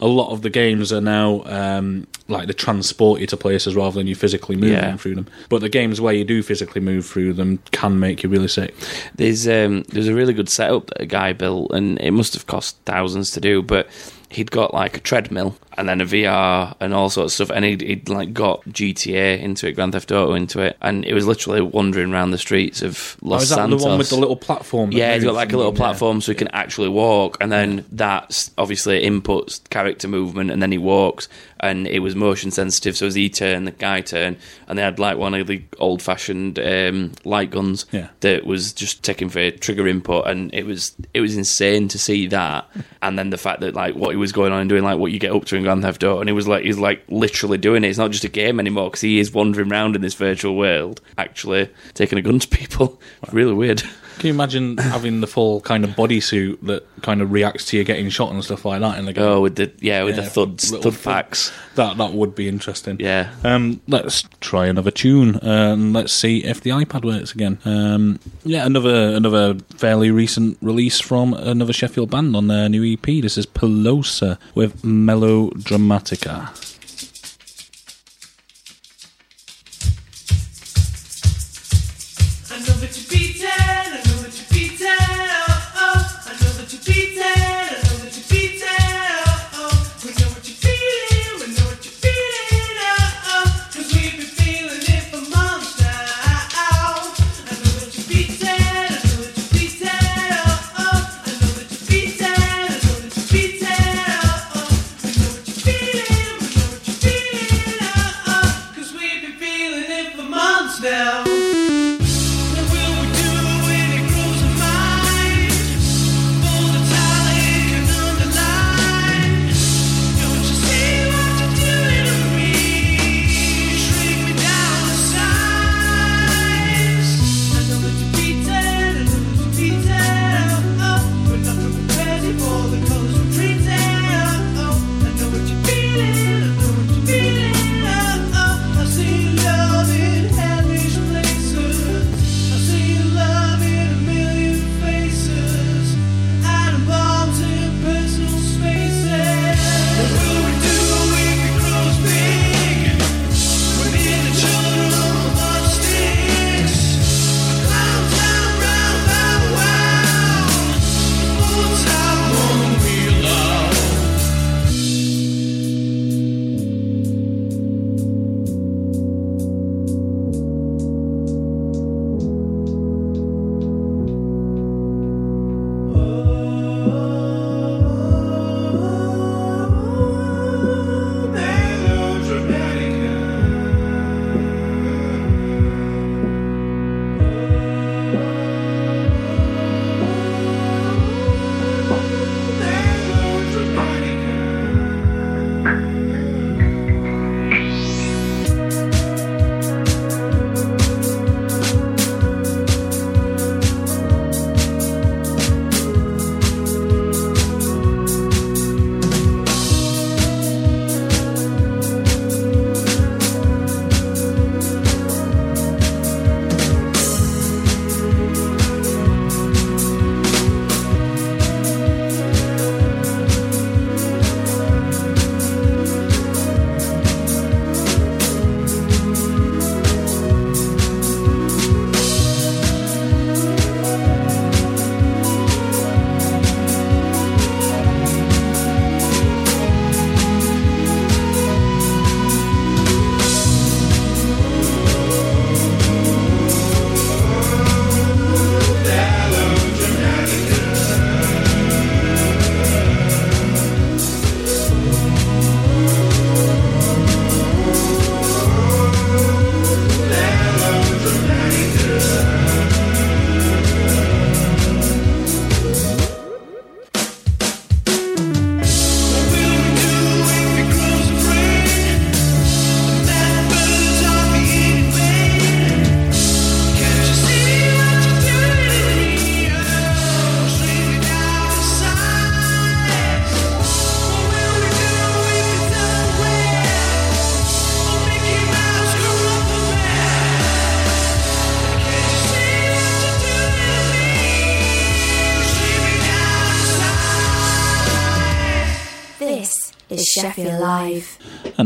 a 0.00 0.06
lot 0.06 0.32
of 0.32 0.40
the 0.42 0.50
games 0.50 0.92
are 0.92 1.00
now 1.02 1.42
um, 1.44 2.06
like 2.28 2.46
they 2.46 2.54
transport 2.54 3.20
you 3.20 3.26
to 3.28 3.36
places 3.36 3.76
rather 3.76 3.94
than 4.00 4.06
you 4.06 4.14
physically 4.14 4.56
moving 4.56 4.72
Yeah. 4.72 4.96
through 4.96 5.14
them. 5.16 5.26
But 5.50 5.60
the 5.60 5.68
games 5.68 6.00
where 6.00 6.14
you 6.14 6.24
do 6.24 6.42
physically 6.42 6.80
move 6.80 7.04
through 7.06 7.34
them 7.34 7.58
can 7.72 8.00
make 8.00 8.22
you 8.22 8.28
really 8.30 8.48
sick. 8.48 8.74
There's 9.16 9.46
um, 9.46 9.82
there's 9.90 10.08
a 10.08 10.14
really 10.14 10.32
good 10.32 10.48
setup 10.48 10.86
that 10.88 11.02
a 11.02 11.06
guy 11.06 11.34
built, 11.34 11.72
and 11.72 11.98
it 12.00 12.12
must 12.12 12.32
have 12.32 12.46
cost 12.46 12.76
thousands 12.86 13.30
to 13.32 13.40
do, 13.40 13.62
but 13.62 13.86
he'd 14.30 14.50
got 14.50 14.72
like 14.72 14.96
a 14.96 15.00
treadmill 15.00 15.56
and 15.76 15.88
then 15.88 16.00
a 16.00 16.04
VR 16.04 16.74
and 16.80 16.92
all 16.94 17.10
sorts 17.10 17.38
of 17.40 17.46
stuff, 17.46 17.56
and 17.56 17.64
he'd, 17.64 17.80
he'd 17.80 18.08
like 18.08 18.32
got 18.32 18.62
GTA 18.66 19.40
into 19.40 19.66
it, 19.68 19.72
Grand 19.72 19.92
Theft 19.92 20.10
Auto 20.12 20.34
into 20.34 20.60
it, 20.60 20.76
and 20.82 21.04
it 21.04 21.14
was 21.14 21.26
literally 21.26 21.60
wandering 21.60 22.12
around 22.12 22.30
the 22.30 22.38
streets 22.38 22.82
of 22.82 23.16
Oh, 23.22 23.28
Los 23.28 23.42
is 23.44 23.48
that 23.50 23.56
Santos. 23.56 23.82
the 23.82 23.88
one 23.88 23.98
with 23.98 24.10
the 24.10 24.16
little 24.16 24.36
platform? 24.36 24.92
Yeah, 24.92 25.14
he's 25.14 25.24
got 25.24 25.34
like 25.34 25.52
a 25.52 25.56
little 25.56 25.72
yeah. 25.72 25.78
platform 25.78 26.20
so 26.20 26.32
he 26.32 26.36
can 26.36 26.48
actually 26.48 26.88
walk, 26.88 27.36
and 27.40 27.50
then 27.52 27.84
that's 27.92 28.50
obviously 28.58 29.02
inputs 29.02 29.60
character 29.70 30.08
movement, 30.08 30.50
and 30.50 30.62
then 30.62 30.72
he 30.72 30.78
walks, 30.78 31.28
and 31.60 31.86
it 31.86 32.00
was 32.00 32.14
motion 32.16 32.50
sensitive. 32.50 32.96
So 32.96 33.06
as 33.06 33.14
he 33.14 33.28
turned, 33.30 33.66
the 33.66 33.70
guy 33.72 34.00
turned, 34.00 34.36
and 34.68 34.78
they 34.78 34.82
had 34.82 34.98
like 34.98 35.16
one 35.18 35.34
of 35.34 35.46
the 35.46 35.62
old 35.78 36.02
fashioned 36.02 36.58
um, 36.58 37.12
light 37.24 37.50
guns 37.50 37.86
Yeah. 37.92 38.08
that 38.20 38.44
was 38.46 38.72
just 38.72 39.02
taking 39.02 39.28
for 39.28 39.50
trigger 39.52 39.86
input, 39.88 40.26
and 40.26 40.52
it 40.54 40.64
was 40.66 40.94
it 41.14 41.20
was 41.20 41.36
insane 41.36 41.88
to 41.88 41.98
see 41.98 42.26
that, 42.28 42.68
and 43.02 43.18
then 43.18 43.30
the 43.30 43.38
fact 43.38 43.60
that 43.60 43.74
like 43.74 43.94
what 43.94 44.10
he 44.10 44.16
was 44.16 44.32
going 44.32 44.52
on 44.52 44.60
and 44.60 44.68
doing, 44.68 44.82
like 44.84 44.98
what 44.98 45.12
you 45.12 45.18
get 45.18 45.32
up 45.32 45.44
to 45.46 45.56
in 45.62 45.64
Grand 45.64 45.82
Theft 45.82 46.02
Auto, 46.04 46.20
and 46.20 46.28
he 46.28 46.32
was 46.32 46.48
like 46.48 46.64
he's 46.64 46.78
like 46.78 47.02
literally 47.08 47.58
doing 47.58 47.84
it. 47.84 47.88
It's 47.88 47.98
not 47.98 48.10
just 48.10 48.24
a 48.24 48.28
game 48.28 48.58
anymore 48.58 48.90
because 48.90 49.00
he 49.00 49.18
is 49.18 49.32
wandering 49.32 49.70
around 49.70 49.96
in 49.96 50.02
this 50.02 50.14
virtual 50.14 50.56
world, 50.56 51.00
actually 51.16 51.70
taking 51.94 52.18
a 52.18 52.22
gun 52.22 52.38
to 52.38 52.48
people. 52.48 53.00
Really 53.30 53.54
weird. 53.54 53.82
Can 54.22 54.28
you 54.28 54.34
imagine 54.34 54.78
having 54.78 55.20
the 55.20 55.26
full 55.26 55.60
kind 55.62 55.82
of 55.82 55.90
bodysuit 55.96 56.60
that 56.68 56.86
kind 57.02 57.20
of 57.22 57.32
reacts 57.32 57.64
to 57.64 57.76
you 57.76 57.82
getting 57.82 58.08
shot 58.08 58.30
and 58.30 58.44
stuff 58.44 58.64
like 58.64 58.80
that 58.80 58.96
in 58.96 59.04
the 59.04 59.12
game? 59.12 59.24
Oh, 59.24 59.40
with 59.40 59.56
the 59.56 59.72
yeah, 59.80 60.04
with 60.04 60.16
Yeah, 60.16 60.22
the 60.22 60.30
thuds, 60.30 60.70
thud 60.70 60.80
thud- 60.80 61.02
packs. 61.02 61.50
That 61.74 61.96
that 61.96 62.12
would 62.12 62.36
be 62.36 62.46
interesting. 62.46 62.98
Yeah. 63.00 63.34
Um, 63.42 63.80
let's 63.88 64.22
try 64.40 64.66
another 64.66 64.92
tune 64.92 65.40
and 65.42 65.92
let's 65.92 66.12
see 66.12 66.44
if 66.44 66.60
the 66.60 66.70
iPad 66.70 67.04
works 67.04 67.32
again. 67.34 67.58
Um, 67.64 68.20
yeah, 68.44 68.64
another 68.64 69.12
another 69.16 69.56
fairly 69.76 70.12
recent 70.12 70.56
release 70.62 71.00
from 71.00 71.34
another 71.34 71.72
Sheffield 71.72 72.12
band 72.12 72.36
on 72.36 72.46
their 72.46 72.68
new 72.68 72.92
EP. 72.92 73.02
This 73.04 73.36
is 73.36 73.44
Pelosa 73.44 74.38
with 74.54 74.82
Melodramatica. 74.82 76.71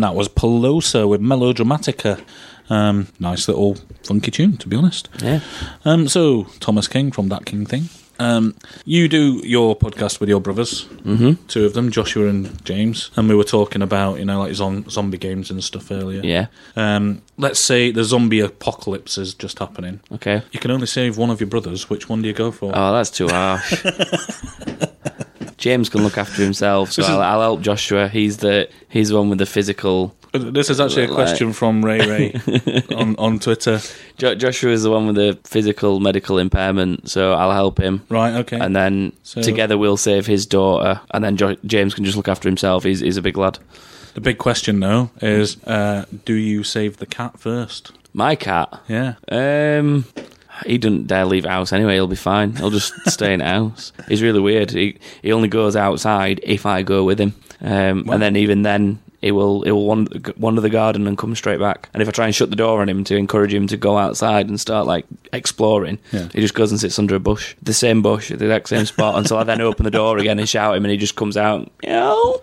That 0.06 0.14
was 0.14 0.28
Pelosa 0.28 1.08
with 1.08 1.20
Melodramatica. 1.20 2.24
Um, 2.70 3.08
nice 3.18 3.48
little 3.48 3.74
funky 4.04 4.30
tune, 4.30 4.56
to 4.58 4.68
be 4.68 4.76
honest. 4.76 5.08
Yeah. 5.20 5.40
Um, 5.84 6.06
so, 6.06 6.44
Thomas 6.60 6.86
King 6.86 7.10
from 7.10 7.28
That 7.28 7.44
King 7.44 7.66
Thing. 7.66 7.88
Um, 8.20 8.54
you 8.84 9.08
do 9.08 9.40
your 9.44 9.76
podcast 9.76 10.20
with 10.20 10.28
your 10.28 10.40
brothers, 10.40 10.86
Mhm. 11.04 11.36
two 11.48 11.64
of 11.66 11.74
them, 11.74 11.90
Joshua 11.90 12.28
and 12.28 12.64
James, 12.64 13.10
and 13.16 13.28
we 13.28 13.34
were 13.34 13.44
talking 13.44 13.82
about 13.82 14.18
you 14.18 14.24
know 14.24 14.38
like 14.38 14.54
zom- 14.54 14.88
zombie 14.88 15.18
games 15.18 15.50
and 15.50 15.62
stuff 15.62 15.90
earlier. 15.90 16.22
Yeah. 16.24 16.46
Um, 16.76 17.20
let's 17.36 17.60
say 17.60 17.90
the 17.90 18.04
zombie 18.04 18.40
apocalypse 18.40 19.18
is 19.18 19.34
just 19.34 19.58
happening. 19.58 20.00
Okay. 20.12 20.40
You 20.52 20.60
can 20.60 20.70
only 20.70 20.86
save 20.86 21.18
one 21.18 21.28
of 21.30 21.40
your 21.40 21.48
brothers. 21.50 21.90
Which 21.90 22.08
one 22.08 22.22
do 22.22 22.28
you 22.28 22.34
go 22.34 22.50
for? 22.52 22.70
Oh, 22.74 22.92
that's 22.92 23.10
too 23.10 23.28
harsh. 23.28 23.74
James 25.58 25.88
can 25.88 26.02
look 26.02 26.18
after 26.18 26.42
himself, 26.42 26.92
so 26.92 27.02
I'll, 27.02 27.20
I'll 27.22 27.40
help 27.40 27.60
Joshua. 27.62 28.08
He's 28.08 28.38
the 28.38 28.68
he's 28.88 29.08
the 29.10 29.16
one 29.16 29.28
with 29.30 29.38
the 29.38 29.46
physical. 29.46 30.14
This 30.32 30.68
is 30.68 30.80
actually 30.80 31.04
a 31.04 31.06
Like- 31.08 31.14
question 31.14 31.52
from 31.54 31.82
Ray 31.82 31.98
Ray 32.06 32.82
on, 32.94 33.16
on 33.16 33.38
Twitter. 33.38 33.80
Jo- 34.18 34.34
Joshua 34.34 34.70
is 34.70 34.82
the 34.82 34.90
one 34.90 35.06
with 35.06 35.16
the 35.16 35.38
physical 35.44 35.98
medical 35.98 36.36
impairment, 36.38 37.08
so 37.08 37.32
I'll 37.32 37.52
help 37.52 37.78
him. 37.80 38.02
Right, 38.10 38.34
okay. 38.34 38.58
And 38.60 38.76
then 38.76 39.12
So- 39.22 39.40
together 39.40 39.78
we'll 39.78 39.96
save 39.96 40.26
his 40.26 40.44
daughter, 40.44 41.00
and 41.12 41.24
then 41.24 41.38
jo- 41.38 41.56
James 41.64 41.94
can 41.94 42.04
just 42.04 42.18
look 42.18 42.28
after 42.28 42.48
himself. 42.50 42.84
He's, 42.84 43.00
he's 43.00 43.16
a 43.16 43.22
big 43.22 43.38
lad. 43.38 43.58
The 44.12 44.20
big 44.20 44.36
question, 44.36 44.80
though, 44.80 45.08
is 45.22 45.62
uh, 45.64 46.04
do 46.26 46.34
you 46.34 46.64
save 46.64 46.98
the 46.98 47.06
cat 47.06 47.38
first? 47.40 47.92
My 48.12 48.34
cat. 48.34 48.78
Yeah. 48.88 49.14
Um, 49.30 50.04
he 50.64 50.78
doesn't 50.78 51.06
dare 51.06 51.26
leave 51.26 51.44
house 51.44 51.72
anyway. 51.72 51.94
He'll 51.94 52.06
be 52.06 52.16
fine. 52.16 52.54
He'll 52.56 52.70
just 52.70 52.92
stay 53.10 53.32
in 53.34 53.40
the 53.40 53.46
house. 53.46 53.92
He's 54.08 54.22
really 54.22 54.40
weird. 54.40 54.70
He 54.70 54.98
he 55.22 55.32
only 55.32 55.48
goes 55.48 55.76
outside 55.76 56.40
if 56.42 56.64
I 56.66 56.82
go 56.82 57.04
with 57.04 57.20
him, 57.20 57.34
um, 57.60 58.04
Wow. 58.04 58.14
and 58.14 58.22
then 58.22 58.36
even 58.36 58.62
then 58.62 58.98
he 59.22 59.32
will 59.32 59.62
he 59.62 59.72
will 59.72 59.86
wander, 59.86 60.32
wander 60.36 60.60
the 60.60 60.68
garden 60.70 61.06
and 61.06 61.16
come 61.18 61.34
straight 61.34 61.58
back. 61.58 61.88
And 61.92 62.02
if 62.02 62.08
I 62.08 62.12
try 62.12 62.26
and 62.26 62.34
shut 62.34 62.50
the 62.50 62.56
door 62.56 62.80
on 62.80 62.88
him 62.88 63.02
to 63.04 63.16
encourage 63.16 63.52
him 63.52 63.66
to 63.68 63.76
go 63.76 63.96
outside 63.98 64.48
and 64.48 64.60
start 64.60 64.86
like 64.86 65.04
exploring, 65.32 65.98
Yeah. 66.12 66.28
he 66.32 66.40
just 66.40 66.54
goes 66.54 66.70
and 66.70 66.80
sits 66.80 66.98
under 66.98 67.14
a 67.16 67.20
bush, 67.20 67.54
the 67.62 67.72
same 67.72 68.02
bush, 68.02 68.28
the 68.28 68.34
exact 68.34 68.68
same 68.68 68.86
spot, 68.86 69.16
until 69.18 69.38
I 69.38 69.44
then 69.44 69.60
open 69.60 69.84
the 69.84 69.90
door 69.90 70.18
again 70.18 70.38
and 70.38 70.48
shout 70.48 70.72
at 70.72 70.76
him, 70.78 70.84
and 70.84 70.92
he 70.92 70.98
just 70.98 71.16
comes 71.16 71.36
out. 71.36 71.70
Meow. 71.82 72.40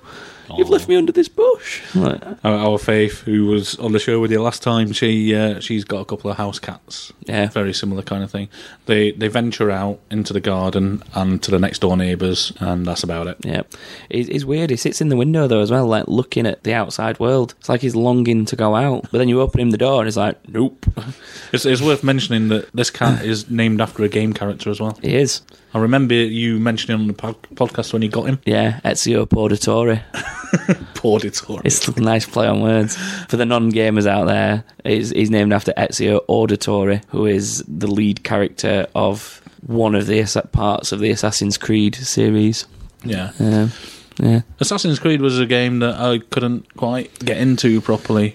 You've 0.57 0.69
left 0.69 0.87
me 0.87 0.95
under 0.95 1.11
this 1.11 1.27
bush. 1.27 1.81
Like, 1.95 2.21
Our, 2.43 2.53
our 2.53 2.77
Faith, 2.77 3.21
who 3.21 3.45
was 3.45 3.75
on 3.79 3.91
the 3.91 3.99
show 3.99 4.19
with 4.19 4.31
you 4.31 4.41
last 4.41 4.61
time, 4.61 4.91
she 4.91 5.33
uh, 5.35 5.59
she's 5.59 5.83
got 5.83 5.99
a 6.01 6.05
couple 6.05 6.29
of 6.29 6.37
house 6.37 6.59
cats. 6.59 7.11
Yeah. 7.25 7.47
very 7.49 7.73
similar 7.73 8.01
kind 8.01 8.23
of 8.23 8.31
thing. 8.31 8.49
They 8.85 9.11
they 9.11 9.27
venture 9.29 9.71
out 9.71 9.99
into 10.11 10.33
the 10.33 10.41
garden 10.41 11.01
and 11.15 11.41
to 11.43 11.51
the 11.51 11.59
next 11.59 11.79
door 11.79 11.95
neighbours, 11.97 12.51
and 12.59 12.85
that's 12.85 13.03
about 13.03 13.27
it. 13.27 13.37
Yeah, 13.43 13.63
it's, 14.09 14.29
it's 14.29 14.43
weird. 14.45 14.69
He 14.69 14.75
sits 14.75 15.01
in 15.01 15.09
the 15.09 15.17
window 15.17 15.47
though 15.47 15.61
as 15.61 15.71
well, 15.71 15.87
like 15.87 16.07
looking 16.07 16.45
at 16.45 16.63
the 16.63 16.73
outside 16.73 17.19
world. 17.19 17.55
It's 17.59 17.69
like 17.69 17.81
he's 17.81 17.95
longing 17.95 18.45
to 18.45 18.55
go 18.55 18.75
out, 18.75 19.03
but 19.11 19.17
then 19.17 19.29
you 19.29 19.41
open 19.41 19.59
him 19.61 19.71
the 19.71 19.77
door 19.77 20.01
and 20.01 20.07
he's 20.07 20.17
like, 20.17 20.37
"Nope." 20.49 20.85
It's, 21.51 21.65
it's 21.65 21.81
worth 21.81 22.03
mentioning 22.03 22.49
that 22.49 22.71
this 22.73 22.89
cat 22.89 23.23
is 23.23 23.49
named 23.49 23.79
after 23.81 24.03
a 24.03 24.09
game 24.09 24.33
character 24.33 24.69
as 24.69 24.79
well. 24.81 24.97
He 25.01 25.15
is. 25.15 25.41
I 25.73 25.79
remember 25.79 26.13
you 26.13 26.59
mentioning 26.59 26.99
on 26.99 27.07
the 27.07 27.13
pod- 27.13 27.41
podcast 27.55 27.93
when 27.93 28.01
you 28.01 28.09
got 28.09 28.25
him. 28.25 28.39
Yeah, 28.45 28.79
Ezio 28.85 29.25
Pawditore. 29.25 30.03
Pawditore. 30.93 31.61
It's 31.65 31.87
a 31.87 31.99
nice 31.99 32.25
play 32.27 32.47
on 32.47 32.61
words. 32.61 32.95
For 33.27 33.37
the 33.37 33.45
non-gamers 33.45 34.05
out 34.05 34.25
there, 34.25 34.63
he's, 34.83 35.09
he's 35.09 35.31
named 35.31 35.51
after 35.51 35.73
Ezio 35.73 36.25
Auditore, 36.27 37.03
who 37.07 37.25
is 37.25 37.63
the 37.67 37.87
lead 37.87 38.23
character 38.23 38.85
of 38.93 39.41
one 39.65 39.95
of 39.95 40.05
the 40.05 40.23
parts 40.51 40.91
of 40.91 40.99
the 40.99 41.09
Assassin's 41.09 41.57
Creed 41.57 41.95
series. 41.95 42.67
Yeah. 43.03 43.31
Um, 43.39 43.71
yeah. 44.19 44.41
Assassin's 44.59 44.99
Creed 44.99 45.21
was 45.21 45.39
a 45.39 45.45
game 45.45 45.79
that 45.79 45.95
I 45.95 46.19
couldn't 46.19 46.75
quite 46.75 47.17
get 47.19 47.37
into 47.37 47.81
properly. 47.81 48.31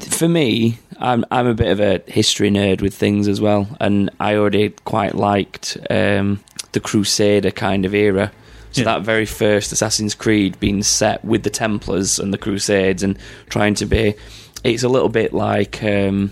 for 0.00 0.28
me, 0.28 0.78
I'm 0.98 1.24
I'm 1.30 1.46
a 1.46 1.54
bit 1.54 1.68
of 1.68 1.80
a 1.80 2.02
history 2.10 2.50
nerd 2.50 2.82
with 2.82 2.94
things 2.94 3.26
as 3.26 3.40
well, 3.40 3.68
and 3.80 4.10
I 4.20 4.36
already 4.36 4.70
quite 4.84 5.14
liked 5.14 5.78
um, 5.90 6.40
the 6.74 6.80
Crusader 6.80 7.50
kind 7.50 7.84
of 7.86 7.94
era. 7.94 8.30
So 8.72 8.82
Yeah. 8.82 8.84
that 8.86 9.02
very 9.02 9.24
first 9.26 9.72
Assassin's 9.72 10.14
Creed 10.14 10.58
being 10.60 10.82
set 10.82 11.24
with 11.24 11.42
the 11.44 11.50
Templars 11.50 12.18
and 12.18 12.32
the 12.32 12.38
Crusades 12.38 13.02
and 13.02 13.16
trying 13.48 13.74
to 13.76 13.86
be, 13.86 14.14
it's 14.62 14.82
a 14.82 14.88
little 14.88 15.08
bit 15.08 15.32
like 15.32 15.82
um, 15.82 16.30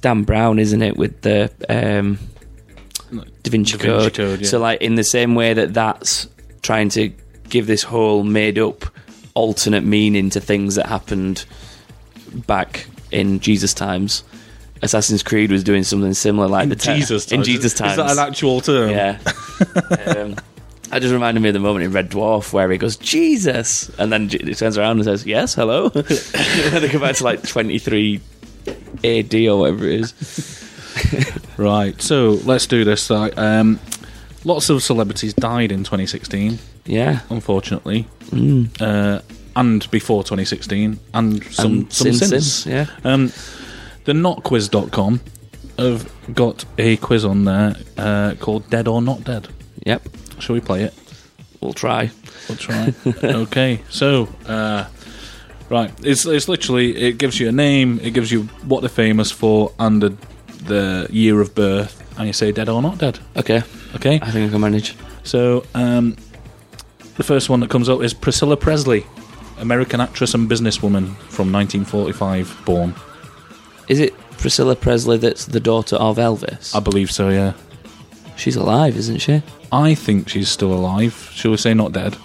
Dan 0.00 0.22
Brown, 0.24 0.58
isn't 0.58 0.82
it, 0.82 0.96
with 0.96 1.20
the 1.20 1.50
um, 1.68 2.18
Da 3.10 3.20
Vinci, 3.20 3.32
Da 3.42 3.50
Vinci 3.50 3.78
Code. 3.78 4.14
Code, 4.14 4.40
yeah. 4.40 4.46
So 4.48 4.58
like 4.58 4.80
in 4.80 4.94
the 4.96 5.04
same 5.04 5.34
way 5.34 5.52
that 5.54 5.74
that's 5.74 6.26
trying 6.62 6.88
to 6.90 7.12
give 7.48 7.66
this 7.66 7.82
whole 7.84 8.24
made 8.24 8.58
up 8.58 8.84
alternate 9.34 9.84
meaning 9.84 10.30
to 10.30 10.40
things 10.40 10.74
that 10.76 10.86
happened 10.86 11.44
back 12.46 12.86
in 13.12 13.38
Jesus 13.40 13.74
times. 13.74 14.24
Assassin's 14.82 15.22
Creed 15.22 15.50
was 15.50 15.64
doing 15.64 15.82
something 15.84 16.12
similar, 16.14 16.48
like 16.48 16.64
In 16.64 16.68
the 16.70 16.76
te- 16.76 16.96
Jesus 16.96 17.30
in 17.32 17.38
times. 17.38 17.46
Jesus 17.48 17.72
Is 17.72 17.78
times. 17.78 17.96
that 17.96 18.10
an 18.10 18.18
actual 18.18 18.60
term? 18.60 18.90
Yeah. 18.90 19.18
um, 20.06 20.36
that 20.90 21.00
just 21.02 21.12
reminded 21.12 21.40
me 21.42 21.48
of 21.48 21.54
the 21.54 21.58
moment 21.60 21.84
in 21.84 21.92
Red 21.92 22.10
Dwarf 22.10 22.52
where 22.52 22.70
he 22.70 22.78
goes 22.78 22.96
Jesus, 22.96 23.88
and 23.98 24.12
then 24.12 24.28
he 24.28 24.54
turns 24.54 24.78
around 24.78 24.96
and 24.98 25.04
says 25.04 25.26
yes, 25.26 25.54
hello. 25.54 25.86
and 25.94 26.04
they 26.04 26.88
go 26.90 27.00
back 27.00 27.16
to 27.16 27.24
like 27.24 27.46
twenty 27.46 27.78
three 27.78 28.20
AD 29.02 29.34
or 29.34 29.58
whatever 29.60 29.84
it 29.86 30.00
is. 30.00 30.62
Right, 31.58 32.00
so 32.02 32.32
let's 32.44 32.66
do 32.66 32.84
this. 32.84 33.10
Um, 33.10 33.80
lots 34.44 34.68
of 34.68 34.82
celebrities 34.82 35.32
died 35.32 35.72
in 35.72 35.84
2016. 35.84 36.58
Yeah, 36.84 37.20
unfortunately, 37.30 38.06
Mm. 38.26 38.68
uh, 38.80 39.22
and 39.56 39.90
before 39.90 40.22
2016, 40.22 40.98
and 41.14 41.42
some 41.44 41.72
And 41.72 41.92
some 41.92 42.12
since. 42.12 42.28
since, 42.28 42.66
yeah. 42.66 42.86
Um, 43.04 43.32
the 44.06 44.12
notquiz.com 44.12 45.20
have 45.78 46.10
got 46.34 46.64
a 46.78 46.96
quiz 46.96 47.24
on 47.24 47.44
there 47.44 47.76
uh, 47.98 48.34
called 48.40 48.68
Dead 48.70 48.88
or 48.88 49.02
Not 49.02 49.24
Dead. 49.24 49.48
Yep. 49.84 50.08
Shall 50.38 50.54
we 50.54 50.60
play 50.60 50.84
it? 50.84 50.94
We'll 51.60 51.74
try. 51.74 52.10
We'll 52.48 52.56
try. 52.56 52.94
okay, 53.24 53.82
so 53.90 54.28
uh, 54.46 54.86
right, 55.68 55.92
it's 56.04 56.24
it's 56.24 56.48
literally 56.48 56.96
it 56.96 57.18
gives 57.18 57.40
you 57.40 57.48
a 57.48 57.52
name, 57.52 57.98
it 58.02 58.12
gives 58.12 58.30
you 58.30 58.44
what 58.64 58.80
they're 58.80 58.88
famous 58.88 59.30
for, 59.30 59.72
and 59.78 60.02
the, 60.02 60.16
the 60.64 61.08
year 61.10 61.40
of 61.40 61.54
birth, 61.54 62.02
and 62.18 62.26
you 62.26 62.32
say 62.32 62.52
dead 62.52 62.68
or 62.68 62.80
not 62.80 62.98
dead. 62.98 63.18
Okay. 63.36 63.62
Okay. 63.96 64.20
I 64.22 64.30
think 64.30 64.48
I 64.48 64.52
can 64.52 64.60
manage. 64.60 64.94
So 65.24 65.64
um, 65.74 66.16
the 67.16 67.24
first 67.24 67.48
one 67.48 67.60
that 67.60 67.70
comes 67.70 67.88
up 67.88 68.02
is 68.02 68.14
Priscilla 68.14 68.56
Presley, 68.56 69.04
American 69.58 70.00
actress 70.00 70.34
and 70.34 70.48
businesswoman 70.48 71.16
from 71.28 71.50
1945, 71.52 72.62
born. 72.64 72.94
Is 73.88 74.00
it 74.00 74.16
Priscilla 74.38 74.76
Presley 74.76 75.18
that's 75.18 75.46
the 75.46 75.60
daughter 75.60 75.96
of 75.96 76.16
Elvis? 76.16 76.74
I 76.74 76.80
believe 76.80 77.10
so. 77.10 77.28
Yeah. 77.30 77.52
She's 78.36 78.56
alive, 78.56 78.96
isn't 78.96 79.18
she? 79.18 79.42
I 79.72 79.94
think 79.94 80.28
she's 80.28 80.48
still 80.48 80.72
alive. 80.72 81.30
Shall 81.32 81.52
we 81.52 81.56
say 81.56 81.72
not 81.74 81.92
dead? 81.92 82.16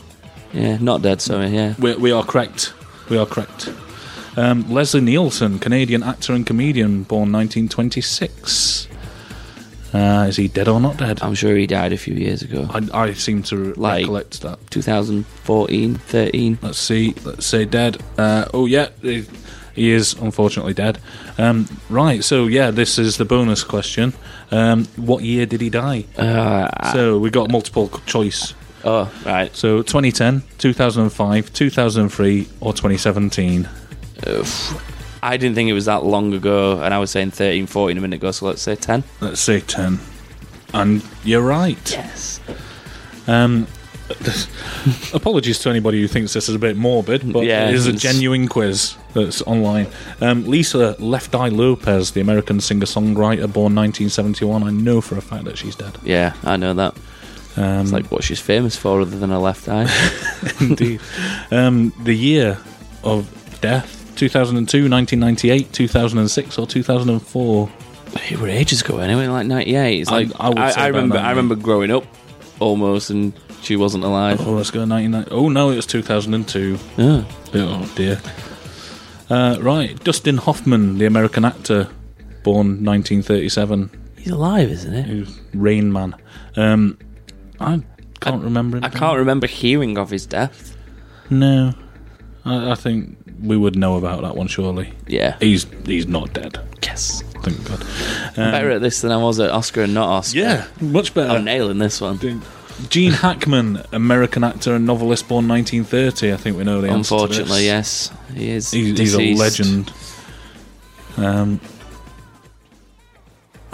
Yeah, 0.53 0.77
not 0.77 1.01
dead. 1.01 1.21
Sorry. 1.21 1.47
Yeah. 1.47 1.75
We, 1.79 1.95
we 1.95 2.11
are 2.11 2.23
correct. 2.23 2.73
We 3.09 3.17
are 3.17 3.25
correct. 3.25 3.71
Um, 4.37 4.69
Leslie 4.71 5.01
Nielsen, 5.01 5.59
Canadian 5.59 6.03
actor 6.03 6.33
and 6.33 6.45
comedian, 6.45 7.03
born 7.03 7.31
1926. 7.31 8.87
Uh, 9.93 10.25
is 10.29 10.37
he 10.37 10.47
dead 10.47 10.69
or 10.69 10.79
not 10.79 10.95
dead? 10.97 11.19
I'm 11.21 11.33
sure 11.35 11.55
he 11.57 11.67
died 11.67 11.91
a 11.91 11.97
few 11.97 12.13
years 12.13 12.41
ago. 12.41 12.65
I, 12.69 12.87
I 12.93 13.13
seem 13.13 13.43
to 13.43 13.73
Like- 13.73 14.01
recollect 14.03 14.41
that. 14.41 14.59
2014, 14.71 15.95
13. 15.95 16.59
Let's 16.61 16.77
see. 16.77 17.13
Let's 17.25 17.45
say 17.45 17.65
dead. 17.65 17.97
Uh, 18.17 18.45
oh 18.53 18.65
yeah, 18.67 18.87
he, 19.81 19.87
he 19.87 19.91
is 19.91 20.13
unfortunately 20.13 20.73
dead. 20.73 20.99
Um, 21.37 21.67
right. 21.89 22.23
So 22.23 22.47
yeah, 22.47 22.71
this 22.71 22.97
is 22.97 23.17
the 23.17 23.25
bonus 23.25 23.63
question. 23.63 24.13
Um, 24.51 24.85
what 24.95 25.23
year 25.23 25.45
did 25.45 25.61
he 25.61 25.69
die? 25.69 26.05
Uh, 26.17 26.91
so 26.93 27.17
we 27.17 27.29
got 27.29 27.49
multiple 27.51 27.89
choice. 28.05 28.53
oh, 28.83 29.11
right. 29.25 29.55
So 29.55 29.81
2010, 29.81 30.43
2005, 30.57 31.53
2003, 31.53 32.47
or 32.59 32.73
2017. 32.73 33.69
I 35.23 35.37
didn't 35.37 35.55
think 35.55 35.69
it 35.69 35.73
was 35.73 35.85
that 35.85 36.03
long 36.03 36.33
ago, 36.33 36.81
and 36.81 36.93
I 36.93 36.99
was 36.99 37.11
saying 37.11 37.31
13, 37.31 37.67
14 37.67 37.97
a 37.97 38.01
minute 38.01 38.15
ago, 38.15 38.31
so 38.31 38.47
let's 38.47 38.61
say 38.61 38.75
10. 38.75 39.03
Let's 39.19 39.39
say 39.41 39.59
10. 39.59 39.99
And 40.73 41.03
you're 41.23 41.41
right. 41.41 41.91
Yes. 41.91 42.39
Um, 43.27 43.67
apologies 45.13 45.59
to 45.59 45.69
anybody 45.69 46.01
who 46.01 46.07
thinks 46.07 46.33
this 46.33 46.49
is 46.49 46.55
a 46.55 46.59
bit 46.59 46.75
morbid, 46.75 47.31
but 47.31 47.45
Yeah, 47.45 47.69
it 47.69 47.75
is 47.75 47.87
a 47.87 47.93
genuine 47.93 48.47
quiz 48.47 48.95
that's 49.13 49.41
online. 49.43 49.87
Um, 50.21 50.45
Lisa 50.47 50.95
Left 50.99 51.33
Eye 51.35 51.49
Lopes, 51.49 52.11
the 52.11 52.21
American 52.21 52.59
singer 52.61 52.85
songwriter, 52.85 53.51
born 53.51 53.75
1971. 53.75 54.63
I 54.63 54.69
know 54.71 55.01
for 55.01 55.17
a 55.17 55.21
fact 55.21 55.45
that 55.45 55.57
she's 55.57 55.75
dead. 55.75 55.97
Yeah, 56.03 56.33
I 56.43 56.57
know 56.57 56.73
that. 56.73 56.95
Um, 57.57 57.81
It's 57.81 57.91
like 57.91 58.07
what 58.11 58.23
she's 58.23 58.39
famous 58.39 58.75
for, 58.77 59.01
other 59.01 59.17
than 59.17 59.29
her 59.29 59.37
left 59.37 59.67
eye. 59.67 59.87
Indeed. 60.61 61.01
um, 61.51 61.93
the 62.03 62.13
year 62.13 62.57
of 63.03 63.27
death 63.61 63.97
2002, 64.15 64.89
1998, 64.89 65.73
2006, 65.73 66.57
or 66.57 66.67
2004? 66.67 67.69
it 68.29 68.39
were 68.39 68.47
ages 68.49 68.81
ago 68.81 68.97
anyway, 68.99 69.27
like 69.27 69.47
98. 69.47 70.01
It's 70.01 70.11
like, 70.11 70.29
I 70.39 70.49
I, 70.49 70.71
I 70.71 70.87
remember, 70.87 71.15
98. 71.15 71.19
I 71.25 71.29
remember 71.29 71.55
growing 71.55 71.91
up 71.91 72.03
almost 72.59 73.09
and 73.09 73.33
she 73.61 73.75
wasn't 73.75 74.03
alive. 74.03 74.45
Oh, 74.45 74.51
let's 74.53 74.71
go 74.71 74.83
99. 74.85 75.27
Oh, 75.31 75.49
no, 75.49 75.69
it 75.69 75.75
was 75.75 75.85
2002. 75.85 76.77
Yeah. 76.97 77.23
Oh, 77.53 77.91
dear. 77.95 78.19
Uh, 79.31 79.57
right, 79.61 79.97
Dustin 80.03 80.35
Hoffman, 80.35 80.97
the 80.97 81.05
American 81.05 81.45
actor, 81.45 81.87
born 82.43 82.83
1937. 82.83 83.89
He's 84.17 84.27
alive, 84.33 84.69
isn't 84.69 85.05
he? 85.05 85.25
Rain 85.57 85.91
Man. 85.93 86.15
Um, 86.57 86.97
I 87.59 87.81
can't 88.19 88.43
remember 88.43 88.77
him. 88.77 88.83
I 88.83 88.89
can't 88.89 89.17
remember 89.17 89.47
hearing 89.47 89.97
of 89.97 90.09
his 90.09 90.25
death. 90.25 90.75
No. 91.29 91.73
I, 92.43 92.71
I 92.71 92.75
think 92.75 93.17
we 93.41 93.55
would 93.55 93.77
know 93.77 93.95
about 93.95 94.21
that 94.23 94.35
one, 94.35 94.47
surely. 94.47 94.93
Yeah. 95.07 95.37
He's 95.39 95.65
he's 95.85 96.07
not 96.07 96.33
dead. 96.33 96.59
Yes. 96.83 97.23
Thank 97.41 97.63
God. 97.65 97.81
Um, 98.37 98.51
better 98.51 98.71
at 98.71 98.81
this 98.81 98.99
than 98.99 99.13
I 99.13 99.17
was 99.17 99.39
at 99.39 99.49
Oscar 99.49 99.83
and 99.83 99.93
not 99.93 100.09
Oscar. 100.09 100.39
Yeah, 100.39 100.67
much 100.81 101.13
better. 101.13 101.31
I'm 101.31 101.45
nailing 101.45 101.77
this 101.77 102.01
one. 102.01 102.19
Gene 102.89 103.11
Hackman, 103.11 103.83
American 103.91 104.43
actor 104.43 104.75
and 104.75 104.85
novelist 104.85 105.27
born 105.27 105.47
1930. 105.47 106.33
I 106.33 106.37
think 106.37 106.57
we 106.57 106.63
know 106.63 106.81
the 106.81 106.89
answer. 106.89 107.15
Unfortunately, 107.15 107.65
yes. 107.65 108.11
He 108.33 108.49
is. 108.49 108.71
He's, 108.71 108.97
he's 108.97 109.15
a 109.15 109.33
legend. 109.35 109.91
Um. 111.17 111.59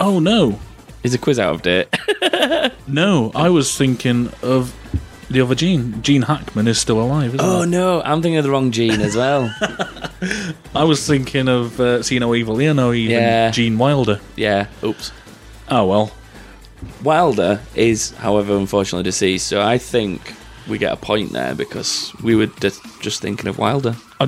Oh 0.00 0.20
no, 0.20 0.60
Is 1.02 1.12
the 1.12 1.18
quiz 1.18 1.38
out 1.38 1.54
of 1.54 1.62
date? 1.62 1.88
no! 2.86 3.32
I 3.34 3.48
was 3.48 3.76
thinking 3.76 4.30
of 4.42 4.72
the 5.28 5.40
other 5.40 5.54
Gene. 5.56 6.00
Gene 6.02 6.22
Hackman 6.22 6.68
is 6.68 6.78
still 6.78 7.00
alive. 7.00 7.34
Isn't 7.34 7.40
oh 7.40 7.62
he? 7.62 7.70
no, 7.70 8.00
I'm 8.02 8.22
thinking 8.22 8.38
of 8.38 8.44
the 8.44 8.50
wrong 8.50 8.70
Gene 8.70 9.00
as 9.00 9.16
well. 9.16 9.52
I 10.74 10.84
was 10.84 11.04
thinking 11.06 11.48
of 11.48 11.80
uh, 11.80 12.02
See 12.02 12.18
No 12.18 12.34
Evil, 12.34 12.56
Hear 12.58 12.74
No 12.74 12.92
Evil. 12.92 13.12
Yeah. 13.16 13.50
Gene 13.50 13.76
Wilder. 13.76 14.20
yeah. 14.36 14.68
Oops. 14.84 15.10
Oh 15.68 15.86
well. 15.86 16.12
Wilder 17.02 17.60
is, 17.74 18.12
however, 18.12 18.56
unfortunately 18.56 19.02
deceased. 19.02 19.48
So 19.48 19.60
I 19.60 19.78
think 19.78 20.32
we 20.68 20.78
get 20.78 20.92
a 20.92 20.96
point 20.96 21.32
there 21.32 21.54
because 21.54 22.12
we 22.22 22.34
were 22.34 22.46
just 22.46 22.82
just 23.00 23.20
thinking 23.20 23.48
of 23.48 23.58
Wilder. 23.58 23.96
I, 24.20 24.24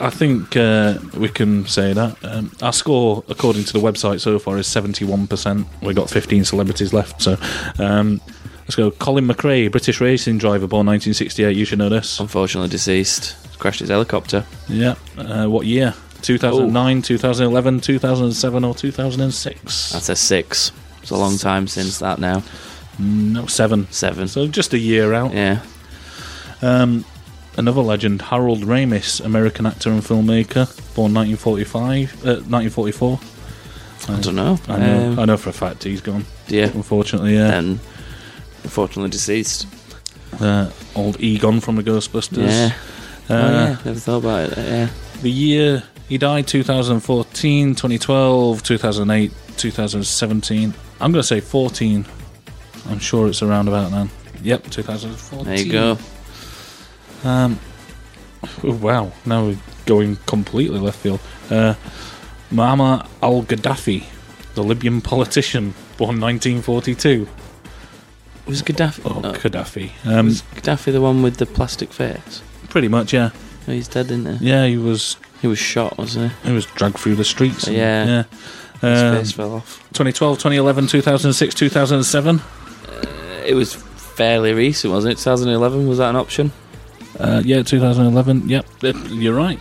I 0.00 0.10
think 0.10 0.56
uh, 0.56 0.98
we 1.14 1.28
can 1.28 1.66
say 1.66 1.92
that. 1.92 2.16
Um, 2.24 2.52
our 2.62 2.72
score, 2.72 3.24
according 3.28 3.64
to 3.64 3.72
the 3.72 3.78
website 3.78 4.20
so 4.20 4.38
far, 4.38 4.58
is 4.58 4.66
71%. 4.66 5.66
We've 5.82 5.96
got 5.96 6.10
15 6.10 6.44
celebrities 6.44 6.92
left. 6.92 7.22
So 7.22 7.36
um, 7.78 8.20
let's 8.60 8.74
go. 8.74 8.90
Colin 8.90 9.26
McRae, 9.26 9.70
British 9.70 10.00
racing 10.00 10.38
driver, 10.38 10.66
born 10.66 10.86
1968. 10.86 11.56
You 11.56 11.64
should 11.64 11.78
know 11.78 11.88
this. 11.88 12.20
Unfortunately 12.20 12.68
deceased. 12.68 13.36
Crashed 13.58 13.80
his 13.80 13.90
helicopter. 13.90 14.44
Yeah. 14.68 14.96
Uh, 15.16 15.46
what 15.46 15.66
year? 15.66 15.94
2009, 16.22 17.02
2011, 17.02 17.80
2007, 17.80 18.64
or 18.64 18.74
2006? 18.74 19.92
That's 19.92 20.08
a 20.08 20.16
six. 20.16 20.72
It's 21.02 21.10
a 21.10 21.16
long 21.16 21.36
time 21.36 21.66
since 21.66 21.98
that 21.98 22.18
now. 22.18 22.42
No, 23.02 23.46
seven. 23.46 23.90
Seven. 23.90 24.28
So 24.28 24.46
just 24.46 24.72
a 24.72 24.78
year 24.78 25.12
out. 25.12 25.32
Yeah. 25.32 25.62
Um, 26.60 27.04
another 27.56 27.80
legend, 27.80 28.22
Harold 28.22 28.60
Ramis, 28.60 29.24
American 29.24 29.66
actor 29.66 29.90
and 29.90 30.02
filmmaker, 30.02 30.66
born 30.94 31.12
1945, 31.14 32.24
uh, 32.24 32.40
1944. 32.48 33.20
I 34.08 34.20
don't 34.20 34.34
know. 34.34 34.58
I 34.68 34.78
know. 34.78 35.12
Um, 35.12 35.18
I 35.18 35.24
know 35.26 35.36
for 35.36 35.50
a 35.50 35.52
fact 35.52 35.84
he's 35.84 36.00
gone. 36.00 36.24
Yeah. 36.48 36.66
Unfortunately, 36.66 37.34
yeah. 37.34 37.54
And 37.58 37.78
unfortunately 38.64 39.10
deceased. 39.10 39.66
Uh, 40.40 40.70
old 40.96 41.20
Egon 41.20 41.60
from 41.60 41.76
the 41.76 41.82
Ghostbusters. 41.82 42.48
Yeah. 42.48 42.74
Uh, 43.28 43.34
oh, 43.34 43.52
yeah. 43.52 43.76
Never 43.84 44.00
thought 44.00 44.18
about 44.18 44.52
it. 44.52 44.58
Yeah. 44.58 44.88
The 45.20 45.30
year 45.30 45.82
he 46.08 46.18
died, 46.18 46.46
2014, 46.46 47.74
2012, 47.74 48.62
2008, 48.62 49.32
2017. 49.56 50.74
I'm 51.00 51.12
going 51.12 51.22
to 51.22 51.26
say 51.26 51.40
14. 51.40 52.04
I'm 52.88 52.98
sure 52.98 53.28
it's 53.28 53.42
around 53.42 53.68
about 53.68 53.90
then. 53.90 54.10
Yep, 54.42 54.70
2014. 54.70 55.44
There 55.44 55.56
you 55.64 55.72
go. 55.72 55.98
Um, 57.24 57.58
oh, 58.64 58.74
wow, 58.74 59.12
now 59.24 59.44
we're 59.46 59.58
going 59.86 60.16
completely 60.26 60.78
left 60.80 60.98
field. 60.98 61.20
Uh, 61.50 61.74
Muammar 62.50 63.06
al 63.22 63.42
Gaddafi, 63.44 64.04
the 64.54 64.62
Libyan 64.62 65.00
politician, 65.00 65.74
born 65.96 66.20
1942. 66.20 67.28
Was 68.46 68.62
Gaddafi? 68.62 69.00
Oh, 69.04 69.20
no. 69.20 69.32
Gaddafi. 69.32 69.90
Um, 70.04 70.26
Was 70.26 70.42
Gaddafi 70.54 70.92
the 70.92 71.00
one 71.00 71.22
with 71.22 71.36
the 71.36 71.46
plastic 71.46 71.92
face? 71.92 72.42
pretty 72.68 72.88
much, 72.88 73.12
yeah. 73.12 73.30
Oh, 73.68 73.72
he's 73.72 73.86
dead, 73.86 74.06
isn't 74.06 74.38
he? 74.38 74.48
Yeah, 74.48 74.66
he 74.66 74.76
was 74.78 75.16
He 75.42 75.46
was 75.46 75.58
shot, 75.58 75.98
wasn't 75.98 76.32
he? 76.42 76.48
he 76.48 76.54
was 76.54 76.64
dragged 76.66 76.98
through 76.98 77.16
the 77.16 77.24
streets. 77.24 77.66
and- 77.66 77.76
Yeah. 77.76 78.04
yeah. 78.06 78.22
His 78.94 79.02
Um, 79.02 79.16
face 79.16 79.32
fell 79.32 79.52
off. 79.54 79.78
2012, 79.92 80.38
2011, 80.38 80.86
2006, 80.88 81.54
2007. 81.54 82.40
It 83.46 83.54
was 83.54 83.74
fairly 83.74 84.52
recent, 84.52 84.92
wasn't 84.92 85.12
it? 85.12 85.18
2011 85.18 85.88
was 85.88 85.98
that 85.98 86.10
an 86.10 86.16
option? 86.16 86.52
Uh, 87.18 87.42
yeah, 87.44 87.62
2011. 87.62 88.48
Yep, 88.48 88.66
you're 89.08 89.34
right. 89.34 89.60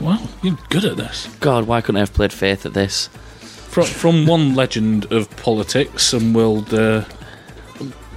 Wow, 0.00 0.20
you're 0.42 0.58
good 0.70 0.84
at 0.84 0.96
this. 0.96 1.28
God, 1.40 1.66
why 1.66 1.80
couldn't 1.80 1.96
I 1.96 2.00
have 2.00 2.14
played 2.14 2.32
Faith 2.32 2.64
at 2.64 2.74
this? 2.74 3.08
From, 3.08 3.86
from 3.86 4.26
one 4.26 4.54
legend 4.62 5.10
of 5.12 5.34
politics 5.36 6.12
and 6.12 6.34
world, 6.34 6.72
uh, 6.72 7.04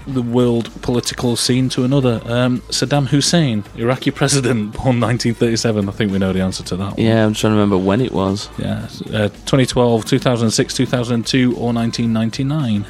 the 0.08 0.22
world 0.22 0.70
political 0.82 1.36
scene 1.36 1.70
to 1.70 1.84
another, 1.84 2.22
um, 2.26 2.60
Saddam 2.70 3.08
Hussein, 3.08 3.64
Iraqi 3.76 4.12
president, 4.12 4.74
born 4.74 5.00
1937. 5.00 5.90
I 5.90 5.92
think 5.92 6.12
we 6.12 6.20
know 6.20 6.34
the 6.34 6.42
answer 6.42 6.64
to 6.64 6.76
that. 6.78 6.92
One. 6.92 7.00
Yeah, 7.00 7.26
I'm 7.26 7.34
trying 7.34 7.54
to 7.54 7.56
remember 7.56 7.78
when 7.78 8.02
it 8.02 8.12
was. 8.12 8.50
Yeah, 8.58 8.88
uh, 9.08 9.30
2012, 9.30 10.06
2006, 10.06 10.74
2002, 10.74 11.56
or 11.56 11.74
1999. 11.74 12.86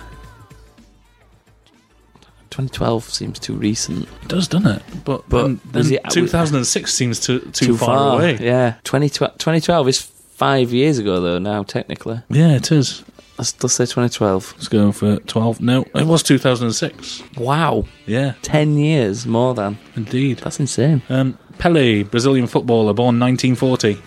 2012 2.56 3.04
seems 3.10 3.38
too 3.38 3.54
recent. 3.54 4.08
It 4.22 4.28
does, 4.30 4.48
doesn't 4.48 4.78
it? 4.78 4.82
But, 5.04 5.28
But 5.28 5.44
then, 5.44 5.60
then 5.72 5.94
it- 5.94 6.10
2006 6.10 6.94
seems 6.94 7.20
too 7.20 7.40
too, 7.52 7.76
far, 7.76 8.16
away. 8.16 8.38
Yeah, 8.40 8.76
2012, 8.86 9.34
2012 9.38 9.88
is 9.90 10.02
five 10.02 10.72
years 10.72 10.98
ago, 10.98 11.20
though, 11.20 11.38
now, 11.38 11.64
technically. 11.64 12.22
Yeah, 12.30 12.52
it 12.56 12.72
is. 12.72 13.04
Let's 13.38 13.50
still 13.50 13.68
say 13.68 13.84
2012. 13.84 14.54
Let's 14.56 14.70
go 14.70 14.94
for 14.94 15.18
12. 15.18 15.60
No, 15.60 15.82
it 15.94 16.06
was 16.08 16.24
2006. 16.24 17.24
Wow. 17.38 17.84
Yeah, 18.06 18.36
10 18.44 18.78
years 18.78 19.26
more 19.26 19.54
than. 19.54 19.78
indeed. 19.98 20.38
That's 20.38 20.58
insane. 20.62 21.02
Um, 21.10 21.38
Pele, 21.58 22.04
Brazilian 22.04 22.48
footballer, 22.48 22.94
born 22.94 23.20
1940. 23.20 24.02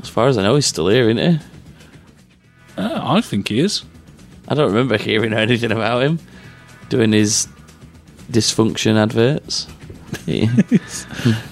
As 0.00 0.08
far 0.08 0.28
as 0.28 0.38
I 0.38 0.42
know, 0.44 0.54
he's 0.54 0.66
still 0.66 0.86
here, 0.86 1.10
isn't 1.10 1.32
he? 1.40 1.44
Uh, 2.80 3.00
I 3.02 3.20
think 3.22 3.48
he 3.48 3.58
is. 3.58 3.82
I 4.46 4.54
don't 4.54 4.68
remember 4.68 4.96
hearing 5.08 5.32
anything 5.32 5.72
about 5.72 6.04
him 6.04 6.20
doing 6.88 7.10
his 7.12 7.48
dysfunction 8.30 8.96
adverts. 8.96 9.66
Yeah. 10.24 10.46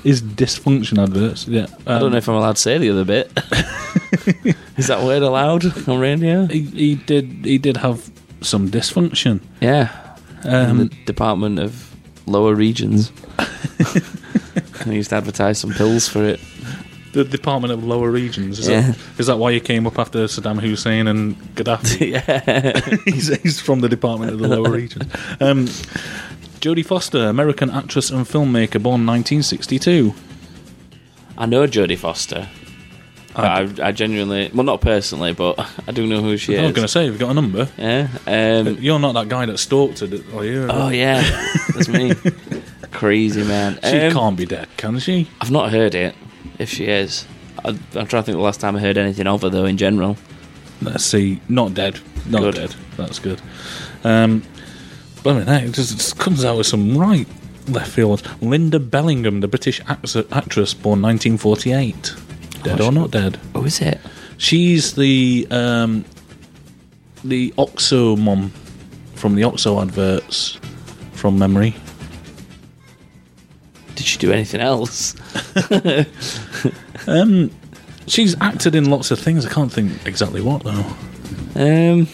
His 0.05 0.23
dysfunction 0.23 1.03
adverts. 1.03 1.47
Yeah, 1.49 1.67
I 1.89 1.99
don't 1.99 2.13
know 2.13 2.19
if 2.19 2.29
I'm 2.29 2.37
allowed 2.37 2.55
to 2.57 2.63
say 2.63 2.79
the 2.79 2.91
other 2.91 3.05
bit. 3.05 3.27
Is 4.77 4.87
that 4.87 5.03
word 5.03 5.23
allowed 5.23 5.65
on 5.89 5.99
radio? 5.99 6.47
he, 6.47 6.61
he 6.63 6.95
did. 6.95 7.25
He 7.45 7.59
did 7.59 7.77
have 7.79 8.09
some 8.43 8.71
dysfunction. 8.71 9.41
Yeah. 9.61 9.91
in 10.45 10.55
Um, 10.55 10.79
the 10.79 10.85
Department 11.05 11.59
of 11.59 11.95
Lower 12.27 12.55
Regions. 12.55 13.11
I 13.39 14.91
used 14.93 15.11
to 15.11 15.17
advertise 15.17 15.59
some 15.59 15.73
pills 15.73 16.09
for 16.09 16.25
it. 16.25 16.41
the 17.13 17.25
Department 17.25 17.73
of 17.73 17.85
Lower 17.85 18.11
Regions. 18.11 18.59
Is, 18.61 18.69
Yeah. 18.69 18.81
that, 18.83 18.99
is 19.19 19.27
that 19.27 19.39
why 19.39 19.51
you 19.51 19.61
came 19.61 19.87
up 19.87 19.99
after 19.99 20.25
Saddam 20.27 20.61
Hussein 20.61 21.07
and 21.09 21.37
Gaddafi? 21.57 22.13
yeah. 22.13 22.97
he's, 23.05 23.29
he's 23.43 23.61
from 23.61 23.81
the 23.81 23.89
Department 23.89 24.33
of 24.33 24.39
the 24.39 24.49
Lower 24.49 24.71
Regions. 24.71 25.11
Um, 25.41 25.69
Jodie 26.65 26.83
Foster, 26.87 27.27
American 27.29 27.69
actress 27.69 28.09
and 28.09 28.25
filmmaker, 28.25 28.83
born 28.83 29.05
1962. 29.05 30.15
I 31.37 31.45
know 31.45 31.67
Jodie 31.67 31.99
Foster. 31.99 32.49
But 33.37 33.81
I, 33.81 33.89
I 33.89 33.93
genuinely, 33.93 34.51
well, 34.55 34.65
not 34.65 34.81
personally, 34.81 35.35
but 35.35 35.59
I 35.87 35.93
do 35.93 36.07
know 36.07 36.23
who 36.23 36.39
she 36.39 36.57
I 36.57 36.63
was 36.63 36.73
going 36.73 36.87
to 36.87 36.89
say, 36.91 37.11
we've 37.11 37.19
got 37.19 37.33
a 37.33 37.35
number? 37.35 37.69
Yeah. 37.77 38.09
Um, 38.27 38.79
You're 38.79 38.99
not 38.99 39.13
that 39.13 39.29
guy 39.29 39.45
that 39.45 39.59
stalked 39.59 39.99
her, 40.01 40.07
are 40.35 40.45
you? 40.47 40.67
oh, 40.71 40.89
yeah. 40.89 41.21
That's 41.75 41.89
me. 41.89 42.15
Crazy, 42.93 43.45
man. 43.45 43.79
She 43.85 43.99
Um, 43.99 44.13
can't 44.15 44.37
be 44.39 44.47
dead, 44.47 44.69
can 44.79 44.99
she? 45.01 45.29
I've 45.43 45.51
not 45.51 45.71
heard 45.71 45.95
it, 45.95 46.15
if 46.59 46.71
she 46.71 46.87
is. 46.87 47.27
I, 47.63 47.69
I'm 47.69 48.07
trying 48.07 48.07
to 48.07 48.23
think 48.23 48.37
the 48.37 48.43
last 48.43 48.61
time 48.61 48.75
I 48.75 48.81
heard 48.81 48.97
anything 48.97 49.27
of 49.27 49.43
her, 49.43 49.51
though, 49.51 49.67
in 49.67 49.77
general. 49.77 50.17
Let's 50.81 51.05
see. 51.05 51.43
Not 51.47 51.75
dead. 51.75 52.01
Not 52.27 52.41
Good. 52.41 52.55
dead. 52.55 52.75
That's 52.97 53.19
good. 53.19 53.43
Um, 54.03 54.43
but 55.25 55.31
I 55.35 55.39
mean, 55.39 55.47
that- 55.47 55.65
it 55.65 55.73
just, 55.73 55.97
just 55.97 56.19
comes 56.19 56.45
out 56.45 56.57
with 56.59 56.69
some 56.69 56.97
right 56.97 57.27
left 57.67 57.91
field. 57.91 58.23
Linda 58.41 58.79
Bellingham, 58.79 59.41
the 59.41 59.49
British 59.49 59.81
act- 59.89 60.15
actress, 60.31 60.73
born 60.75 61.03
1948. 61.03 62.15
Dead 62.63 62.81
or 62.81 62.93
not 62.93 63.11
dead? 63.11 63.41
Oh, 63.55 63.65
is 63.65 63.81
it? 63.81 64.01
She's 64.39 64.95
the 64.95 65.47
um, 65.51 66.05
the 67.25 67.53
Oxo 67.59 68.15
mom 68.17 68.51
from 69.15 69.35
the 69.35 69.45
Oxo 69.45 69.81
adverts 69.81 70.59
from 71.13 71.39
memory. 71.39 71.75
Did 73.97 74.07
she 74.07 74.19
do 74.19 74.31
anything 74.33 74.61
else? 74.61 75.15
Um, 77.07 77.51
she's 78.07 78.35
acted 78.41 78.75
in 78.75 78.89
lots 78.89 79.11
of 79.11 79.19
things. 79.19 79.45
I 79.45 79.51
can't 79.51 79.71
think 79.71 80.07
exactly 80.07 80.41
what 80.41 80.63
though. 80.65 80.87
Um, 81.55 82.09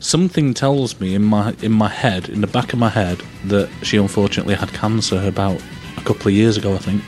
something 0.00 0.54
tells 0.54 0.98
me 1.00 1.14
in 1.14 1.22
my 1.24 1.54
in 1.62 1.72
my 1.72 1.88
head, 1.88 2.28
in 2.28 2.40
the 2.40 2.46
back 2.46 2.72
of 2.72 2.78
my 2.78 2.88
head, 2.88 3.22
that 3.46 3.68
she 3.82 3.96
unfortunately 3.96 4.54
had 4.54 4.72
cancer 4.72 5.20
about 5.26 5.60
a 5.96 6.00
couple 6.02 6.28
of 6.28 6.34
years 6.34 6.56
ago. 6.56 6.74
I 6.74 6.78
think. 6.78 7.02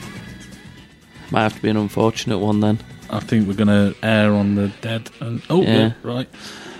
Might 1.31 1.43
have 1.43 1.55
to 1.55 1.61
be 1.61 1.69
an 1.69 1.77
unfortunate 1.77 2.39
one 2.39 2.59
then. 2.59 2.79
I 3.09 3.19
think 3.21 3.47
we're 3.47 3.53
going 3.53 3.67
to 3.67 3.95
air 4.03 4.33
on 4.33 4.55
the 4.55 4.67
dead. 4.81 5.09
And, 5.21 5.41
oh, 5.49 5.61
Yeah. 5.61 5.77
yeah, 5.77 5.93
right. 6.03 6.27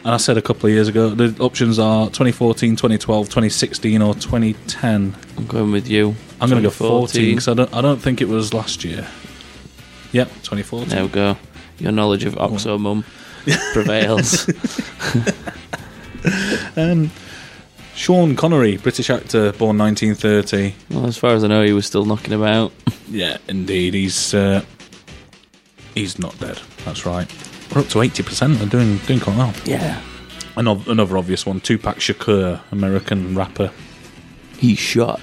And 0.04 0.14
I 0.14 0.18
said 0.18 0.38
a 0.38 0.42
couple 0.42 0.68
of 0.68 0.74
years 0.74 0.88
ago, 0.90 1.10
the 1.10 1.34
options 1.42 1.80
are 1.80 2.08
2014, 2.08 2.76
2012, 2.76 3.28
2016, 3.28 4.02
or 4.02 4.14
2010. 4.14 5.16
I'm 5.38 5.46
going 5.46 5.72
with 5.72 5.88
you. 5.90 6.16
I'm 6.42 6.50
going 6.50 6.62
to 6.62 6.68
go 6.68 6.72
14 6.72 7.30
because 7.36 7.48
I 7.48 7.54
don't, 7.54 7.74
I 7.74 7.80
don't 7.82 8.02
think 8.02 8.20
it 8.20 8.28
was 8.28 8.54
last 8.54 8.84
year. 8.84 9.08
Yep, 10.12 10.28
2014. 10.44 10.90
There 10.90 11.04
we 11.04 11.10
go. 11.10 11.38
Your 11.80 11.92
knowledge 11.94 12.26
of 12.26 12.38
Oxo 12.38 12.78
Mum 12.78 13.06
prevails. 13.74 14.48
Um, 16.78 17.12
Sean 17.96 18.36
Connery, 18.38 18.78
British 18.78 19.10
actor, 19.10 19.52
born 19.54 19.78
1930. 19.78 20.74
well, 20.90 21.06
as 21.06 21.18
far 21.18 21.32
as 21.36 21.44
I 21.44 21.48
know, 21.48 21.64
he 21.64 21.74
was 21.74 21.86
still 21.86 22.06
knocking 22.06 22.34
about. 22.34 22.72
Yeah, 23.10 23.40
indeed. 23.50 23.94
He's 23.94 24.34
uh, 24.34 24.64
he's 25.96 26.18
not 26.18 26.40
dead. 26.40 26.62
That's 26.86 27.06
right. 27.06 27.30
We're 27.76 27.82
up 27.82 27.88
to 27.90 27.98
80%. 28.00 28.58
We're 28.58 28.68
doing, 28.68 28.98
doing 29.00 29.20
quite 29.20 29.38
well. 29.38 29.54
Yeah. 29.66 30.02
Another, 30.56 30.90
another 30.90 31.18
obvious 31.18 31.46
one 31.46 31.60
Tupac 31.60 31.98
Shakur, 31.98 32.62
American 32.72 33.36
rapper. 33.36 33.70
He 34.58 34.76
shot. 34.76 35.20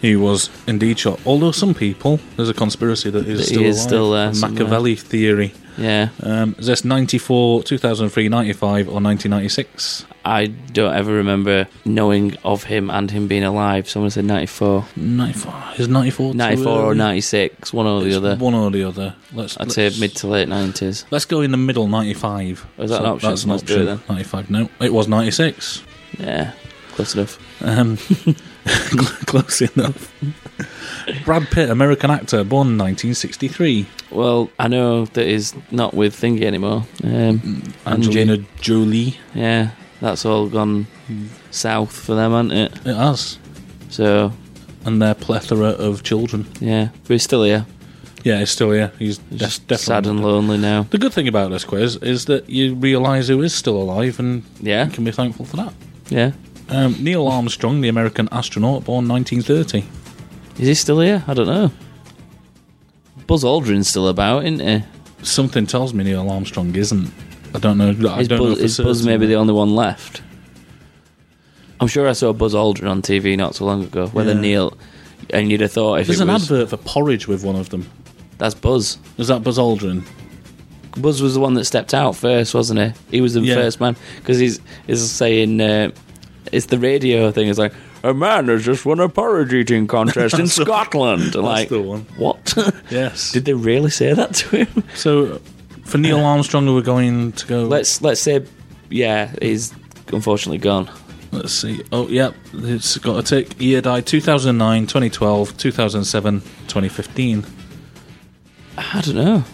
He 0.00 0.16
was 0.16 0.48
indeed 0.66 0.98
shot. 0.98 1.20
Although 1.26 1.52
some 1.52 1.74
people, 1.74 2.18
there's 2.36 2.48
a 2.48 2.54
conspiracy 2.54 3.10
that 3.10 3.26
he's 3.26 3.38
That 3.38 3.48
he 3.48 3.54
still 3.54 3.64
is 3.64 3.76
alive. 3.76 3.88
still 3.88 4.10
there 4.12 4.28
A 4.30 4.34
somewhere. 4.34 4.52
Machiavelli 4.64 4.96
theory. 4.96 5.52
Yeah. 5.76 6.08
Um, 6.22 6.54
is 6.58 6.66
this 6.66 6.84
94, 6.84 7.62
2003, 7.64 8.28
95, 8.28 8.88
or 8.88 9.00
1996? 9.00 10.06
I 10.24 10.46
don't 10.46 10.94
ever 10.94 11.12
remember 11.12 11.66
knowing 11.84 12.36
of 12.44 12.64
him 12.64 12.90
and 12.90 13.10
him 13.10 13.26
being 13.26 13.44
alive. 13.44 13.88
Someone 13.88 14.10
said 14.10 14.24
94. 14.24 14.86
94. 14.96 15.54
Is 15.78 15.88
94 15.88 16.32
too 16.32 16.38
94 16.38 16.72
or 16.72 16.94
96, 16.94 17.72
one 17.72 17.86
or 17.86 18.02
the 18.02 18.14
other. 18.14 18.36
One 18.36 18.54
or 18.54 18.70
the 18.70 18.84
other. 18.84 19.14
Let's, 19.32 19.56
I'd 19.56 19.64
let's, 19.64 19.74
say 19.74 19.90
mid 19.98 20.14
to 20.16 20.28
late 20.28 20.48
90s. 20.48 21.06
Let's 21.10 21.24
go 21.24 21.40
in 21.40 21.50
the 21.50 21.56
middle, 21.56 21.88
95. 21.88 22.66
Oh, 22.78 22.82
is 22.82 22.90
that 22.90 23.00
an 23.00 23.06
option? 23.06 23.28
That's 23.30 23.44
an 23.44 23.50
Let's 23.50 23.62
option. 23.64 23.82
it 23.82 23.84
then. 23.86 24.00
95. 24.08 24.50
No, 24.50 24.68
it 24.80 24.92
was 24.92 25.08
96. 25.08 25.82
Yeah, 26.18 26.52
close 26.92 27.14
enough. 27.14 27.38
Um, 27.62 27.98
close 29.26 29.60
enough. 29.62 30.12
Brad 31.24 31.48
Pitt, 31.50 31.70
American 31.70 32.10
actor, 32.10 32.44
born 32.44 32.78
1963. 32.78 33.86
Well, 34.10 34.50
I 34.58 34.68
know 34.68 35.06
that 35.06 35.26
he's 35.26 35.54
not 35.70 35.94
with 35.94 36.14
Thingy 36.14 36.42
anymore. 36.42 36.84
Um, 37.02 37.62
Angelina 37.86 38.34
and 38.34 38.46
Jolie. 38.60 39.16
Yeah, 39.34 39.70
that's 40.00 40.24
all 40.24 40.48
gone 40.48 40.86
south 41.50 41.92
for 41.94 42.14
them, 42.14 42.32
hasn't 42.32 42.52
it? 42.52 42.86
It 42.86 42.94
has. 42.96 43.38
So, 43.88 44.32
And 44.84 45.00
their 45.02 45.14
plethora 45.14 45.70
of 45.70 46.02
children. 46.02 46.46
yeah, 46.60 46.88
but 47.02 47.10
he's 47.14 47.24
still 47.24 47.42
here. 47.44 47.66
Yeah, 48.24 48.38
he's 48.38 48.50
still 48.50 48.70
here. 48.70 48.92
He's 49.00 49.18
Just 49.34 49.66
definitely 49.66 49.76
sad 49.84 50.06
and 50.06 50.22
lonely 50.22 50.56
now. 50.58 50.84
The 50.84 50.98
good 50.98 51.12
thing 51.12 51.26
about 51.26 51.50
this 51.50 51.64
quiz 51.64 51.96
is 51.96 52.26
that 52.26 52.48
you 52.48 52.76
realise 52.76 53.26
who 53.26 53.42
is 53.42 53.52
still 53.52 53.76
alive 53.76 54.20
and 54.20 54.44
Yeah. 54.60 54.84
you 54.86 54.92
can 54.92 55.02
be 55.04 55.10
thankful 55.10 55.44
for 55.44 55.56
that. 55.56 55.74
Yeah. 56.08 56.30
Um, 56.68 56.96
Neil 57.02 57.26
Armstrong, 57.28 57.80
the 57.80 57.88
American 57.88 58.28
astronaut, 58.32 58.84
born 58.84 59.06
1930. 59.08 59.84
Is 60.60 60.68
he 60.68 60.74
still 60.74 61.00
here? 61.00 61.22
I 61.26 61.34
don't 61.34 61.46
know. 61.46 61.70
Buzz 63.26 63.44
Aldrin's 63.44 63.88
still 63.88 64.08
about, 64.08 64.44
isn't 64.44 64.60
he? 64.66 64.84
Something 65.22 65.66
tells 65.66 65.92
me 65.94 66.04
Neil 66.04 66.28
Armstrong 66.30 66.74
isn't. 66.74 67.10
I 67.54 67.58
don't 67.58 67.78
know. 67.78 67.88
I 68.10 68.20
Is 68.20 68.28
don't 68.28 68.38
Buzz, 68.38 68.58
for 68.58 68.64
is 68.64 68.78
Buzz 68.78 69.06
maybe 69.06 69.26
the 69.26 69.34
only 69.34 69.52
one 69.52 69.74
left? 69.74 70.22
I'm 71.80 71.88
sure 71.88 72.08
I 72.08 72.12
saw 72.12 72.32
Buzz 72.32 72.54
Aldrin 72.54 72.88
on 72.90 73.02
TV 73.02 73.36
not 73.36 73.54
so 73.54 73.64
long 73.64 73.82
ago. 73.84 74.06
Whether 74.08 74.32
Yeah. 74.34 74.40
Neil, 74.40 74.76
and 75.30 75.50
you'd 75.50 75.60
have 75.60 75.72
thought 75.72 76.00
if 76.00 76.06
There's 76.06 76.20
an 76.20 76.28
was, 76.28 76.44
advert 76.44 76.70
for 76.70 76.76
porridge 76.78 77.26
with 77.28 77.44
one 77.44 77.56
of 77.56 77.68
them. 77.70 77.88
that's 78.38 78.54
Buzz. 78.54 78.98
Is 79.18 79.28
that 79.28 79.42
Buzz 79.42 79.58
Aldrin? 79.58 80.02
Buzz 80.96 81.22
was 81.22 81.34
the 81.34 81.40
one 81.40 81.54
that 81.54 81.64
stepped 81.64 81.94
out 81.94 82.16
first, 82.16 82.54
wasn't 82.54 82.80
he? 82.80 83.16
He 83.16 83.20
was 83.20 83.34
the 83.34 83.40
Yeah. 83.40 83.54
first 83.54 83.80
man 83.80 83.96
because 84.16 84.38
he's 84.38 84.60
is 84.88 85.10
saying 85.10 85.60
uh, 85.60 85.90
it's 86.52 86.66
the 86.66 86.78
radio 86.78 87.30
thing. 87.32 87.48
It's 87.48 87.58
like 87.58 87.72
a 88.04 88.14
man 88.14 88.48
has 88.48 88.64
just 88.64 88.84
won 88.86 89.00
a 89.00 89.08
porridge 89.08 89.52
eating 89.52 89.86
contest 89.86 90.34
in 90.34 90.42
the- 90.44 90.48
Scotland. 90.50 91.22
that's 91.24 91.36
like 91.36 91.68
the 91.70 91.80
one. 91.82 92.06
what? 92.16 92.54
Yes. 92.90 93.32
Did 93.32 93.44
they 93.46 93.54
really 93.54 93.90
say 93.90 94.12
that 94.12 94.34
to 94.34 94.64
him? 94.64 94.84
So, 94.94 95.40
for 95.84 95.98
Neil 95.98 96.20
Armstrong, 96.24 96.72
we're 96.72 96.82
going 96.82 97.32
to 97.32 97.46
go. 97.46 97.64
Let's 97.64 98.02
let's 98.02 98.20
say, 98.20 98.44
yeah, 98.90 99.32
he's 99.40 99.72
unfortunately 100.12 100.58
gone. 100.58 100.90
Let's 101.32 101.54
see. 101.54 101.82
Oh, 101.90 102.06
yep. 102.08 102.34
It's 102.52 102.98
got 102.98 103.18
a 103.18 103.22
tick. 103.22 103.58
Year 103.60 103.80
died 103.80 104.04
2009, 104.06 104.86
2012, 104.86 105.56
2007, 105.56 106.40
2015. 106.40 107.46
I 108.76 109.00
don't 109.00 109.14
know, 109.14 109.44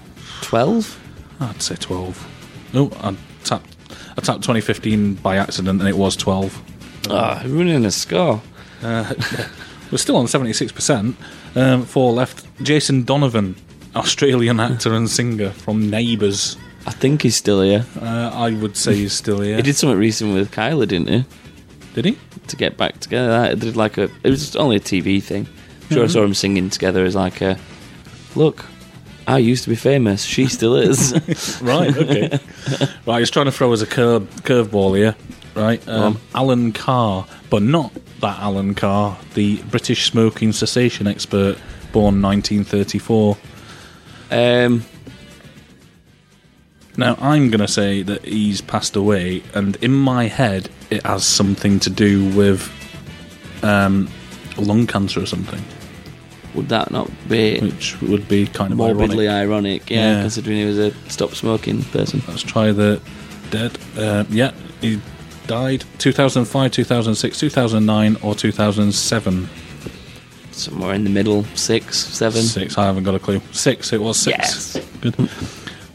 twelve. 0.41 0.99
I'd 1.41 1.63
say 1.63 1.77
12. 1.77 2.71
No, 2.75 2.91
I 3.01 3.17
tapped, 3.45 3.77
I 4.17 4.21
tapped 4.21 4.43
2015 4.43 5.15
by 5.15 5.37
accident 5.37 5.81
and 5.81 5.89
it 5.89 5.97
was 5.97 6.17
12. 6.17 6.61
Ah, 7.11 7.43
ruining 7.47 7.85
a 7.85 7.91
score. 7.91 8.41
Uh, 8.83 9.13
we're 9.91 9.99
still 9.99 10.17
on 10.17 10.27
76%. 10.27 11.15
Um, 11.57 11.85
four 11.85 12.13
left. 12.13 12.47
Jason 12.63 13.05
Donovan, 13.05 13.57
Australian 13.97 14.61
actor 14.61 14.95
and 14.95 15.09
singer 15.09 15.51
from 15.51 15.89
Neighbours. 15.91 16.57
I 16.87 16.91
think 16.93 17.23
he's 17.23 17.37
still 17.37 17.63
here. 17.63 17.85
Uh, 18.01 18.31
I 18.33 18.51
would 18.53 18.77
say 18.77 18.95
he's 18.95 19.13
still 19.13 19.41
here. 19.41 19.57
He 19.57 19.63
did 19.63 19.77
something 19.77 19.99
recent 19.99 20.35
with 20.35 20.51
Kylie, 20.53 20.89
didn't 20.89 21.09
he? 21.09 21.25
Did 21.95 22.05
he? 22.05 22.19
To 22.49 22.57
get 22.57 22.77
back 22.77 22.99
together, 23.01 23.33
I 23.33 23.55
did 23.55 23.77
like 23.77 23.99
a. 23.99 24.05
It 24.23 24.31
was 24.31 24.57
only 24.57 24.77
a 24.77 24.81
TV 24.81 25.23
thing. 25.23 25.47
I'm 25.91 25.95
sure 25.95 26.05
I 26.05 26.07
Mhm. 26.07 26.11
saw 26.13 26.25
him 26.25 26.35
singing 26.35 26.71
together 26.71 27.05
as 27.05 27.15
like 27.15 27.41
a. 27.43 27.59
Look, 28.35 28.65
I 29.27 29.39
used 29.39 29.65
to 29.65 29.71
be 29.71 29.77
famous. 29.77 30.23
She 30.23 30.47
still 30.47 30.77
is. 30.77 31.13
right, 31.63 31.95
okay. 31.97 32.39
right, 33.07 33.19
he's 33.19 33.31
trying 33.31 33.47
to 33.47 33.53
throw 33.53 33.73
us 33.73 33.83
a 33.83 33.87
curve 33.87 34.23
curveball 34.45 34.97
here. 34.97 35.15
Right, 35.59 35.87
um, 35.89 36.21
Alan 36.35 36.73
Carr, 36.73 37.27
but 37.51 37.63
not 37.63 37.93
that 38.21 38.39
Alan 38.39 38.75
Carr, 38.75 39.19
the 39.35 39.61
British 39.65 40.07
smoking 40.11 40.53
cessation 40.53 41.07
expert, 41.07 41.57
born 41.93 42.23
1934. 42.23 43.37
Um, 44.31 44.85
now, 46.97 47.17
I'm 47.21 47.51
going 47.51 47.61
to 47.61 47.69
say 47.69 48.03
that 48.03 48.25
he's 48.25 48.61
passed 48.61 48.97
away, 48.97 49.43
and 49.55 49.77
in 49.77 49.93
my 49.93 50.25
head, 50.27 50.69
it 50.91 51.05
has 51.07 51.25
something 51.25 51.79
to 51.81 51.91
do 51.91 52.29
with 52.35 52.71
um, 53.63 54.09
lung 54.57 54.87
cancer 54.87 55.23
or 55.23 55.27
something, 55.27 55.63
would 56.55 56.69
that 56.71 56.91
not 56.91 57.09
be 57.29 57.61
which 57.61 58.01
would 58.03 58.27
be 58.27 58.47
kind 58.47 58.73
of 58.73 58.79
morbidly 58.79 59.29
ironic. 59.29 59.83
ironic? 59.83 59.91
yeah, 59.91 60.15
Yeah. 60.17 60.21
considering 60.23 60.57
he 60.59 60.65
was 60.65 60.79
a 60.79 60.93
stop 61.09 61.35
smoking 61.35 61.83
person. 61.85 62.23
Let's 62.27 62.43
try 62.43 62.73
the 62.73 63.01
dead. 63.51 63.79
Uh, 63.97 64.25
yeah, 64.31 64.53
he 64.81 65.01
died 65.49 65.85
2005, 65.99 66.71
2006, 66.71 67.41
2009, 67.41 68.17
or 68.23 68.35
2007. 68.37 69.49
Somewhere 70.53 70.95
in 70.95 71.05
the 71.05 71.11
middle, 71.11 71.45
six, 71.55 71.99
seven. 71.99 72.43
Six. 72.43 72.79
I 72.79 72.85
haven't 72.85 73.05
got 73.05 73.15
a 73.15 73.19
clue. 73.19 73.41
Six. 73.53 73.93
It 73.93 74.01
was 74.01 74.19
six. 74.19 74.77
Yes. 74.77 74.87
Good. 75.01 75.17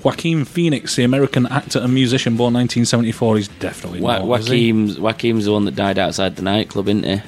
Joaquin 0.04 0.44
Phoenix, 0.44 0.98
the 0.98 1.04
American 1.04 1.46
actor 1.48 1.80
and 1.80 1.94
musician, 1.94 2.36
born 2.36 2.54
1974. 2.54 3.38
He's 3.38 3.48
definitely 3.48 4.02
Wa- 4.02 4.20
not. 4.20 4.28
Joaquin's, 4.28 5.00
Joaquin's 5.00 5.46
the 5.46 5.54
one 5.54 5.64
that 5.66 5.76
died 5.76 5.98
outside 5.98 6.36
the 6.36 6.42
nightclub, 6.42 6.90
isn't 6.90 7.06
he? 7.06 7.22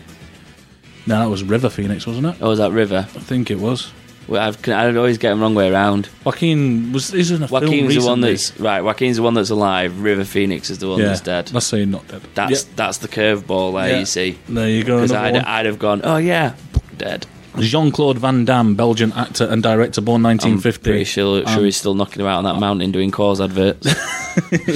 No, 1.08 1.20
that 1.20 1.30
was 1.30 1.44
River 1.44 1.70
Phoenix, 1.70 2.06
wasn't 2.06 2.26
it? 2.28 2.36
Oh, 2.42 2.50
was 2.50 2.60
that 2.60 2.72
River? 2.72 3.08
I 3.16 3.20
think 3.20 3.50
it 3.50 3.60
was. 3.60 3.92
I've, 4.30 4.68
I 4.70 4.96
always 4.96 5.18
get 5.18 5.30
them 5.30 5.42
wrong 5.42 5.56
way 5.56 5.70
around. 5.72 6.10
Joaquin 6.24 6.92
was. 6.94 7.10
He's 7.10 7.32
in 7.32 7.44
a 7.44 7.48
film 7.48 7.64
Joaquin's 7.64 7.96
the 7.96 8.06
one 8.10 8.22
that's 8.22 8.60
right. 8.60 8.82
Joaquin's 8.82 9.18
the 9.18 9.24
one 9.24 9.34
that's 9.36 9.50
alive. 9.50 10.02
River 10.02 10.26
Phoenix 10.26 10.70
is 10.70 10.80
the 10.80 10.88
one 10.90 11.00
yeah. 11.00 11.08
that's 11.08 11.22
dead. 11.22 11.52
Let's 11.52 11.68
say 11.68 11.86
not 11.86 12.08
dead. 12.08 12.22
That's 12.34 12.66
Yeah. 12.66 12.72
that's 12.76 12.98
the 13.00 13.08
curveball 13.08 13.74
there. 13.80 13.92
Yeah. 13.94 14.00
You 14.00 14.06
see, 14.06 14.38
There 14.50 14.70
you 14.70 14.84
go. 14.84 14.98
because 14.98 15.12
I'd, 15.12 15.34
one. 15.34 15.46
I'd 15.46 15.66
have 15.66 15.80
gone. 15.80 16.02
Oh 16.04 16.18
yeah, 16.18 16.56
dead. 16.98 17.28
Jean 17.60 17.90
Claude 17.90 18.18
Van 18.18 18.44
Damme, 18.44 18.76
Belgian 18.76 19.14
actor 19.14 19.46
and 19.46 19.64
director, 19.64 20.02
born 20.02 20.20
I'm 20.26 20.38
1950. 20.38 20.84
pretty 20.84 21.04
sure, 21.06 21.46
sure 21.48 21.60
Um, 21.60 21.64
he's 21.64 21.78
still 21.78 21.94
knocking 21.96 22.22
about 22.22 22.40
on 22.40 22.44
that 22.44 22.60
mountain 22.60 22.92
doing 22.92 23.12
Coors 23.12 23.42
adverts. 23.42 23.88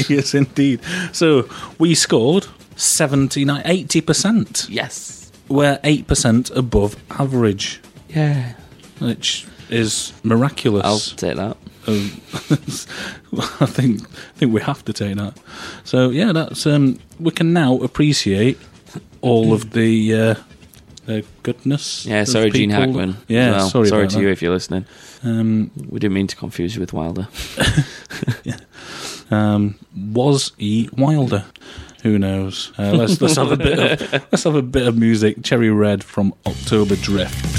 yes, 0.09 0.33
indeed. 0.33 0.79
So 1.11 1.49
we 1.77 1.93
scored 1.93 2.47
79, 2.77 3.63
80%. 3.63 4.67
yes. 4.69 5.29
We're 5.49 5.77
8% 5.79 6.55
above 6.55 6.95
average, 7.09 7.81
Yeah. 8.07 8.53
Which 8.99 9.47
is 9.69 10.13
miraculous. 10.23 10.85
I'll 10.85 10.99
take 10.99 11.35
that. 11.35 11.57
Um, 11.87 12.21
I 13.61 13.65
think 13.65 14.01
I 14.01 14.37
think 14.37 14.53
we 14.53 14.61
have 14.61 14.83
to 14.85 14.93
take 14.93 15.15
that. 15.15 15.37
So 15.83 16.09
yeah, 16.09 16.31
that's 16.31 16.65
um, 16.65 16.99
we 17.19 17.31
can 17.31 17.53
now 17.53 17.75
appreciate 17.77 18.59
all 19.21 19.53
of 19.53 19.71
the 19.71 20.13
uh, 20.13 20.35
the 21.05 21.25
goodness. 21.43 22.05
Yeah. 22.05 22.23
Sorry, 22.23 22.51
Gene. 22.51 22.69
Hackman. 22.69 23.17
Yeah, 23.27 23.51
well. 23.51 23.69
sorry, 23.69 23.87
sorry 23.87 24.07
to 24.07 24.15
that. 24.15 24.21
you 24.21 24.29
if 24.29 24.41
you're 24.41 24.53
listening. 24.53 24.85
Um, 25.23 25.71
We 25.89 25.99
didn't 25.99 26.13
mean 26.13 26.27
to 26.27 26.35
confuse 26.35 26.75
you 26.75 26.81
with 26.81 26.93
Wilder. 26.93 27.27
um, 29.31 29.75
was 29.95 30.51
he 30.57 30.89
Wilder? 30.95 31.45
Who 32.03 32.17
knows? 32.17 32.71
Uh, 32.77 32.91
let's 32.91 33.19
let's 33.19 33.35
have 33.35 33.51
a 33.51 33.57
bit 33.57 34.01
of 34.01 34.11
let's 34.31 34.43
have 34.43 34.55
a 34.55 34.61
bit 34.61 34.87
of 34.87 34.97
music. 34.97 35.43
Cherry 35.43 35.69
Red 35.69 36.03
from 36.03 36.33
October 36.45 36.95
Drift. 36.95 37.58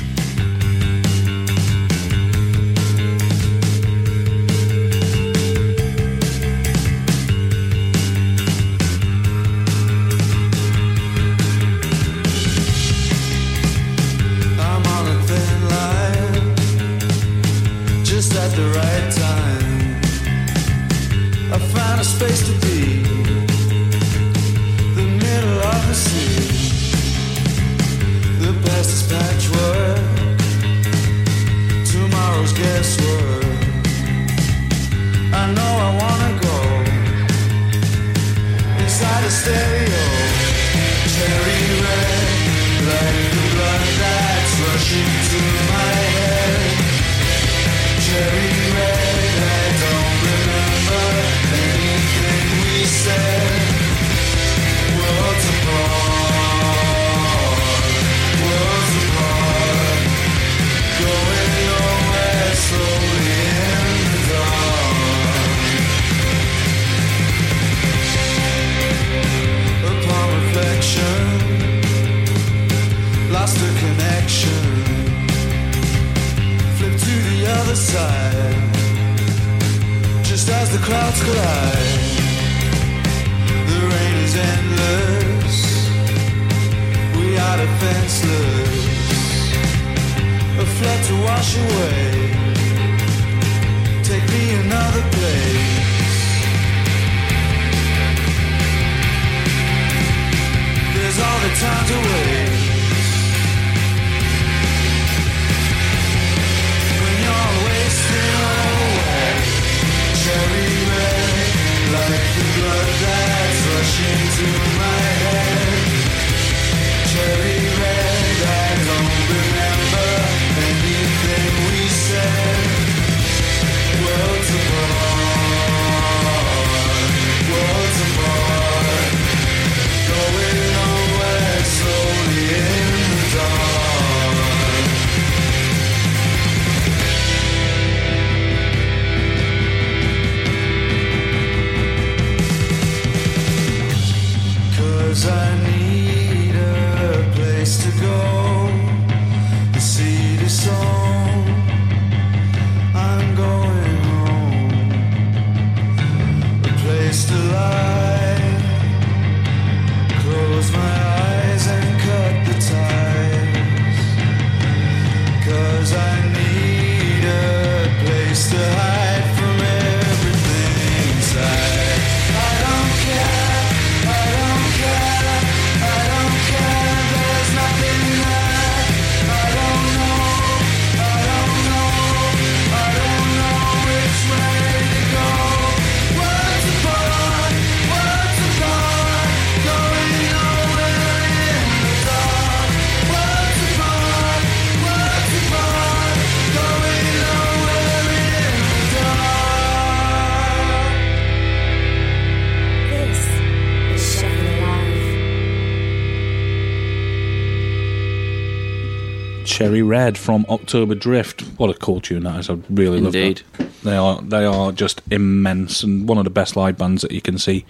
Cherry 209.61 209.83
Red 209.83 210.17
from 210.17 210.47
October 210.49 210.95
Drift. 210.95 211.43
What 211.59 211.69
a 211.69 211.75
cool 211.75 212.01
tune 212.01 212.23
that 212.23 212.41
is. 212.41 212.49
I 212.49 212.55
really 212.71 212.99
love 212.99 213.15
Indeed. 213.15 213.43
that. 213.59 213.71
They 213.83 213.95
are 213.95 214.23
they 214.23 214.47
are 214.47 214.73
just 214.73 215.03
immense 215.11 215.83
and 215.83 216.09
one 216.09 216.17
of 216.17 216.25
the 216.25 216.31
best 216.31 216.57
live 216.57 216.79
bands 216.79 217.03
that 217.03 217.13
you 217.13 217.21
can 217.21 217.37
see. 217.37 217.67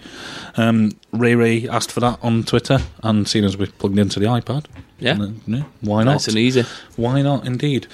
Um, 0.55 0.93
Ray 1.11 1.35
Ray 1.35 1.67
asked 1.67 1.91
for 1.91 1.99
that 1.99 2.17
on 2.21 2.43
Twitter, 2.43 2.79
and 3.03 3.27
seeing 3.27 3.43
as 3.43 3.57
we 3.57 3.65
plugged 3.65 3.99
into 3.99 4.21
the 4.21 4.27
iPad, 4.27 4.67
Yeah. 4.99 5.17
uh, 5.21 5.31
yeah 5.45 5.63
why 5.81 6.05
not? 6.05 6.13
Nice 6.13 6.29
and 6.29 6.37
easy. 6.37 6.63
Why 6.95 7.21
not, 7.21 7.45
indeed? 7.45 7.87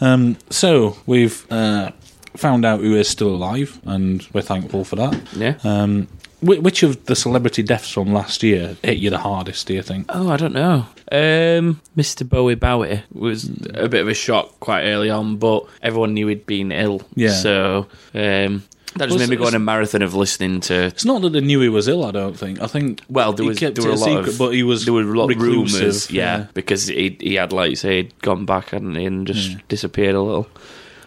Um, 0.00 0.36
so 0.50 0.96
we've 1.06 1.46
uh, 1.52 1.92
found 2.36 2.64
out 2.64 2.80
who 2.80 2.94
is 2.96 3.08
still 3.08 3.28
alive, 3.34 3.80
and 3.84 4.26
we're 4.32 4.42
thankful 4.42 4.84
for 4.84 4.96
that. 4.96 5.20
Yeah. 5.36 5.54
Um, 5.64 6.08
which 6.44 6.82
of 6.82 7.06
the 7.06 7.16
celebrity 7.16 7.62
deaths 7.62 7.90
from 7.90 8.12
last 8.12 8.42
year 8.42 8.76
hit 8.82 8.98
you 8.98 9.08
the 9.08 9.18
hardest? 9.18 9.66
Do 9.66 9.72
you 9.74 9.82
think? 9.82 10.06
Oh, 10.10 10.28
I 10.30 10.36
don't 10.36 10.52
know. 10.52 10.86
Um, 11.10 11.80
Mr. 11.96 12.28
Bowie 12.28 12.54
Bowie 12.54 13.02
was 13.12 13.48
a 13.72 13.88
bit 13.88 14.02
of 14.02 14.08
a 14.08 14.14
shock 14.14 14.60
quite 14.60 14.84
early 14.84 15.08
on, 15.08 15.36
but 15.36 15.64
everyone 15.80 16.12
knew 16.12 16.26
he'd 16.26 16.44
been 16.44 16.70
ill. 16.70 17.00
Yeah. 17.14 17.30
So 17.30 17.86
um, 18.12 18.62
that 18.96 19.06
just 19.06 19.12
Was- 19.12 19.20
made 19.20 19.30
me 19.30 19.36
go 19.36 19.46
on 19.46 19.54
a 19.54 19.58
marathon 19.58 20.02
of 20.02 20.14
listening 20.14 20.60
to. 20.62 20.74
It's 20.84 21.04
not 21.04 21.22
that 21.22 21.30
they 21.30 21.40
knew 21.40 21.60
he 21.60 21.68
was 21.68 21.88
ill. 21.88 22.04
I 22.04 22.10
don't 22.10 22.36
think. 22.38 22.60
I 22.60 22.66
think. 22.66 23.00
Well, 23.08 23.32
there 23.32 23.44
he 23.44 23.48
was 23.48 23.60
there 23.60 23.72
were 23.72 23.90
a 23.90 23.94
lot 23.94 24.04
secret, 24.04 24.28
of 24.28 24.38
but 24.38 24.50
he 24.50 24.62
was 24.62 24.84
there 24.84 24.92
were 24.94 25.00
a 25.00 25.18
lot 25.18 25.30
of 25.30 25.40
rumours, 25.40 26.10
yeah, 26.10 26.38
yeah. 26.38 26.46
because 26.52 26.88
he 26.88 27.16
he 27.20 27.34
had 27.34 27.52
like 27.52 27.70
you 27.70 27.76
say 27.76 28.02
he'd 28.02 28.18
gone 28.20 28.44
back 28.44 28.70
hadn't 28.70 28.96
he, 28.96 29.06
and 29.06 29.26
just 29.26 29.66
disappeared 29.68 30.14
a 30.14 30.20
little. 30.22 30.48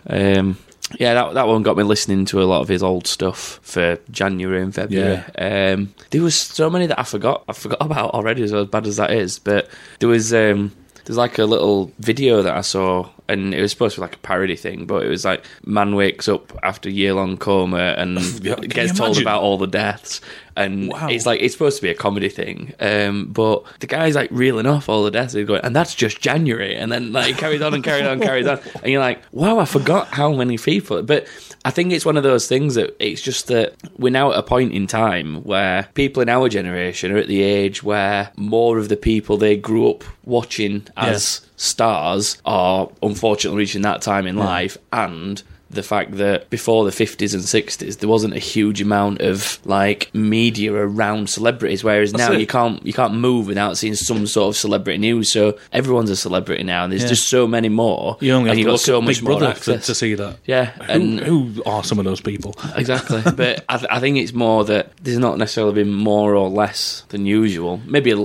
Um, 0.09 0.57
yeah, 0.95 1.13
that 1.15 1.33
that 1.33 1.47
one 1.47 1.63
got 1.63 1.75
me 1.77 1.83
listening 1.83 2.25
to 2.25 2.41
a 2.41 2.45
lot 2.45 2.61
of 2.61 2.67
his 2.67 2.81
old 2.81 3.07
stuff 3.07 3.59
for 3.61 3.97
January 4.09 4.61
and 4.61 4.73
February. 4.73 5.17
Um, 5.37 5.93
there 6.11 6.21
was 6.21 6.35
so 6.39 6.69
many 6.69 6.85
that 6.87 6.99
I 6.99 7.03
forgot. 7.03 7.43
I 7.49 7.53
forgot 7.53 7.81
about 7.81 8.11
already, 8.11 8.43
as 8.43 8.53
bad 8.67 8.87
as 8.87 8.97
that 8.97 9.11
is. 9.11 9.39
But 9.39 9.69
there 9.99 10.09
was 10.09 10.33
um, 10.33 10.73
there's 11.05 11.17
like 11.17 11.37
a 11.39 11.45
little 11.45 11.91
video 11.99 12.41
that 12.41 12.55
I 12.55 12.61
saw, 12.61 13.09
and 13.29 13.53
it 13.53 13.61
was 13.61 13.71
supposed 13.71 13.95
to 13.95 14.01
be 14.01 14.05
like 14.05 14.15
a 14.15 14.19
parody 14.19 14.55
thing, 14.55 14.85
but 14.85 15.03
it 15.03 15.09
was 15.09 15.25
like 15.25 15.43
man 15.65 15.95
wakes 15.95 16.27
up 16.27 16.57
after 16.63 16.89
year 16.89 17.13
long 17.13 17.37
coma 17.37 17.95
and 17.97 18.17
gets 18.69 18.97
told 18.97 19.19
about 19.19 19.41
all 19.41 19.57
the 19.57 19.67
deaths, 19.67 20.21
and 20.55 20.91
it's 21.09 21.25
like 21.25 21.41
it's 21.41 21.53
supposed 21.53 21.77
to 21.77 21.81
be 21.81 21.89
a 21.89 21.95
comedy 21.95 22.29
thing. 22.29 22.73
Um, 22.79 23.27
but 23.27 23.63
the 23.79 23.87
guy's 23.87 24.15
like 24.15 24.29
reeling 24.31 24.65
off 24.65 24.89
all 24.89 25.03
the 25.03 25.11
deaths. 25.11 25.33
He's 25.33 25.47
going, 25.47 25.61
and 25.63 25.75
that's 25.75 25.93
just 25.93 26.21
January, 26.21 26.75
and 26.75 26.91
then 26.91 27.11
like 27.11 27.31
it 27.31 27.37
carries 27.37 27.61
on 27.61 27.73
and 27.73 27.83
carries 27.83 28.05
on, 28.05 28.13
and 28.13 28.21
carries 28.21 28.47
on, 28.47 28.59
and 28.81 28.91
you're 28.91 29.01
like, 29.01 29.21
wow, 29.31 29.59
I 29.59 29.65
forgot 29.65 30.07
how 30.07 30.31
many 30.33 30.57
people. 30.57 31.03
But 31.03 31.27
I 31.67 31.69
think 31.69 31.91
it's 31.91 32.05
one 32.05 32.15
of 32.15 32.23
those 32.23 32.47
things 32.47 32.75
that 32.75 32.95
it's 32.97 33.21
just 33.21 33.47
that 33.47 33.73
we're 33.97 34.09
now 34.09 34.31
at 34.31 34.39
a 34.39 34.43
point 34.43 34.71
in 34.71 34.87
time 34.87 35.43
where 35.43 35.89
people 35.95 36.21
in 36.21 36.29
our 36.29 36.47
generation 36.47 37.11
are 37.11 37.17
at 37.17 37.27
the 37.27 37.43
age 37.43 37.83
where 37.83 38.31
more 38.37 38.77
of 38.77 38.87
the 38.87 38.95
people 38.95 39.35
they 39.35 39.57
grew 39.57 39.89
up 39.89 40.05
watching 40.23 40.87
as 40.95 41.45
stars 41.57 42.41
are 42.45 42.89
unfortunately 43.03 43.57
reaching 43.57 43.81
that 43.81 44.01
time 44.01 44.27
in 44.27 44.37
life 44.37 44.77
and 44.93 45.43
the 45.69 45.83
fact 45.83 46.17
that 46.17 46.49
before 46.49 46.85
the 46.85 46.91
50s 46.91 47.33
and 47.33 47.43
60s 47.43 47.99
there 47.99 48.07
wasn't 48.09 48.33
a 48.33 48.39
huge 48.39 48.81
amount 48.81 49.19
of 49.21 49.59
like 49.65 50.09
media 50.13 50.73
around 50.73 51.29
celebrities 51.29 51.83
whereas 51.83 52.11
That's 52.13 52.29
now 52.29 52.33
it. 52.35 52.39
you 52.39 52.47
can't 52.47 52.85
you 52.85 52.93
can't 52.93 53.13
move 53.15 53.47
without 53.47 53.77
seeing 53.77 53.95
some 53.95 54.27
sort 54.27 54.49
of 54.49 54.57
celebrity 54.57 54.97
news 54.97 55.31
so 55.31 55.57
everyone's 55.73 56.09
a 56.09 56.15
celebrity 56.15 56.63
now 56.63 56.83
and 56.83 56.91
there's 56.91 57.03
Yeah. 57.03 57.09
just 57.09 57.27
so 57.27 57.47
many 57.47 57.69
more 57.69 58.17
You 58.21 58.33
only 58.33 58.49
have 58.49 58.57
to 58.57 58.63
got 58.63 58.71
look 58.71 58.81
so 58.81 59.01
much 59.01 59.15
Big 59.17 59.25
Brother 59.25 59.45
to, 59.47 59.51
access 59.51 59.85
to 59.87 59.95
see 59.95 60.13
that. 60.15 60.37
yeah 60.45 60.65
Who, 60.71 60.91
and 60.93 61.19
who 61.19 61.63
are 61.65 61.83
some 61.83 61.99
of 61.99 62.05
those 62.05 62.21
people? 62.21 62.55
Exactly, 62.75 63.21
but 63.35 63.65
I, 63.67 63.77
th- 63.77 63.89
I 63.91 63.99
think 63.99 64.17
it's 64.17 64.33
more 64.33 64.63
that 64.65 64.91
there's 65.01 65.17
not 65.19 65.37
necessarily 65.37 65.73
been 65.73 65.93
more 65.93 66.35
or 66.35 66.49
less 66.49 67.03
than 67.09 67.25
usual. 67.25 67.81
Maybe 67.85 68.11
a, 68.11 68.17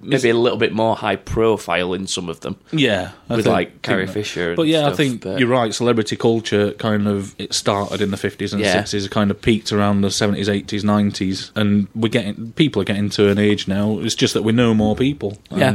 maybe 0.00 0.30
a 0.30 0.34
little 0.36 0.58
bit 0.58 0.72
more 0.72 0.96
high 0.96 1.16
profile 1.16 1.92
in 1.94 2.06
some 2.06 2.28
of 2.28 2.40
them. 2.40 2.56
Yeah, 2.72 3.12
I 3.28 3.36
with 3.36 3.44
think- 3.44 3.52
like 3.52 3.82
Carrie 3.82 4.06
Fisher. 4.06 4.48
And 4.48 4.56
But 4.56 4.66
yeah, 4.66 4.88
I 4.88 4.92
think 4.94 5.22
but- 5.22 5.38
you're 5.38 5.48
right. 5.48 5.72
Celebrity 5.74 6.16
culture 6.16 6.71
kind 6.78 7.06
of 7.08 7.34
it 7.38 7.52
started 7.54 8.00
in 8.00 8.10
the 8.10 8.16
50s 8.16 8.52
and 8.52 8.60
Yeah. 8.60 8.82
60s, 8.82 9.10
kind 9.10 9.30
of 9.30 9.40
peaked 9.40 9.72
around 9.72 10.00
the 10.02 10.08
70s, 10.08 10.48
80s, 10.48 10.82
90s, 10.82 11.50
and 11.54 11.88
we're 11.94 12.08
getting 12.08 12.52
people 12.52 12.82
are 12.82 12.84
getting 12.84 13.08
to 13.10 13.28
an 13.28 13.38
age 13.38 13.68
now. 13.68 13.98
It's 14.00 14.14
just 14.14 14.34
that 14.34 14.42
we 14.42 14.52
know 14.52 14.74
more 14.74 14.96
people. 14.96 15.38
Yeah, 15.50 15.70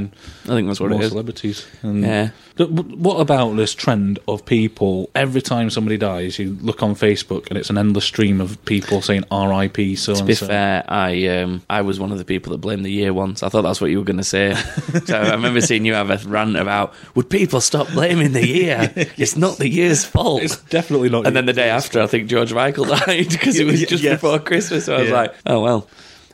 I 0.45 0.47
think 0.47 0.67
that's 0.67 0.79
what 0.79 0.89
more 0.91 1.01
it 1.01 1.05
is. 1.05 1.09
celebrities. 1.11 1.65
And 1.81 2.03
Yeah. 2.03 2.29
What 2.59 3.19
about 3.19 3.51
this 3.55 3.73
trend 3.75 4.19
of 4.27 4.45
people? 4.45 5.09
Every 5.15 5.41
time 5.41 5.69
somebody 5.69 5.97
dies, 5.97 6.39
you 6.39 6.57
look 6.61 6.81
on 6.83 6.95
Facebook 6.95 7.47
and 7.49 7.57
it's 7.57 7.69
an 7.69 7.77
endless 7.77 8.05
stream 8.05 8.41
of 8.41 8.63
people 8.65 9.01
saying 9.01 9.23
R.I.P. 9.29 9.95
So 9.95 10.15
To 10.15 10.23
be 10.23 10.33
so. 10.35 10.47
fair, 10.47 10.83
I 10.87 11.27
um, 11.27 11.61
I 11.69 11.81
was 11.81 11.99
one 11.99 12.11
of 12.11 12.17
the 12.17 12.25
people 12.25 12.51
that 12.51 12.57
blamed 12.59 12.83
the 12.85 12.91
year 12.91 13.13
once. 13.13 13.43
I 13.43 13.49
thought 13.49 13.61
that's 13.63 13.79
what 13.81 13.91
you 13.91 13.99
were 13.99 14.05
going 14.05 14.17
to 14.17 14.23
say. 14.23 14.55
so 15.05 15.17
I 15.17 15.31
remember 15.31 15.61
seeing 15.61 15.85
you 15.85 15.93
have 15.93 16.09
a 16.09 16.17
rant 16.27 16.57
about 16.57 16.93
would 17.15 17.29
people 17.29 17.61
stop 17.61 17.87
blaming 17.89 18.33
the 18.33 18.45
year? 18.47 18.93
It's 19.17 19.35
not 19.35 19.57
the 19.57 19.67
year's 19.69 20.05
fault. 20.05 20.41
It's 20.43 20.57
definitely 20.63 21.09
not. 21.09 21.25
and 21.27 21.35
then 21.35 21.45
the 21.45 21.53
day 21.53 21.69
after, 21.69 22.01
I 22.01 22.07
think 22.07 22.27
George 22.29 22.53
Michael 22.53 22.85
died 23.05 23.29
because 23.29 23.59
it 23.59 23.65
was 23.65 23.81
just 23.83 24.03
yes. 24.03 24.15
before 24.21 24.39
Christmas. 24.39 24.85
So 24.85 24.95
I 24.95 24.99
was 25.01 25.09
Yeah. 25.09 25.15
like, 25.15 25.35
oh 25.45 25.61
well. 25.61 25.87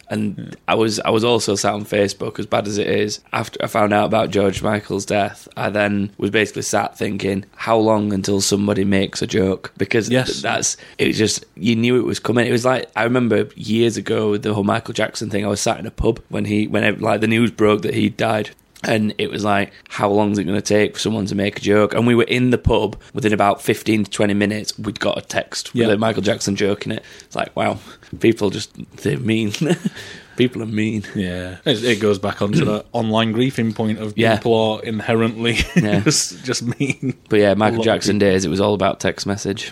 And 0.09 0.55
I 0.67 0.75
was 0.75 0.99
I 0.99 1.09
was 1.09 1.23
also 1.23 1.55
sat 1.55 1.73
on 1.73 1.85
Facebook, 1.85 2.37
as 2.39 2.45
bad 2.45 2.67
as 2.67 2.77
it 2.77 2.87
is. 2.87 3.19
After 3.31 3.57
I 3.63 3.67
found 3.67 3.93
out 3.93 4.05
about 4.05 4.29
George 4.29 4.61
Michael's 4.61 5.05
death, 5.05 5.47
I 5.57 5.69
then 5.69 6.11
was 6.17 6.29
basically 6.29 6.61
sat 6.63 6.97
thinking, 6.97 7.45
how 7.55 7.77
long 7.77 8.13
until 8.13 8.41
somebody 8.41 8.83
makes 8.83 9.21
a 9.21 9.27
joke? 9.27 9.73
Because 9.77 10.09
Yes. 10.09 10.41
that's 10.41 10.77
it. 10.97 11.07
Was 11.07 11.17
just 11.17 11.45
you 11.55 11.75
knew 11.75 11.97
it 11.97 12.05
was 12.05 12.19
coming. 12.19 12.47
It 12.47 12.51
was 12.51 12.65
like 12.65 12.91
I 12.95 13.03
remember 13.03 13.47
years 13.55 13.97
ago 13.97 14.31
with 14.31 14.43
the 14.43 14.53
whole 14.53 14.63
Michael 14.63 14.93
Jackson 14.93 15.29
thing. 15.29 15.45
I 15.45 15.49
was 15.49 15.61
sat 15.61 15.79
in 15.79 15.85
a 15.85 15.91
pub 15.91 16.21
when 16.29 16.45
he 16.45 16.67
when 16.67 16.83
it, 16.83 17.01
like 17.01 17.21
the 17.21 17.27
news 17.27 17.51
broke 17.51 17.81
that 17.83 17.93
he 17.93 18.09
died. 18.09 18.51
And 18.85 19.13
it 19.17 19.29
was 19.29 19.43
like, 19.43 19.71
how 19.89 20.09
long 20.09 20.31
is 20.31 20.37
it 20.37 20.43
going 20.43 20.57
to 20.57 20.61
take 20.61 20.93
for 20.93 20.99
someone 20.99 21.25
to 21.27 21.35
make 21.35 21.57
a 21.57 21.61
joke? 21.61 21.93
And 21.93 22.05
we 22.05 22.15
were 22.15 22.23
in 22.23 22.49
the 22.49 22.57
pub 22.57 22.99
within 23.13 23.33
about 23.33 23.61
15 23.61 24.05
to 24.05 24.11
20 24.11 24.33
minutes. 24.33 24.77
We'd 24.77 24.99
got 24.99 25.17
a 25.17 25.21
text 25.21 25.73
with 25.73 25.89
a 25.89 25.97
Michael 25.97 26.21
Jackson 26.21 26.55
joke 26.55 26.85
in 26.85 26.91
it. 26.93 27.03
It's 27.21 27.35
like, 27.35 27.55
wow, 27.55 27.79
people 28.19 28.49
just, 28.49 28.71
they're 28.97 29.17
mean. 29.19 29.53
people 30.37 30.61
are 30.63 30.67
mean. 30.67 31.03
Yeah, 31.15 31.57
it, 31.65 31.83
it 31.83 31.99
goes 32.01 32.19
back 32.19 32.41
onto 32.41 32.65
that 32.65 32.85
online 32.91 33.33
griefing 33.33 33.75
point 33.75 33.99
of 33.99 34.17
Yeah. 34.17 34.35
people 34.37 34.55
are 34.55 34.83
inherently 34.83 35.57
Yeah. 35.75 35.99
just, 36.01 36.43
just 36.43 36.63
mean. 36.79 37.17
But 37.29 37.39
yeah, 37.39 37.53
Michael 37.53 37.83
Jackson 37.83 38.17
days, 38.19 38.43
it 38.45 38.49
was 38.49 38.59
all 38.59 38.73
about 38.73 38.99
text 38.99 39.25
message. 39.25 39.71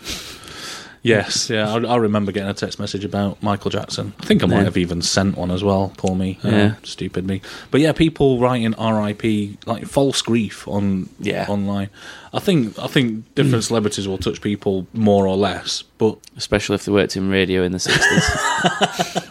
Yes, 1.04 1.50
yeah, 1.50 1.74
I, 1.74 1.80
I 1.80 1.96
remember 1.96 2.32
getting 2.32 2.50
a 2.50 2.54
text 2.54 2.78
message 2.80 3.04
about 3.04 3.42
Michael 3.42 3.72
Jackson. 3.72 4.14
I 4.20 4.26
think 4.26 4.44
I 4.44 4.46
might 4.46 4.58
Yeah. 4.60 4.64
have 4.66 4.78
even 4.78 5.02
sent 5.02 5.36
one 5.36 5.50
as 5.50 5.64
well. 5.64 5.92
Poor 5.98 6.16
me, 6.16 6.38
Uh, 6.46 6.50
Yeah. 6.50 6.74
stupid 6.84 7.26
me. 7.26 7.42
But 7.72 7.82
yeah, 7.82 7.92
people 7.92 8.38
writing 8.40 8.76
R.I.P. 8.76 9.58
like 9.66 9.88
false 9.88 10.22
grief 10.22 10.68
on 10.68 11.10
Yeah. 11.20 11.48
online. 11.50 11.90
I 12.34 12.40
think 12.40 12.78
I 12.78 12.86
think 12.88 13.26
different 13.34 13.64
celebrities 13.64 14.08
will 14.08 14.20
touch 14.20 14.42
people 14.42 14.86
more 14.94 15.26
or 15.28 15.36
less, 15.36 15.84
but 15.98 16.18
Especially 16.38 16.76
if 16.76 16.86
they 16.86 16.92
worked 16.92 17.18
in 17.18 17.30
radio 17.30 17.64
in 17.64 17.72
the 17.72 17.80
60s. 17.80 19.28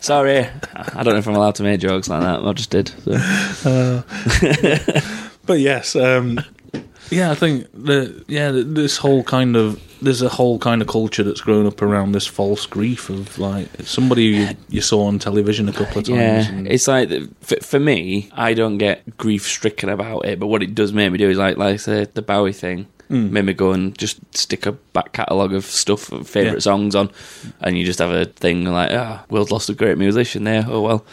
Sorry, 0.02 0.48
I 0.74 1.02
don't 1.02 1.14
know 1.14 1.18
if 1.18 1.26
I'm 1.28 1.36
allowed 1.36 1.54
to 1.56 1.62
make 1.62 1.80
jokes 1.80 2.08
like 2.08 2.20
that. 2.22 2.40
I 2.44 2.52
just 2.52 2.70
did. 2.70 2.88
So. 3.54 4.02
but 5.46 5.60
yes, 5.60 5.94
um, 5.96 6.40
yeah, 7.10 7.30
I 7.30 7.34
think 7.34 7.66
the 7.72 8.24
yeah 8.28 8.50
this 8.52 8.96
whole 8.98 9.22
kind 9.22 9.56
of 9.56 9.80
there's 10.04 10.22
a 10.22 10.28
whole 10.28 10.58
kind 10.58 10.80
of 10.82 10.88
culture 10.88 11.22
that's 11.24 11.40
grown 11.40 11.66
up 11.66 11.82
around 11.82 12.12
this 12.12 12.26
false 12.26 12.66
grief 12.66 13.10
of 13.10 13.38
like 13.38 13.68
somebody 13.82 14.24
you, 14.24 14.48
you 14.68 14.80
saw 14.80 15.06
on 15.06 15.18
television 15.18 15.68
a 15.68 15.72
couple 15.72 15.98
of 15.98 16.04
times. 16.04 16.08
Yeah, 16.48 16.48
and- 16.52 16.68
it's 16.68 16.86
like 16.86 17.10
for, 17.40 17.56
for 17.56 17.80
me, 17.80 18.28
I 18.32 18.54
don't 18.54 18.78
get 18.78 19.16
grief 19.16 19.46
stricken 19.46 19.88
about 19.88 20.26
it, 20.26 20.38
but 20.38 20.46
what 20.48 20.62
it 20.62 20.74
does 20.74 20.92
make 20.92 21.10
me 21.12 21.18
do 21.18 21.28
is 21.30 21.38
like, 21.38 21.56
like 21.56 21.74
I 21.74 21.76
said, 21.76 22.14
the 22.14 22.22
Bowie 22.22 22.52
thing 22.52 22.86
Mm. 23.10 23.30
made 23.32 23.44
me 23.44 23.52
go 23.52 23.72
and 23.72 23.96
just 23.98 24.18
stick 24.34 24.64
a 24.64 24.72
back 24.72 25.12
catalogue 25.12 25.52
of 25.52 25.66
stuff, 25.66 26.04
favourite 26.26 26.54
Yeah. 26.54 26.58
songs 26.60 26.94
on, 26.94 27.10
and 27.60 27.76
you 27.76 27.84
just 27.84 27.98
have 27.98 28.10
a 28.10 28.24
thing 28.24 28.64
like, 28.64 28.92
ah, 28.92 29.26
world 29.28 29.50
lost 29.50 29.68
a 29.68 29.74
great 29.74 29.98
musician 29.98 30.44
there. 30.44 30.64
Oh 30.66 30.80
well, 30.80 31.04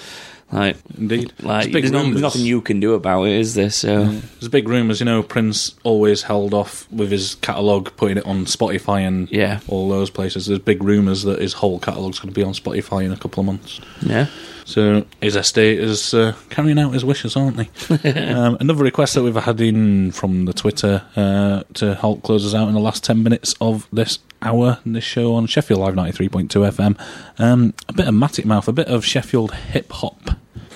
like 0.52 0.76
indeed, 0.98 1.32
like 1.42 1.72
there's, 1.72 1.92
no, 1.92 2.04
there's 2.04 2.22
nothing 2.22 2.42
you 2.42 2.62
can 2.62 2.80
do 2.80 2.94
about 2.94 3.24
it, 3.24 3.34
is 3.34 3.54
there? 3.56 3.70
So 3.70 4.06
There's 4.06 4.50
big 4.50 4.68
rumours, 4.68 5.00
you 5.00 5.06
know. 5.06 5.24
Prince 5.24 5.76
always 5.84 6.24
held 6.24 6.54
off 6.54 6.92
with 6.92 7.10
his 7.12 7.36
catalogue, 7.36 7.92
putting 7.98 8.18
it 8.18 8.26
on 8.26 8.46
Spotify 8.46 9.08
and 9.08 9.30
Yeah. 9.32 9.60
all 9.68 9.88
those 9.90 10.10
places. 10.10 10.48
There's 10.48 10.60
big 10.60 10.84
rumours 10.84 11.24
that 11.24 11.40
his 11.40 11.54
whole 11.54 11.80
catalogue's 11.80 12.20
going 12.20 12.34
to 12.34 12.40
be 12.40 12.44
on 12.44 12.54
Spotify 12.54 13.06
in 13.06 13.12
a 13.12 13.18
couple 13.18 13.40
of 13.42 13.46
months. 13.48 13.80
yeah, 14.02 14.28
So 14.66 15.06
his 15.22 15.36
estate 15.36 15.80
is 15.80 16.14
uh, 16.14 16.34
carrying 16.50 16.80
out 16.80 16.90
his 16.92 17.06
wishes, 17.06 17.36
aren't 17.38 17.58
they? 17.58 17.70
um, 18.34 18.58
another 18.60 18.84
request 18.84 19.16
that 19.16 19.24
we've 19.24 19.36
had 19.36 19.62
in 19.62 20.12
from 20.12 20.46
the 20.46 20.54
Twitter 20.54 21.04
uh, 21.16 21.64
to 21.76 21.96
help 21.96 22.24
close 22.24 22.46
us 22.46 22.54
out 22.54 22.68
in 22.68 22.74
the 22.74 22.80
last 22.82 23.04
ten 23.04 23.24
minutes 23.24 23.56
of 23.62 23.88
this 23.94 24.20
hour, 24.44 24.80
and 24.84 24.96
this 24.96 25.04
show 25.04 25.36
on 25.36 25.46
Sheffield 25.46 25.80
Live 25.80 25.96
ninety 25.96 26.12
three 26.12 26.28
point 26.28 26.50
two 26.52 26.60
FM. 26.60 27.00
Um, 27.40 27.74
a 27.88 27.94
bit 27.94 28.08
of 28.08 28.14
Matic 28.16 28.44
Mouth, 28.46 28.68
a 28.68 28.74
bit 28.74 28.88
of 28.88 29.06
Sheffield 29.06 29.54
hip 29.54 29.92
hop 29.92 30.32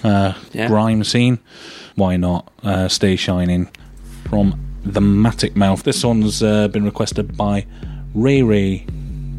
uh, 0.06 0.34
Yeah. 0.54 0.68
grime 0.68 1.04
scene. 1.04 1.40
Why 1.96 2.18
not? 2.18 2.52
Uh, 2.64 2.88
Stay 2.88 3.16
shining 3.16 3.70
from 4.30 4.60
the 4.84 5.00
Matic 5.02 5.56
Mouth. 5.56 5.84
This 5.84 6.04
one's 6.04 6.44
uh, 6.44 6.68
been 6.68 6.86
requested 6.86 7.36
by 7.38 7.66
Ray 8.14 8.42
Ray 8.44 8.86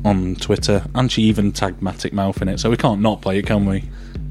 on 0.04 0.34
Twitter, 0.36 0.84
and 0.94 1.10
she 1.10 1.22
even 1.22 1.52
tagged 1.52 1.80
Matic 1.80 2.12
Mouth 2.12 2.40
in 2.42 2.48
it, 2.48 2.58
so 2.60 2.70
we 2.70 2.76
can't 2.76 3.00
not 3.00 3.20
play 3.22 3.38
it, 3.38 3.46
can 3.46 3.66
we? 3.66 3.84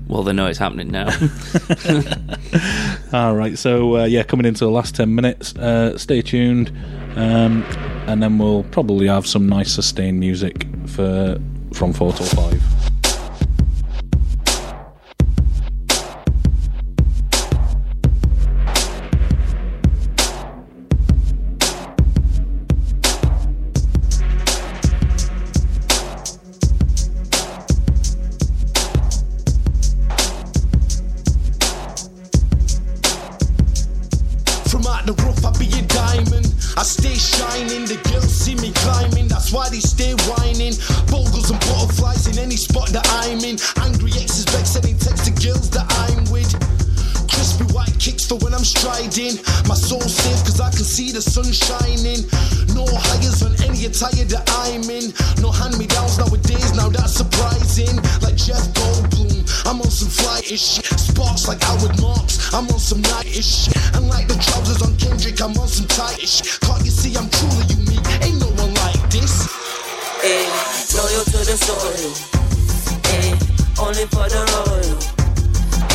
well 0.07 0.21
they 0.21 0.33
know 0.33 0.45
it's 0.45 0.59
happening 0.59 0.91
now. 0.91 1.07
All 3.13 3.35
right, 3.35 3.57
so 3.57 3.97
uh, 3.97 4.05
yeah, 4.05 4.21
coming 4.23 4.45
into 4.45 4.63
the 4.63 4.69
last 4.69 4.95
10 4.95 5.13
minutes, 5.15 5.55
uh, 5.55 5.97
stay 5.97 6.21
tuned, 6.21 6.69
um, 7.15 7.63
and 8.07 8.21
then 8.21 8.37
we'll 8.37 8.63
probably 8.65 9.07
have 9.07 9.25
some 9.25 9.47
nice 9.49 9.73
sustained 9.73 10.19
music 10.19 10.67
for 10.87 11.39
from 11.73 11.91
4 11.91 12.13
till 12.13 12.25
5. 12.25 12.84
Why 39.55 39.69
they 39.69 39.79
stay 39.79 40.11
whining. 40.27 40.75
Bogles 41.07 41.47
and 41.47 41.59
butterflies 41.63 42.27
in 42.27 42.37
any 42.37 42.59
spot 42.59 42.91
that 42.91 43.07
I'm 43.23 43.39
in. 43.47 43.55
Angry 43.87 44.11
exes 44.19 44.43
beg 44.51 44.67
sending 44.67 44.99
text 44.99 45.23
to 45.25 45.31
girls 45.31 45.71
that 45.71 45.87
I'm 46.03 46.27
with. 46.27 46.51
Crispy 47.31 47.63
white 47.71 47.95
kicks 47.95 48.27
for 48.27 48.35
when 48.43 48.53
I'm 48.53 48.67
striding. 48.67 49.39
My 49.71 49.79
soul's 49.79 50.11
safe 50.11 50.43
cause 50.43 50.59
I 50.59 50.69
can 50.75 50.83
see 50.83 51.15
the 51.15 51.23
sun 51.23 51.47
shining. 51.47 52.27
No 52.75 52.83
hires 52.83 53.39
on 53.47 53.55
any 53.63 53.87
attire 53.87 54.27
that 54.35 54.43
I'm 54.59 54.83
in. 54.91 55.15
No 55.39 55.55
hand 55.55 55.79
me 55.79 55.87
downs 55.87 56.19
nowadays, 56.19 56.75
now 56.75 56.91
that's 56.91 57.15
surprising. 57.15 57.95
Like 58.19 58.35
Jeff 58.35 58.67
Goldblum, 58.75 59.39
I'm 59.63 59.79
on 59.79 59.89
some 59.89 60.11
fly-ish. 60.11 60.83
Sparks 60.99 61.47
like 61.47 61.63
Howard 61.63 61.95
Marks, 62.03 62.51
I'm 62.51 62.67
on 62.67 62.79
some 62.83 62.99
night-ish. 63.15 63.71
And 63.95 64.11
like 64.11 64.27
the 64.27 64.35
trousers 64.35 64.83
on 64.83 64.99
Kendrick, 64.99 65.39
I'm 65.39 65.55
on 65.55 65.71
some 65.71 65.87
tight-ish. 65.87 66.59
Can't 66.59 66.83
you 66.83 66.91
see 66.91 67.15
I'm 67.15 67.31
truly 67.31 67.63
unique? 67.71 67.84
Eh, 70.25 70.41
Ayy, 70.41 70.97
loyal 70.97 71.23
to 71.25 71.37
the 71.45 71.55
soil. 71.55 72.13
Ayy, 73.13 73.37
only 73.77 74.05
for 74.09 74.25
the 74.25 74.41
royal. 74.53 74.97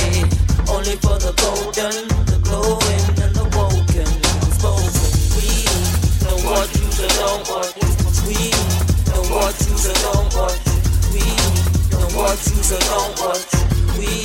Ayy, 0.07 0.23
only 0.71 0.95
for 1.03 1.19
the 1.19 1.33
golden, 1.35 2.07
the 2.31 2.39
glowing, 2.47 3.07
and 3.27 3.35
the 3.35 3.43
woken. 3.59 4.07
Spoken. 4.55 5.11
We 5.35 5.67
know 6.23 6.39
what 6.47 6.71
you 6.79 6.87
belong 6.95 7.43
watch. 7.51 7.75
We 8.23 8.55
know 9.11 9.23
what 9.35 9.59
you 9.67 9.75
belong 9.83 10.31
on. 10.39 10.55
We 11.11 11.27
know 11.91 12.07
what 12.15 12.39
you 12.47 12.59
belong 12.71 13.11
watch 13.19 13.51
We 13.99 14.23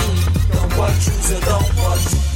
know 0.53 0.65
what 0.77 0.93
you 1.01 1.15
belong 1.33 1.65
on. 1.81 2.34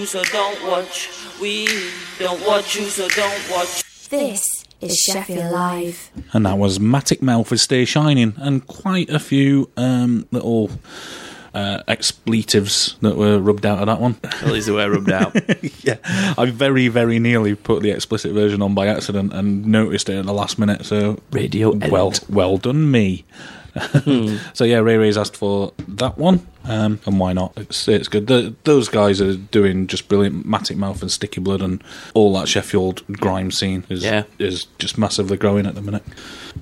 You, 0.00 0.06
so 0.06 0.24
don't 0.24 0.66
watch. 0.66 1.10
We 1.40 1.66
don't 2.18 2.44
watch 2.46 2.74
you, 2.76 2.84
so 2.84 3.06
don't 3.08 3.50
watch. 3.50 4.08
This 4.08 4.64
is 4.80 4.96
Sheffield 4.96 5.52
Live. 5.52 6.10
And 6.32 6.46
that 6.46 6.56
was 6.56 6.78
Matic 6.78 7.20
Mouth 7.20 7.50
with 7.50 7.60
Stay 7.60 7.84
Shining, 7.84 8.34
and 8.38 8.66
quite 8.66 9.10
a 9.10 9.18
few 9.18 9.70
um, 9.76 10.26
little 10.30 10.70
uh, 11.52 11.82
expletives 11.86 12.96
that 13.02 13.16
were 13.16 13.38
rubbed 13.38 13.66
out 13.66 13.80
of 13.80 13.86
that 13.86 14.00
one. 14.00 14.16
At 14.24 14.46
least 14.46 14.68
they 14.68 14.72
were 14.72 14.90
rubbed 14.90 15.12
out. 15.12 15.36
yeah, 15.84 15.98
I 16.38 16.46
very, 16.46 16.88
very 16.88 17.18
nearly 17.18 17.54
put 17.54 17.82
the 17.82 17.90
explicit 17.90 18.32
version 18.32 18.62
on 18.62 18.74
by 18.74 18.86
accident 18.86 19.34
and 19.34 19.66
noticed 19.66 20.08
it 20.08 20.18
at 20.18 20.24
the 20.24 20.32
last 20.32 20.58
minute. 20.58 20.86
So 20.86 21.20
Radio 21.30 21.72
well, 21.72 22.08
edit. 22.08 22.30
well 22.30 22.56
done, 22.56 22.90
me. 22.90 23.26
so 24.54 24.64
yeah, 24.64 24.78
Ray 24.78 24.96
Ray's 24.96 25.18
asked 25.18 25.36
for 25.36 25.74
that 25.86 26.16
one, 26.16 26.46
um, 26.64 27.00
and 27.06 27.18
why 27.18 27.32
not? 27.32 27.52
It's, 27.56 27.88
it's 27.88 28.08
good. 28.08 28.26
The, 28.26 28.54
those 28.64 28.88
guys 28.88 29.20
are 29.20 29.34
doing 29.36 29.86
just 29.86 30.08
brilliant. 30.08 30.46
Matic 30.46 30.76
Mouth 30.76 31.00
and 31.02 31.10
Sticky 31.10 31.40
Blood 31.40 31.62
and 31.62 31.82
all 32.14 32.32
that 32.34 32.48
Sheffield 32.48 33.02
grime 33.08 33.50
scene 33.50 33.84
is 33.88 34.02
Yeah. 34.04 34.24
is 34.38 34.66
just 34.78 34.98
massively 34.98 35.36
growing 35.36 35.66
at 35.66 35.74
the 35.74 35.82
minute. 35.82 36.02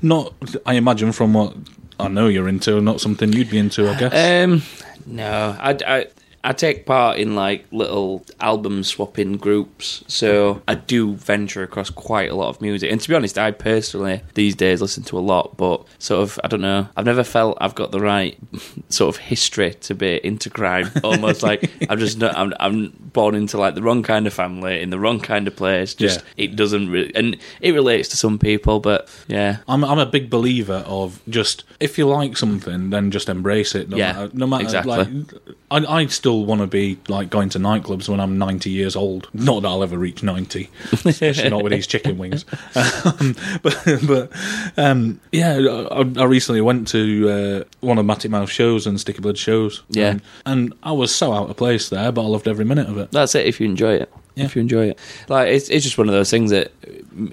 Not, 0.03 0.33
I 0.65 0.75
imagine, 0.75 1.13
from 1.13 1.35
what 1.35 1.55
I 1.99 2.09
know 2.09 2.29
you're 2.29 2.49
into, 2.49 2.81
not 2.81 3.01
something 3.01 3.33
you'd 3.33 3.51
be 3.51 3.59
into, 3.59 3.89
I 3.89 3.99
guess. 3.99 4.45
Um, 4.45 4.63
no, 5.07 5.57
I, 5.59 5.77
I, 5.87 6.07
I 6.45 6.53
take 6.53 6.87
part 6.87 7.19
in 7.19 7.35
like 7.35 7.67
little 7.73 8.25
album 8.41 8.85
swapping 8.85 9.37
groups, 9.37 10.05
so 10.07 10.63
I 10.69 10.77
do 10.77 11.15
venture 11.15 11.63
across 11.63 11.91
quite 11.91 12.31
a 12.31 12.35
lot 12.35 12.49
of 12.49 12.61
music. 12.61 12.91
And 12.93 13.01
to 13.01 13.09
be 13.09 13.15
honest, 13.15 13.37
I 13.39 13.51
personally 13.51 14.23
these 14.35 14.55
days 14.55 14.81
listen 14.81 15.03
to 15.05 15.19
a 15.19 15.21
lot, 15.21 15.57
but 15.57 15.85
sort 15.99 16.23
of 16.23 16.39
I 16.45 16.49
don't 16.49 16.61
know. 16.61 16.89
I've 16.97 17.05
never 17.07 17.25
felt 17.25 17.59
I've 17.61 17.75
got 17.75 17.91
the 17.91 18.01
right 18.01 18.39
sort 18.89 19.15
of 19.15 19.21
history 19.21 19.75
to 19.75 19.95
be 19.95 20.21
into 20.25 20.49
grime. 20.49 20.91
Almost 21.03 21.43
like 21.43 21.71
I'm 21.91 21.99
just 21.99 22.19
not, 22.19 22.37
I'm 22.37 22.53
I'm 22.61 22.91
born 23.13 23.35
into 23.35 23.59
like 23.59 23.75
the 23.75 23.83
wrong 23.83 24.03
kind 24.03 24.27
of 24.27 24.33
family 24.33 24.81
in 24.81 24.91
the 24.91 24.99
wrong 24.99 25.21
kind 25.21 25.49
of 25.49 25.57
place. 25.57 25.95
Just 25.95 26.21
Yeah. 26.21 26.45
it 26.45 26.57
doesn't 26.57 26.89
really, 26.91 27.15
and 27.17 27.37
it 27.61 27.73
relates 27.73 28.09
to 28.11 28.17
some 28.17 28.39
people, 28.39 28.79
but 28.81 29.09
yeah, 29.27 29.59
I'm 29.67 29.85
I'm 29.85 29.99
a 29.99 30.07
big 30.07 30.31
believer 30.31 30.85
of 30.87 31.21
just 31.29 31.65
if 31.81 31.99
you 31.99 32.07
like 32.07 32.37
something, 32.37 32.91
then 32.91 33.11
just 33.11 33.29
embrace 33.29 33.75
it. 33.75 33.89
No 33.89 33.97
Yeah, 33.97 34.13
matter, 34.13 34.31
no 34.35 34.47
matter. 34.47 34.65
exactly. 34.65 34.97
Like, 34.97 35.35
I 35.71 35.85
I 35.99 36.07
still 36.07 36.28
want 36.35 36.61
to 36.61 36.67
be 36.67 36.99
like 37.09 37.31
going 37.31 37.49
to 37.51 37.59
nightclubs 37.59 38.09
when 38.09 38.21
I'm 38.21 38.39
90 38.39 38.71
years 38.71 38.97
old. 38.97 39.29
Not 39.33 39.63
that 39.63 39.69
I'll 39.69 39.83
ever 39.83 39.97
reach 39.99 40.23
90, 40.23 40.69
especially 40.93 41.49
not 41.51 41.63
with 41.63 41.73
these 41.73 41.87
chicken 41.87 42.19
wings. 42.19 42.45
Um, 42.75 43.35
but 43.63 43.79
but 44.07 44.31
um, 44.77 45.21
yeah, 45.33 45.57
I, 45.91 46.01
I 46.19 46.25
recently 46.25 46.61
went 46.61 46.89
to 46.89 47.29
uh, 47.29 47.65
one 47.81 47.99
of 47.99 48.05
Matty 48.07 48.29
Mouth 48.29 48.51
shows 48.51 48.87
and 48.87 49.01
Sticky 49.01 49.21
Blood 49.21 49.39
shows. 49.39 49.83
Yeah. 49.89 50.11
and, 50.11 50.23
and 50.47 50.75
I 50.83 50.93
was 50.93 51.15
so 51.15 51.33
out 51.33 51.49
of 51.51 51.57
place 51.57 51.89
there, 51.89 52.13
but 52.13 52.23
I 52.23 52.27
loved 52.27 52.47
every 52.49 52.65
minute 52.65 52.89
of 52.89 52.99
it. 52.99 53.11
That's 53.11 53.35
it. 53.35 53.47
If 53.47 53.61
you 53.61 53.67
enjoy 53.67 53.95
it, 53.95 54.13
Yeah. 54.35 54.45
if 54.45 54.55
you 54.57 54.61
enjoy 54.61 54.91
it, 54.91 54.99
like 55.29 55.49
it's 55.49 55.69
it's 55.69 55.85
just 55.85 55.99
one 55.99 56.09
of 56.09 56.15
those 56.15 56.31
things 56.31 56.51
that 56.51 56.73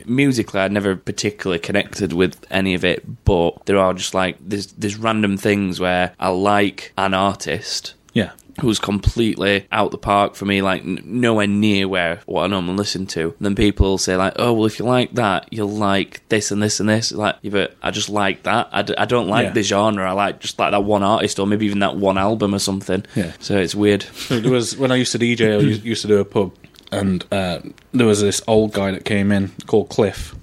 musically 0.08 0.60
I 0.60 0.68
never 0.68 0.96
particularly 0.96 1.60
connected 1.60 2.14
with 2.14 2.46
any 2.52 2.74
of 2.74 2.84
it, 2.86 3.04
but 3.26 3.66
there 3.66 3.78
are 3.78 3.94
just 3.94 4.14
like 4.14 4.38
there's 4.40 4.68
there's 4.74 4.96
random 4.98 5.38
things 5.38 5.80
where 5.80 6.14
I 6.20 6.30
like 6.30 6.94
an 6.98 7.14
artist. 7.14 7.94
Yeah. 8.14 8.32
Who's 8.62 8.80
completely 8.80 9.68
out 9.72 9.92
the 9.92 9.98
park 9.98 10.36
for 10.36 10.46
me, 10.46 10.62
like 10.62 10.82
n- 10.84 11.02
nowhere 11.04 11.46
near 11.46 11.90
where 11.90 12.22
what 12.26 12.44
I 12.44 12.48
normally 12.48 12.78
listen 12.78 13.06
to. 13.08 13.22
And 13.38 13.38
then 13.42 13.54
people 13.56 13.86
will 13.90 13.98
say 13.98 14.16
like, 14.16 14.34
"Oh, 14.38 14.54
well, 14.54 14.66
if 14.66 14.80
you 14.80 14.86
like 14.86 15.14
that, 15.16 15.50
you'll 15.52 15.68
like 15.68 16.22
this 16.30 16.52
and 16.52 16.64
this 16.64 16.80
and 16.80 16.88
this." 16.88 17.12
Like, 17.12 17.36
yeah, 17.42 17.52
but 17.52 17.76
I 17.84 17.92
just 17.92 18.10
like 18.10 18.44
that. 18.44 18.70
I, 18.72 18.82
d- 18.82 18.96
I 18.98 19.04
don't 19.06 19.28
like 19.28 19.48
Yeah. 19.48 19.52
the 19.52 19.62
genre. 19.64 20.10
I 20.10 20.14
like 20.14 20.40
just 20.40 20.58
like 20.58 20.72
that 20.72 20.86
one 20.86 21.04
artist 21.04 21.38
or 21.38 21.46
maybe 21.46 21.66
even 21.66 21.80
that 21.80 21.98
one 21.98 22.18
album 22.18 22.56
or 22.56 22.60
something. 22.60 23.04
Yeah. 23.14 23.34
So 23.40 23.58
it's 23.58 23.76
weird. 23.76 24.02
there 24.30 24.50
was 24.52 24.78
when 24.78 24.90
I 24.92 24.96
used 24.96 25.12
to 25.12 25.20
DJ, 25.20 25.56
I 25.56 25.60
used 25.60 25.84
used 25.84 26.02
to 26.04 26.08
do 26.08 26.20
a 26.20 26.26
pub, 26.26 26.54
and 26.94 27.26
uh, 27.34 27.60
there 27.92 28.08
was 28.08 28.22
this 28.22 28.42
old 28.48 28.72
guy 28.72 28.92
that 28.92 29.04
came 29.04 29.34
in 29.34 29.52
called 29.68 29.90
Cliff, 29.90 30.34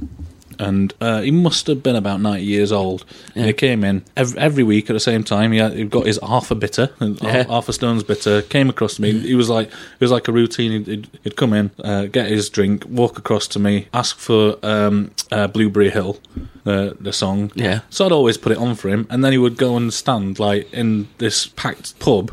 and 0.59 0.93
uh, 1.01 1.20
he 1.23 1.31
must 1.31 1.66
have 1.66 1.83
been 1.83 1.97
about 1.97 2.20
ninety 2.20 2.45
years 2.45 2.73
old. 2.73 3.05
And 3.35 3.47
he 3.47 3.53
came 3.53 3.85
in 3.85 4.05
every, 4.16 4.39
every 4.39 4.62
week 4.65 4.91
at 4.91 4.93
the 4.95 5.01
same 5.01 5.24
time. 5.24 5.53
He 5.53 5.59
had, 5.59 5.73
he 5.74 5.85
got 5.85 6.07
his 6.07 6.19
half 6.23 6.51
a 6.51 6.55
bitter, 6.55 6.91
Yeah. 7.01 7.45
half, 7.45 7.69
a 7.69 7.73
Stones 7.73 8.03
bitter. 8.05 8.43
Came 8.43 8.69
across 8.70 8.97
to 8.97 9.03
me. 9.03 9.12
He 9.19 9.35
was 9.35 9.49
like, 9.49 9.69
it 9.69 10.01
was 10.01 10.11
like 10.11 10.29
a 10.29 10.33
routine. 10.33 10.73
He'd, 10.73 10.87
he'd, 10.87 11.09
he'd 11.24 11.37
come 11.37 11.53
in, 11.53 11.70
uh, 11.83 12.07
get 12.07 12.29
his 12.31 12.49
drink, 12.51 12.85
walk 12.89 13.19
across 13.19 13.47
to 13.49 13.59
me, 13.59 13.89
ask 13.95 14.19
for 14.19 14.57
um, 14.62 15.11
uh, 15.31 15.47
Blueberry 15.49 15.91
Hill, 15.91 16.19
the 16.65 16.97
the 17.01 17.12
song. 17.12 17.51
Yeah. 17.55 17.81
So 17.91 18.07
I'd 18.07 18.12
always 18.12 18.37
put 18.39 18.53
it 18.53 18.59
on 18.59 18.74
for 18.74 18.89
him, 18.89 19.07
and 19.11 19.24
then 19.24 19.33
he 19.33 19.39
would 19.39 19.57
go 19.57 19.77
and 19.77 19.93
stand 19.93 20.39
like 20.39 20.73
in 20.73 21.09
this 21.19 21.47
packed 21.47 21.99
pub 21.99 22.31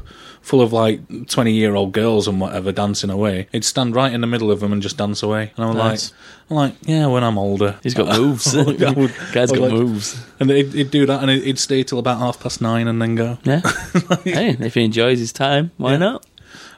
full 0.50 0.62
of 0.62 0.74
like 0.74 1.00
twenty 1.28 1.54
year 1.54 1.76
old 1.76 1.92
girls 1.94 2.28
and 2.28 2.42
whatever 2.42 2.72
dancing 2.72 3.12
away. 3.12 3.48
He'd 3.52 3.64
stand 3.64 3.96
right 3.96 4.12
in 4.12 4.22
the 4.22 4.28
middle 4.28 4.50
of 4.52 4.60
them 4.62 4.74
and 4.74 4.82
just 4.82 4.98
dance 4.98 5.22
away. 5.22 5.52
And 5.56 5.66
I'm 5.66 5.78
Nice. 5.78 6.12
like, 6.12 6.20
I'm 6.50 6.56
like, 6.58 6.74
yeah, 6.82 7.06
when 7.06 7.24
I'm 7.24 7.38
older, 7.38 7.78
He's 7.84 7.94
got 7.94 8.18
moves. 8.20 8.56
I 8.58 8.64
would- 8.64 9.14
Guy's 9.32 9.52
got 9.52 9.62
like- 9.62 9.72
moves. 9.72 10.20
And 10.40 10.50
he'd, 10.50 10.74
he'd 10.74 10.90
do 10.92 11.06
that, 11.06 11.22
and 11.22 11.30
he'd 11.30 11.60
stay 11.60 11.84
till 11.84 12.00
about 12.00 12.18
half 12.18 12.40
past 12.40 12.62
nine, 12.62 12.88
and 12.88 13.00
then 13.02 13.14
go. 13.16 13.38
Yeah. 13.44 13.62
hey, 14.24 14.58
if 14.60 14.74
he 14.74 14.84
enjoys 14.86 15.20
his 15.20 15.32
time, 15.34 15.70
why 15.78 15.98
not? 15.98 16.26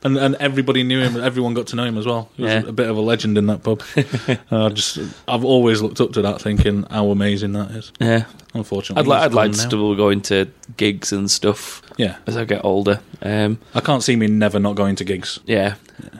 And 0.03 0.17
and 0.17 0.35
everybody 0.39 0.81
knew 0.83 0.99
him. 0.99 1.15
Everyone 1.23 1.53
got 1.53 1.67
to 1.67 1.75
know 1.75 1.83
him 1.85 1.97
as 1.97 2.05
well. 2.07 2.29
He 2.35 2.41
was 2.43 2.51
Yeah. 2.51 2.63
a 2.67 2.71
bit 2.73 2.89
of 2.89 2.97
a 2.97 3.01
legend 3.01 3.37
in 3.37 3.45
that 3.47 3.61
pub. 3.63 3.83
uh, 4.51 4.69
just, 4.71 4.97
I've 5.27 5.45
always 5.45 5.81
looked 5.81 6.01
up 6.01 6.11
to 6.13 6.23
that, 6.23 6.41
thinking 6.41 6.85
how 6.89 7.11
amazing 7.11 7.53
that 7.53 7.69
is. 7.71 7.91
Yeah. 8.01 8.25
Unfortunately, 8.55 9.01
I'd 9.03 9.07
like 9.07 9.21
I'd 9.21 9.33
like 9.33 9.51
to 9.53 9.57
still 9.59 9.95
go 9.95 10.09
into 10.09 10.49
gigs 10.77 11.11
and 11.11 11.29
stuff. 11.29 11.81
Yeah. 11.97 12.17
As 12.25 12.37
I 12.37 12.45
get 12.45 12.63
older. 12.65 12.99
Um, 13.21 13.59
I 13.75 13.81
can't 13.81 14.01
see 14.03 14.15
me 14.15 14.27
never 14.27 14.59
not 14.59 14.75
going 14.75 14.95
to 14.97 15.03
gigs. 15.03 15.39
yeah. 15.45 15.75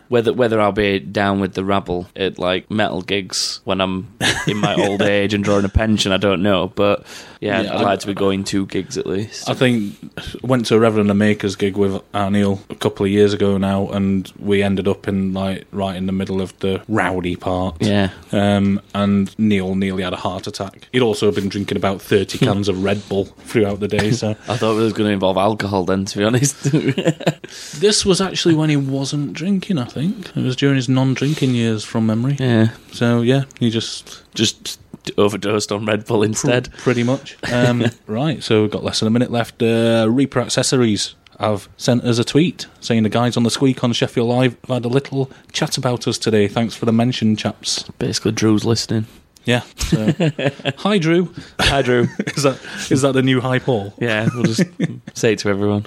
Whether 0.09 0.31
whether 0.33 0.59
I'll 0.61 0.73
be 0.73 0.99
down 0.99 1.39
with 1.39 1.53
the 1.55 1.63
rabble 1.65 2.07
at 2.15 2.37
like 2.37 2.69
metal 2.69 3.01
gigs 3.01 3.61
when 3.63 3.81
I'm 3.81 4.13
in 4.45 4.57
my 4.57 4.75
old 4.87 5.01
age 5.01 5.33
and 5.33 5.43
drawing 5.43 5.65
a 5.65 5.69
pension, 5.69 6.11
I 6.11 6.17
don't 6.17 6.43
know. 6.43 6.67
But 6.67 7.03
yeah, 7.39 7.61
Yeah, 7.61 7.73
I'd 7.73 7.81
I- 7.81 7.83
like 7.83 7.99
to 8.01 8.07
be 8.07 8.13
going 8.13 8.43
to 8.45 8.67
gigs 8.67 8.95
at 8.97 9.07
least. 9.07 9.49
I 9.49 9.55
think 9.55 9.95
went 10.43 10.67
to 10.67 10.75
a 10.75 10.79
Reverend 10.79 11.09
the 11.09 11.15
Makers 11.15 11.55
gig 11.55 11.77
with 11.77 11.93
Arneil 12.11 12.59
a 12.69 12.75
couple 12.75 13.05
of 13.07 13.11
years 13.11 13.33
ago 13.33 13.57
now, 13.57 13.87
and 13.89 14.31
we 14.37 14.61
ended 14.61 14.87
up 14.87 15.07
in 15.07 15.33
like 15.33 15.65
right 15.71 15.95
in 15.95 16.05
the 16.05 16.11
middle 16.11 16.41
of 16.41 16.55
the 16.59 16.83
rowdy 16.87 17.35
part. 17.37 17.77
Yeah. 17.79 18.09
Um, 18.31 18.81
and 18.93 19.33
Neil 19.39 19.73
nearly 19.73 20.03
had 20.03 20.13
a 20.13 20.17
heart 20.17 20.45
attack. 20.45 20.89
He'd 20.91 21.01
also 21.01 21.31
been 21.31 21.49
drinking 21.49 21.77
about 21.77 22.01
thirty 22.01 22.37
cans 22.45 22.67
of 22.67 22.83
Red 22.83 23.01
Bull 23.09 23.25
throughout 23.25 23.79
the 23.79 23.87
day. 23.87 24.11
So 24.11 24.35
I 24.47 24.57
thought 24.57 24.73
it 24.77 24.81
was 24.84 24.93
going 24.93 25.07
to 25.07 25.13
involve 25.13 25.38
alcohol 25.38 25.84
then, 25.85 26.05
to 26.05 26.18
be 26.18 26.23
honest. 26.23 26.63
this 27.80 28.05
was 28.05 28.22
actually 28.22 28.55
when 28.55 28.69
he 28.69 28.77
wasn't 28.77 29.34
drinking. 29.34 29.77
I 29.77 29.85
think 29.85 30.30
it 30.35 30.43
was 30.43 30.55
during 30.55 30.76
his 30.76 30.89
non-drinking 30.89 31.53
years, 31.55 31.84
from 31.84 32.05
memory. 32.05 32.38
yeah. 32.39 32.69
So 32.91 33.22
yeah, 33.22 33.43
he 33.59 33.69
just 33.69 34.23
Just 34.34 34.80
overdosed 35.18 35.72
on 35.72 35.85
Red 35.85 36.05
Bull 36.05 36.23
instead. 36.23 36.72
pretty 36.80 37.03
much. 37.03 37.38
Um, 37.51 37.85
right, 38.07 38.43
so 38.43 38.61
we've 38.61 38.72
got 38.72 38.84
less 38.84 38.99
than 38.99 39.07
a 39.07 39.11
minute 39.11 39.31
left. 39.31 39.61
Uh, 39.61 40.07
Reaper 40.09 40.39
Accessories 40.39 41.15
have 41.39 41.68
sent 41.77 42.03
us 42.03 42.19
a 42.19 42.23
tweet 42.23 42.68
saying 42.81 43.01
the 43.03 43.09
guys 43.09 43.35
on 43.35 43.41
the 43.43 43.49
Sqweek 43.49 43.84
on 43.84 43.93
Sheffield 43.93 44.30
Live 44.30 44.55
have 44.68 44.69
had 44.69 44.85
a 44.85 44.89
little 44.89 45.31
chat 45.51 45.76
about 45.77 46.07
us 46.07 46.18
today. 46.19 46.47
Thanks 46.47 46.76
for 46.76 46.85
the 46.85 46.91
mention, 46.91 47.35
chaps. 47.35 47.84
Basically, 47.97 48.31
Drew's 48.31 48.63
listening. 48.65 49.07
Yeah. 49.45 49.61
So. 49.77 50.13
Hi, 50.77 50.97
Drew. 50.97 51.34
Hi, 51.59 51.81
Drew. 51.81 52.01
is 52.35 52.43
that 52.43 52.59
is 52.91 53.01
that 53.01 53.13
the 53.13 53.22
new 53.22 53.41
Hi 53.41 53.59
Paul? 53.59 53.93
Yeah, 53.99 54.30
we'll 54.34 54.43
just 54.43 54.63
say 55.13 55.34
it 55.34 55.39
to 55.39 55.49
everyone. 55.49 55.85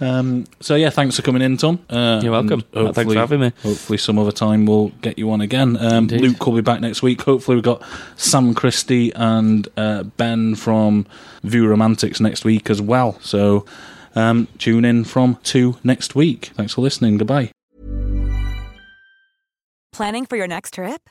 Um, 0.00 0.46
so 0.60 0.74
yeah, 0.76 0.90
thanks 0.90 1.16
for 1.16 1.22
coming 1.22 1.42
in, 1.42 1.56
Tom. 1.56 1.80
Uh, 1.90 2.20
You're 2.22 2.32
welcome. 2.32 2.64
and 2.72 2.94
thanks 2.94 3.12
for 3.12 3.18
having 3.18 3.40
me. 3.40 3.52
Hopefully, 3.62 3.98
some 3.98 4.18
other 4.18 4.32
time 4.32 4.66
we'll 4.66 4.88
get 5.02 5.18
you 5.18 5.30
on 5.30 5.40
again. 5.40 5.76
Um, 5.76 6.06
Luke 6.06 6.44
will 6.46 6.54
be 6.54 6.62
back 6.62 6.80
next 6.80 7.02
week. 7.02 7.22
Hopefully, 7.22 7.56
we've 7.56 7.64
got 7.64 7.82
Sam 8.16 8.54
Christie 8.54 9.12
and 9.14 9.68
uh, 9.76 10.04
Ben 10.04 10.54
from 10.54 11.06
View 11.42 11.66
Romantics 11.68 12.20
next 12.20 12.44
week 12.44 12.70
as 12.70 12.80
well. 12.80 13.18
So 13.20 13.66
um, 14.14 14.48
tune 14.58 14.84
in 14.84 15.04
from 15.04 15.38
two 15.42 15.76
next 15.84 16.14
week. 16.14 16.46
Thanks 16.54 16.74
for 16.74 16.80
listening. 16.80 17.18
Goodbye. 17.18 17.52
Planning 19.92 20.24
for 20.24 20.36
your 20.36 20.46
next 20.46 20.74
trip? 20.74 21.10